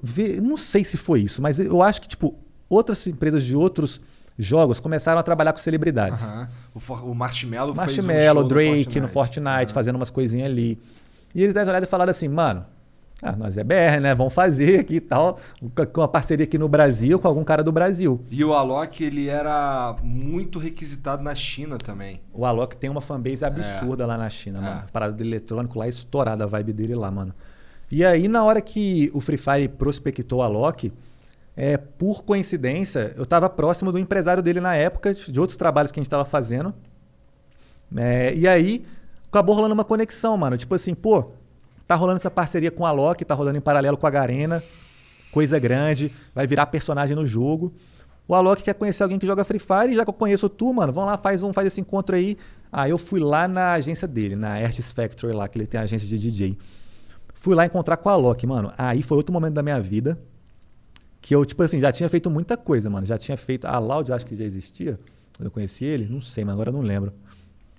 [0.03, 0.41] ver.
[0.41, 2.35] Não sei se foi isso, mas eu acho que, tipo,
[2.69, 4.01] outras empresas de outros
[4.39, 6.29] jogos começaram a trabalhar com celebridades.
[6.29, 6.49] Aham.
[6.75, 10.81] O, For- o Marshmello fez um Marshmello, Drake no no Fortnite, fazendo umas coisinhas ali.
[11.35, 12.65] E eles devem olhar e falaram assim, mano,
[13.23, 14.15] ah, nós é BR, né?
[14.15, 15.39] Vamos fazer aqui e tal,
[15.93, 18.21] com uma parceria aqui no Brasil, com algum cara do Brasil.
[18.31, 22.21] E o Alok, ele era muito requisitado na China também.
[22.33, 24.83] O Alok tem uma fanbase absurda lá na China, mano.
[24.93, 27.35] Parada do eletrônico lá, estourada a vibe dele lá, mano.
[27.91, 30.93] E aí, na hora que o Free Fire prospectou o Alok,
[31.57, 36.01] é, por coincidência, eu tava próximo do empresário dele na época, de outros trabalhos que
[36.01, 36.75] a gente tava fazendo.
[37.97, 38.85] É, e aí,
[39.29, 40.59] acabou rolando uma conexão, mano.
[40.59, 41.31] Tipo assim, pô,
[41.87, 44.63] tá rolando essa parceria com a Alok, tá rolando em paralelo com a Garena.
[45.31, 47.73] Coisa grande, vai virar personagem no jogo.
[48.27, 50.73] O Alok quer conhecer alguém que joga Free Fire, e já que eu conheço tu,
[50.73, 52.39] mano, vamos lá, faz, um, faz esse encontro aí.
[52.73, 56.09] Aí eu fui lá na agência dele, na Artist Factory lá, que ele tem agência
[56.09, 56.57] de DJ.
[57.35, 58.73] Fui lá encontrar com a Alok, mano.
[58.79, 60.19] Aí foi outro momento da minha vida
[61.25, 63.07] que eu, tipo assim, já tinha feito muita coisa, mano.
[63.07, 63.67] Já tinha feito.
[63.67, 65.01] A Loud, acho que já existia.
[65.35, 67.15] Quando eu conheci ele, não sei, mas agora eu não lembro.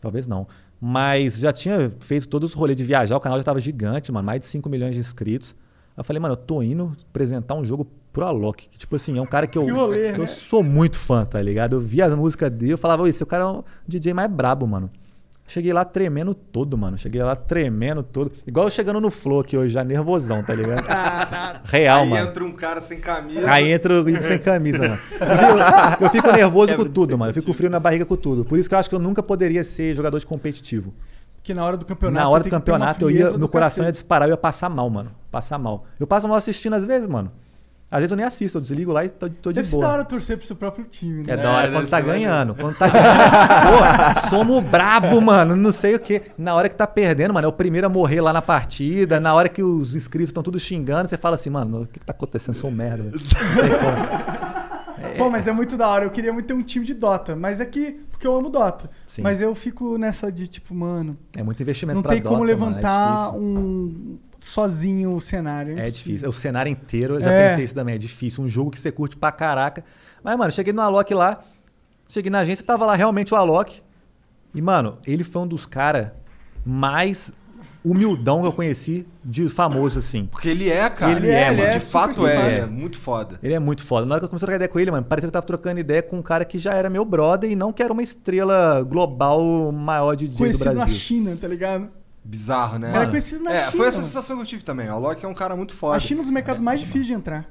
[0.02, 0.48] Talvez não.
[0.88, 4.24] Mas já tinha feito todos os rolês de viajar, o canal já tava gigante, mano,
[4.24, 5.56] mais de 5 milhões de inscritos.
[5.98, 9.18] Aí eu falei, mano, eu tô indo apresentar um jogo pro Alok, que, tipo assim,
[9.18, 10.28] é um cara que eu, Que rolê, eu né?
[10.28, 11.78] sou muito fã, tá ligado?
[11.78, 14.68] Eu via as músicas dele, eu falava, "Ô, esse cara é o DJ mais brabo,
[14.68, 14.92] mano.
[15.48, 16.98] Cheguei lá tremendo todo, mano.
[16.98, 18.32] Cheguei lá tremendo todo.
[18.48, 20.84] Igual eu chegando no Flow aqui hoje, já nervosão, tá ligado?
[21.66, 22.28] Real, Aí mano.
[22.30, 23.52] entra um cara sem camisa.
[23.52, 25.00] Aí entra o Igor sem camisa, mano.
[25.20, 27.30] Eu fico, eu fico nervoso com tudo, mano.
[27.30, 28.44] Eu fico frio na barriga com tudo.
[28.44, 30.94] Por isso que eu acho que eu nunca poderia ser jogador de competitivo.
[31.36, 32.24] Porque na hora do campeonato.
[32.24, 34.02] Na hora do que campeonato, eu ia, meu coração ia cacete.
[34.02, 35.12] disparar, eu ia passar mal, mano.
[35.30, 35.86] Passar mal.
[36.00, 37.32] Eu passo mal assistindo às vezes, mano.
[37.96, 39.82] Às vezes eu nem assisto, eu desligo lá e tô, tô de Deve ser da
[39.82, 39.94] boa.
[39.94, 41.34] hora torcer pro seu próprio time, né?
[41.34, 42.54] É da hora deve quando tá ganhando.
[42.54, 44.20] Quando tá ganhando.
[44.22, 45.56] Pô, somos brabo, mano.
[45.56, 46.24] Não sei o quê.
[46.38, 49.18] Na hora que tá perdendo, mano, é o primeiro a morrer lá na partida.
[49.22, 52.06] Na hora que os inscritos estão tudo xingando, você fala assim, mano, o que, que
[52.06, 52.54] tá acontecendo?
[52.54, 53.04] Eu sou um merda.
[53.16, 55.18] Não como.
[55.18, 56.06] Pô, mas é muito da hora.
[56.06, 57.36] Eu queria muito ter um time de Dota.
[57.36, 58.02] Mas é que.
[58.12, 58.90] Porque eu amo Dota.
[59.08, 59.22] Sim.
[59.22, 61.18] Mas eu fico nessa de tipo, mano.
[61.36, 64.18] É muito investimento Não pra tem como Dota, mano, é levantar um.
[64.46, 65.78] Sozinho o cenário.
[65.80, 66.30] É difícil.
[66.30, 67.50] O cenário inteiro, eu já É.
[67.50, 67.96] pensei isso também.
[67.96, 68.44] É difícil.
[68.44, 69.84] Um jogo que você curte pra caraca.
[70.24, 71.44] Mas, mano, cheguei no Alok lá.
[72.08, 73.82] Cheguei na agência, tava lá realmente o Alok.
[74.54, 76.10] E, mano, ele foi um dos caras
[76.66, 77.34] mais
[77.84, 80.26] humildão que eu conheci de famoso, assim.
[80.28, 81.12] Porque ele é, cara.
[81.12, 81.60] Ele é, mano.
[81.60, 83.40] ele é De super fato é, ele é muito foda.
[83.44, 84.06] Ele é muito foda.
[84.06, 85.46] Na hora que eu comecei a trocar ideia com ele, mano, parecia que eu tava
[85.46, 88.02] trocando ideia com um cara que já era meu brother e não que era uma
[88.04, 90.80] estrela global maior de do Conhecido Brasil.
[90.82, 91.90] na China, tá ligado?
[92.28, 92.90] Bizarro, né?
[92.94, 93.72] Era conhecido na é, China.
[93.74, 94.90] foi essa sensação que eu tive também.
[94.90, 95.96] O Alok é um cara muito foda.
[95.96, 97.46] A China é um dos mercados mais difíceis de entrar.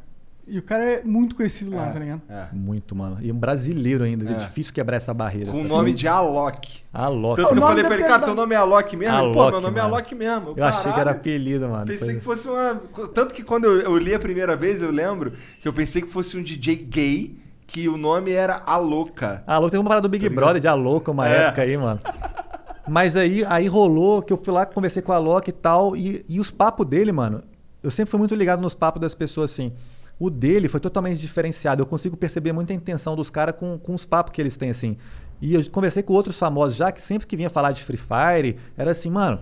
[0.46, 2.20] E o cara é muito conhecido lá, tá ligado?
[2.28, 2.48] É.
[2.52, 3.16] Muito, mano.
[3.22, 4.28] E um brasileiro ainda.
[4.28, 4.36] É, É.
[4.36, 5.50] difícil quebrar essa barreira.
[5.50, 6.82] Com o nome de Alok.
[6.92, 7.36] Alok.
[7.36, 9.18] Tanto que O eu nome falei pra ele, cara, dado- teu nome é Alok mesmo?
[9.18, 9.94] Ele, Pô, Alok, meu nome é mano.
[9.94, 10.54] Alok mesmo.
[10.54, 11.86] Eu achei que era apelido, mano.
[11.86, 12.74] Pensei Foi- que fosse uma.
[13.14, 15.32] Tanto que quando eu, eu li a primeira vez, eu lembro
[15.62, 19.42] que eu pensei que fosse um DJ gay, que o nome era Aloca.
[19.46, 21.44] A Louca tem uma parada do Big Brother de Aloca uma É.
[21.46, 22.00] época aí, mano.
[22.86, 26.24] Mas aí, aí rolou que eu fui lá, conversei com a Loki e tal, e,
[26.28, 27.42] e os papos dele, mano,
[27.82, 29.72] eu sempre fui muito ligado nos papos das pessoas, assim.
[30.18, 31.82] O dele foi totalmente diferenciado.
[31.82, 34.96] Eu consigo perceber muita intenção dos caras com, com os papos que eles têm, assim.
[35.40, 38.56] E eu conversei com outros famosos já, que sempre que vinha falar de Free Fire,
[38.76, 39.40] era assim, mano,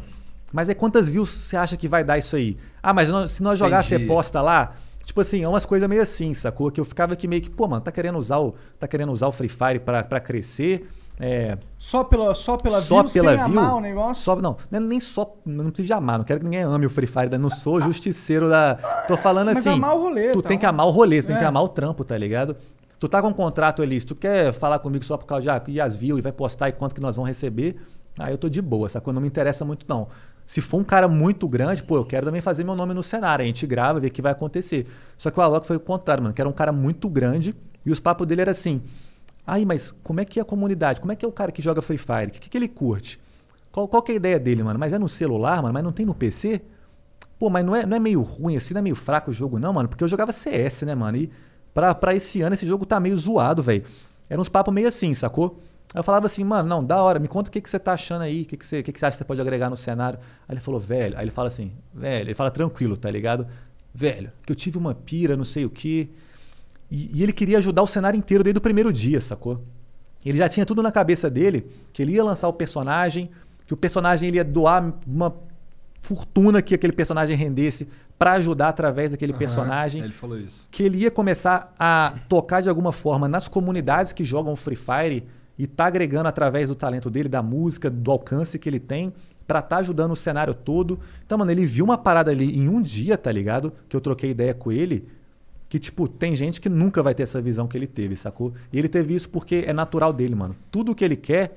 [0.53, 2.57] mas aí quantas views você acha que vai dar isso aí?
[2.83, 4.75] Ah, mas nós- se nós jogar, você posta lá?
[5.05, 6.71] Tipo assim, é umas coisas meio assim, sacou?
[6.71, 9.27] Que eu ficava aqui meio que, pô, mano, tá querendo usar o, tá querendo usar
[9.27, 10.89] o Free Fire pra, pra crescer.
[11.25, 14.25] É, Só pela, só pela só view, pela sem view, amar o negócio?
[14.25, 15.37] Só, não, é nem só.
[15.47, 17.39] Não precisa de amar, não quero que ninguém ame o Free Fire, né?
[17.39, 18.75] não sou justiceiro da.
[19.07, 19.69] Tô falando Mas assim.
[19.71, 20.49] amar o rolê, Tu tá?
[20.49, 21.39] tem que amar o rolê, tu tem É.
[21.39, 22.57] que amar o trampo, tá ligado?
[22.99, 25.51] Tu tá com um contrato ali, se tu quer falar comigo só por causa de
[25.51, 27.77] ah, e as views e vai postar e quanto que nós vamos receber,
[28.19, 29.13] aí eu tô de boa, sacou?
[29.13, 30.09] Não me interessa muito, não.
[30.45, 33.45] Se for um cara muito grande, pô, eu quero também fazer meu nome no cenário.
[33.45, 34.89] A gente grava, vê o que vai acontecer.
[35.17, 37.55] Só que o Alok foi o contrário, mano, que era um cara muito grande
[37.87, 38.83] e os papos dele era assim.
[39.47, 41.01] Aí, mas como é que é a comunidade?
[41.01, 42.29] Como é que é o cara que joga Free Fire?
[42.29, 43.21] O que, que ele curte?
[43.73, 44.79] Qual, qual que é a ideia dele, mano?
[44.79, 45.75] Mas é no celular, mano?
[45.75, 46.61] Mas não tem no PC?
[47.39, 49.59] Pô, mas não é, não é meio ruim assim, não é meio fraco o jogo,
[49.59, 49.89] não, mano?
[49.89, 51.17] Porque eu jogava CS, né, mano?
[51.17, 51.31] E
[51.75, 53.85] pra, pra esse ano esse jogo tá meio zoado, velho.
[54.29, 55.61] Era uns papos meio assim, sacou?
[55.93, 57.95] Aí eu falava assim, mano, não, da hora, me conta o que, que você tá
[57.95, 59.77] achando aí, o que, que, você, que, que você acha que você pode agregar no
[59.77, 60.19] cenário.
[60.49, 63.47] Aí ele falou, velho, aí ele fala assim, velho, ele fala tranquilo, tá ligado?
[63.93, 66.09] Velho, que eu tive uma pira, não sei o quê.
[66.93, 69.65] E, e ele queria ajudar o cenário inteiro desde o primeiro dia, sacou?
[70.23, 73.31] Ele já tinha tudo na cabeça dele, que ele ia lançar o personagem,
[73.67, 75.35] que o personagem ele ia doar uma
[76.03, 77.89] fortuna que aquele personagem rendesse
[78.19, 80.03] pra ajudar através daquele Aham, personagem.
[80.03, 80.69] Ele falou isso.
[80.71, 85.25] Que ele ia começar a tocar de alguma forma nas comunidades que jogam Free Fire
[85.59, 89.15] e tá agregando através do talento dele, da música, do alcance que ele tem,
[89.47, 91.01] pra tá ajudando o cenário todo.
[91.25, 93.73] Então, mano, ele viu uma parada ali em um dia, tá ligado?
[93.89, 95.09] Que eu troquei ideia com ele.
[95.73, 98.53] Que, tipo, tem gente que nunca vai ter essa visão que ele teve, sacou?
[98.71, 100.55] E ele teve isso porque é natural dele, mano.
[100.71, 101.57] Tudo que ele quer,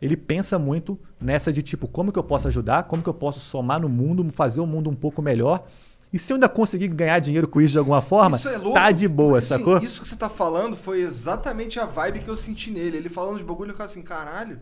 [0.00, 3.38] ele pensa muito nessa de, tipo, como que eu posso ajudar, como que eu posso
[3.38, 5.64] somar no mundo, fazer o mundo um pouco melhor.
[6.12, 8.72] E se eu ainda conseguir ganhar dinheiro com isso de alguma forma, Isso é louco,
[8.74, 9.78] tá de boa, porque, assim, sacou?
[9.78, 12.96] isso que você tá falando foi exatamente a vibe que eu senti nele.
[12.96, 14.58] Ele falando de bagulho, eu ficava assim, caralho.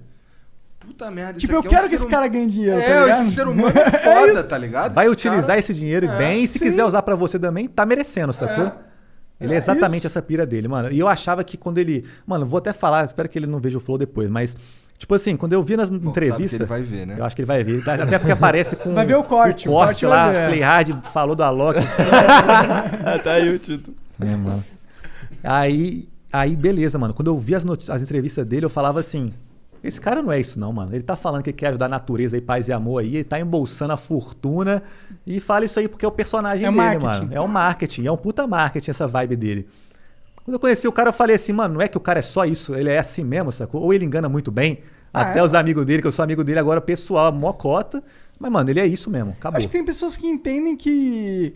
[0.79, 2.87] Puta merda, Tipo, eu é um quero que ser esse hum- cara ganhe dinheiro, É,
[2.87, 3.23] tá ligado?
[3.25, 3.91] esse ser humano é É
[4.27, 4.93] foda, tá ligado?
[4.93, 6.67] Vai Esse utilizar cara- esse dinheiro É, bem e se sim.
[6.67, 8.71] quiser usar pra você também, tá merecendo, sacou?
[9.41, 10.07] Ele é, É exatamente isso.
[10.09, 10.91] essa pira dele, mano.
[10.93, 12.05] E eu achava que quando ele.
[12.27, 14.57] Mano, vou até falar, espero que ele não veja o flow depois, mas.
[14.99, 16.61] Tipo assim, quando eu vi nas sabe que entrevistas.
[16.61, 17.15] ele vai ver, né?
[17.19, 17.83] Eu acho que ele vai ver.
[17.89, 18.93] Até porque aparece com.
[18.95, 20.49] Vai ver o corte, O o corte corte vai lá, é.
[20.49, 21.79] Playhard falou do Alok.
[23.25, 23.97] tá aí o título.
[24.21, 24.63] É, mano.
[25.43, 27.15] Aí, aí, beleza, mano.
[27.15, 29.33] Quando eu vi as, as entrevistas dele, eu falava assim:
[29.83, 30.95] esse cara não é isso, não, mano.
[30.95, 33.41] Ele tá falando que quer ajudar a natureza e paz e amor aí, ele tá
[33.41, 34.83] embolsando a fortuna
[35.27, 37.05] e fala isso aí porque é o personagem É dele, marketing.
[37.07, 37.35] mano.
[37.35, 39.69] É um marketing, é um puta marketing essa vibe dele.
[40.45, 42.23] Quando eu conheci o cara, eu falei assim, mano, não é que o cara é
[42.23, 43.83] só isso, ele é assim mesmo, sacou?
[43.83, 44.81] Ou ele engana muito bem.
[45.13, 45.43] Ah, Até é?
[45.43, 48.03] os amigos dele, que eu sou amigo dele agora, pessoal, mocota.
[48.39, 49.59] Mas, mano, ele é isso mesmo, acabou.
[49.59, 51.55] Acho que tem pessoas que entendem que.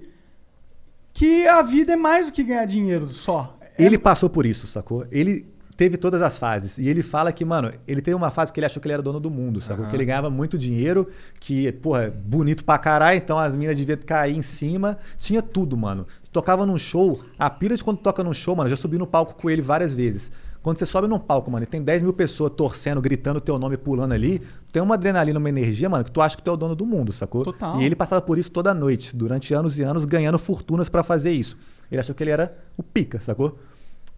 [1.13, 3.57] que a vida é mais do que ganhar dinheiro só.
[3.79, 5.07] Ele passou por isso, sacou?
[5.11, 5.47] Ele
[5.77, 6.79] teve todas as fases.
[6.79, 9.03] E ele fala que, mano, ele teve uma fase que ele achou que ele era
[9.03, 9.87] dono do mundo, sacou?
[9.87, 11.09] Que ele ganhava muito dinheiro,
[11.41, 14.99] que, porra, bonito pra caralho, então as minas deviam cair em cima.
[15.19, 16.07] Tinha tudo, mano.
[16.33, 19.07] Tocava num show, a pira de quando toca num show, mano, eu já subi no
[19.07, 20.31] palco com ele várias vezes.
[20.65, 23.77] Quando você sobe num palco, mano, e tem 10 mil pessoas torcendo, gritando teu nome,
[23.77, 24.41] pulando ali,
[24.73, 26.87] tem uma adrenalina, uma energia, mano, que tu acha que tu é o dono do
[26.87, 27.45] mundo, sacou?
[27.45, 27.79] Total.
[27.79, 31.33] E ele passava por isso toda noite, durante anos e anos, ganhando fortunas pra fazer
[31.33, 31.59] isso.
[31.93, 33.59] Ele achou que ele era o pica, sacou?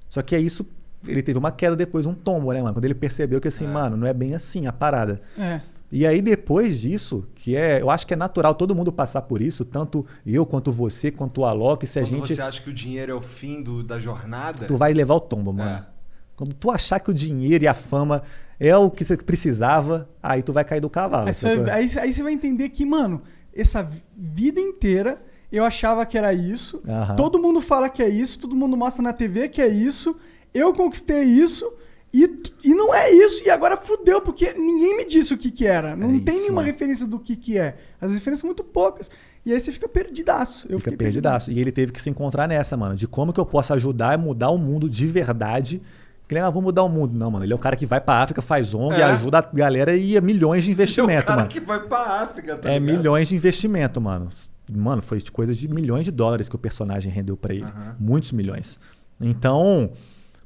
[0.09, 0.65] Só que é isso,
[1.07, 2.75] ele teve uma queda depois, um tombo, né, mano?
[2.75, 5.21] Quando ele percebeu que assim, mano, não é bem assim a parada.
[5.39, 5.61] É.
[5.91, 9.41] E aí depois disso, que é, eu acho que é natural todo mundo passar por
[9.41, 12.71] isso, tanto eu quanto você, quanto o Alok, se a Quando gente você acha que
[12.71, 15.87] o dinheiro é o fim do- da jornada, tu vai levar o tombo, mano.
[16.35, 18.23] Quando tu achar que o dinheiro e a fama
[18.59, 21.29] é o que você precisava, aí tu vai cair do cavalo.
[21.29, 23.23] Aí você, vai, aí, aí você vai entender que, mano,
[23.55, 26.83] essa vi- vida inteira eu achava que era isso.
[27.17, 30.17] Todo mundo fala que é isso, todo mundo mostra na TV que é isso.
[30.57, 31.71] Eu conquistei isso
[32.13, 32.25] e,
[32.65, 33.43] e não é isso.
[33.45, 35.95] E agora fudeu, porque ninguém me disse o que, que era.
[35.97, 36.67] Não É tem isso, nenhuma mano.
[36.67, 37.77] referência do que, que é.
[38.01, 39.11] As referências são muito poucas.
[39.45, 40.67] E aí você fica perdidaço.
[40.69, 41.53] Eu Fica perdidaço.
[41.53, 44.19] E ele teve que se encontrar nessa, mano, de como que eu posso ajudar a
[44.19, 45.81] mudar o mundo de verdade.
[46.27, 47.17] Que ele, ah, vou mudar o mundo.
[47.17, 47.45] Não, mano.
[47.45, 49.05] Ele é o cara que vai pra África, faz ONG, É.
[49.05, 51.49] ajuda a galera e é milhões de é o investimento, cara mano.
[51.49, 52.97] que vai pra África, tá É ligado?
[52.97, 54.29] milhões de investimento, mano.
[54.69, 57.67] Mano, foi de coisa de milhões de dólares que o personagem rendeu pra ele.
[58.01, 58.81] Muitos milhões.
[59.21, 59.93] Então,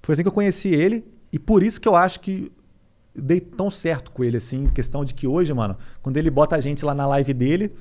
[0.03, 1.05] foi assim que eu conheci ele.
[1.33, 2.51] E por isso que eu acho que
[3.15, 6.61] dei tão certo com ele, assim, questão de que hoje, mano, quando ele bota a
[6.61, 7.73] gente lá na live dele,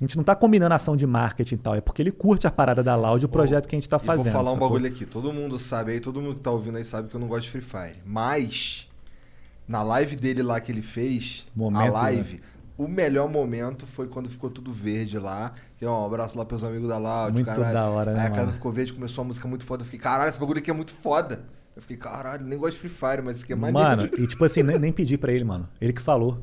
[0.00, 2.50] a gente não tá combinando ação de marketing e tal, é porque ele curte a
[2.50, 4.32] parada da Loud, o projeto que a gente tá E fazendo.
[4.32, 5.04] vou falar um bagulho aqui.
[5.04, 7.42] Todo mundo sabe aí, todo mundo que tá ouvindo aí sabe que eu não gosto
[7.44, 7.98] de Free Fire.
[8.06, 8.88] Mas,
[9.66, 12.40] na live dele lá que ele fez, Momento, a live,
[12.76, 15.52] o melhor momento foi quando ficou tudo verde lá.
[15.76, 17.72] Que, ó, um abraço lá pros amigos da Loud, Muito caralho.
[17.72, 18.52] da hora, né, Aí a casa mano?
[18.54, 19.82] ficou verde, começou uma música muito foda.
[19.82, 21.44] Eu fiquei, caralho, esse bagulho aqui é muito foda.
[21.78, 23.88] Eu fiquei, caralho, nem gosto de Free Fire, mas isso aqui é maneiro.
[23.88, 25.68] Mano, e tipo assim, nem, nem pedi pra ele, mano.
[25.80, 26.40] Ele que falou.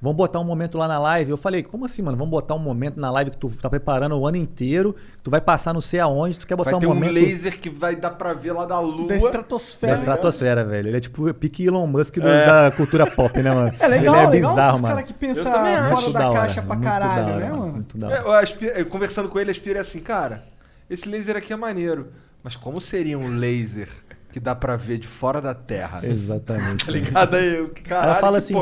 [0.00, 1.30] Vamos botar um momento lá na live.
[1.30, 2.16] Eu falei, como assim, mano?
[2.16, 5.30] Vamos botar um momento na live que tu tá preparando o ano inteiro, que tu
[5.30, 7.10] vai passar não sei aonde, tu quer botar Vai um ter momento.
[7.10, 9.08] um laser que vai dar pra ver lá da lua.
[9.08, 9.92] Da estratosfera.
[9.92, 10.88] Da estratosfera, velho.
[10.88, 12.46] Ele é tipo o pique Elon Musk do- É.
[12.46, 13.72] da cultura pop, né, mano?
[13.78, 14.94] É legal, Ele é legal bizarro, esses mano.
[14.96, 17.72] caras que também fora da da hora, caixa pra muito caralho, da hora, né, mano?
[17.74, 18.22] Muito da É, hora.
[18.28, 20.42] eu aspi- eu conversando com ele, eu aspirei assim, cara,
[20.88, 22.08] esse laser aqui é maneiro.
[22.42, 23.88] Mas como seria um laser
[24.32, 26.00] que dá pra ver de fora da Terra?
[26.02, 26.86] Exatamente.
[26.86, 27.68] Tá ligado aí?
[27.84, 28.54] Caralho, Ela fala assim,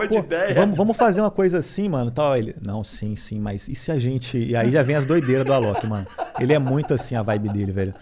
[0.54, 2.10] vamos, vamos fazer uma coisa assim, mano.
[2.10, 4.36] Tal, ele, não, sim, sim, mas e se a gente.
[4.36, 6.06] E aí já vem as doideiras do Alok, mano.
[6.38, 7.94] Ele é muito assim a vibe dele, velho.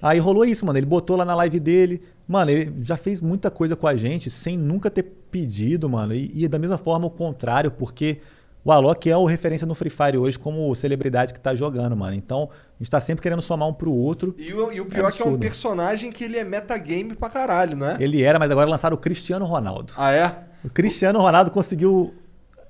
[0.00, 0.78] Aí rolou isso, mano.
[0.78, 2.02] Ele botou lá na live dele.
[2.26, 6.14] Mano, ele já fez muita coisa com a gente sem nunca ter pedido, mano.
[6.14, 8.20] E, e da mesma forma o contrário, porque
[8.64, 12.14] o Alok é o referência no Free Fire hoje como celebridade que tá jogando, mano.
[12.14, 14.34] Então, a gente tá sempre querendo somar um pro outro.
[14.38, 17.28] E o, e o pior é que é um personagem que ele é metagame pra
[17.28, 17.96] caralho, não é?
[17.98, 19.92] Ele era, mas agora lançaram o Cristiano Ronaldo.
[19.96, 20.44] Ah, é?
[20.64, 22.14] O Cristiano Ronaldo conseguiu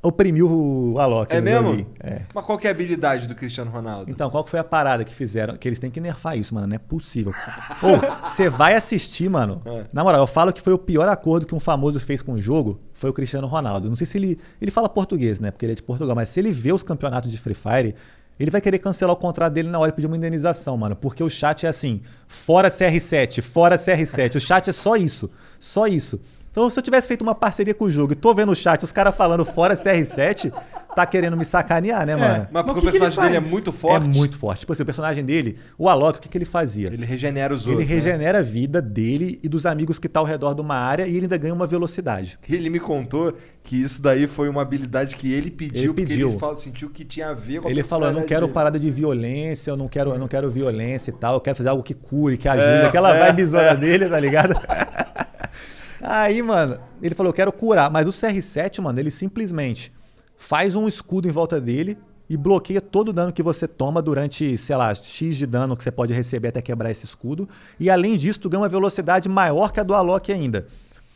[0.02, 1.34] oprimir o Alok.
[1.34, 1.86] É mesmo?
[2.00, 2.22] É.
[2.34, 4.10] Mas qual que é a habilidade do Cristiano Ronaldo?
[4.10, 5.56] Então, qual que foi a parada que fizeram?
[5.56, 6.66] Que eles têm que nerfar isso, mano.
[6.66, 7.34] Não é possível.
[8.24, 9.60] Você vai assistir, mano.
[9.64, 9.84] É.
[9.92, 12.38] Na moral, eu falo que foi o pior acordo que um famoso fez com o
[12.38, 12.80] jogo.
[12.94, 13.88] Foi o Cristiano Ronaldo.
[13.88, 14.38] Não sei se ele.
[14.60, 15.50] Ele fala português, né?
[15.50, 16.14] Porque ele é de Portugal.
[16.14, 17.94] Mas se ele vê os campeonatos de Free Fire,
[18.38, 20.94] ele vai querer cancelar o contrato dele na hora e pedir uma indenização, mano.
[20.94, 24.36] Porque o chat é assim: fora CR7, fora CR7.
[24.36, 25.30] O chat é só isso.
[25.58, 26.20] Só isso.
[26.50, 28.82] Então, se eu tivesse feito uma parceria com o jogo e tô vendo o chat,
[28.82, 30.52] os caras falando fora CR7,
[30.96, 32.48] tá querendo me sacanear, né, mano?
[32.50, 33.52] Mas porque o que o que ele personagem dele é faz?
[33.52, 34.04] muito forte.
[34.06, 34.60] É muito forte.
[34.60, 36.88] Tipo assim, o personagem dele, o Alok, o que, que ele fazia?
[36.88, 37.88] Ele regenera os Ele outros.
[37.88, 37.94] né?
[37.94, 41.10] regenera a vida dele e dos amigos que tá ao redor de uma área e
[41.10, 42.38] ele ainda ganha uma velocidade.
[42.48, 46.30] Ele me contou que isso daí foi uma habilidade que ele pediu, Ele porque pediu.
[46.30, 48.46] ele fala- sentiu que tinha a ver com a Ele falou, eu não personalidade quero
[48.46, 48.54] dele.
[48.54, 51.68] parada de violência, eu não quero, eu não quero violência e tal, eu quero fazer
[51.68, 53.76] algo que cure, que ajude, É, aquela é, vibezona é.
[53.76, 54.54] dele, tá ligado?
[56.00, 59.92] Aí, mano, ele falou, eu quero curar, mas o CR7, mano, ele simplesmente
[60.38, 61.98] faz um escudo em volta dele
[62.30, 65.82] e bloqueia todo o dano que você toma durante, sei lá, X de dano que
[65.82, 67.48] você pode receber até quebrar esse escudo.
[67.80, 70.66] E além disso, tu ganha uma velocidade maior que a do Alok ainda.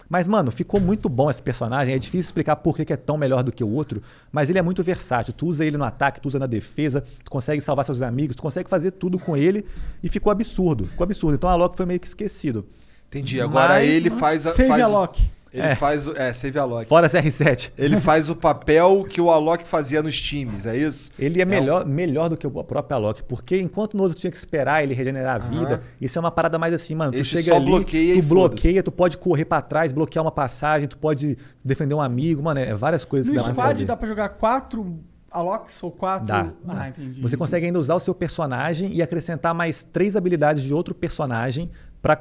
[0.08, 1.94] Mas, mano, ficou muito bom esse personagem.
[1.94, 4.58] É difícil explicar por que que é tão melhor do que o outro, mas ele
[4.58, 5.32] é muito versátil.
[5.32, 8.42] Tu usa ele no ataque, tu usa na defesa, tu consegue salvar seus amigos, tu
[8.42, 9.64] consegue fazer tudo com ele
[10.02, 10.86] e ficou absurdo.
[10.86, 11.36] Ficou absurdo.
[11.36, 12.66] Então a Alok foi meio que esquecido.
[13.08, 13.40] Entendi.
[13.40, 14.52] Agora Mas, ele mano, faz a.
[14.52, 15.30] Save faz, a Loki.
[15.52, 15.74] Ele É.
[15.74, 16.16] faz o.
[16.16, 16.86] É, save a Loki.
[16.86, 17.72] Fora CR7.
[17.76, 21.10] Ele faz o papel que o Alok fazia nos times, é isso?
[21.18, 24.30] Ele é um- melhor, melhor do que o próprio Alok, porque enquanto no outro tinha
[24.30, 27.12] que esperar ele regenerar a vida, isso é uma parada mais assim, mano.
[27.12, 30.24] Tu Esse chega só ali, bloqueia tu e bloqueia, tu pode correr pra trás, bloquear
[30.24, 33.52] uma passagem, tu pode defender um amigo, mano, é várias coisas No que dá pra
[33.52, 33.84] squad fazer.
[33.84, 35.00] dá pra jogar quatro
[35.30, 36.26] Alox ou quatro.
[36.26, 36.50] Dá.
[36.68, 36.88] Ah, dá.
[36.90, 37.20] entendi.
[37.22, 41.70] Você consegue ainda usar o seu personagem e acrescentar mais três habilidades de outro personagem
[42.02, 42.16] pra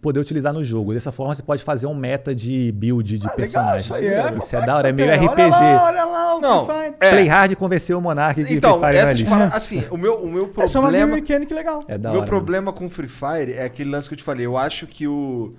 [0.00, 0.92] poder utilizar no jogo.
[0.92, 3.80] Dessa forma você pode fazer um meta de build de Ah, legal, personagem.
[3.80, 5.08] isso aí é isso é da hora, é meio.
[5.14, 5.30] RPG.
[5.42, 6.94] Olha lá, olha lá o Não, Free Fire.
[7.00, 7.10] é.
[7.10, 9.30] Play hard convenceu o Monark que Então, Free Fire é essas lixo.
[9.32, 9.54] paradas.
[9.54, 11.14] Assim, o meu, o meu Essa é uma problema.
[11.14, 11.84] mechanic legal.
[11.86, 14.18] É da O meu hora, problema com o Free Fire é aquele lance que eu
[14.18, 14.44] te falei.
[14.44, 15.54] Eu acho que o.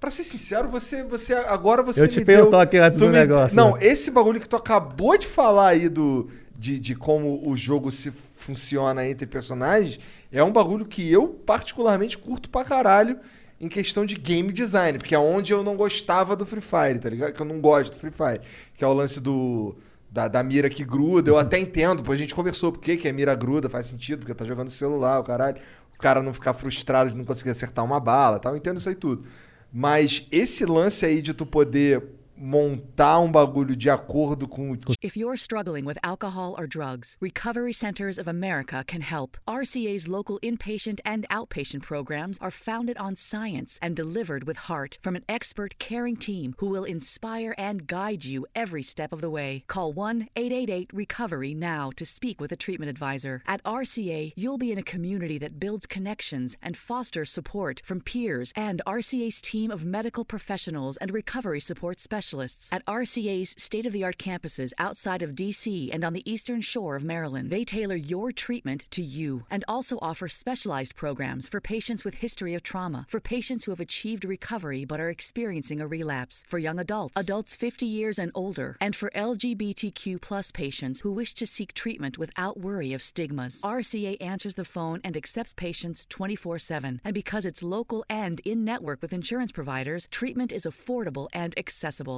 [0.00, 3.12] Pra ser sincero, você, você agora você Eu te dei deu- toque antes do me-
[3.18, 3.78] negócio, Não, né?
[3.82, 8.12] esse bagulho que tu acabou de falar aí do de, de como o jogo se
[8.36, 9.98] funciona entre personagens
[10.32, 13.18] é um bagulho que eu particularmente curto pra caralho
[13.60, 17.08] em questão de game design, porque é onde eu não gostava do Free Fire, tá
[17.08, 17.32] ligado?
[17.32, 18.40] Que eu não gosto do Free Fire,
[18.76, 19.76] que é o lance do
[20.10, 23.08] da, da mira que gruda, eu até entendo, depois a gente conversou por que que
[23.08, 25.60] a mira gruda, faz sentido, porque tá jogando celular, o caralho.
[25.94, 28.88] O cara não ficar frustrado de não conseguir acertar uma bala, tal, eu entendo isso
[28.88, 29.24] aí tudo.
[29.72, 32.02] Mas esse lance aí de tu poder
[32.40, 37.72] montar um bagulho de acordo com o If you're struggling with alcohol or drugs, Recovery
[37.72, 39.36] Centers of America can help.
[39.46, 45.16] RCA's local inpatient and outpatient programs are founded on science and delivered with heart from
[45.16, 49.64] an expert caring team who will inspire and guide you every step of the way.
[49.66, 53.42] Call 1 888 Recovery now to speak with a treatment advisor.
[53.46, 58.52] At RCA, you'll be in a community that builds connections and fosters support from peers
[58.54, 62.27] and RCA's team of medical professionals and recovery support specialists.
[62.70, 66.96] At RCA's state of the art campuses outside of DC and on the eastern shore
[66.96, 72.04] of Maryland, they tailor your treatment to you and also offer specialized programs for patients
[72.04, 76.44] with history of trauma, for patients who have achieved recovery but are experiencing a relapse,
[76.48, 81.34] for young adults, adults 50 years and older, and for LGBTQ plus patients who wish
[81.34, 83.62] to seek treatment without worry of stigmas.
[83.62, 87.00] RCA answers the phone and accepts patients 24 7.
[87.04, 92.17] And because it's local and in network with insurance providers, treatment is affordable and accessible.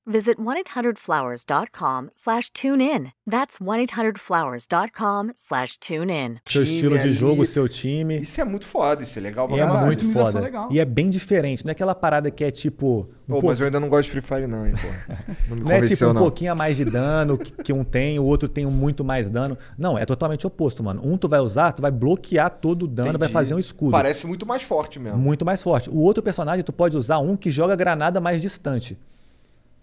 [0.05, 3.11] visit 1-800-Flowers.com slash tune in.
[3.29, 6.37] That's 1-800-Flowers.com slash tune in.
[6.45, 7.11] Seu estilo de ali.
[7.13, 8.21] jogo, seu time.
[8.21, 9.85] Isso é muito foda, isso é legal pra é caralho.
[9.85, 10.43] muito Customização foda.
[10.45, 10.67] legal.
[10.71, 11.63] E é bem diferente.
[11.65, 13.09] Não é aquela parada que é tipo.
[13.27, 14.87] um Pô, po- mas eu ainda não gosto de Free Fire não, hein, pô.
[15.49, 16.21] Não me Não é tipo convenceu, um não.
[16.21, 19.57] pouquinho a mais de dano que, que um tem, o outro tem muito mais dano.
[19.77, 21.01] Não, é totalmente oposto, mano.
[21.03, 23.33] Um tu vai usar, tu vai bloquear todo o dano, vai Entendi.
[23.33, 23.91] fazer um escudo.
[23.91, 25.17] Parece muito mais forte mesmo.
[25.17, 25.89] Muito mais forte.
[25.89, 28.97] O outro personagem, tu pode usar um que joga granada mais distante.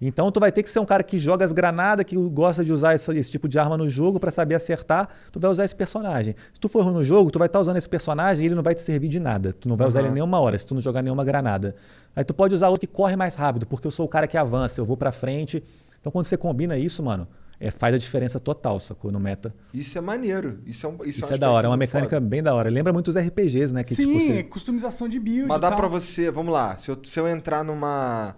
[0.01, 2.73] Então tu vai ter que ser um cara que joga as granadas, que gosta de
[2.73, 5.75] usar essa- esse tipo de arma no jogo pra saber acertar, tu vai usar esse
[5.75, 6.37] personagem.
[6.55, 8.63] Se tu for ruim no jogo, tu vai estar usando esse personagem e ele não
[8.63, 9.53] vai te servir de nada.
[9.53, 11.75] Tu não vai usar ele nenhuma hora se tu não jogar nenhuma granada.
[12.15, 14.37] Aí tu pode usar outro que corre mais rápido, porque eu sou o cara que
[14.39, 15.65] avança, eu vou pra frente.
[16.01, 17.27] Então quando você combina isso, mano,
[17.59, 19.11] é, faz a diferença total, sacou?
[19.11, 19.53] No meta.
[19.75, 20.61] Isso é maneiro.
[20.65, 22.21] Isso é, um, isso Isso, é da aspecto hora, é uma mecânica foda.
[22.29, 22.71] bem da hora.
[22.71, 23.83] Lembra muito os RPGs, né?
[23.83, 25.49] Que, Sim, tipo, você- customização de build.
[25.49, 25.77] Mas e dá tal.
[25.79, 28.37] pra você, vamos lá, se eu, se eu entrar numa.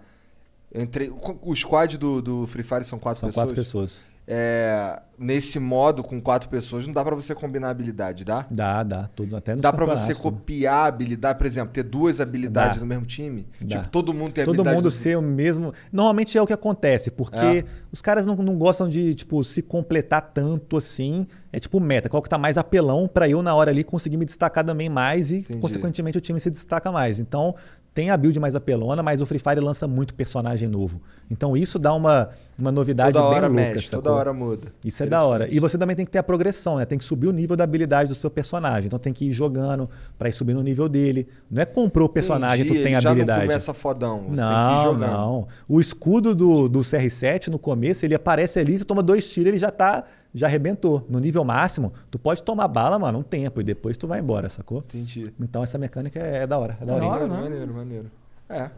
[0.73, 1.11] Eu entrei,
[1.43, 3.45] o squad do, do Free Fire são quatro São pessoas.
[3.47, 4.11] quatro pessoas.
[4.33, 8.47] É, nesse modo, com quatro pessoas, não dá pra você combinar habilidade, dá?
[8.49, 9.11] Dá, dá.
[9.17, 10.23] Tudo, até Dá pra você tudo.
[10.23, 12.81] copiar a habilidade, por exemplo, ter duas habilidades Dá.
[12.81, 13.49] no mesmo time?
[13.61, 13.79] Dá.
[13.79, 15.75] Tipo, todo mundo tem Todo habilidade mundo do- ser o mesmo.
[15.93, 17.65] Normalmente é o que acontece, porque É.
[17.91, 21.27] os caras não, não gostam de, tipo, se completar tanto assim.
[21.53, 24.25] É tipo meta, qual que tá mais apelão pra eu na hora ali conseguir me
[24.25, 25.59] destacar também mais e, Entendi.
[25.59, 27.19] consequentemente, o time se destaca mais.
[27.19, 27.57] Então,
[28.01, 31.03] tem a build mais apelona, mas o Free Fire lança muito personagem novo.
[31.31, 32.29] Então, isso dá uma,
[32.59, 34.03] uma novidade Toda bem hora louca, mexe, sacou?
[34.03, 34.69] toda hora muda.
[34.85, 35.49] Isso é da hora.
[35.49, 36.85] E você também tem que ter a progressão, né?
[36.85, 38.87] Tem que subir o nível da habilidade do seu personagem.
[38.89, 41.29] Então tem que ir jogando pra ir subindo o nível dele.
[41.51, 43.41] Não é comprou o personagem Entendi, tu tem ele já habilidade.
[43.41, 45.11] não começa fodão, você tem que ir não, jogando.
[45.13, 45.49] não.
[45.69, 49.59] O escudo do, do CR7 no começo, ele aparece ali, você toma dois tiros, ele
[49.59, 51.05] já tá já arrebentou.
[51.09, 54.49] No nível máximo, tu pode tomar bala, mano, um tempo e depois tu vai embora,
[54.49, 54.79] sacou?
[54.79, 55.33] Entendi.
[55.41, 57.05] Então essa mecânica é, é da hora, é da hora.
[57.05, 57.41] hora, Maneiro, né?
[57.43, 58.11] maneiro, maneiro.
[58.49, 58.71] É.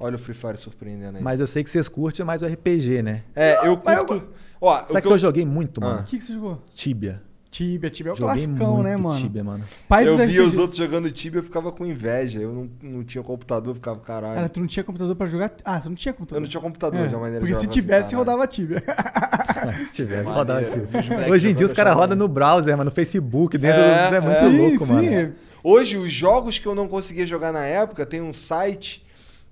[0.00, 1.22] Olha o Free Fire surpreendendo aí.
[1.22, 3.22] Mas eu sei que vocês curtem mais o RPG, né?
[3.34, 4.28] é, eu curto.
[4.60, 5.12] Ó, Sabe o que que eu...
[5.12, 5.86] eu, joguei muito, Ah.
[5.86, 6.00] mano?
[6.00, 6.62] O que, que você jogou?
[6.74, 7.22] Tibia.
[7.50, 9.18] Tibia, Tibia é o Joguei classicão, muito né, mano?
[9.18, 9.64] Tibia, mano.
[9.88, 12.40] Pai eu via os outros jogando Tibia, eu ficava com inveja.
[12.40, 14.34] Eu não, não tinha computador, eu ficava caralho.
[14.34, 15.52] Cara, tu não tinha computador pra jogar?
[15.64, 16.36] Ah, você não tinha computador.
[16.36, 18.18] eu não tinha computador, É, de uma maneira Porque se assim, tivesse, caralho.
[18.18, 18.82] rodava Tibia.
[19.86, 20.34] Se tivesse, Maneiro.
[20.34, 24.08] rodava moleques Hoje em dia os caras rodam no browser, mano, no Facebook, dentro É,
[24.10, 24.14] do...
[24.16, 24.48] É muito é.
[24.48, 25.08] louco, sim, mano.
[25.08, 25.32] sim.
[25.64, 29.04] Hoje, os jogos que eu não conseguia jogar na época, tem um site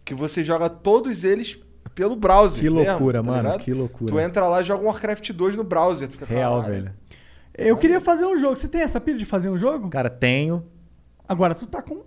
[0.06, 1.58] que você joga todos eles
[1.94, 2.62] pelo browser.
[2.62, 3.60] Que mesmo, loucura, tá mano, ligado?
[3.60, 4.12] que loucura.
[4.12, 6.08] Tu entra lá e joga um Warcraft 2 no browser.
[6.26, 6.82] Real, caralho.
[6.84, 6.94] velho.
[7.58, 8.54] Eu queria fazer um jogo.
[8.56, 9.88] Você tem essa pilha de fazer um jogo?
[9.90, 10.64] Cara, tenho.
[11.28, 12.02] Agora tu tá com.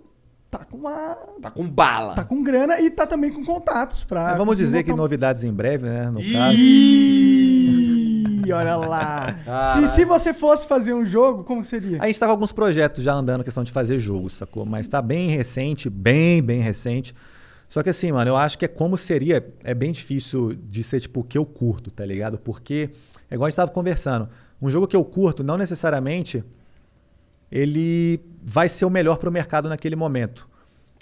[0.50, 1.16] Tá com uma.
[1.42, 2.14] Tá com bala.
[2.14, 4.28] Tá com grana e tá também com contatos pra.
[4.30, 6.08] Mas vamos dizer que um- novidades em breve, né?
[6.10, 6.56] No caso.
[6.56, 9.26] Ih, olha lá.
[9.74, 11.98] se, se você fosse fazer um jogo, como seria?
[12.02, 14.64] A gente tá com alguns projetos já andando, questão de fazer jogos, sacou?
[14.64, 17.14] Mas tá bem recente, bem, bem recente.
[17.70, 19.48] Só que assim, mano, eu acho que é como seria.
[19.64, 22.36] É bem difícil de ser tipo o que eu curto, tá ligado?
[22.38, 22.90] Porque,
[23.30, 24.28] é igual a gente tava conversando.
[24.60, 26.44] Um jogo que eu curto, não necessariamente
[27.50, 30.48] ele vai ser o melhor pro mercado naquele momento.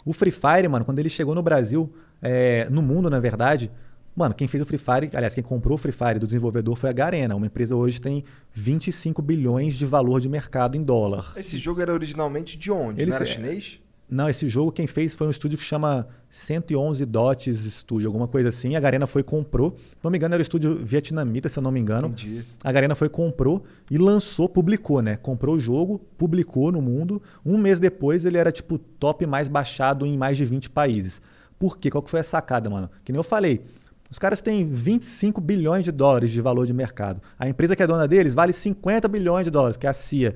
[0.05, 3.71] O Free Fire, mano, quando ele chegou no Brasil, é, no mundo, na verdade,
[4.17, 6.89] mano, quem fez o Free Fire, aliás, quem comprou o Free Fire do desenvolvedor foi
[6.89, 7.35] a Garena.
[7.37, 11.33] Uma empresa hoje tem 25 bilhões de valor de mercado em dólar.
[11.37, 13.01] Esse jogo era originalmente de onde?
[13.03, 13.81] Ele Não era se- chinês?
[14.11, 18.49] Não, esse jogo quem fez foi um estúdio que chama 111 Dots Studio, alguma coisa
[18.49, 18.75] assim.
[18.75, 19.77] A Garena foi comprou.
[19.77, 22.09] Se não me engano, era o estúdio vietnamita, se eu não me engano.
[22.09, 22.43] Entendi.
[22.65, 25.17] A Garena foi comprou e lançou, publicou, né?
[25.17, 27.23] Comprou o jogo, publicou no mundo.
[27.45, 31.21] Um mês depois ele era tipo top mais baixado em mais de 20 países.
[31.59, 31.91] Por quê?
[31.91, 32.89] Qual que foi a sacada, mano?
[33.05, 33.63] Que nem eu falei.
[34.11, 37.21] Os caras têm 25 bilhões de dólares de valor de mercado.
[37.39, 40.35] A empresa que é dona deles vale 50 bilhões de dólares, que é a CIA.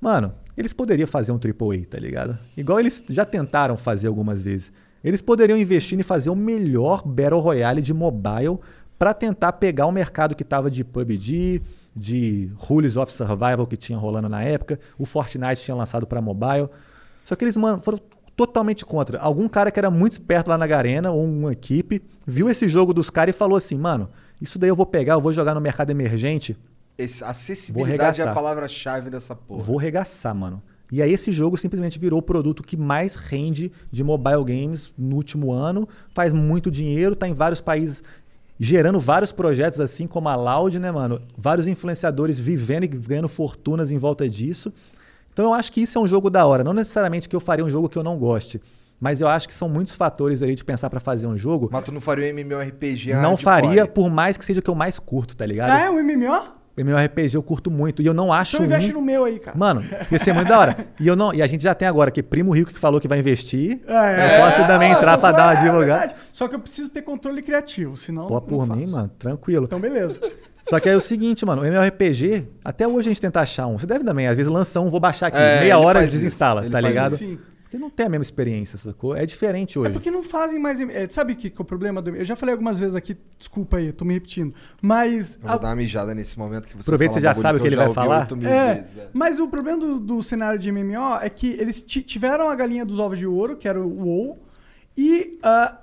[0.00, 2.38] Mano, eles poderiam fazer um AAA, tá ligado?
[2.56, 4.72] Igual eles já tentaram fazer algumas vezes.
[5.02, 8.58] Eles poderiam investir em fazer o melhor Battle Royale de mobile
[8.98, 11.62] para tentar pegar o mercado que tava de PUBG,
[11.94, 16.68] de Rules of Survival que tinha rolando na época, o Fortnite tinha lançado para mobile.
[17.24, 17.98] Só que eles, mano, foram
[18.36, 19.18] totalmente contra.
[19.18, 22.94] Algum cara que era muito esperto lá na Garena, ou uma equipe, viu esse jogo
[22.94, 24.08] dos caras e falou assim: mano,
[24.40, 26.56] isso daí eu vou pegar, eu vou jogar no mercado emergente,
[26.98, 29.62] Esse- acessibilidade é a palavra-chave dessa porra.
[29.62, 30.60] Vou regaçar, mano.
[30.90, 35.16] E aí esse jogo simplesmente virou o produto que mais rende de mobile games no
[35.16, 38.02] último ano, faz muito dinheiro, tá em vários países
[38.58, 41.20] gerando vários projetos assim como a Loud, né, mano?
[41.36, 44.72] Vários influenciadores vivendo e ganhando fortunas em volta disso.
[45.32, 46.64] Então eu acho que isso é um jogo da hora.
[46.64, 48.60] Não necessariamente que eu faria um jogo que eu não goste.
[48.98, 51.68] Mas eu acho que são muitos fatores aí de pensar pra fazer um jogo.
[51.70, 54.74] Mas tu não faria um MMORPG Não faria, por mais que seja o que eu
[54.74, 55.70] mais curto, tá ligado?
[55.70, 56.57] Ah, é um MMO?
[56.80, 58.00] MMORPG eu curto muito.
[58.02, 58.56] E eu não acho.
[58.56, 59.56] Então investe ruim- no meu aí, cara.
[59.56, 60.76] Mano, ia ser muito da hora.
[61.00, 63.08] E, eu não, e a gente já tem agora aqui Primo Rico que falou que
[63.08, 63.80] vai investir.
[63.86, 66.00] É, eu posso também entrar pra dar uma é divulgada.
[66.00, 66.14] verdade.
[66.32, 68.26] Só que eu preciso ter controle criativo, senão.
[68.26, 68.78] Pô, não por faço.
[68.78, 69.64] mim, mano, tranquilo.
[69.64, 70.18] Então, beleza.
[70.68, 73.66] Só que aí é o seguinte, mano, o MMORPG, até hoje a gente tenta achar
[73.66, 73.78] um.
[73.78, 76.80] Você deve também, às vezes lança um, vou baixar aqui, É, meia hora desinstala, tá
[76.80, 77.14] ligado?
[77.14, 77.38] isso.
[77.68, 79.14] Porque não tem a mesma experiência, sacou?
[79.14, 79.92] É diferente É hoje.
[79.92, 80.80] porque não fazem mais.
[80.80, 82.16] é, sabe o que, que é o problema do.
[82.16, 84.54] Eu já falei algumas vezes aqui, desculpa aí, eu tô me repetindo.
[84.80, 85.34] Mas.
[85.42, 87.60] Eu vou dar uma mijada nesse momento que você Aproveita que você já sabe o
[87.60, 88.26] que eu ele vai falar.
[88.42, 89.08] É, vezes, é.
[89.12, 92.86] mas o problema do, do cenário de MMO é que eles ti- tiveram a galinha
[92.86, 94.38] dos ovos de ouro, que era o WoW,
[94.96, 95.78] e ah,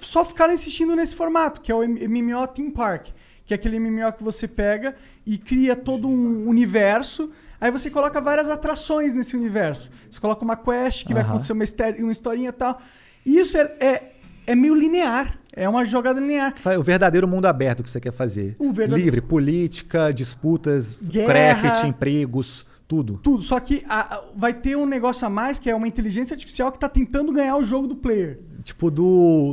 [0.00, 3.08] só ficaram insistindo nesse formato, que é o MMO Theme Park,
[3.44, 4.94] que é aquele MMO que você pega
[5.26, 9.90] e cria todo um universo, aí você coloca várias atrações nesse universo.
[10.10, 11.30] Você coloca uma quest, que vai Aham.
[11.32, 12.80] acontecer uma, história- uma historinha e tal.
[13.24, 14.12] E isso é, é,
[14.46, 16.54] é meio linear, é uma jogada linear.
[16.60, 18.56] Fa- O verdadeiro mundo aberto que você quer fazer.
[18.58, 21.60] O Livre, política, disputas, Guerra.
[21.60, 23.18] craft, empregos, tudo.
[23.22, 26.32] Tudo, só que a- a- vai ter um negócio a mais que é uma inteligência
[26.34, 28.38] artificial que tá tentando ganhar o jogo do player.
[28.64, 29.04] Tipo do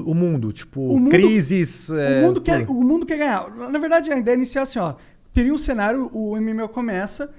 [0.05, 1.89] o mundo, tipo O mundo- crises.
[1.89, 2.79] é, o, mundo quer, tudo.
[2.79, 3.49] o mundo quer ganhar.
[3.69, 4.95] Na verdade, a ideia inicial é assim, ó.
[5.33, 7.29] Teria um cenário, o MMO começa,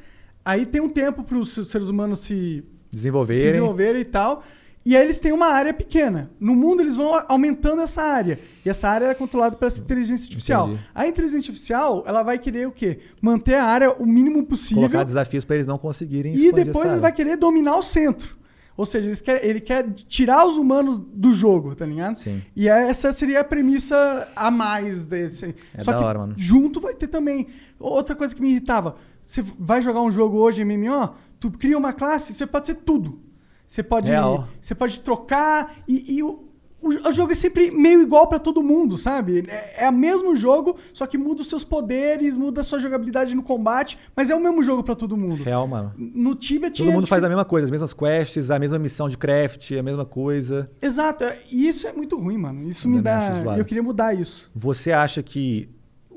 [0.47, 3.45] aí tem um tempo para os seres humanos se, se desenvolverem.
[3.45, 4.43] desenvolverem e tal.
[4.89, 6.31] E aí eles têm uma área pequena.
[6.39, 8.39] No mundo eles vão aumentando essa área.
[8.65, 10.69] E essa área é controlada pela inteligência artificial.
[10.69, 10.85] Entendi.
[10.95, 13.01] A inteligência artificial, ela vai querer o quê?
[13.21, 14.85] Manter a área o mínimo possível.
[14.85, 18.37] Colocar desafios pra eles não conseguirem E depois ele vai querer dominar o centro.
[18.77, 22.15] Ou seja, eles quer- ele quer tirar os humanos do jogo, tá ligado?
[22.17, 22.41] Sim.
[22.55, 25.53] E essa seria a premissa a mais desse.
[25.75, 26.35] É Só da hora, mano.
[26.37, 27.49] junto vai ter também.
[27.81, 28.95] Outra coisa que me irritava.
[29.27, 33.21] Você vai jogar um jogo hoje MMO, tu cria uma classe, você pode ser tudo.
[33.67, 34.47] Você pode, Real.
[34.61, 36.47] você pode trocar e, e o,
[36.81, 39.45] o, jogo é sempre meio igual pra todo mundo, sabe?
[39.49, 43.35] É, é o mesmo jogo, só que muda os seus poderes, muda a sua jogabilidade
[43.35, 45.43] no combate, mas é o mesmo jogo pra todo mundo.
[45.43, 45.93] Real, mano.
[45.97, 46.71] No tinha.
[46.71, 49.83] Todo mundo faz a mesma coisa, as mesmas quests, a mesma missão de craft, a
[49.83, 50.71] mesma coisa.
[50.81, 52.69] Exato, é- e isso é muito ruim, mano.
[52.69, 53.57] Isso Eu me dá.
[53.59, 54.51] Eu queria mudar isso.
[54.55, 55.69] Você acha que.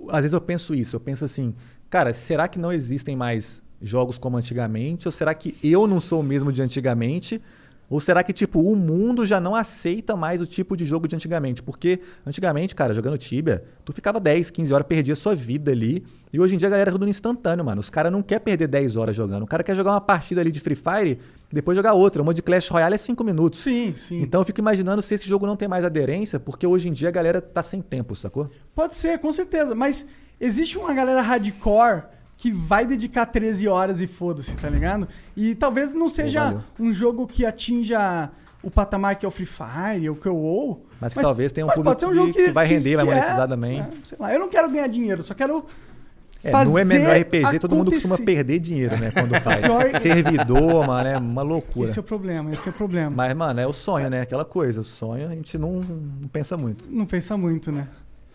[0.09, 1.53] Às vezes eu penso isso, eu penso assim,
[1.90, 5.08] cara, será que não existem mais jogos como antigamente?
[5.08, 7.42] Ou será que eu não sou o mesmo de antigamente?
[7.90, 11.16] Ou será que, tipo, o mundo já não aceita mais o tipo de jogo de
[11.16, 11.64] antigamente?
[11.64, 16.06] Porque antigamente, cara, jogando Tibia, tu ficava 10, 15 horas, perdia sua vida ali.
[16.32, 17.80] E hoje em dia a galera é tudo no instantâneo, mano.
[17.80, 19.42] Os caras não querem perder 10 horas jogando.
[19.42, 21.19] O cara quer jogar uma partida ali de Free Fire,
[21.51, 22.22] depois jogar outra.
[22.22, 23.61] Uma de Clash Royale é 5 minutos.
[23.61, 24.22] Sim, sim.
[24.22, 27.09] Então eu fico imaginando se esse jogo não tem mais aderência, porque hoje em dia
[27.09, 28.45] a galera tá sem tempo, sacou?
[28.76, 29.74] Pode ser, com certeza.
[29.74, 30.06] Mas
[30.40, 32.03] existe uma galera hardcore
[32.38, 35.08] que vai dedicar 13 horas e foda-se, tá ligado?
[35.35, 38.30] E talvez não seja um jogo que atinja
[38.64, 40.85] o patamar que é o Free Fire, ou que é o WoW.
[41.01, 42.95] Mas que talvez tenha um mas público pode ser um jogo que- que vai render,
[42.95, 43.85] vai que monetizar também.
[44.03, 45.66] sei lá, eu não quero ganhar dinheiro, só quero
[46.43, 48.35] É, fazer no MMORPG todo mundo costuma acontecer.
[48.35, 49.11] perder dinheiro, né?
[49.11, 50.01] Quando faz.
[50.01, 51.90] Servidor, mano, é uma loucura.
[51.90, 53.09] Esse é o problema, esse é o problema.
[53.14, 54.22] Mas, mano, é o sonho, né?
[54.22, 54.80] Aquela coisa.
[54.82, 56.88] O sonho a gente não, não pensa muito.
[56.90, 57.88] Não pensa muito, né?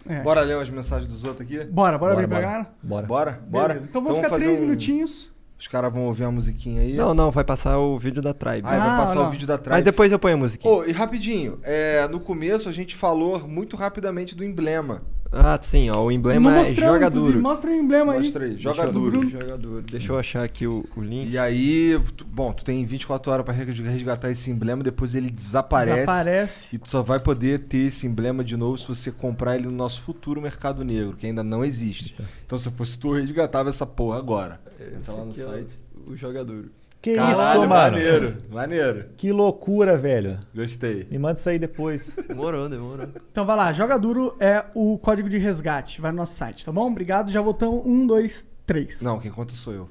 [0.08, 0.20] É.
[0.22, 1.64] Bora ler as mensagens dos outros aqui?
[1.64, 2.46] Bora, bora, Bora, abrir pra bora.
[2.46, 2.70] galera?
[2.82, 3.06] Bora.
[3.06, 3.40] Bora?
[3.46, 3.68] Bora?
[3.68, 5.32] Beleza, Então vamos ficar fazer três um- minutinhos.
[5.58, 6.94] Os caras vão ouvir a musiquinha aí.
[6.94, 8.62] Não, não, vai passar o vídeo da Tribe.
[8.64, 9.28] Ah, vai Ah, passar não.
[9.28, 9.76] o vídeo da trás.
[9.78, 10.72] Mas depois eu ponho a musiquinha.
[10.74, 15.02] Ô, e rapidinho, é, no começo a gente falou muito rapidamente do emblema.
[15.36, 17.40] Ah, sim, ó, o Não emblema é mostramos, joga duro.
[17.40, 18.20] Mostra o emblema aí.
[18.22, 19.28] Mostra aí, joga eu- duro.
[19.28, 19.82] Joga duro.
[19.82, 21.30] Deixa eu achar aqui o, o link.
[21.30, 25.96] E aí, tu- bom, tu tem 24 horas pra resgatar esse emblema, depois ele desaparece.
[26.00, 26.76] Desaparece.
[26.76, 29.74] E tu só vai poder ter esse emblema de novo se você comprar ele no
[29.74, 32.14] nosso futuro mercado negro, que ainda não existe.
[32.46, 34.60] Então se fosse tu, resgatava essa porra agora.
[34.96, 35.78] Entra lá no Esse aqui é site.
[36.06, 36.70] o, o joga duro.
[37.04, 37.68] Que Caralho, isso, mano?
[37.68, 39.10] maneiro, maneiro.
[39.18, 40.40] Que loucura, velho.
[40.54, 41.06] Gostei.
[41.10, 42.16] Me manda isso aí depois.
[42.26, 43.06] Demorou, demorou.
[43.30, 46.00] Então vai lá, Joga Duro é o código de resgate.
[46.00, 46.90] Vai no nosso site, tá bom?
[46.90, 47.84] Obrigado, já voltamos.
[47.84, 49.02] Um, dois, três.
[49.02, 49.90] Não, quem conta sou eu.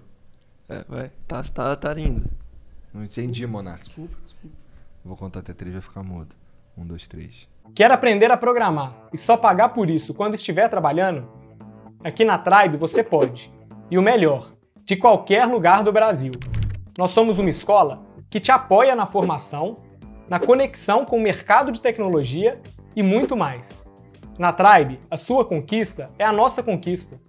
[0.67, 1.11] É, vai.
[1.27, 2.24] Tá, tá, tá lindo.
[2.92, 3.85] Não entendi, Monark.
[3.85, 4.56] Desculpa, desculpa.
[5.06, 6.35] Vou contar até três, vai ficar mudo.
[6.75, 7.48] Um, dois, três.
[7.75, 11.30] Quer aprender a programar e só pagar por isso quando estiver trabalhando?
[12.03, 13.53] Aqui na Tribe você pode.
[13.92, 14.50] E o melhor,
[14.83, 16.32] de qualquer lugar do Brasil.
[16.97, 19.77] Nós somos uma escola que te apoia na formação,
[20.30, 22.59] na conexão com o mercado de tecnologia
[22.95, 23.83] e muito mais.
[24.38, 27.19] Na Tribe, a sua conquista é a nossa conquista.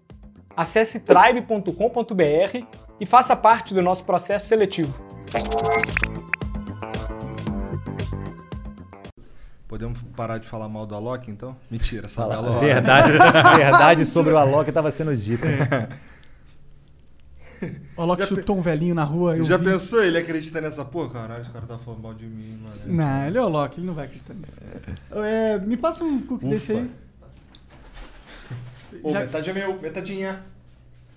[0.56, 2.64] Acesse tribe.com.br
[3.00, 4.94] e faça parte do nosso processo seletivo.
[9.66, 11.56] Podemos parar de falar mal do Alok, então?
[11.70, 12.64] Mentira, sabe Fala- Alok?
[12.64, 13.12] Verdade,
[13.56, 15.46] verdade sobre o Alok estava sendo dita.
[17.96, 19.36] O Alok Já pe- chutou um velhinho na rua.
[19.36, 19.64] Eu Já vi.
[19.64, 21.10] pensou ele acredita nessa porra?
[21.10, 22.76] Caralho, os caras tá falando mal de mim, mano.
[22.86, 24.56] Não, ele é o Loki, ele não vai acreditar nisso.
[25.24, 26.54] É, me passa um cookie Ufa.
[26.54, 26.90] desse aí.
[29.02, 30.40] Ô, Já- metade é meu, metadinha.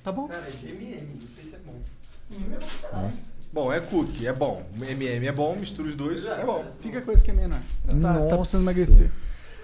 [0.04, 0.28] Tá bom?
[0.28, 3.10] Cara, é de MM, não sei se é bom.
[3.54, 4.64] Bom, é cookie, é bom.
[4.76, 6.64] MM é bom, mistura os dois, é bom.
[6.82, 7.60] Fica com esse que é menor.
[7.86, 8.38] Tá, tá Nossa.
[8.38, 9.10] precisando emagrecer.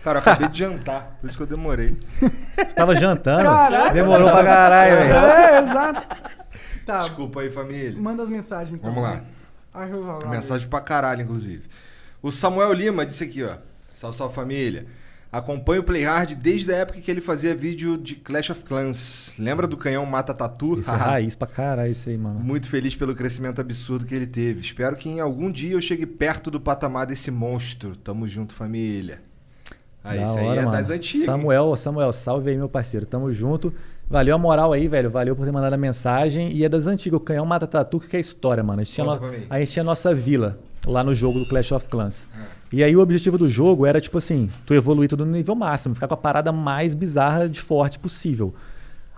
[0.04, 1.98] Cara, eu acabei de jantar, por isso que eu demorei.
[2.76, 3.44] Tava jantando?
[3.44, 3.94] Caralho.
[3.94, 5.14] Demorou pra caralho, velho.
[5.16, 6.08] É, exato.
[6.86, 8.00] Tá, Desculpa aí, família.
[8.00, 8.90] manda as mensagens então.
[8.94, 9.24] Vamos lá.
[9.74, 11.64] Ai, eu- eu- Mensagem pra caralho, inclusive.
[12.22, 13.56] O Samuel Lima disse aqui, ó.
[13.94, 14.86] Salve, salve família.
[15.32, 19.34] Acompanho o Playhard desde a época que ele fazia vídeo de Clash of Clans.
[19.40, 20.80] Lembra do canhão Mata Tatu?
[20.80, 22.40] Isso é raiz pra caralho, isso aí, mano.
[22.40, 24.62] Muito feliz pelo crescimento absurdo que ele teve.
[24.62, 27.96] Espero que em algum dia eu chegue perto do patamar desse monstro.
[27.96, 29.22] Tamo junto, família.
[30.04, 30.78] Aí, Da isso aí hora, é mano.
[30.78, 31.26] das antigas.
[31.26, 33.06] Samuel, Samuel, salve aí, meu parceiro.
[33.06, 33.74] Tamo junto.
[34.10, 35.10] Valeu a moral aí, velho.
[35.10, 36.52] Valeu por ter mandado a mensagem.
[36.52, 37.18] E é das antigas.
[37.18, 38.82] O canhão mata tatu, que é história, mano.
[38.82, 39.12] A gente, tinha no-
[39.50, 42.28] a gente tinha a nossa vila lá no jogo do Clash of Clans.
[42.72, 45.96] E aí o objetivo do jogo era, tipo assim, tu evoluir tudo no nível máximo,
[45.96, 48.54] ficar com a parada mais bizarra de forte possível.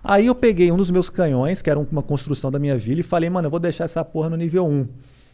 [0.04, 3.00] Aí eu peguei um dos meus canhões, que era um- uma construção da minha vila,
[3.00, 4.88] e falei, mano, eu vou deixar essa porra no nível 1.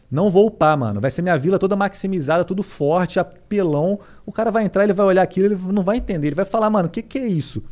[0.09, 1.01] Não vou upar, mano.
[1.01, 3.99] Vai ser minha vila toda maximizada, tudo forte, apelão.
[4.25, 6.27] O cara vai entrar, ele vai olhar aquilo, ele não vai entender.
[6.27, 7.63] Ele vai falar, mano, o que, que é isso?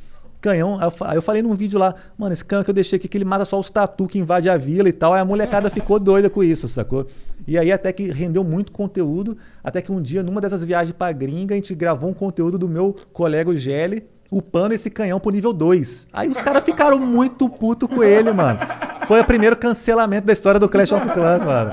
[0.41, 0.79] Canhão.
[1.01, 3.25] Aí eu, falei num vídeo lá, mano, esse canhão que eu deixei aqui, que ele
[3.25, 5.13] mata só os tatu que invade a vila e tal.
[5.13, 7.07] Aí a molecada ficou doida com isso, sacou?
[7.47, 9.37] E aí até que rendeu muito conteúdo.
[9.63, 12.69] Até que um dia, numa dessas viagens pra gringa, a gente gravou um conteúdo do
[12.69, 16.07] meu colega o Gelli, upando esse canhão pro nível 2.
[16.13, 18.59] Aí os caras ficaram muito puto com ele, mano.
[19.07, 21.71] Foi o primeiro cancelamento da história do Clash of Clans, mano.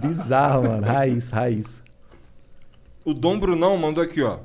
[0.00, 0.84] Bizarro, mano.
[0.84, 1.82] Raiz, raiz.
[3.04, 4.38] O Dom Brunão mandou aqui, ó.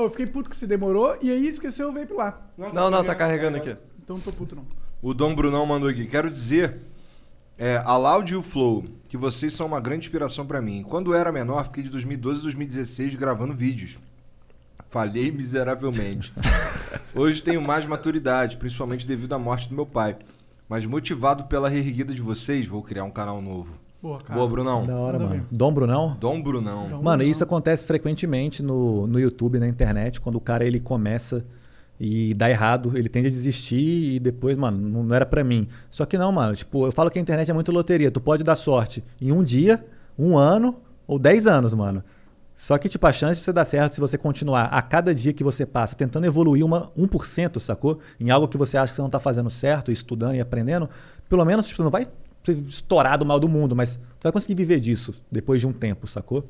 [0.00, 2.40] Ô, eu fiquei puto que você demorou e aí esqueceu o vape lá.
[2.56, 3.76] Não, não, tá carregando aqui.
[4.02, 4.64] Então não tô puto não.
[5.02, 6.06] O Dom Brunão mandou aqui.
[6.06, 6.78] Quero dizer,
[7.58, 10.82] é, a Loud e o Flow, que vocês são uma grande inspiração pra mim.
[10.82, 13.98] Quando eu era menor, fiquei de 2012 a 2016 gravando vídeos.
[14.88, 16.32] Falhei miseravelmente.
[17.14, 20.16] Hoje tenho mais maturidade, principalmente devido à morte do meu pai.
[20.66, 23.74] Mas motivado pela reerguida de vocês, vou criar um canal novo.
[24.02, 24.38] Boa, cara.
[24.38, 24.82] Boa, Brunão.
[24.84, 25.46] Da hora, mano.
[25.50, 26.16] Dom Brunão?
[26.18, 27.02] Dom Brunão.
[27.02, 31.44] Mano, isso acontece frequentemente no, no YouTube, na internet, quando o cara ele começa
[31.98, 35.68] e dá errado, ele tende a desistir e depois, mano, não, não era pra mim.
[35.90, 38.42] Só que não, mano, tipo, eu falo que a internet é muito loteria, tu pode
[38.42, 39.84] dar sorte em um dia,
[40.18, 42.02] um ano ou dez anos, mano.
[42.56, 45.32] Só que, tipo, a chance de você dar certo se você continuar a cada dia
[45.32, 47.98] que você passa tentando evoluir uma 1%, sacou?
[48.18, 50.88] Em algo que você acha que você não tá fazendo certo, estudando e aprendendo,
[51.28, 52.06] pelo menos, tipo, não vai
[52.48, 56.44] estourado mal do mundo, mas tu vai conseguir viver disso depois de um tempo, sacou?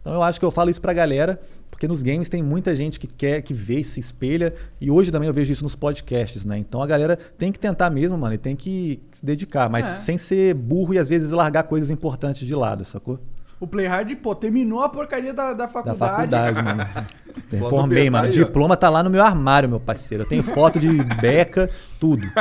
[0.00, 1.40] Então eu acho que eu falo isso pra galera,
[1.70, 5.10] porque nos games tem muita gente que quer, que vê, e se espelha, e hoje
[5.12, 6.58] também eu vejo isso nos podcasts, né?
[6.58, 9.90] Então a galera tem que tentar mesmo, mano, e tem que se dedicar, mas É.
[9.90, 13.20] sem ser burro e às vezes largar coisas importantes de lado, sacou?
[13.60, 15.98] O Playhard, pô, terminou a porcaria da, da Da faculdade.
[15.98, 16.84] faculdade, mano.
[17.70, 18.26] Formei, B, tá mano.
[18.26, 18.32] aí.
[18.32, 20.24] Diploma tá lá no meu armário, meu parceiro.
[20.24, 20.88] Eu tenho foto de
[21.20, 22.26] beca, tudo.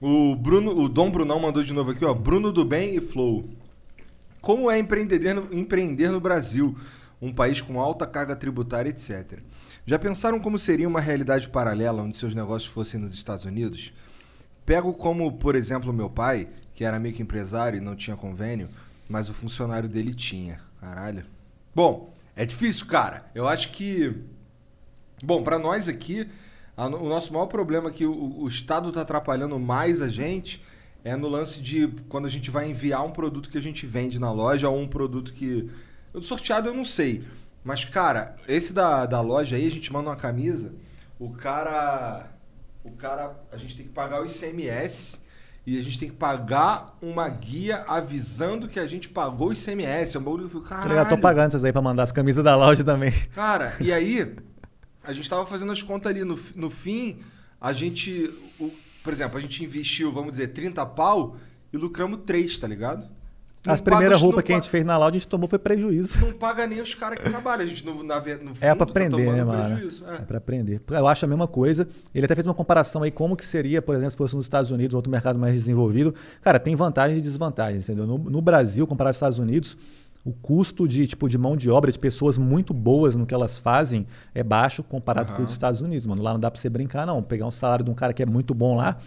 [0.00, 2.12] O Bruno, o Dom Brunão mandou de novo aqui, ó.
[2.12, 3.48] Bruno do Bem e Flow.
[4.40, 6.76] Como é empreender no, empreender no Brasil,
[7.20, 9.40] um país com alta carga tributária, etc.
[9.84, 13.92] Já pensaram como seria uma realidade paralela onde seus negócios fossem nos Estados Unidos?
[14.64, 18.68] Pego como, por exemplo, meu pai, que era microempresário e não tinha convênio,
[19.08, 20.60] mas o funcionário dele tinha.
[20.80, 21.24] Caralho.
[21.74, 23.30] Bom, é difícil, cara.
[23.34, 24.14] Eu acho que
[25.22, 26.28] Bom, para nós aqui,
[26.76, 30.62] a o nosso maior problema é que o, o Estado está atrapalhando mais a gente
[31.04, 34.18] é no lance de quando a gente vai enviar um produto que a gente vende
[34.18, 35.70] na loja ou um produto que.
[36.20, 37.24] Sorteado eu não sei.
[37.62, 40.72] Mas, cara, esse da, da loja aí, a gente manda uma camisa,
[41.18, 42.26] o cara.
[42.82, 43.36] O cara.
[43.52, 45.20] A gente tem que pagar o ICMS
[45.66, 50.16] e a gente tem que pagar uma guia avisando que a gente pagou o ICMS.
[50.16, 50.90] É um bagulho que eu fico, Tá caralho.
[50.90, 51.08] ligado?
[51.08, 53.12] Tô pagando essas aí pra mandar as camisas da loja também.
[53.34, 54.34] Cara, e aí,
[55.06, 56.24] a gente tava fazendo as contas ali.
[56.24, 57.18] No, no fim,
[57.60, 58.30] a gente.
[58.58, 58.70] o-
[59.02, 61.36] por exemplo, a gente investiu, vamos dizer, 30 pau
[61.72, 63.06] e lucramos 3, tá ligado?
[63.64, 65.58] Não As primeiras roupas não que a gente fez na loja, a gente tomou foi
[65.58, 66.20] prejuízo.
[66.20, 67.64] Não paga nem os caras que trabalham.
[67.64, 69.90] A gente, no, na, no fundo, É pra tá aprender, né, tomando mano?
[70.08, 70.14] É.
[70.14, 70.18] É.
[70.18, 70.80] pra aprender.
[70.88, 71.88] Eu acho a mesma coisa.
[72.14, 74.70] Ele até fez uma comparação aí como que seria, por exemplo, se fosse nos Estados
[74.70, 76.14] Unidos, outro mercado mais desenvolvido.
[76.42, 78.06] Cara, tem vantagens e desvantagens, entendeu?
[78.06, 79.76] No, no Brasil, comparado aos Estados Unidos,
[80.26, 83.56] o custo de tipo de mão de obra de pessoas muito boas no que elas
[83.56, 86.20] fazem é baixo comparado com o dos Estados Unidos, mano.
[86.20, 87.22] Lá não dá pra você brincar, não.
[87.22, 88.98] Pegar um salário de um cara que é muito bom lá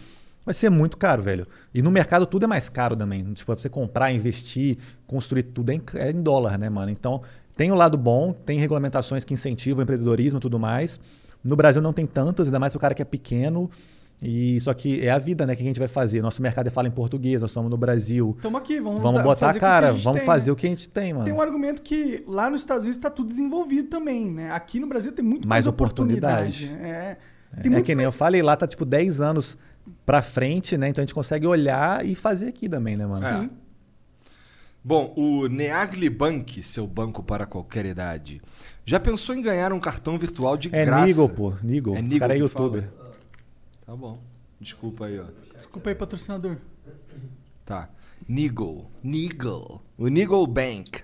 [0.45, 1.45] vai ser muito caro, velho.
[1.73, 3.23] E no mercado tudo é mais caro também.
[3.33, 6.89] Tipo, pra você comprar, investir, construir tudo é em, é em dólar, né, mano?
[6.89, 7.21] Então,
[7.55, 10.99] tem o lado bom, tem regulamentações que incentivam o empreendedorismo e tudo mais.
[11.43, 13.69] No Brasil não tem tantas, ainda mais pro cara que é pequeno.
[14.21, 15.53] E só que é a vida, né?
[15.53, 16.21] O que a gente vai fazer?
[16.21, 18.33] Nosso mercado é fala em português, nós estamos no Brasil.
[18.35, 20.53] Estamos aqui, vamos, Vamos botar fazer a cara, gente vamos tem, fazer né?
[20.53, 21.25] o que a gente tem, mano.
[21.25, 24.51] Tem um argumento que lá nos Estados Unidos está tudo desenvolvido também, né?
[24.51, 26.65] Aqui no Brasil tem muito Mais mais, oportunidade.
[26.65, 26.91] oportunidade.
[26.93, 27.17] É,
[27.53, 29.57] É, tem é muitos que nem eu falei, lá tá tipo 10 anos
[30.05, 30.89] pra frente, né?
[30.89, 33.25] Então a gente consegue olhar e fazer aqui também, né, mano?
[33.25, 33.49] É.
[34.83, 38.41] Bom, o Neagli Bank, seu banco para qualquer idade,
[38.85, 41.05] já pensou em ganhar um cartão virtual de É graça?
[41.05, 41.53] Nigel, pô.
[41.63, 41.95] Nigel.
[41.95, 42.83] É Nigel cara é youtuber.
[42.83, 43.08] fala?
[43.89, 44.21] Tá bom.
[44.61, 45.25] Desculpa aí, ó.
[45.55, 46.57] Desculpa aí, patrocinador.
[47.65, 47.89] Tá.
[48.27, 48.87] Nigel.
[49.01, 49.81] Nigel.
[49.97, 51.01] O Nigel Bank.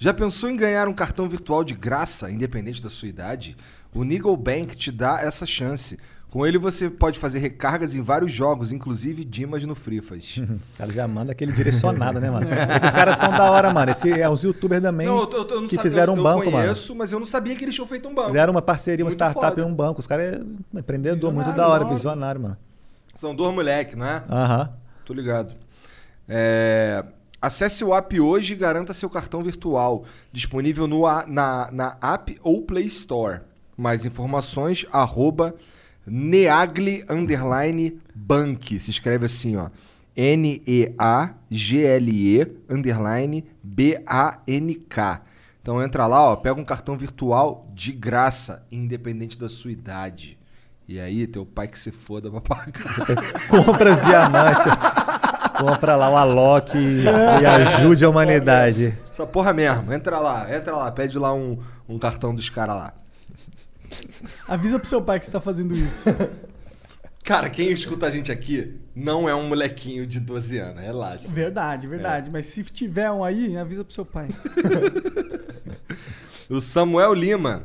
[0.00, 3.56] Já pensou em ganhar um cartão virtual de graça, independente da sua idade?
[3.94, 5.96] O Nigel Bank te dá essa chance.
[6.30, 10.36] Com ele você pode fazer recargas em vários jogos, inclusive Dimas no Frifas.
[10.72, 12.46] Os caras já mandam aquele direcionado, né, mano?
[12.76, 13.90] Esses caras são da hora, mano.
[13.92, 16.14] Esse é uns youtubers também Não, eu, tô- eu tô- eu não que sabia- fizeram
[16.14, 16.64] eu, um banco, eu mano.
[16.64, 18.28] conheço, mas eu não sabia que eles tinham feito um banco.
[18.28, 19.60] Fizeram uma parceria, uma Muito startup foda.
[19.62, 20.00] e um banco.
[20.00, 22.56] Os caras é empreendedor, muito da hora, visionário, mano.
[23.16, 24.22] São dois moleque, não é?
[24.28, 24.70] Aham.
[25.06, 25.54] Tô ligado.
[26.28, 27.04] É,
[27.40, 30.04] Acesse o app hoje e garanta seu cartão virtual.
[30.32, 33.40] Disponível no, na, na App ou Play Store.
[33.76, 35.54] Mais informações, arroba
[36.10, 38.78] Neagli underline Bank.
[38.78, 39.68] Se escreve assim, ó.
[40.16, 40.96] N-E-A-G-L-E
[42.68, 45.22] underline B-A-N-K.
[45.62, 50.38] Então entra lá, ó, pega um cartão virtual de graça, independente da sua idade.
[50.88, 52.72] E aí, teu pai que se foda pra pagar.
[53.48, 54.64] Compra os diamantes.
[55.58, 58.96] Compra lá o Alok e, e ajude a humanidade.
[59.12, 59.92] Essa porra mesmo.
[59.92, 62.94] Entra lá, entra lá, pede lá um, um cartão dos caras lá.
[64.46, 66.04] Avisa pro seu pai que você tá fazendo isso.
[67.24, 71.28] Cara, quem escuta a gente aqui não é um molequinho de 12 anos, relaxa.
[71.30, 71.88] Verdade, É.
[71.90, 72.30] verdade.
[72.30, 74.28] Mas se tiver um aí, avisa pro seu pai.
[76.48, 77.64] O Samuel Lima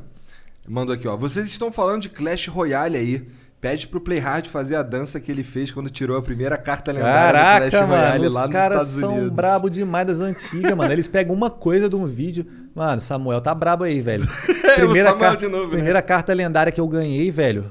[0.67, 1.15] mandou aqui, ó.
[1.15, 3.25] Vocês estão falando de Clash Royale aí.
[3.61, 7.31] Pede pro Playhard fazer a dança que ele fez quando tirou a primeira carta lendária
[7.31, 9.33] do Caraca, Clash Royale mano, lá os nos caras Estados são Unidos.
[9.33, 10.91] brabo demais das antigas, mano.
[10.91, 12.45] Eles pegam uma coisa de um vídeo.
[12.75, 14.25] Mano, Samuel tá brabo aí, velho.
[14.63, 15.71] É, o Samuel car- de novo, né?
[15.73, 17.65] primeira carta lendária que eu ganhei, velho,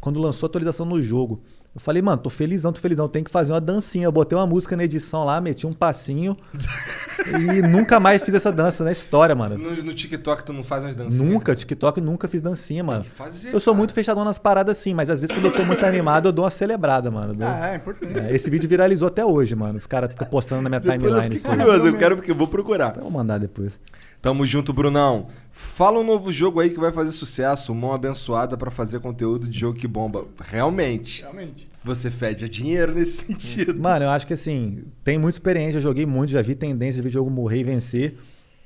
[0.00, 1.42] quando lançou a atualização no jogo.
[1.74, 4.04] Eu falei, mano, tô felizão, tô felizão, tem que fazer uma dancinha.
[4.06, 6.36] Eu botei uma música na edição lá, meti um passinho
[7.26, 9.56] e nunca mais fiz essa dança na história, mano.
[9.58, 11.28] No, no TikTok tu não faz umas dancinhas?
[11.32, 13.04] Nunca, TikTok nunca fiz dancinha, mano.
[13.04, 13.78] fazer, eu sou cara.
[13.78, 16.44] muito fechadão nas paradas assim, mas às vezes quando eu tô muito animado, eu dou
[16.44, 17.32] uma celebrada, mano.
[17.32, 18.20] Eu dou- Ah, é importante.
[18.20, 19.76] É, esse vídeo viralizou até hoje, mano.
[19.76, 21.34] Os caras ficam postando na minha Depois eu timeline.
[21.34, 21.56] aí.
[21.56, 22.92] curioso, eu quero porque eu vou procurar.
[23.00, 23.80] Vou mandar depois.
[24.24, 25.26] Tamo junto, Brunão.
[25.52, 29.58] Fala um novo jogo aí que vai fazer sucesso, mão abençoada pra fazer conteúdo de
[29.58, 30.26] jogo que bomba.
[30.40, 31.20] Realmente.
[31.20, 31.68] Realmente.
[31.84, 33.78] Você fede a dinheiro nesse sentido.
[33.78, 37.28] Mano, eu acho que assim, tem muita experiência, joguei muito, já vi tendência de jogo
[37.28, 38.16] morrer e vencer.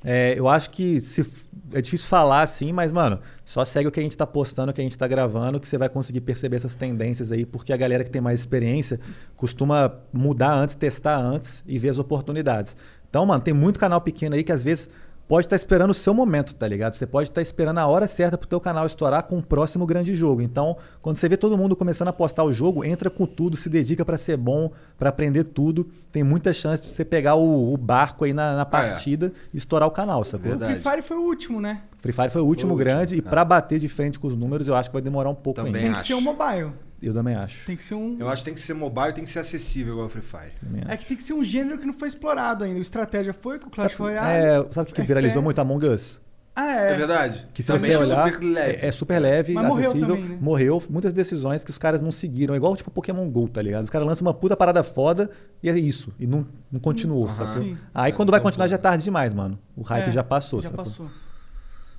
[0.05, 1.27] É, eu acho que se,
[1.73, 4.73] é difícil falar assim, mas, mano, só segue o que a gente tá postando, o
[4.73, 7.77] que a gente tá gravando, que você vai conseguir perceber essas tendências aí, porque a
[7.77, 9.01] galera que tem mais experiência
[9.35, 12.77] costuma mudar antes, testar antes e ver as oportunidades.
[13.11, 14.89] Então, mano, tem muito canal pequeno aí que às vezes
[15.29, 16.95] pode estar esperando o seu momento, tá ligado?
[16.95, 20.17] Você pode estar esperando a hora certa pro teu canal estourar com o próximo grande
[20.17, 20.41] jogo.
[20.41, 23.69] Então, quando você vê todo mundo começando a postar o jogo, entra com tudo, se
[23.69, 25.89] dedica pra ser bom, pra aprender tudo.
[26.11, 29.87] Tem muita chance de você pegar o, o barco aí na, na partida e estourar
[29.87, 30.53] o canal, sacou?
[30.53, 31.83] O Free Fire foi o último, né?
[31.99, 34.75] Free Fire foi o último grande e pra bater de frente com os números, eu
[34.75, 35.95] acho que vai demorar um pouco Também ainda.
[35.95, 36.73] Tem que ser um mobile.
[37.01, 37.65] Eu também acho.
[37.67, 38.17] Tem que ser um.
[38.19, 40.53] Eu acho que tem que ser mobile, tem que ser acessível igual o Free Fire.
[40.89, 42.79] É que tem que ser um gênero que não foi explorado ainda.
[42.79, 44.67] O estratégia foi com o Clash Sabe, Royale.
[44.69, 45.61] é, sabe o que viralizou muito?
[45.61, 46.21] Among Us.
[46.61, 46.93] Ah, é.
[46.93, 47.47] É verdade?
[47.55, 48.79] Que se Também você é olhar, super leve.
[48.83, 50.17] É, é super leve, Mas morreu acessível.
[50.17, 50.39] também, né?
[50.41, 50.83] Morreu.
[50.91, 52.57] Muitas decisões que os caras não seguiram.
[52.57, 53.85] Igual tipo Pokémon GO, tá ligado?
[53.85, 55.31] Os caras lançam uma puta parada foda
[55.63, 56.13] e é isso.
[56.19, 57.33] E não, não continuou, Aham.
[57.33, 57.63] sacou?
[57.63, 57.79] Sim.
[57.95, 59.57] Aí quando vai continuar já é tarde demais, mano.
[59.77, 60.85] O hype É, já passou, Já sacou?
[60.85, 61.09] passou.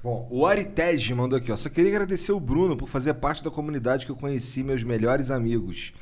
[0.02, 1.58] Bom, o Aritege mandou aqui, ó.
[1.58, 5.30] Só queria agradecer o Bruno por fazer parte da comunidade que eu conheci meus melhores
[5.30, 5.94] amigos.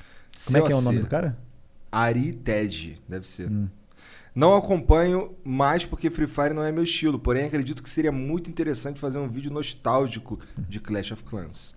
[0.45, 1.37] Como é que é o nome do cara?
[1.91, 3.49] Aritege, deve ser.
[4.35, 8.51] Não acompanho mais porque Free Fire não é meu estilo, porém acredito que seria muito
[8.51, 11.75] interessante fazer um vídeo nostálgico de Clash of Clans.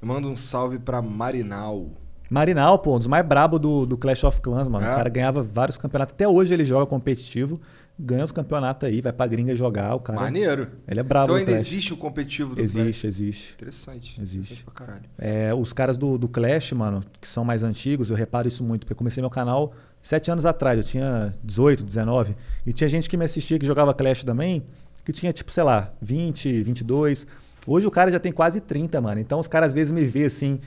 [0.00, 1.88] Eu mando um salve pra Marinal.
[2.28, 4.84] Marinal, pô, um dos mais brabos do, do Clash of Clans, mano.
[4.84, 4.92] É?
[4.92, 6.12] O cara ganhava vários campeonatos.
[6.12, 7.60] Até hoje ele joga competitivo,
[7.98, 9.94] ganha os campeonatos aí, vai pra gringa jogar.
[9.94, 10.18] O cara.
[10.20, 10.68] Maneiro.
[10.88, 11.66] Ele é brabo Então ainda Clash.
[11.66, 13.04] existe o competitivo do Existe, Clash?
[13.04, 13.52] existe.
[13.54, 14.20] Interessante.
[14.20, 14.36] Existe.
[14.54, 15.02] Interessante pra caralho.
[15.18, 18.80] É, os caras do, do Clash, mano, que são mais antigos, eu reparo isso muito,
[18.80, 19.72] porque eu comecei meu canal
[20.02, 22.34] sete anos atrás, eu tinha 18, 19,
[22.66, 24.64] e tinha gente que me assistia que jogava Clash também,
[25.04, 27.26] que tinha tipo, sei lá, 20, 22.
[27.66, 29.20] Hoje o cara já tem quase 30, mano.
[29.20, 30.58] Então os caras às vezes me vê assim,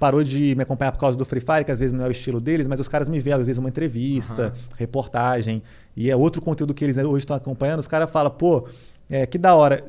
[0.00, 2.10] parou de me acompanhar por causa do Free Fire, que às vezes não é o
[2.10, 5.62] estilo deles, mas os caras me veem às vezes uma entrevista, reportagem,
[5.96, 8.68] e é outro conteúdo que eles hoje estão acompanhando, os caras falam, pô,
[9.10, 9.84] é, que da hora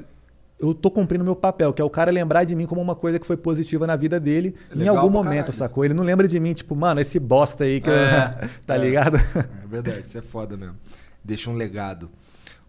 [0.59, 3.19] eu tô cumprindo meu papel, que é o cara lembrar de mim como uma coisa
[3.19, 5.53] que foi positiva na vida dele em Legal algum pra momento, caralho.
[5.53, 5.83] sacou?
[5.83, 7.93] Ele não lembra de mim, tipo, mano, esse bosta aí que eu...
[7.93, 8.77] É, tá é.
[8.77, 9.17] ligado?
[9.17, 10.75] É verdade, isso é foda mesmo.
[11.23, 12.09] Deixa um legado.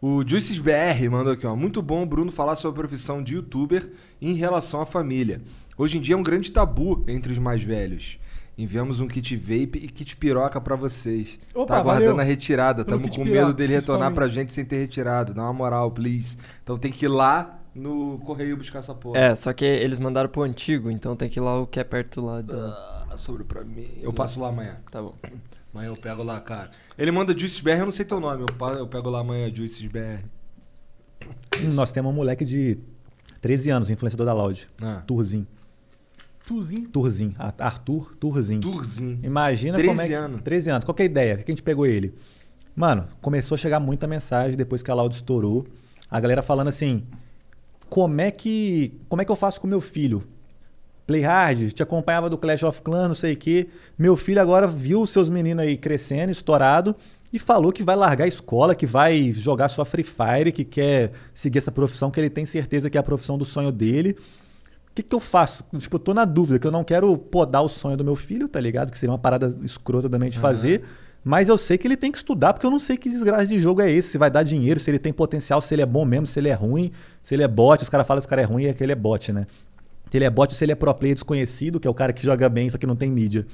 [0.00, 1.56] O Juices BR mandou aqui, ó.
[1.56, 3.90] Muito bom, Bruno, falar sobre a profissão de youtuber
[4.20, 5.40] em relação à família.
[5.78, 8.18] Hoje em dia é um grande tabu entre os mais velhos.
[8.56, 11.40] Enviamos um kit vape e kit piroca pra vocês.
[11.54, 12.84] Opa, tá aguardando a retirada.
[12.84, 15.34] Kit com piroca, medo dele retornar pra gente sem ter retirado.
[15.34, 16.38] Dá uma moral, please.
[16.62, 19.18] Então tem que ir lá no correio buscar essa porra.
[19.18, 21.84] É, só que eles mandaram pro antigo, então tem que ir lá o que é
[21.84, 22.40] perto lá.
[22.40, 23.06] Da...
[23.10, 23.88] Ah, sobre pra mim.
[24.00, 24.76] Eu passo lá amanhã.
[24.90, 25.14] Tá bom.
[25.74, 26.70] Amanhã eu pego lá, cara.
[26.96, 28.44] Ele manda Juices BR, eu não sei teu nome.
[28.44, 30.24] Eu, eu pego lá amanhã, Juices BR.
[31.72, 32.78] Nós temos um moleque de
[33.40, 34.68] 13 anos, influenciador da Loud.
[34.80, 35.02] Ah.
[35.06, 35.46] Turzinho.
[36.46, 36.88] Tuzinho.
[36.88, 37.34] Turzinho.
[37.38, 38.60] Ar- Arthur Turzinho.
[38.60, 39.18] Turzinho.
[39.22, 40.12] Imagina 13 como é que...
[40.12, 40.42] anos.
[40.42, 40.84] 13 anos.
[40.84, 41.36] Qual que é a ideia?
[41.36, 42.14] Por que a gente pegou ele?
[42.76, 45.66] Mano, começou a chegar muita mensagem depois que a Loud estourou.
[46.10, 47.04] A galera falando assim:
[47.88, 48.98] como é que.
[49.08, 50.24] Como é que eu faço com meu filho?
[51.06, 53.68] Play hard, te acompanhava do Clash of Clans, não sei o quê.
[53.98, 56.96] Meu filho agora viu os seus meninos aí crescendo, estourado,
[57.30, 61.12] e falou que vai largar a escola, que vai jogar só Free Fire, que quer
[61.34, 64.16] seguir essa profissão, que ele tem certeza que é a profissão do sonho dele.
[64.94, 65.64] O que, que eu faço?
[65.76, 68.46] Tipo, eu tô na dúvida, que eu não quero podar o sonho do meu filho,
[68.46, 68.92] tá ligado?
[68.92, 70.84] Que seria uma parada escrota também de fazer.
[71.24, 73.58] Mas eu sei que ele tem que estudar, porque eu não sei que desgraça de
[73.58, 74.10] jogo é esse.
[74.10, 76.48] Se vai dar dinheiro, se ele tem potencial, se ele é bom mesmo, se ele
[76.48, 76.92] é ruim,
[77.24, 77.82] se ele é bot.
[77.82, 79.48] Os caras falam que esse cara é ruim e é que ele é bot, né?
[80.08, 82.12] Se ele é bot ou se ele é pro player desconhecido, que é o cara
[82.12, 83.44] que joga bem, só que não tem mídia.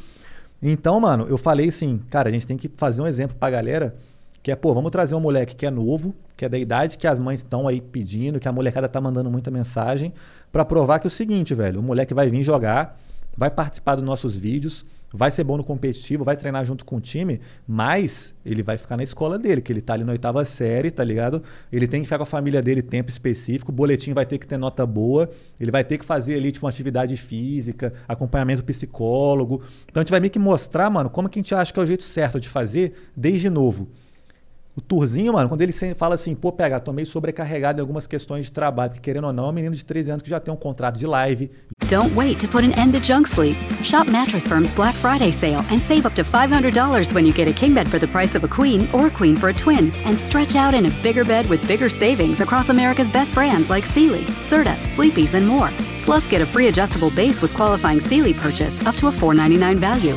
[0.63, 3.97] Então, mano, eu falei assim, cara, a gente tem que fazer um exemplo pra galera,
[4.43, 7.07] que é, pô, vamos trazer um moleque que é novo, que é da idade que
[7.07, 10.13] as mães estão aí pedindo, que a molecada tá mandando muita mensagem,
[10.53, 12.99] pra provar que é o seguinte, velho, o moleque vai vir jogar,
[13.37, 17.01] vai participar dos nossos vídeos, vai ser bom no competitivo, vai treinar junto com o
[17.01, 20.91] time, mas ele vai ficar na escola dele, que ele tá ali na oitava série,
[20.91, 21.43] tá ligado?
[21.73, 24.47] Ele tem que ficar com a família dele tempo específico, o boletim vai ter que
[24.47, 29.63] ter nota boa, ele vai ter que fazer ali, tipo, uma atividade física, acompanhamento psicólogo.
[29.89, 31.83] Então a gente vai meio que mostrar, mano, como que a gente acha que é
[31.83, 33.89] o jeito certo de fazer desde novo.
[34.77, 38.47] O Turzinho, mano, quando ele fala assim, pô, pega, tô meio sobrecarregado em algumas questões
[38.47, 40.55] de trabalho, porque querendo ou não, é um menino de 13 anos que já tem
[40.55, 41.51] um contrato de live,
[41.91, 43.57] Don't wait to put an end to junk sleep.
[43.83, 47.53] Shop Mattress Firm's Black Friday sale and save up to $500 when you get a
[47.53, 49.91] king bed for the price of a queen or a queen for a twin.
[50.05, 53.85] And stretch out in a bigger bed with bigger savings across America's best brands like
[53.85, 55.71] Sealy, Serta, Sleepy's, and more.
[56.05, 60.17] Plus, get a free adjustable base with qualifying Sealy purchase up to a $4.99 value.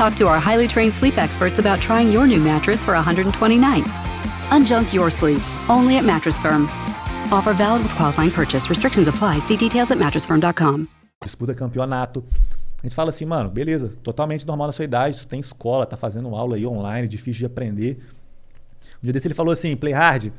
[0.00, 3.98] Talk to our highly trained sleep experts about trying your new mattress for 120 nights.
[4.48, 6.70] Unjunk your sleep, only at Mattress Firm.
[7.30, 8.70] Offer valid with qualifying purchase.
[8.70, 9.40] Restrictions apply.
[9.40, 10.88] See details at mattressfirm.com.
[11.22, 12.24] disputa campeonato.
[12.78, 15.98] A gente fala assim, mano, beleza, totalmente normal na sua idade, tu tem escola, tá
[15.98, 17.98] fazendo aula aí online, difícil de aprender.
[19.02, 20.32] Um dia desse ele falou assim, play hard,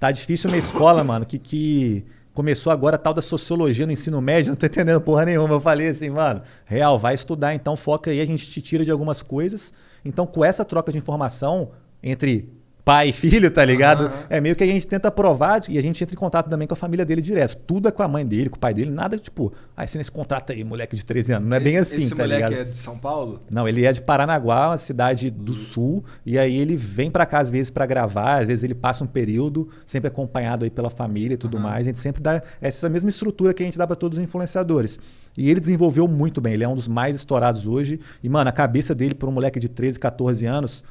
[0.00, 2.04] tá difícil minha escola, mano, que, que
[2.38, 5.54] começou agora a tal da sociologia no ensino médio, não tô entendendo porra nenhuma.
[5.54, 8.92] Eu falei assim, mano, real, vai estudar, então foca aí, a gente te tira de
[8.92, 9.72] algumas coisas.
[10.04, 12.48] Então, com essa troca de informação entre
[12.88, 14.10] pai e filho, tá ligado?
[14.30, 16.72] É meio que a gente tenta provar e a gente entra em contato também com
[16.72, 17.54] a família dele direto.
[17.66, 20.10] Tudo é com a mãe dele, com o pai dele, nada tipo, ah, assina esse
[20.10, 21.48] contrato aí, moleque de 13 anos.
[21.48, 22.60] Não é bem Esse- assim, Esse tá moleque ligado?
[22.68, 23.42] é de São Paulo?
[23.50, 27.40] Não, ele é de Paranaguá, uma cidade do sul, e aí ele vem pra cá
[27.40, 31.34] às vezes pra gravar, às vezes ele passa um período, sempre acompanhado aí pela família
[31.34, 31.80] e tudo mais.
[31.80, 34.98] A gente sempre dá essa mesma estrutura que a gente dá pra todos os influenciadores.
[35.36, 38.00] E ele desenvolveu muito bem, ele é um dos mais estourados hoje.
[38.22, 40.82] E, mano, a cabeça dele para um moleque de 13, 14 anos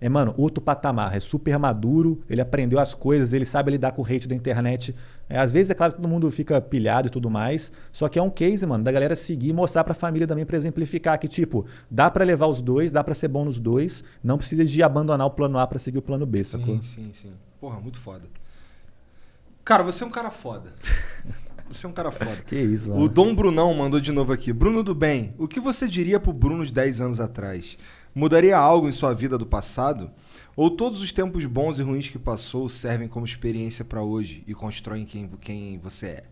[0.00, 1.16] é, mano, outro patamar.
[1.16, 4.94] É super maduro, ele aprendeu as coisas, ele sabe lidar com o hate da internet.
[5.28, 7.72] É, às vezes, é claro que todo mundo fica pilhado e tudo mais.
[7.90, 10.56] Só que é um case, mano, da galera seguir e mostrar pra família também pra
[10.56, 14.36] exemplificar que, tipo, dá pra levar os dois, dá pra ser bom nos dois, não
[14.36, 16.74] precisa de abandonar o plano A pra seguir o plano B, sacou?
[16.82, 17.32] Sim, sim, sim.
[17.60, 18.24] Porra, muito foda.
[19.64, 20.72] Cara, você é um cara foda.
[21.70, 22.36] Você é um cara foda.
[22.46, 23.08] Que isso, O mano.
[23.08, 24.52] Dom Brunão mandou de novo aqui.
[24.52, 27.78] Bruno do Bem, o que você diria pro Bruno de 10 anos atrás?
[28.14, 30.10] Mudaria algo em sua vida do passado?
[30.54, 34.54] Ou todos os tempos bons e ruins que passou servem como experiência pra hoje e
[34.54, 36.24] constroem quem, quem você é?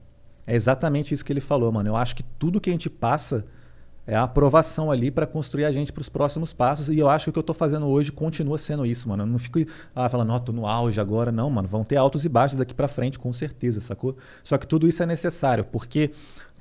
[0.46, 1.88] É exatamente isso que ele falou, mano.
[1.88, 3.44] Eu acho que tudo que a gente passa
[4.04, 6.88] É a aprovação ali para construir a gente para os próximos passos.
[6.88, 9.22] E eu acho que o que eu estou fazendo hoje continua sendo isso, mano.
[9.22, 9.60] Eu não fico
[9.94, 11.30] ah, falando, ó, tô no auge agora.
[11.30, 11.68] Não, mano.
[11.68, 14.16] Vão ter altos e baixos daqui para frente, com certeza, sacou?
[14.42, 16.10] Só que tudo isso é necessário, porque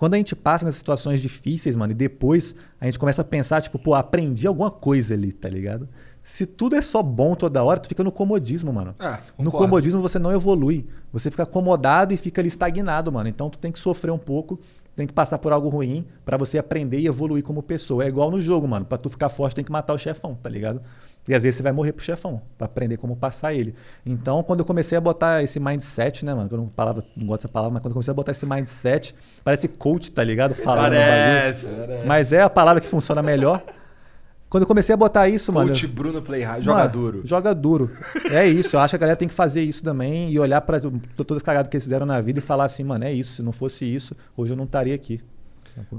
[0.02, 3.62] quando a gente passa nas situações difíceis, mano, e depois a gente começa a pensar,
[3.62, 5.88] tipo, pô, aprendi alguma coisa ali, tá ligado?
[6.24, 8.96] Se tudo é só bom toda hora, tu fica no comodismo, mano.
[9.00, 10.88] É, no comodismo você não evolui.
[11.14, 13.30] Você fica acomodado e fica ali estagnado, mano.
[13.30, 14.60] Então tu tem que sofrer um pouco,
[14.96, 18.04] tem que passar por algo ruim pra você aprender e evoluir como pessoa.
[18.04, 18.86] É igual no jogo, mano.
[18.86, 20.82] Pra tu ficar forte, tem que matar o chefão, tá ligado?
[21.28, 23.76] E às vezes você vai morrer pro chefão, pra aprender como passar ele.
[24.06, 26.50] Então, quando eu comecei a botar esse mindset, né, mano?
[26.50, 28.46] Que eu não, palavra, não gosto dessa palavra, mas quando eu comecei a botar esse
[28.46, 30.56] mindset, parece coach, tá ligado?
[30.56, 32.06] Falando Parece, parece.
[32.08, 33.64] Mas é a palavra que funciona melhor.
[34.50, 35.70] Quando eu comecei a botar isso, mano.
[35.70, 37.22] Coach Bruno Play Hard, joga Mano, duro.
[37.24, 37.92] Joga duro.
[38.30, 38.76] É isso.
[38.76, 40.78] Eu acho que a galera tem que fazer isso também e olhar para
[41.16, 43.36] todas as cagadas que eles fizeram na vida e falar assim, mano, é isso.
[43.36, 45.22] Se não fosse isso, hoje eu não estaria aqui.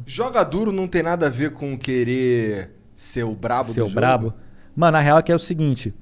[0.04, 3.94] Joga duro não tem nada a ver com querer ser o brabo Seu do jogo.
[3.94, 4.34] brabo.
[4.74, 5.94] Mano, a real é que é o seguinte.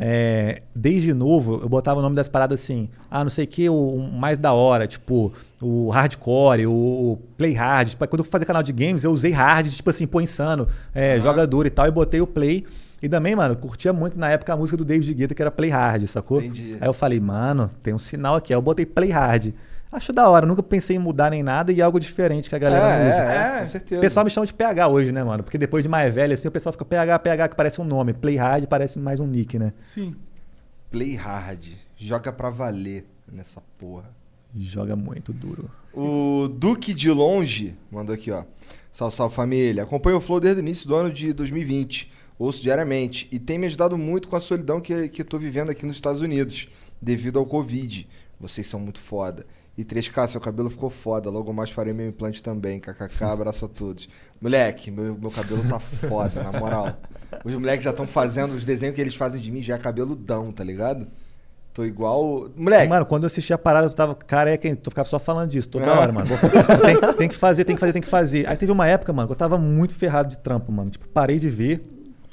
[0.00, 3.68] é, desde novo, eu botava o nome das paradas assim, ah, não sei o que,
[3.68, 7.90] o, mais da hora, tipo, o hardcore, o, o play hard.
[7.90, 10.68] Tipo, quando eu fui fazer canal de games, eu usei hard, tipo assim, pô, insano,
[10.94, 12.64] é, joga duro e tal, e botei o play.
[13.02, 15.70] E também, mano, curtia muito na época a música do David Guetta, que era play
[15.70, 16.40] hard, sacou?
[16.40, 16.76] Entendi.
[16.80, 18.52] Aí eu falei, mano, tem um sinal aqui.
[18.52, 19.52] Aí eu botei play hard.
[19.90, 22.86] Acho da hora, nunca pensei em mudar nem nada e algo diferente que a galera
[22.94, 23.20] É, usa.
[23.22, 23.98] é, é, com certeza.
[23.98, 25.42] O pessoal me chama de PH hoje, né, mano?
[25.42, 28.12] Porque depois de mais velho, assim, o pessoal fica PH, PH, que parece um nome.
[28.12, 29.72] Play hard parece mais um nick, né?
[29.82, 30.14] Sim.
[30.90, 31.64] Play Hard.
[31.96, 34.10] Joga pra valer nessa porra.
[34.56, 35.70] Joga muito duro.
[35.92, 38.44] O Duque de Longe mandou aqui, ó.
[38.92, 39.82] Salve, salve família.
[39.82, 42.10] Acompanho o Flow desde o início do ano de 2020.
[42.38, 43.28] Ouço diariamente.
[43.30, 45.96] E tem me ajudado muito com a solidão que, que eu tô vivendo aqui nos
[45.96, 46.68] Estados Unidos,
[47.02, 48.08] devido ao Covid.
[48.40, 49.44] Vocês são muito foda.
[49.78, 51.30] E 3K, seu cabelo ficou foda.
[51.30, 52.80] Logo mais farei meu implante também.
[52.80, 54.08] KKK, abraço a todos.
[54.42, 56.96] Moleque, meu, meu cabelo tá foda, na moral.
[57.44, 60.50] Os moleques já estão fazendo os desenhos que eles fazem de mim, já é cabeludão,
[60.50, 61.06] tá ligado?
[61.72, 62.48] Tô igual.
[62.56, 64.74] Moleque, Mano, quando eu assisti a parada, eu tava careca, hein?
[64.74, 65.90] tu ficava só falando disso toda É.
[65.90, 66.26] hora, mano.
[66.82, 68.48] Tem, tem que fazer, tem que fazer, tem que fazer.
[68.48, 70.90] Aí teve uma época, mano, que eu tava muito ferrado de trampo, mano.
[70.90, 71.84] Tipo, parei de ver,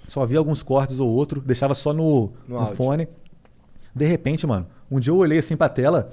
[0.08, 3.08] só vi alguns cortes ou outro, deixava só no, No no fone.
[3.94, 6.10] De repente, mano, um dia eu olhei assim pra tela,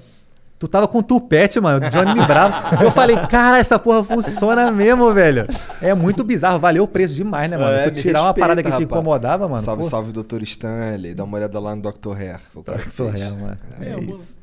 [0.63, 2.85] tu tava com tupete, mano, do Johnny Bravo.
[2.85, 5.45] Eu falei, cara, essa porra funciona mesmo, velho.
[5.81, 7.73] É muito bizarro, valeu o preço demais, né, mano?
[7.77, 9.61] É, tu tirar uma respeita, parada que te incomodava, mano.
[9.61, 9.89] Salve, pô.
[9.89, 10.41] salve, Dr.
[10.43, 11.15] Stanley.
[11.15, 12.17] Dá uma olhada lá no Dr.
[12.17, 12.41] Hair.
[12.55, 13.17] O Dr.
[13.17, 13.59] Hair, mano.
[13.81, 14.39] É É, isso.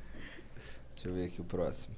[0.93, 1.95] Deixa eu ver aqui o próximo.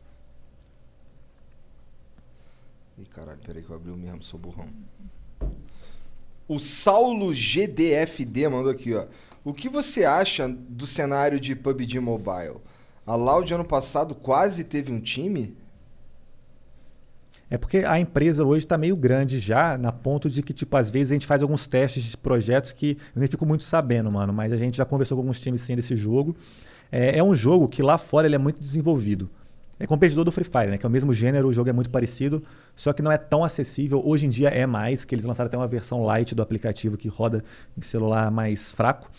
[2.99, 4.67] Ih, caralho, peraí que eu abri o mesmo, sou burrão.
[6.47, 9.05] O Saulo GDFD mandou aqui, ó.
[9.43, 12.57] O que você acha do cenário de PUBG Mobile?
[13.11, 15.53] A Loud ano passado quase teve um time?
[17.49, 20.89] É porque a empresa hoje está meio grande já, na ponto de que, tipo, às
[20.89, 24.31] vezes a gente faz alguns testes de projetos que eu nem fico muito sabendo, mano.
[24.31, 26.37] Mas a gente já conversou com alguns times sim desse jogo.
[26.89, 29.29] É, é um jogo que lá fora ele é muito desenvolvido.
[29.77, 30.77] É competidor do Free Fire, né?
[30.77, 32.41] Que é o mesmo gênero, o jogo é muito parecido,
[32.77, 34.01] só que não é tão acessível.
[34.05, 37.09] Hoje em dia é mais, que eles lançaram até uma versão light do aplicativo que
[37.09, 37.43] roda
[37.77, 39.11] em celular mais fraco.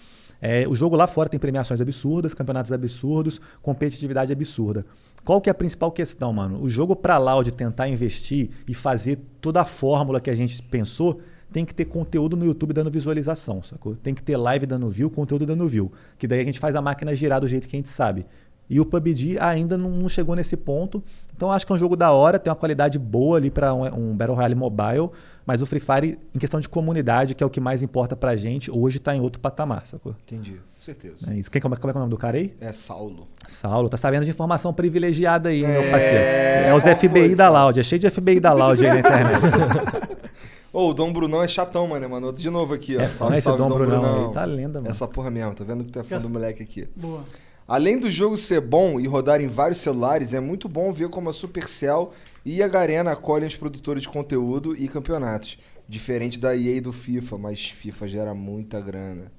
[0.45, 4.85] É, o jogo lá fora tem premiações absurdas, campeonatos absurdos, competitividade absurda.
[5.25, 6.61] Qual que é a principal questão, mano?
[6.61, 11.21] O jogo pra Loud tentar investir e fazer toda a fórmula que a gente pensou,
[11.53, 13.95] tem que ter conteúdo no YouTube dando visualização, sacou?
[13.95, 15.93] Tem que ter live dando view, conteúdo dando view.
[16.19, 18.27] Que daí a gente faz a máquina girar do jeito que a gente sabe.
[18.69, 21.05] E o PUBG ainda não chegou nesse ponto.
[21.37, 23.85] Então acho que é um jogo da hora, tem uma qualidade boa ali para um,
[24.11, 25.11] um Battle Royale mobile.
[25.45, 28.37] Mas o Free Fire, em questão de comunidade, que é o que mais importa pra
[28.37, 30.15] gente, hoje tá em outro patamar, sacou?
[30.23, 31.33] Entendi, com certeza.
[31.33, 31.51] É isso.
[31.51, 32.55] Quem, como, é, como é que é o nome do cara aí?
[32.61, 33.27] É Saulo.
[33.49, 36.17] Saulo, tá sabendo de informação privilegiada aí, meu É, parceiro.
[36.19, 37.49] É os qual FBI foi, da?
[37.49, 40.23] Loud, é cheio de FBI da Loud aí na internet.
[40.73, 42.09] Ô, o Dom Brunão é chatão, mano.
[42.09, 43.01] Mandou de novo aqui, ó.
[43.01, 44.29] É, salve, esse salve, Dom Dom, Brunão Brunão.
[44.29, 44.89] aí, tá lenda, mano.
[44.91, 46.89] Essa porra mesmo, tá vendo que tu é fã do moleque aqui.
[46.97, 47.23] Boa.
[47.67, 51.29] Além do jogo ser bom e rodar em vários celulares, é muito bom ver como
[51.31, 52.13] a Supercell
[52.45, 55.59] e a Garena acolhem os produtores de conteúdo e campeonatos.
[55.89, 59.31] Diferente da EA e do FIFA, mas FIFA gera muita grana.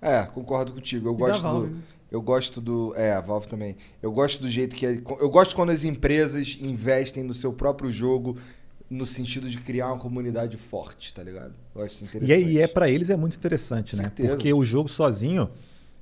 [0.00, 1.08] É, concordo contigo.
[1.08, 1.74] Eu da gosto Valve, do.
[1.74, 1.80] né?
[2.10, 2.94] Eu gosto do.
[2.96, 3.76] É, a Valve também.
[4.02, 4.86] Eu gosto do jeito que.
[4.86, 8.36] é- Eu gosto quando as empresas investem no seu próprio jogo
[8.88, 11.52] no sentido de criar uma comunidade forte, tá ligado?
[11.74, 12.32] Eu acho isso E interessante.
[12.44, 14.04] é, e é para eles é muito interessante, né?
[14.04, 14.30] Certeza.
[14.30, 15.48] Porque o jogo sozinho,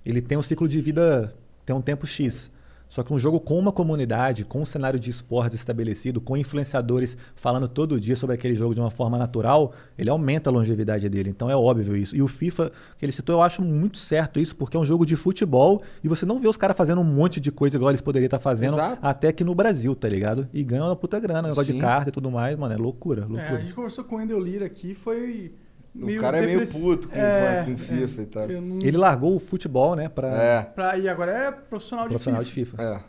[0.06, 1.34] ele tem um ciclo de vida,
[1.68, 2.50] tem um tempo X.
[2.88, 7.18] Só que um jogo com uma comunidade, com um cenário de esportes estabelecido, com influenciadores
[7.34, 11.28] falando todo dia sobre aquele jogo de uma forma natural, ele aumenta a longevidade dele.
[11.28, 12.16] Então é óbvio isso.
[12.16, 15.04] E o FIFA, que ele citou, eu acho muito certo isso, porque é um jogo
[15.04, 18.00] de futebol e você não vê os caras fazendo um monte de coisa igual eles
[18.00, 19.06] poderiam estar fazendo Exato.
[19.06, 20.48] até aqui no Brasil, tá ligado?
[20.50, 21.78] E ganham uma puta grana, negócio de Sim.
[21.84, 23.60] carta e tudo mais, mano, é loucura, É, a loucura.
[23.60, 25.52] gente conversou com o Wendel Lira aqui, foi.
[26.00, 28.22] O cara é meio puto com, É, com FIFA é.
[28.22, 28.48] e tal.
[28.48, 30.28] Não- Ele largou o futebol, né, pra...
[30.28, 30.62] É.
[30.62, 32.76] Pra, e agora é profissional de Profissional de FIFA.
[32.76, 32.82] FIFA.
[32.82, 33.00] É.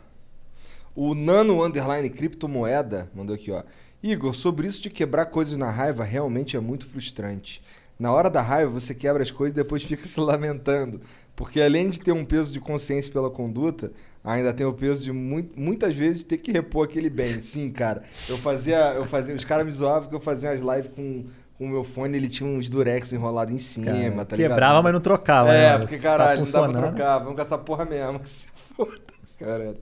[0.94, 3.62] O Nano Underline Criptomoeda mandou aqui, ó.
[4.02, 7.62] Igor, sobre isso de quebrar coisas na raiva realmente é muito frustrante.
[7.98, 11.00] Na hora da raiva, você quebra as coisas e depois fica se lamentando.
[11.36, 13.92] Porque além de ter um peso de consciência pela conduta,
[14.24, 17.40] ainda tem o peso de mui- muitas vezes ter que repor aquele bem.
[17.40, 18.02] Sim, cara.
[18.28, 18.76] Eu fazia.
[18.94, 21.24] Eu fazia os caras me zoavam que eu fazia umas lives com
[21.60, 24.50] o meu fone, ele tinha uns durex enrolado em cima, Cara, tá ligado?
[24.50, 25.78] quebrava, mas não trocava, É, né?
[25.78, 27.18] porque Tá caralho, não dá pra trocar.
[27.18, 28.18] Vamos com essa porra mesmo.
[28.20, 28.92] Que se foda.
[29.38, 29.76] Caralho.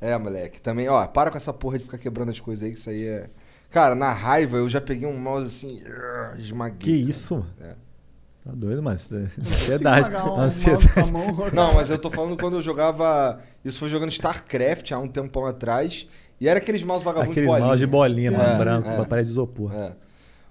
[0.00, 0.60] É, moleque.
[0.62, 3.06] Também, ó, para com essa porra de ficar quebrando as coisas aí, que isso aí
[3.06, 3.26] é.
[3.70, 5.82] Cara, na raiva eu já peguei um mouse assim,
[6.38, 6.78] esmaguei.
[6.78, 7.46] Que isso, mano?
[7.60, 7.74] É.
[8.42, 10.08] Tá doido, mas ansiedade.
[10.14, 10.86] um ansiedade.
[10.86, 11.50] mouse com a mão.
[11.52, 13.38] Não, mas eu tô falando quando eu jogava.
[13.64, 16.06] Isso foi jogando StarCraft há um tempão atrás.
[16.40, 18.96] E era aqueles mouse vagabundos Aqueles mouse de bolinha, mano, É, branco, é.
[18.96, 19.74] com a parede de isopor.
[19.74, 19.92] É.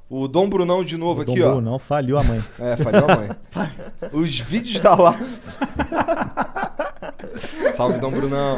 [0.10, 1.52] O Dom Brunão de novo O aqui, Dom ó.
[1.52, 2.44] Brunão faliu a mãe.
[2.60, 3.30] É, falhou a mãe.
[4.12, 5.24] Os vídeos da live.
[7.76, 8.58] Salve, Dom Brunão.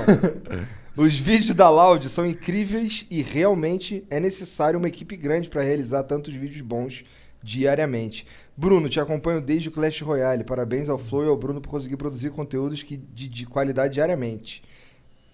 [0.95, 6.03] Os vídeos da Loud são incríveis e realmente é necessário uma equipe grande para realizar
[6.03, 7.03] tantos vídeos bons
[7.43, 8.25] diariamente.
[8.55, 10.43] Bruno, te acompanho desde o Clash Royale.
[10.43, 14.63] Parabéns ao Flow e ao Bruno por conseguir produzir conteúdos que, de, de qualidade diariamente.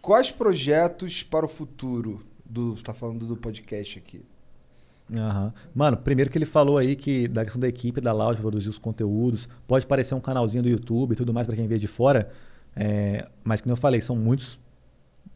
[0.01, 2.25] Quais projetos para o futuro?
[2.45, 4.21] Do, tá falando do podcast aqui.
[5.14, 5.53] Aham.
[5.74, 8.77] Mano, primeiro que ele falou aí que da questão da equipe da Loud produzir os
[8.77, 12.30] conteúdos, pode parecer um canalzinho do YouTube e tudo mais para quem vê de fora,
[12.76, 14.60] é, mas como eu falei, são muitas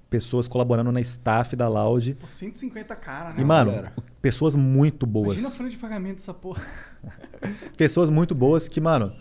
[0.09, 2.15] pessoas colaborando na staff da Loud.
[2.15, 3.41] Pô, 150 cara, né?
[3.41, 3.93] E, mano, galera?
[4.21, 5.39] pessoas muito boas.
[5.39, 6.61] Imagina a folha de pagamento dessa porra.
[7.77, 9.13] pessoas muito boas que, mano,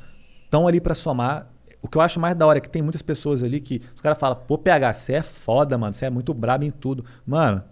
[0.44, 1.48] estão ali pra somar.
[1.80, 4.02] O que eu acho mais da hora é que tem muitas pessoas ali que os
[4.02, 7.04] caras falam, pô, PH, você é foda, mano, você é muito brabo em tudo.
[7.24, 7.62] Mano,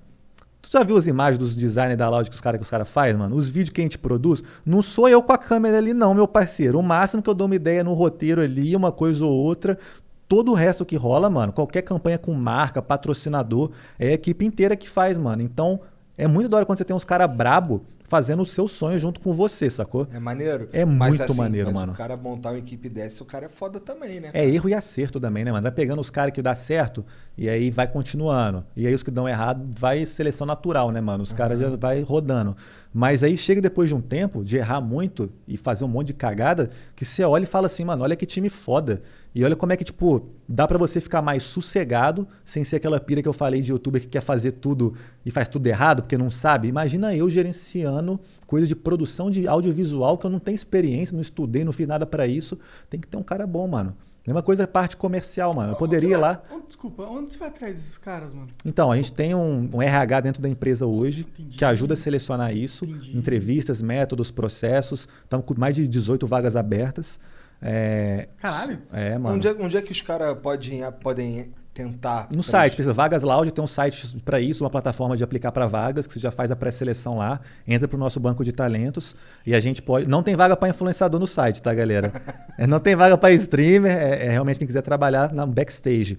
[0.61, 2.89] tu já viu as imagens dos designers da Loud que os caras que os caras
[2.89, 3.37] fazem, mano?
[3.37, 6.28] Os vídeos que a gente produz, não sou eu com a câmera ali, não, meu
[6.28, 6.78] parceiro.
[6.78, 9.78] O máximo que eu dou uma ideia no roteiro ali, uma coisa ou outra.
[10.27, 14.77] Todo o resto que rola, mano, qualquer campanha com marca, patrocinador, é a equipe inteira
[14.77, 15.43] que faz, mano.
[15.43, 15.81] Então,
[16.19, 19.20] é muito da hora quando você tem uns caras brabo fazendo o seu sonho junto
[19.20, 20.09] com você, sacou?
[20.12, 20.69] É maneiro?
[20.73, 21.93] É Mas, muito assim, maneiro, mas mano.
[21.93, 24.31] o cara montar uma equipe dessa, o cara é foda também, né?
[24.33, 25.62] É erro e acerto também, né, mano?
[25.62, 27.05] Vai pegando os caras que dá certo
[27.37, 28.65] e aí vai continuando.
[28.75, 31.23] E aí os que dão errado, vai seleção natural, né, mano?
[31.23, 32.57] Os caras já vai rodando.
[32.99, 36.15] Mas aí chega depois de um tempo de errar muito e fazer um monte de
[36.15, 39.01] cagada, que você olha e fala assim, mano, olha que time foda.
[39.33, 42.99] E olha como é que, tipo, dá pra você ficar mais sossegado, sem ser aquela
[42.99, 44.94] pira que eu falei de youtuber que quer fazer tudo
[45.25, 46.67] e faz tudo errado, porque não sabe.
[46.67, 48.18] Imagina eu gerenciando
[48.49, 52.05] coisa de produção de audiovisual que eu não tenho experiência, não estudei, não fiz nada
[52.05, 52.59] pra isso.
[52.91, 53.94] Tem que ter um cara bom, mano.
[54.29, 55.73] Mesma coisa a parte comercial, mano.
[55.73, 56.43] Eu poderia ir lá.
[56.53, 58.49] Onde- desculpa, onde você vai atrás desses caras, mano?
[58.63, 62.55] Então, a gente tem um, um RH dentro da empresa hoje que ajuda a selecionar
[62.55, 62.85] isso,
[63.15, 65.09] entrevistas, métodos, processos.
[65.25, 67.19] Estamos com mais de 18 vagas abertas.
[67.63, 68.81] É, Caralho.
[68.93, 69.37] É, mano.
[69.37, 72.29] Onde é, onde é que os caras podem, podem tentar?
[72.35, 75.67] No site, precisa Vagas Loud, tem um site para isso, uma plataforma de aplicar para
[75.67, 79.15] vagas, que você já faz a pré-seleção lá, entra para o nosso banco de talentos
[79.47, 80.09] e a gente pode.
[80.09, 82.13] Não tem vaga para influenciador no site, tá, galera?
[82.59, 86.19] É, não tem vaga para streamer, é, é realmente quem quiser trabalhar na backstage.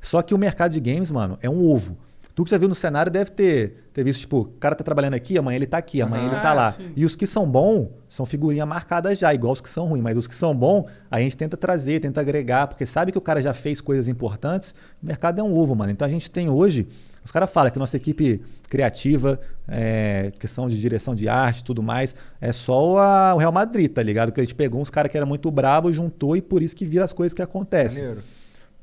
[0.00, 1.98] Só que o mercado de games, mano, é um ovo.
[2.40, 5.12] Tu que já viu no cenário deve ter, ter visto, tipo, o cara tá trabalhando
[5.12, 6.72] aqui, amanhã ele tá aqui, amanhã ele tá Ah, lá.
[6.72, 6.90] sim.
[6.96, 10.02] E os que são bons são figurinha marcada já, igual os que são ruins.
[10.02, 13.20] Mas os que são bons, a gente tenta trazer, tenta agregar, porque sabe que o
[13.20, 14.74] cara já fez coisas importantes.
[15.02, 15.92] O mercado é um ovo, mano.
[15.92, 16.88] Então a gente tem hoje.
[17.22, 19.38] Os caras falam que nossa equipe criativa,
[19.68, 23.92] é, questão de direção de arte e tudo mais, é só a- o Real Madrid,
[23.92, 24.32] tá ligado?
[24.32, 26.86] Que a gente pegou uns caras que eram muito brabo, juntou e por isso que
[26.86, 28.02] vira as coisas que acontecem.
[28.02, 28.22] Maneiro.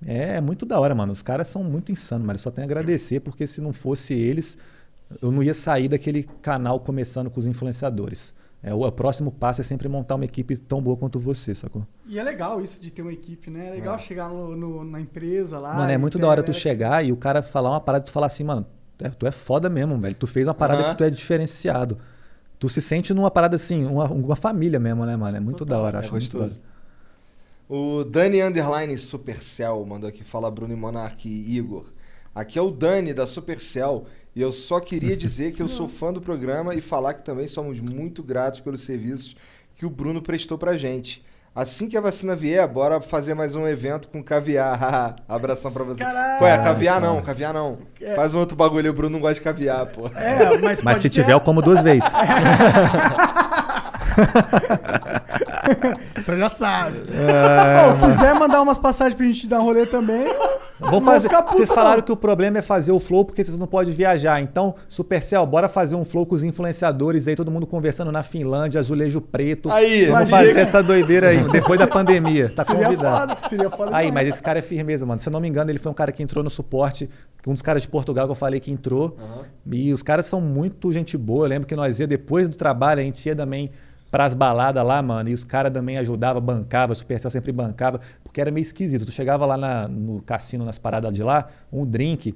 [0.06, 1.12] É, é muito da hora, mano.
[1.12, 4.14] Os caras são muito insanos, mas eu só tenho a agradecer, porque se não fosse
[4.14, 4.58] eles,
[5.22, 8.34] eu não ia sair daquele canal começando com os influenciadores.
[8.62, 11.86] É, o, o próximo passo é sempre montar uma equipe tão boa quanto você, sacou?
[12.08, 13.68] E é legal isso de ter uma equipe, né?
[13.68, 14.00] É legal É.
[14.00, 15.76] chegar no, no- na empresa lá.
[15.76, 18.12] mano, é muito da hora tu chegar e o cara falar uma parada e tu
[18.12, 18.66] falar assim, mano,
[19.00, 20.16] é- tu é foda mesmo, velho.
[20.16, 20.92] Tu fez uma parada Aham.
[20.92, 21.98] que tu é diferenciado.
[22.60, 25.38] Tu se sente numa parada assim, uma, uma família mesmo, né, mano?
[25.38, 26.52] É muito da hora, É acho muito da hora.
[27.70, 31.86] O Dani Underline Supercell mandou aqui, fala Bruno e Monark e Igor.
[32.34, 34.06] Aqui é o Dani da Supercell
[34.36, 37.46] e eu só queria dizer que eu sou fã do programa e falar que também
[37.48, 39.36] somos muito gratos pelos serviços
[39.76, 41.22] que o Bruno prestou pra gente.
[41.54, 45.16] Assim que a vacina vier, bora fazer mais um evento com caviar.
[45.28, 46.00] Abração pra você.
[46.04, 46.38] Caralho.
[46.38, 46.58] Qual é?
[46.58, 47.80] Caviar não, caviar não.
[48.00, 48.14] É.
[48.16, 50.08] Faz um outro bagulho, o Bruno não gosta de caviar, pô.
[50.16, 52.08] É, mas, Mas pode se ter- tiver, eu como duas vezes.
[56.18, 56.98] Então já sabe.
[57.12, 60.28] É, quiser mandar umas passagens pra gente dar um rolê também,
[60.80, 61.30] Vou fazer.
[61.52, 61.76] Vocês não.
[61.76, 64.40] falaram que o problema é fazer o flow porque vocês não podem viajar.
[64.42, 68.80] Então, Supercell, bora fazer um flow com os influenciadores aí, todo mundo conversando na Finlândia,
[68.80, 69.72] azulejo preto.
[69.72, 70.50] Aí, Vamos imagina.
[70.50, 72.50] fazer essa doideira aí, depois da pandemia.
[72.56, 73.36] Tá Seria convidado.
[73.36, 75.20] foda, seria foda Aí, mas esse cara é firmeza, mano.
[75.20, 77.10] Se eu não me engano, ele foi um cara que entrou no suporte,
[77.46, 79.18] um dos caras de Portugal que eu falei que entrou.
[79.72, 81.46] E os caras são muito gente boa.
[81.46, 83.72] Eu lembro que nós ia, depois do trabalho, a gente ia também
[84.10, 88.50] pras baladas lá, mano, e os caras também ajudavam, bancava, Supercell sempre bancava, porque era
[88.52, 89.06] meio esquisito.
[89.06, 92.34] Tu chegava lá na- no cassino, nas paradas de lá, um drink,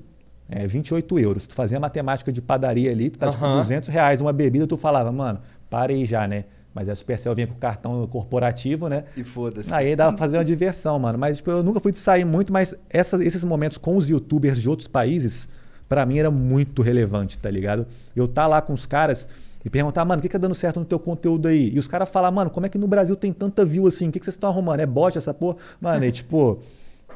[0.49, 1.47] é, 28 euros.
[1.47, 3.57] Tu fazia matemática de padaria ali, tu tá tipo Aham.
[3.59, 6.45] 200 reais uma bebida, tu falava, mano, para aí já, né?
[6.73, 9.03] Mas a Supercell vinha com cartão corporativo, né?
[9.17, 9.73] E foda-se.
[9.73, 11.17] Aí dava pra fazer uma diversão, mano.
[11.19, 14.57] Mas tipo, eu nunca fui de sair muito, mas essa- esses momentos com os youtubers
[14.61, 15.49] de outros países,
[15.89, 17.85] pra mim era muito relevante, tá ligado?
[18.15, 19.27] Eu tá lá com os caras
[19.63, 21.71] e perguntar, mano, o que, que tá dando certo no teu conteúdo aí?
[21.73, 24.09] E os caras falar, mano, como é que no Brasil tem tanta view assim?
[24.09, 24.79] O que, que vocês estão arrumando?
[24.79, 25.57] É bot essa porra?
[25.79, 26.59] Mano, e tipo,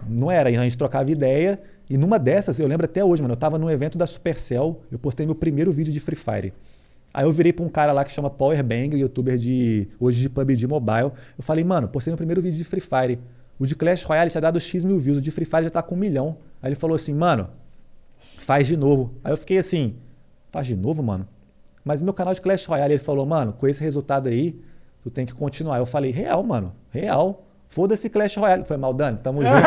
[0.07, 0.49] não era.
[0.51, 1.59] E a gente trocava ideia.
[1.90, 4.98] E numa dessas, eu lembro até hoje, mano, eu tava num evento da Supercell, eu
[4.98, 6.53] postei meu primeiro vídeo de Free Fire.
[7.14, 10.67] Aí eu virei pra um cara lá que chama Powerbang, youtuber de hoje de PUBG
[10.67, 11.11] Mobile.
[11.38, 13.19] Eu falei, mano, postei meu primeiro vídeo de Free Fire.
[13.57, 15.82] O de Clash Royale tinha dado X mil views, o de Free Fire já tá
[15.82, 16.38] com um milhão.
[16.61, 17.48] Aí ele falou assim, mano,
[18.38, 19.14] faz de novo.
[19.24, 19.95] Aí eu fiquei assim,
[20.51, 21.25] faz de novo, mano?
[21.85, 24.59] Mas meu canal de Clash Royale, ele falou, mano, com esse resultado aí,
[25.03, 25.77] tu tem que continuar.
[25.77, 27.43] Eu falei, real, mano, real.
[27.69, 28.65] Foda-se Clash Royale.
[28.65, 29.53] Foi mal, Dani, tamo junto.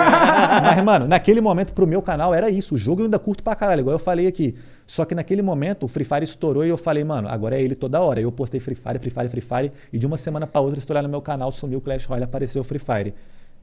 [0.62, 2.74] Mas, mano, naquele momento pro meu canal era isso.
[2.74, 4.56] O jogo eu ainda curto pra caralho, igual eu falei aqui.
[4.84, 7.76] Só que naquele momento o Free Fire estourou e eu falei, mano, agora é ele
[7.76, 8.20] toda hora.
[8.20, 9.72] Eu postei Free Fire, Free Fire, Free Fire.
[9.92, 12.62] E de uma semana pra outra, estourar no meu canal, sumiu o Clash Royale, apareceu
[12.62, 13.14] o Free Fire.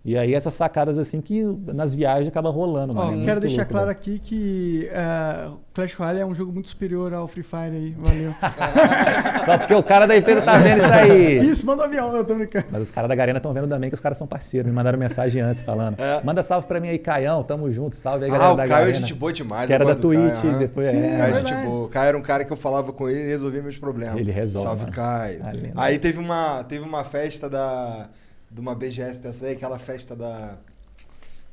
[0.07, 1.41] E aí essas sacadas assim que
[1.73, 3.23] nas viagens acaba rolando, Ó, mano.
[3.23, 3.97] É quero deixar louco, claro velho.
[3.97, 7.95] aqui que é, Clash Royale é um jogo muito superior ao Free Fire aí.
[7.97, 8.31] Valeu.
[9.45, 11.49] Só porque o cara da empresa tá vendo isso aí.
[11.49, 12.67] Isso, manda um avião, eu tô brincando.
[12.71, 14.69] Mas os caras da Garena estão vendo também que os caras são parceiros.
[14.69, 15.97] Me mandaram mensagem antes falando.
[16.23, 17.43] Manda salve pra mim aí, Caião.
[17.43, 17.95] Tamo junto.
[17.95, 18.93] Salve aí, galera Ah, o da Caio é Garena.
[18.99, 19.65] gente boa demais.
[19.67, 20.57] Que era da Caio, Twitch, aham.
[20.59, 21.17] depois Sim, é.
[21.17, 21.85] Caio é gente boa.
[21.85, 24.17] O Caio era um cara que eu falava com ele e resolvia meus problemas.
[24.17, 24.93] Ele resolve, Salve, mano.
[24.93, 25.39] Caio.
[25.43, 25.83] Ah.
[25.83, 28.07] Aí teve uma, teve uma festa da.
[28.55, 30.57] De uma BGS dessa aí, aquela festa da.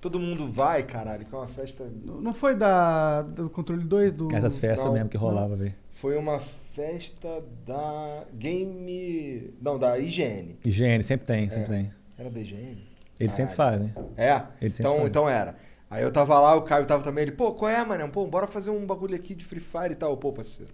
[0.00, 1.84] Todo mundo vai, caralho, que é uma festa.
[2.04, 4.32] Não foi da, do controle 2 do.
[4.32, 5.74] Essas festas Não, mesmo que rolava, velho.
[5.94, 9.52] Foi uma festa da Game.
[9.60, 10.56] Não, da IGN.
[10.64, 11.76] Higiene, sempre tem, sempre É.
[11.78, 11.92] tem.
[12.16, 12.78] Era da IGN?
[13.18, 13.88] Eles sempre Caralho.
[13.94, 14.08] fazem.
[14.16, 14.42] É?
[14.60, 15.06] Eles sempre então, fazem.
[15.08, 15.56] então era.
[15.90, 18.08] Aí eu tava lá, o Caio tava também, ele, pô, qual é, mano?
[18.10, 20.16] Pô, bora fazer um bagulho aqui de Free Fire e tal.
[20.16, 20.70] Pô, parceiro.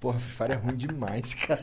[0.00, 1.60] Porra, Free Fire é ruim demais, cara.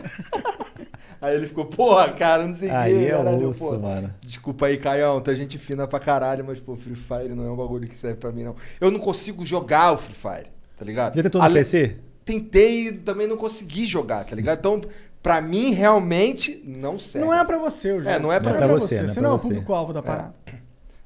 [1.21, 2.77] aí ele ficou, porra, cara, não sei o que.
[2.77, 4.13] Aí é osso, pô, mano.
[4.21, 7.51] Desculpa aí, Caião, tu é gente fina pra caralho, mas, pô, Free Fire não é
[7.51, 8.55] um bagulho que serve pra mim, não.
[8.81, 10.47] Eu não consigo jogar o Free Fire,
[10.77, 11.15] tá ligado?
[11.15, 11.97] Já tentou no Ale- PC?
[12.25, 14.57] Tentei e também não consegui jogar, tá ligado?
[14.59, 14.81] Então,
[15.23, 17.25] pra mim, realmente, não serve.
[17.27, 18.09] Não é pra você o jogo.
[18.09, 19.47] É, não é pra, pra você, não é Você pra não é o você.
[19.47, 20.33] público-alvo da parada.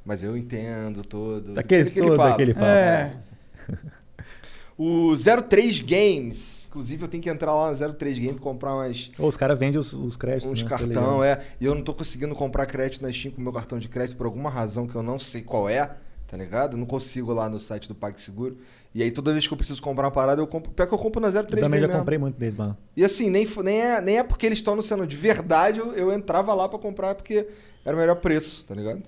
[0.03, 1.53] Mas eu entendo todo.
[1.53, 2.29] Daquele todo, papo.
[2.29, 2.65] daquele papo.
[2.65, 3.13] É.
[4.81, 9.27] O 03 Games, inclusive eu tenho que entrar lá no 03 Games comprar umas, Ou
[9.27, 10.49] os caras vendem os, os créditos.
[10.49, 10.69] uns né?
[10.69, 11.41] Tô cartão, é.
[11.59, 14.25] E eu não tô conseguindo comprar crédito na Steam com meu cartão de crédito por
[14.25, 15.97] alguma razão que eu não sei qual é,
[16.29, 16.75] tá ligado?
[16.75, 18.57] Eu não consigo lá no site do PagSeguro.
[18.95, 20.71] E aí toda vez que eu preciso comprar uma parada, eu compro.
[20.71, 21.99] Pior que eu compro na 03 Eu também Games já mesmo.
[21.99, 22.77] comprei muito deles, mano.
[22.95, 26.13] E assim, nem, nem, é, nem é porque eles estão anunciando de verdade, eu, eu
[26.13, 27.45] entrava lá pra comprar porque
[27.83, 29.03] era o melhor preço, tá ligado?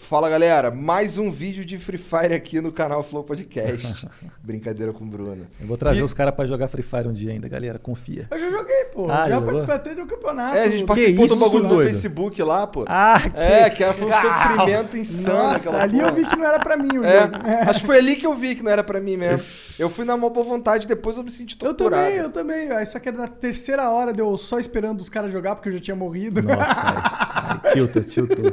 [0.00, 4.08] Fala galera, mais um vídeo de Free Fire aqui no canal Flow Podcast.
[4.42, 5.44] Brincadeira com o Bruno.
[5.60, 7.80] Eu vou trazer E- os caras pra jogar Free Fire um dia ainda, galera.
[7.80, 8.28] Confia.
[8.30, 9.10] Eu já joguei, pô.
[9.10, 9.46] Ah, já jogou?
[9.46, 10.56] participei até de um campeonato.
[10.56, 11.88] É, a gente do- participou isso, do bagulho do doido?
[11.88, 12.84] Facebook lá, pô.
[12.86, 15.36] Ah, que É, que foi um sofrimento insano.
[15.38, 16.12] Nossa, aquela ali eu porra.
[16.16, 17.34] vi que não era pra mim o É, jogo.
[17.68, 19.44] acho que foi ali que eu vi que não era pra mim mesmo.
[19.78, 22.04] Eu fui na maior boa vontade, depois eu me senti Eu torturado.
[22.04, 22.86] também, eu também.
[22.86, 25.80] Só que era na terceira hora, deu só esperando os caras jogar, porque eu já
[25.80, 26.40] tinha morrido.
[26.40, 26.62] Nossa,
[27.64, 28.44] aí, aí, tilta, tiltou.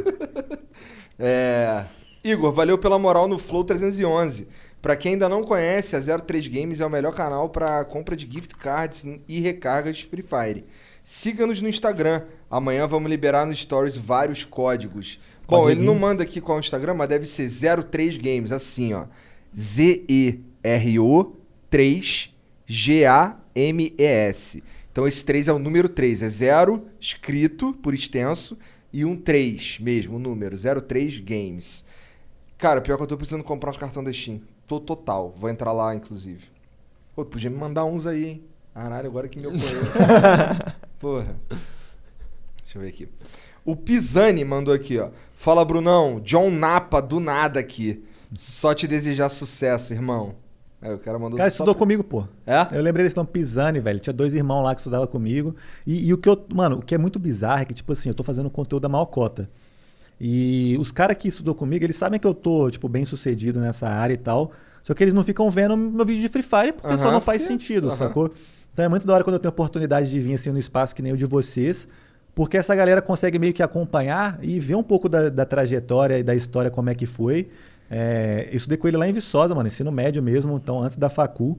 [1.17, 1.85] É,
[2.23, 4.47] Igor, valeu pela moral no Flow 311.
[4.81, 8.31] Pra quem ainda não conhece, a 03 Games é o melhor canal pra compra de
[8.31, 10.63] gift cards e recargas de Free Fire.
[11.03, 12.23] Siga-nos no Instagram.
[12.49, 15.19] Amanhã vamos liberar no Stories vários códigos.
[15.47, 18.51] Bom, Pode ele não manda aqui qual é o Instagram, mas deve ser 03 Games,
[18.51, 19.05] assim, ó.
[19.55, 21.35] Z-E-R-O
[21.69, 22.35] 3
[22.65, 24.63] G-A-M-E-S.
[24.91, 26.23] Então esse 3 é o número 3.
[26.23, 28.57] É 0 escrito por extenso
[28.95, 30.55] e um 3 mesmo, o número.
[30.57, 31.83] 03 Games.
[32.57, 34.39] Cara, pior que eu tô precisando comprar uns cartões da Steam.
[34.65, 35.35] Tô total.
[35.37, 36.45] Vou entrar lá, inclusive.
[37.13, 38.43] Pô, podia me mandar uns aí, hein?
[38.73, 39.81] Caralho, agora que me ocorreu.
[40.97, 41.35] Porra.
[42.63, 43.09] Deixa eu ver aqui.
[43.65, 45.09] O Pisani mandou aqui, ó.
[45.35, 46.21] Fala, Brunão.
[46.21, 48.01] John Napa, do nada aqui.
[48.33, 50.35] Só te desejar sucesso, irmão.
[50.85, 52.23] Aí o cara mandou O cara só estudou pra- comigo, pô.
[52.45, 52.67] É?
[52.77, 53.99] Eu lembrei desse nome Pisani, velho.
[53.99, 55.55] Tinha dois irmãos lá que estudavam comigo.
[55.85, 56.45] E, e o que eu.
[56.53, 58.89] Mano, o que é muito bizarro é que, tipo assim, eu tô fazendo conteúdo da
[58.89, 59.49] maior cota.
[60.19, 63.87] E os caras que estudou comigo, eles sabem que eu tô, tipo, bem sucedido nessa
[63.87, 64.51] área e tal.
[64.83, 67.21] Só que eles não ficam vendo meu vídeo de Free Fire porque só Aham, não
[67.21, 67.95] faz porque- sentido, aham.
[67.95, 68.31] sacou?
[68.73, 70.93] Então é muito da hora quando eu tenho a oportunidade de vir assim no espaço
[70.95, 71.87] que nem o de vocês.
[72.35, 76.23] Porque essa galera consegue meio que acompanhar e ver um pouco da, da trajetória e
[76.23, 77.49] da história, como é que foi.
[77.89, 81.09] É, eu estudei com ele lá em Viçosa, mano, ensino médio mesmo, então antes da
[81.09, 81.57] facu.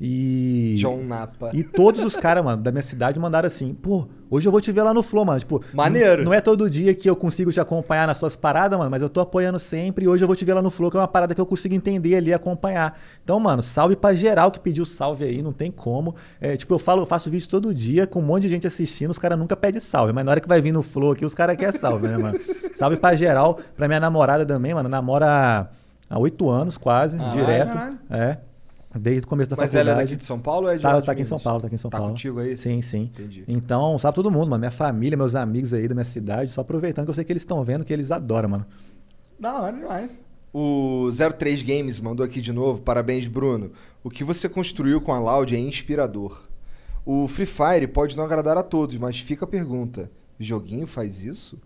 [0.00, 0.76] E.
[0.78, 1.50] John Napa.
[1.52, 4.72] E todos os caras, mano, da minha cidade mandaram assim: pô, hoje eu vou te
[4.72, 5.38] ver lá no Flow, mano.
[5.38, 6.24] Tipo, Maneiro.
[6.24, 9.10] Não é todo dia que eu consigo te acompanhar nas suas paradas, mano, mas eu
[9.10, 11.06] tô apoiando sempre e hoje eu vou te ver lá no Flow, que é uma
[11.08, 12.98] parada que eu consigo entender ali e acompanhar.
[13.22, 16.14] Então, mano, salve pra geral que pediu salve aí, não tem como.
[16.40, 19.10] É, tipo, eu falo, eu faço vídeo todo dia com um monte de gente assistindo,
[19.10, 21.34] os caras nunca pedem salve, mas na hora que vai vir no Flow aqui, os
[21.34, 22.40] caras querem salve, né, mano?
[22.72, 25.68] Salve pra geral, pra minha namorada também, mano, namora
[26.08, 27.72] há oito anos quase, Ah, direto.
[27.74, 27.98] caralho.
[28.08, 28.38] É.
[28.98, 29.88] Desde o começo da Mas faculdade.
[29.90, 31.38] ela é daqui de São Paulo ou é de tá, tá aqui em São?
[31.38, 32.12] Paulo, tá aqui em São Tá Paulo.
[32.12, 32.56] contigo aí?
[32.56, 33.02] Sim, sim.
[33.12, 33.44] Entendi.
[33.46, 34.58] Então, sabe todo mundo, mano.
[34.58, 37.42] Minha família, meus amigos aí da minha cidade, só aproveitando que eu sei que eles
[37.42, 38.66] estão vendo, que eles adoram, mano.
[39.38, 40.10] Da hora demais.
[40.52, 42.82] O 03 Games mandou aqui de novo.
[42.82, 43.70] Parabéns, Bruno.
[44.02, 46.42] O que você construiu com a Loud é inspirador.
[47.06, 51.60] O Free Fire pode não agradar a todos, mas fica a pergunta: joguinho faz isso?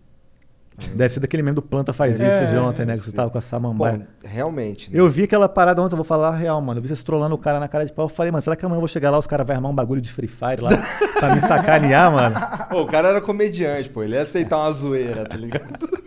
[0.93, 2.95] Deve ser daquele mesmo do Planta Faz É, Isso de ontem, né?
[2.95, 3.99] Que você tava com a samambaia.
[3.99, 4.91] Bom, realmente.
[4.91, 4.99] né?
[4.99, 6.79] Eu vi aquela parada ontem, eu vou falar a real, mano.
[6.79, 8.05] Eu vi vocês trollando o cara na cara de pau.
[8.05, 9.75] Eu falei, mano, será que amanhã eu vou chegar lá, os caras vão armar um
[9.75, 10.69] bagulho de Free Fire lá
[11.17, 12.35] pra me sacanear, mano?
[12.69, 14.03] Pô, o cara era comediante, pô.
[14.03, 15.87] Ele ia aceitar uma zoeira, tá ligado?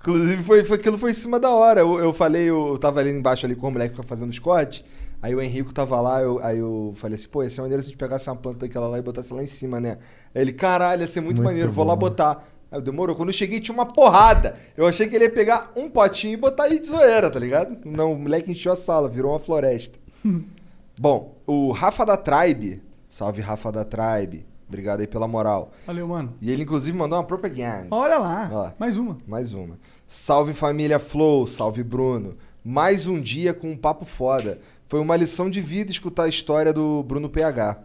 [0.00, 1.80] Inclusive, foi, foi, aquilo foi em cima da hora.
[1.80, 4.30] Eu, eu falei, eu, eu tava ali embaixo ali com o moleque que fica fazendo
[4.30, 4.84] os cortes.
[5.20, 7.88] Aí o Henrico tava lá, eu- aí eu falei assim, pô, ia ser maneiro se
[7.88, 9.98] a gente pegasse uma planta daquela lá e botasse lá em cima, né?
[10.34, 12.00] Aí ele, caralho, ia ser muito, Muito maneiro, vou lá bom.
[12.08, 12.44] botar.
[12.70, 13.16] Aí eu, demorou.
[13.16, 14.54] Quando eu cheguei, tinha uma porrada.
[14.76, 17.78] Eu achei que ele ia pegar um potinho e botar aí de zoeira, tá ligado?
[17.84, 19.98] Não, o moleque encheu a sala, virou uma floresta.
[20.98, 25.70] Bom, o Rafa da Tribe, salve Rafa da Tribe, obrigado aí pela moral.
[25.86, 26.34] Valeu, mano.
[26.42, 27.86] E ele inclusive mandou uma propaganda.
[27.90, 29.18] Olha lá, Ó, mais uma.
[29.26, 29.78] mais uma.
[30.06, 32.36] Salve família Flow, salve Bruno.
[32.64, 34.58] Mais um dia com um papo foda.
[34.86, 37.78] Foi uma lição de vida escutar a história do Bruno PH.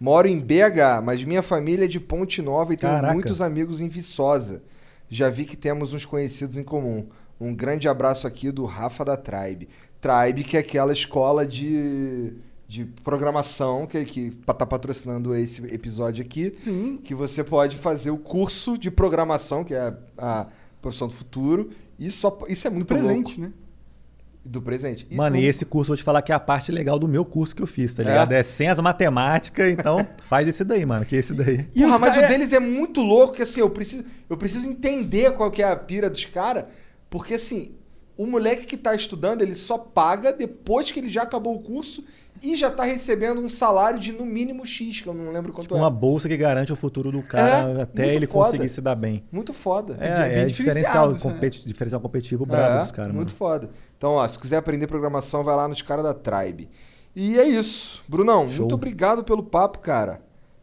[0.00, 3.14] Moro em BH, mas minha família é de Ponte Nova e tenho Caraca.
[3.14, 4.62] muitos amigos em Viçosa.
[5.08, 7.06] Já vi que temos uns conhecidos em comum.
[7.40, 9.68] Um grande abraço aqui do Rafa da Tribe.
[10.00, 12.32] Tribe, que é aquela escola de,
[12.68, 16.52] de programação que, que tá patrocinando esse episódio aqui.
[16.56, 16.98] Sim.
[17.02, 19.80] Que você pode fazer o curso de programação, que é
[20.18, 20.46] a, a
[20.82, 21.70] profissão do futuro.
[21.98, 23.40] E só, isso é muito Presente, louco.
[23.40, 23.52] né?
[24.44, 25.06] Do presente.
[25.10, 27.08] E Mano, não- e esse curso, vou te falar que é a parte legal do
[27.08, 28.06] meu curso que eu fiz, tá É?
[28.06, 28.32] ligado?
[28.32, 31.62] É, sem as matemáticas, então faz esse daí, mano, que esse daí.
[31.64, 34.36] Porra, os mas ca- o é- deles é muito louco, que assim, eu preciso, eu
[34.36, 36.64] preciso entender qual que é a pira dos caras,
[37.08, 37.72] porque assim,
[38.18, 42.04] o moleque que tá estudando, ele só paga depois que ele já acabou o curso
[42.42, 45.74] e já tá recebendo um salário de no mínimo X, que eu não lembro quanto
[45.74, 45.78] é.
[45.78, 48.46] Uma bolsa que garante o futuro do cara É, até ele foda.
[48.50, 49.24] conseguir se dar bem.
[49.32, 49.96] Muito foda.
[49.98, 50.08] É, bem
[50.42, 50.52] é, diferencial,
[51.12, 51.32] diferenciado isso, né?
[51.32, 53.16] competi- diferencial competitivo brabo É, dos caras, mano.
[53.20, 53.70] muito foda.
[54.04, 56.68] Então, ó, se quiser aprender programação, vai lá nos caras da Tribe.
[57.16, 58.04] E é isso.
[58.06, 58.58] Brunão, Show.
[58.58, 60.20] muito obrigado pelo papo, cara.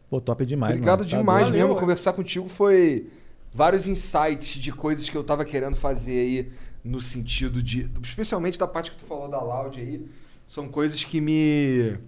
[0.08, 1.10] Pô, top demais, Obrigado mano.
[1.10, 1.54] Tá demais doido.
[1.54, 1.68] mesmo.
[1.70, 3.10] Valeu, Conversar contigo foi
[3.52, 6.52] vários insights de coisas que eu tava querendo fazer aí
[6.84, 7.90] no sentido de.
[8.00, 10.06] Especialmente da parte que tu falou da Loud aí.
[10.46, 11.98] São coisas que me.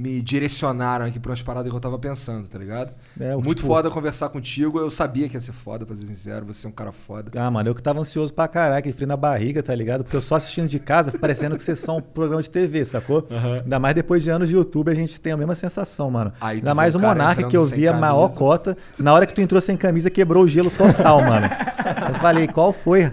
[0.00, 2.92] Me direcionaram aqui pra umas paradas que eu tava pensando, tá ligado?
[3.20, 4.78] É, Muito tipo- foda conversar contigo.
[4.78, 6.46] Eu sabia que ia ser foda, pra ser sincero.
[6.46, 7.30] Você é um cara foda.
[7.38, 10.02] Ah, mano, eu que tava ansioso pra caralho, que frio na barriga, tá ligado?
[10.02, 13.26] Porque eu só assistindo de casa, parecendo que vocês são um programa de TV, sacou?
[13.62, 16.32] Ainda mais depois de anos de YouTube, a gente tem a mesma sensação, mano.
[16.40, 18.38] Aí Ainda mais o Monark, entrando que eu vi a maior camisa.
[18.38, 18.76] cota.
[18.98, 21.46] Na hora que tu entrou sem camisa, quebrou o gelo total, mano.
[22.08, 23.12] Eu falei, qual foi?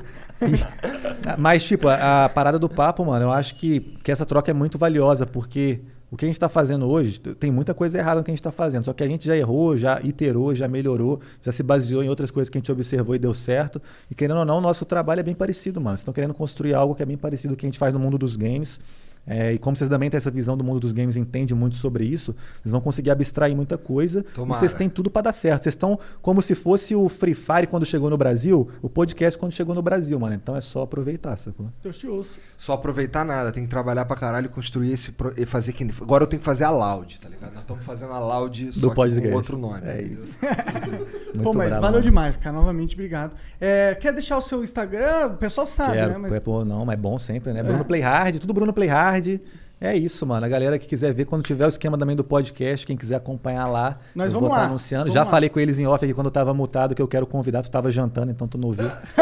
[1.37, 4.53] Mas, tipo, a, a parada do papo, mano, eu acho que, que essa troca é
[4.53, 8.23] muito valiosa, porque o que a gente tá fazendo hoje, tem muita coisa errada no
[8.23, 8.85] que a gente tá fazendo.
[8.85, 12.31] Só que a gente já errou, já iterou, já melhorou, já se baseou em outras
[12.31, 13.81] coisas que a gente observou e deu certo.
[14.09, 15.97] E querendo ou não, o nosso trabalho é bem parecido, mano.
[15.97, 17.93] Vocês estão querendo construir algo que é bem parecido com o que a gente faz
[17.93, 18.79] no mundo dos games.
[19.27, 21.75] É, e como vocês também têm essa visão do mundo dos games e entendem muito
[21.75, 24.23] sobre isso, vocês vão conseguir abstrair muita coisa.
[24.33, 24.57] Tomara.
[24.57, 25.63] E vocês têm tudo para dar certo.
[25.63, 29.51] Vocês estão como se fosse o Free Fire quando chegou no Brasil, o podcast quando
[29.51, 30.33] chegou no Brasil, mano.
[30.35, 31.67] Então é só aproveitar, sacou?
[31.83, 32.39] Deus te ouça.
[32.57, 35.11] Só aproveitar nada, tem que trabalhar pra caralho e construir esse.
[35.11, 35.83] pro- E fazer que.
[36.01, 37.51] Agora eu tenho que fazer a Loud, tá ligado?
[37.51, 39.29] Nós estamos fazendo a Loud só que podcast.
[39.29, 39.81] com outro nome.
[39.85, 40.15] É entendeu?
[40.17, 40.39] isso.
[41.37, 42.01] Pô, Muito mas bravo, valeu mano.
[42.01, 42.55] demais, cara.
[42.55, 43.33] Novamente, obrigado.
[43.59, 45.27] É, quer deixar o seu Instagram?
[45.27, 46.29] O pessoal sabe, Quero, né?
[46.29, 47.61] Mas pô, não, mas é bom sempre, né?
[47.61, 48.87] Bruno Play Hard, tudo Bruno Play
[49.17, 49.39] Hard.
[49.79, 50.43] É isso, mano.
[50.43, 53.67] A galera que quiser ver, quando tiver o esquema também do podcast, quem quiser acompanhar
[53.67, 55.03] lá, Nós eu vamos vou estar lá, anunciando.
[55.03, 55.29] vamos Já lá.
[55.29, 57.61] falei com eles em off aqui quando eu tava mutado, que eu quero convidar.
[57.61, 58.89] Tu tava jantando, então tu não ouviu.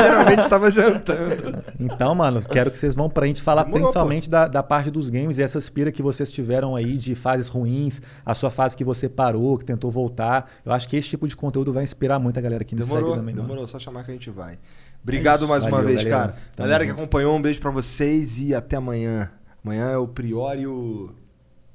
[0.00, 1.62] Geralmente tava jantando.
[1.78, 5.10] Então, mano, quero que vocês vão pra gente falar Demorou, principalmente da, da parte dos
[5.10, 8.84] games e essa aspira que vocês tiveram aí de fases ruins, a sua fase que
[8.84, 10.50] você parou, que tentou voltar.
[10.64, 13.08] Eu acho que esse tipo de conteúdo vai inspirar muito a galera que me Demorou,
[13.10, 13.34] segue também.
[13.34, 13.46] mano.
[13.46, 13.68] demorou.
[13.68, 14.58] Só chamar que a gente vai.
[15.02, 16.32] Obrigado mais uma Valeu, vez, galera.
[16.32, 16.42] cara.
[16.54, 19.30] Tamo Galera que acompanhou, um beijo pra vocês e até amanhã.
[19.64, 21.10] Amanhã é o Prior e o...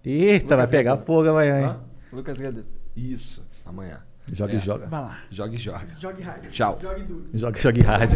[0.06, 1.06] Eita, vai Lucas pegar Gadelha.
[1.06, 1.65] fogo amanhã, hein?
[1.65, 1.77] Hã?
[2.14, 2.65] Lucas Gadelha.
[2.95, 3.99] Isso, amanhã.
[4.31, 4.59] Joga e É.
[4.59, 4.88] joga.
[4.88, 5.17] Vai lá.
[5.30, 5.88] Joga e joga.
[5.99, 6.49] Jogue hard.
[6.49, 6.80] Tchau.
[6.81, 7.25] Jogue duro.
[7.33, 8.09] Joga, joga e hard.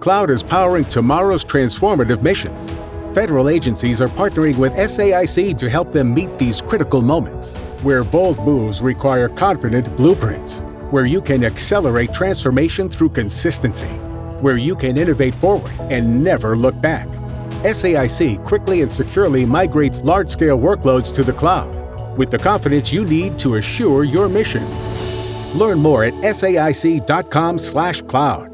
[0.00, 2.70] Cloud is powering tomorrow's transformative missions.
[3.12, 8.38] Federal agencies are partnering with SAIC to help them meet these critical moments, where bold
[8.44, 13.88] moves require confident blueprints, where you can accelerate transformation through consistency,
[14.40, 17.08] where you can innovate forward and never look back.
[17.64, 21.82] SAIC quickly and securely migrates large scale workloads to the cloud
[22.16, 24.64] with the confidence you need to assure your mission.
[25.58, 28.51] Learn more at saic.com/cloud.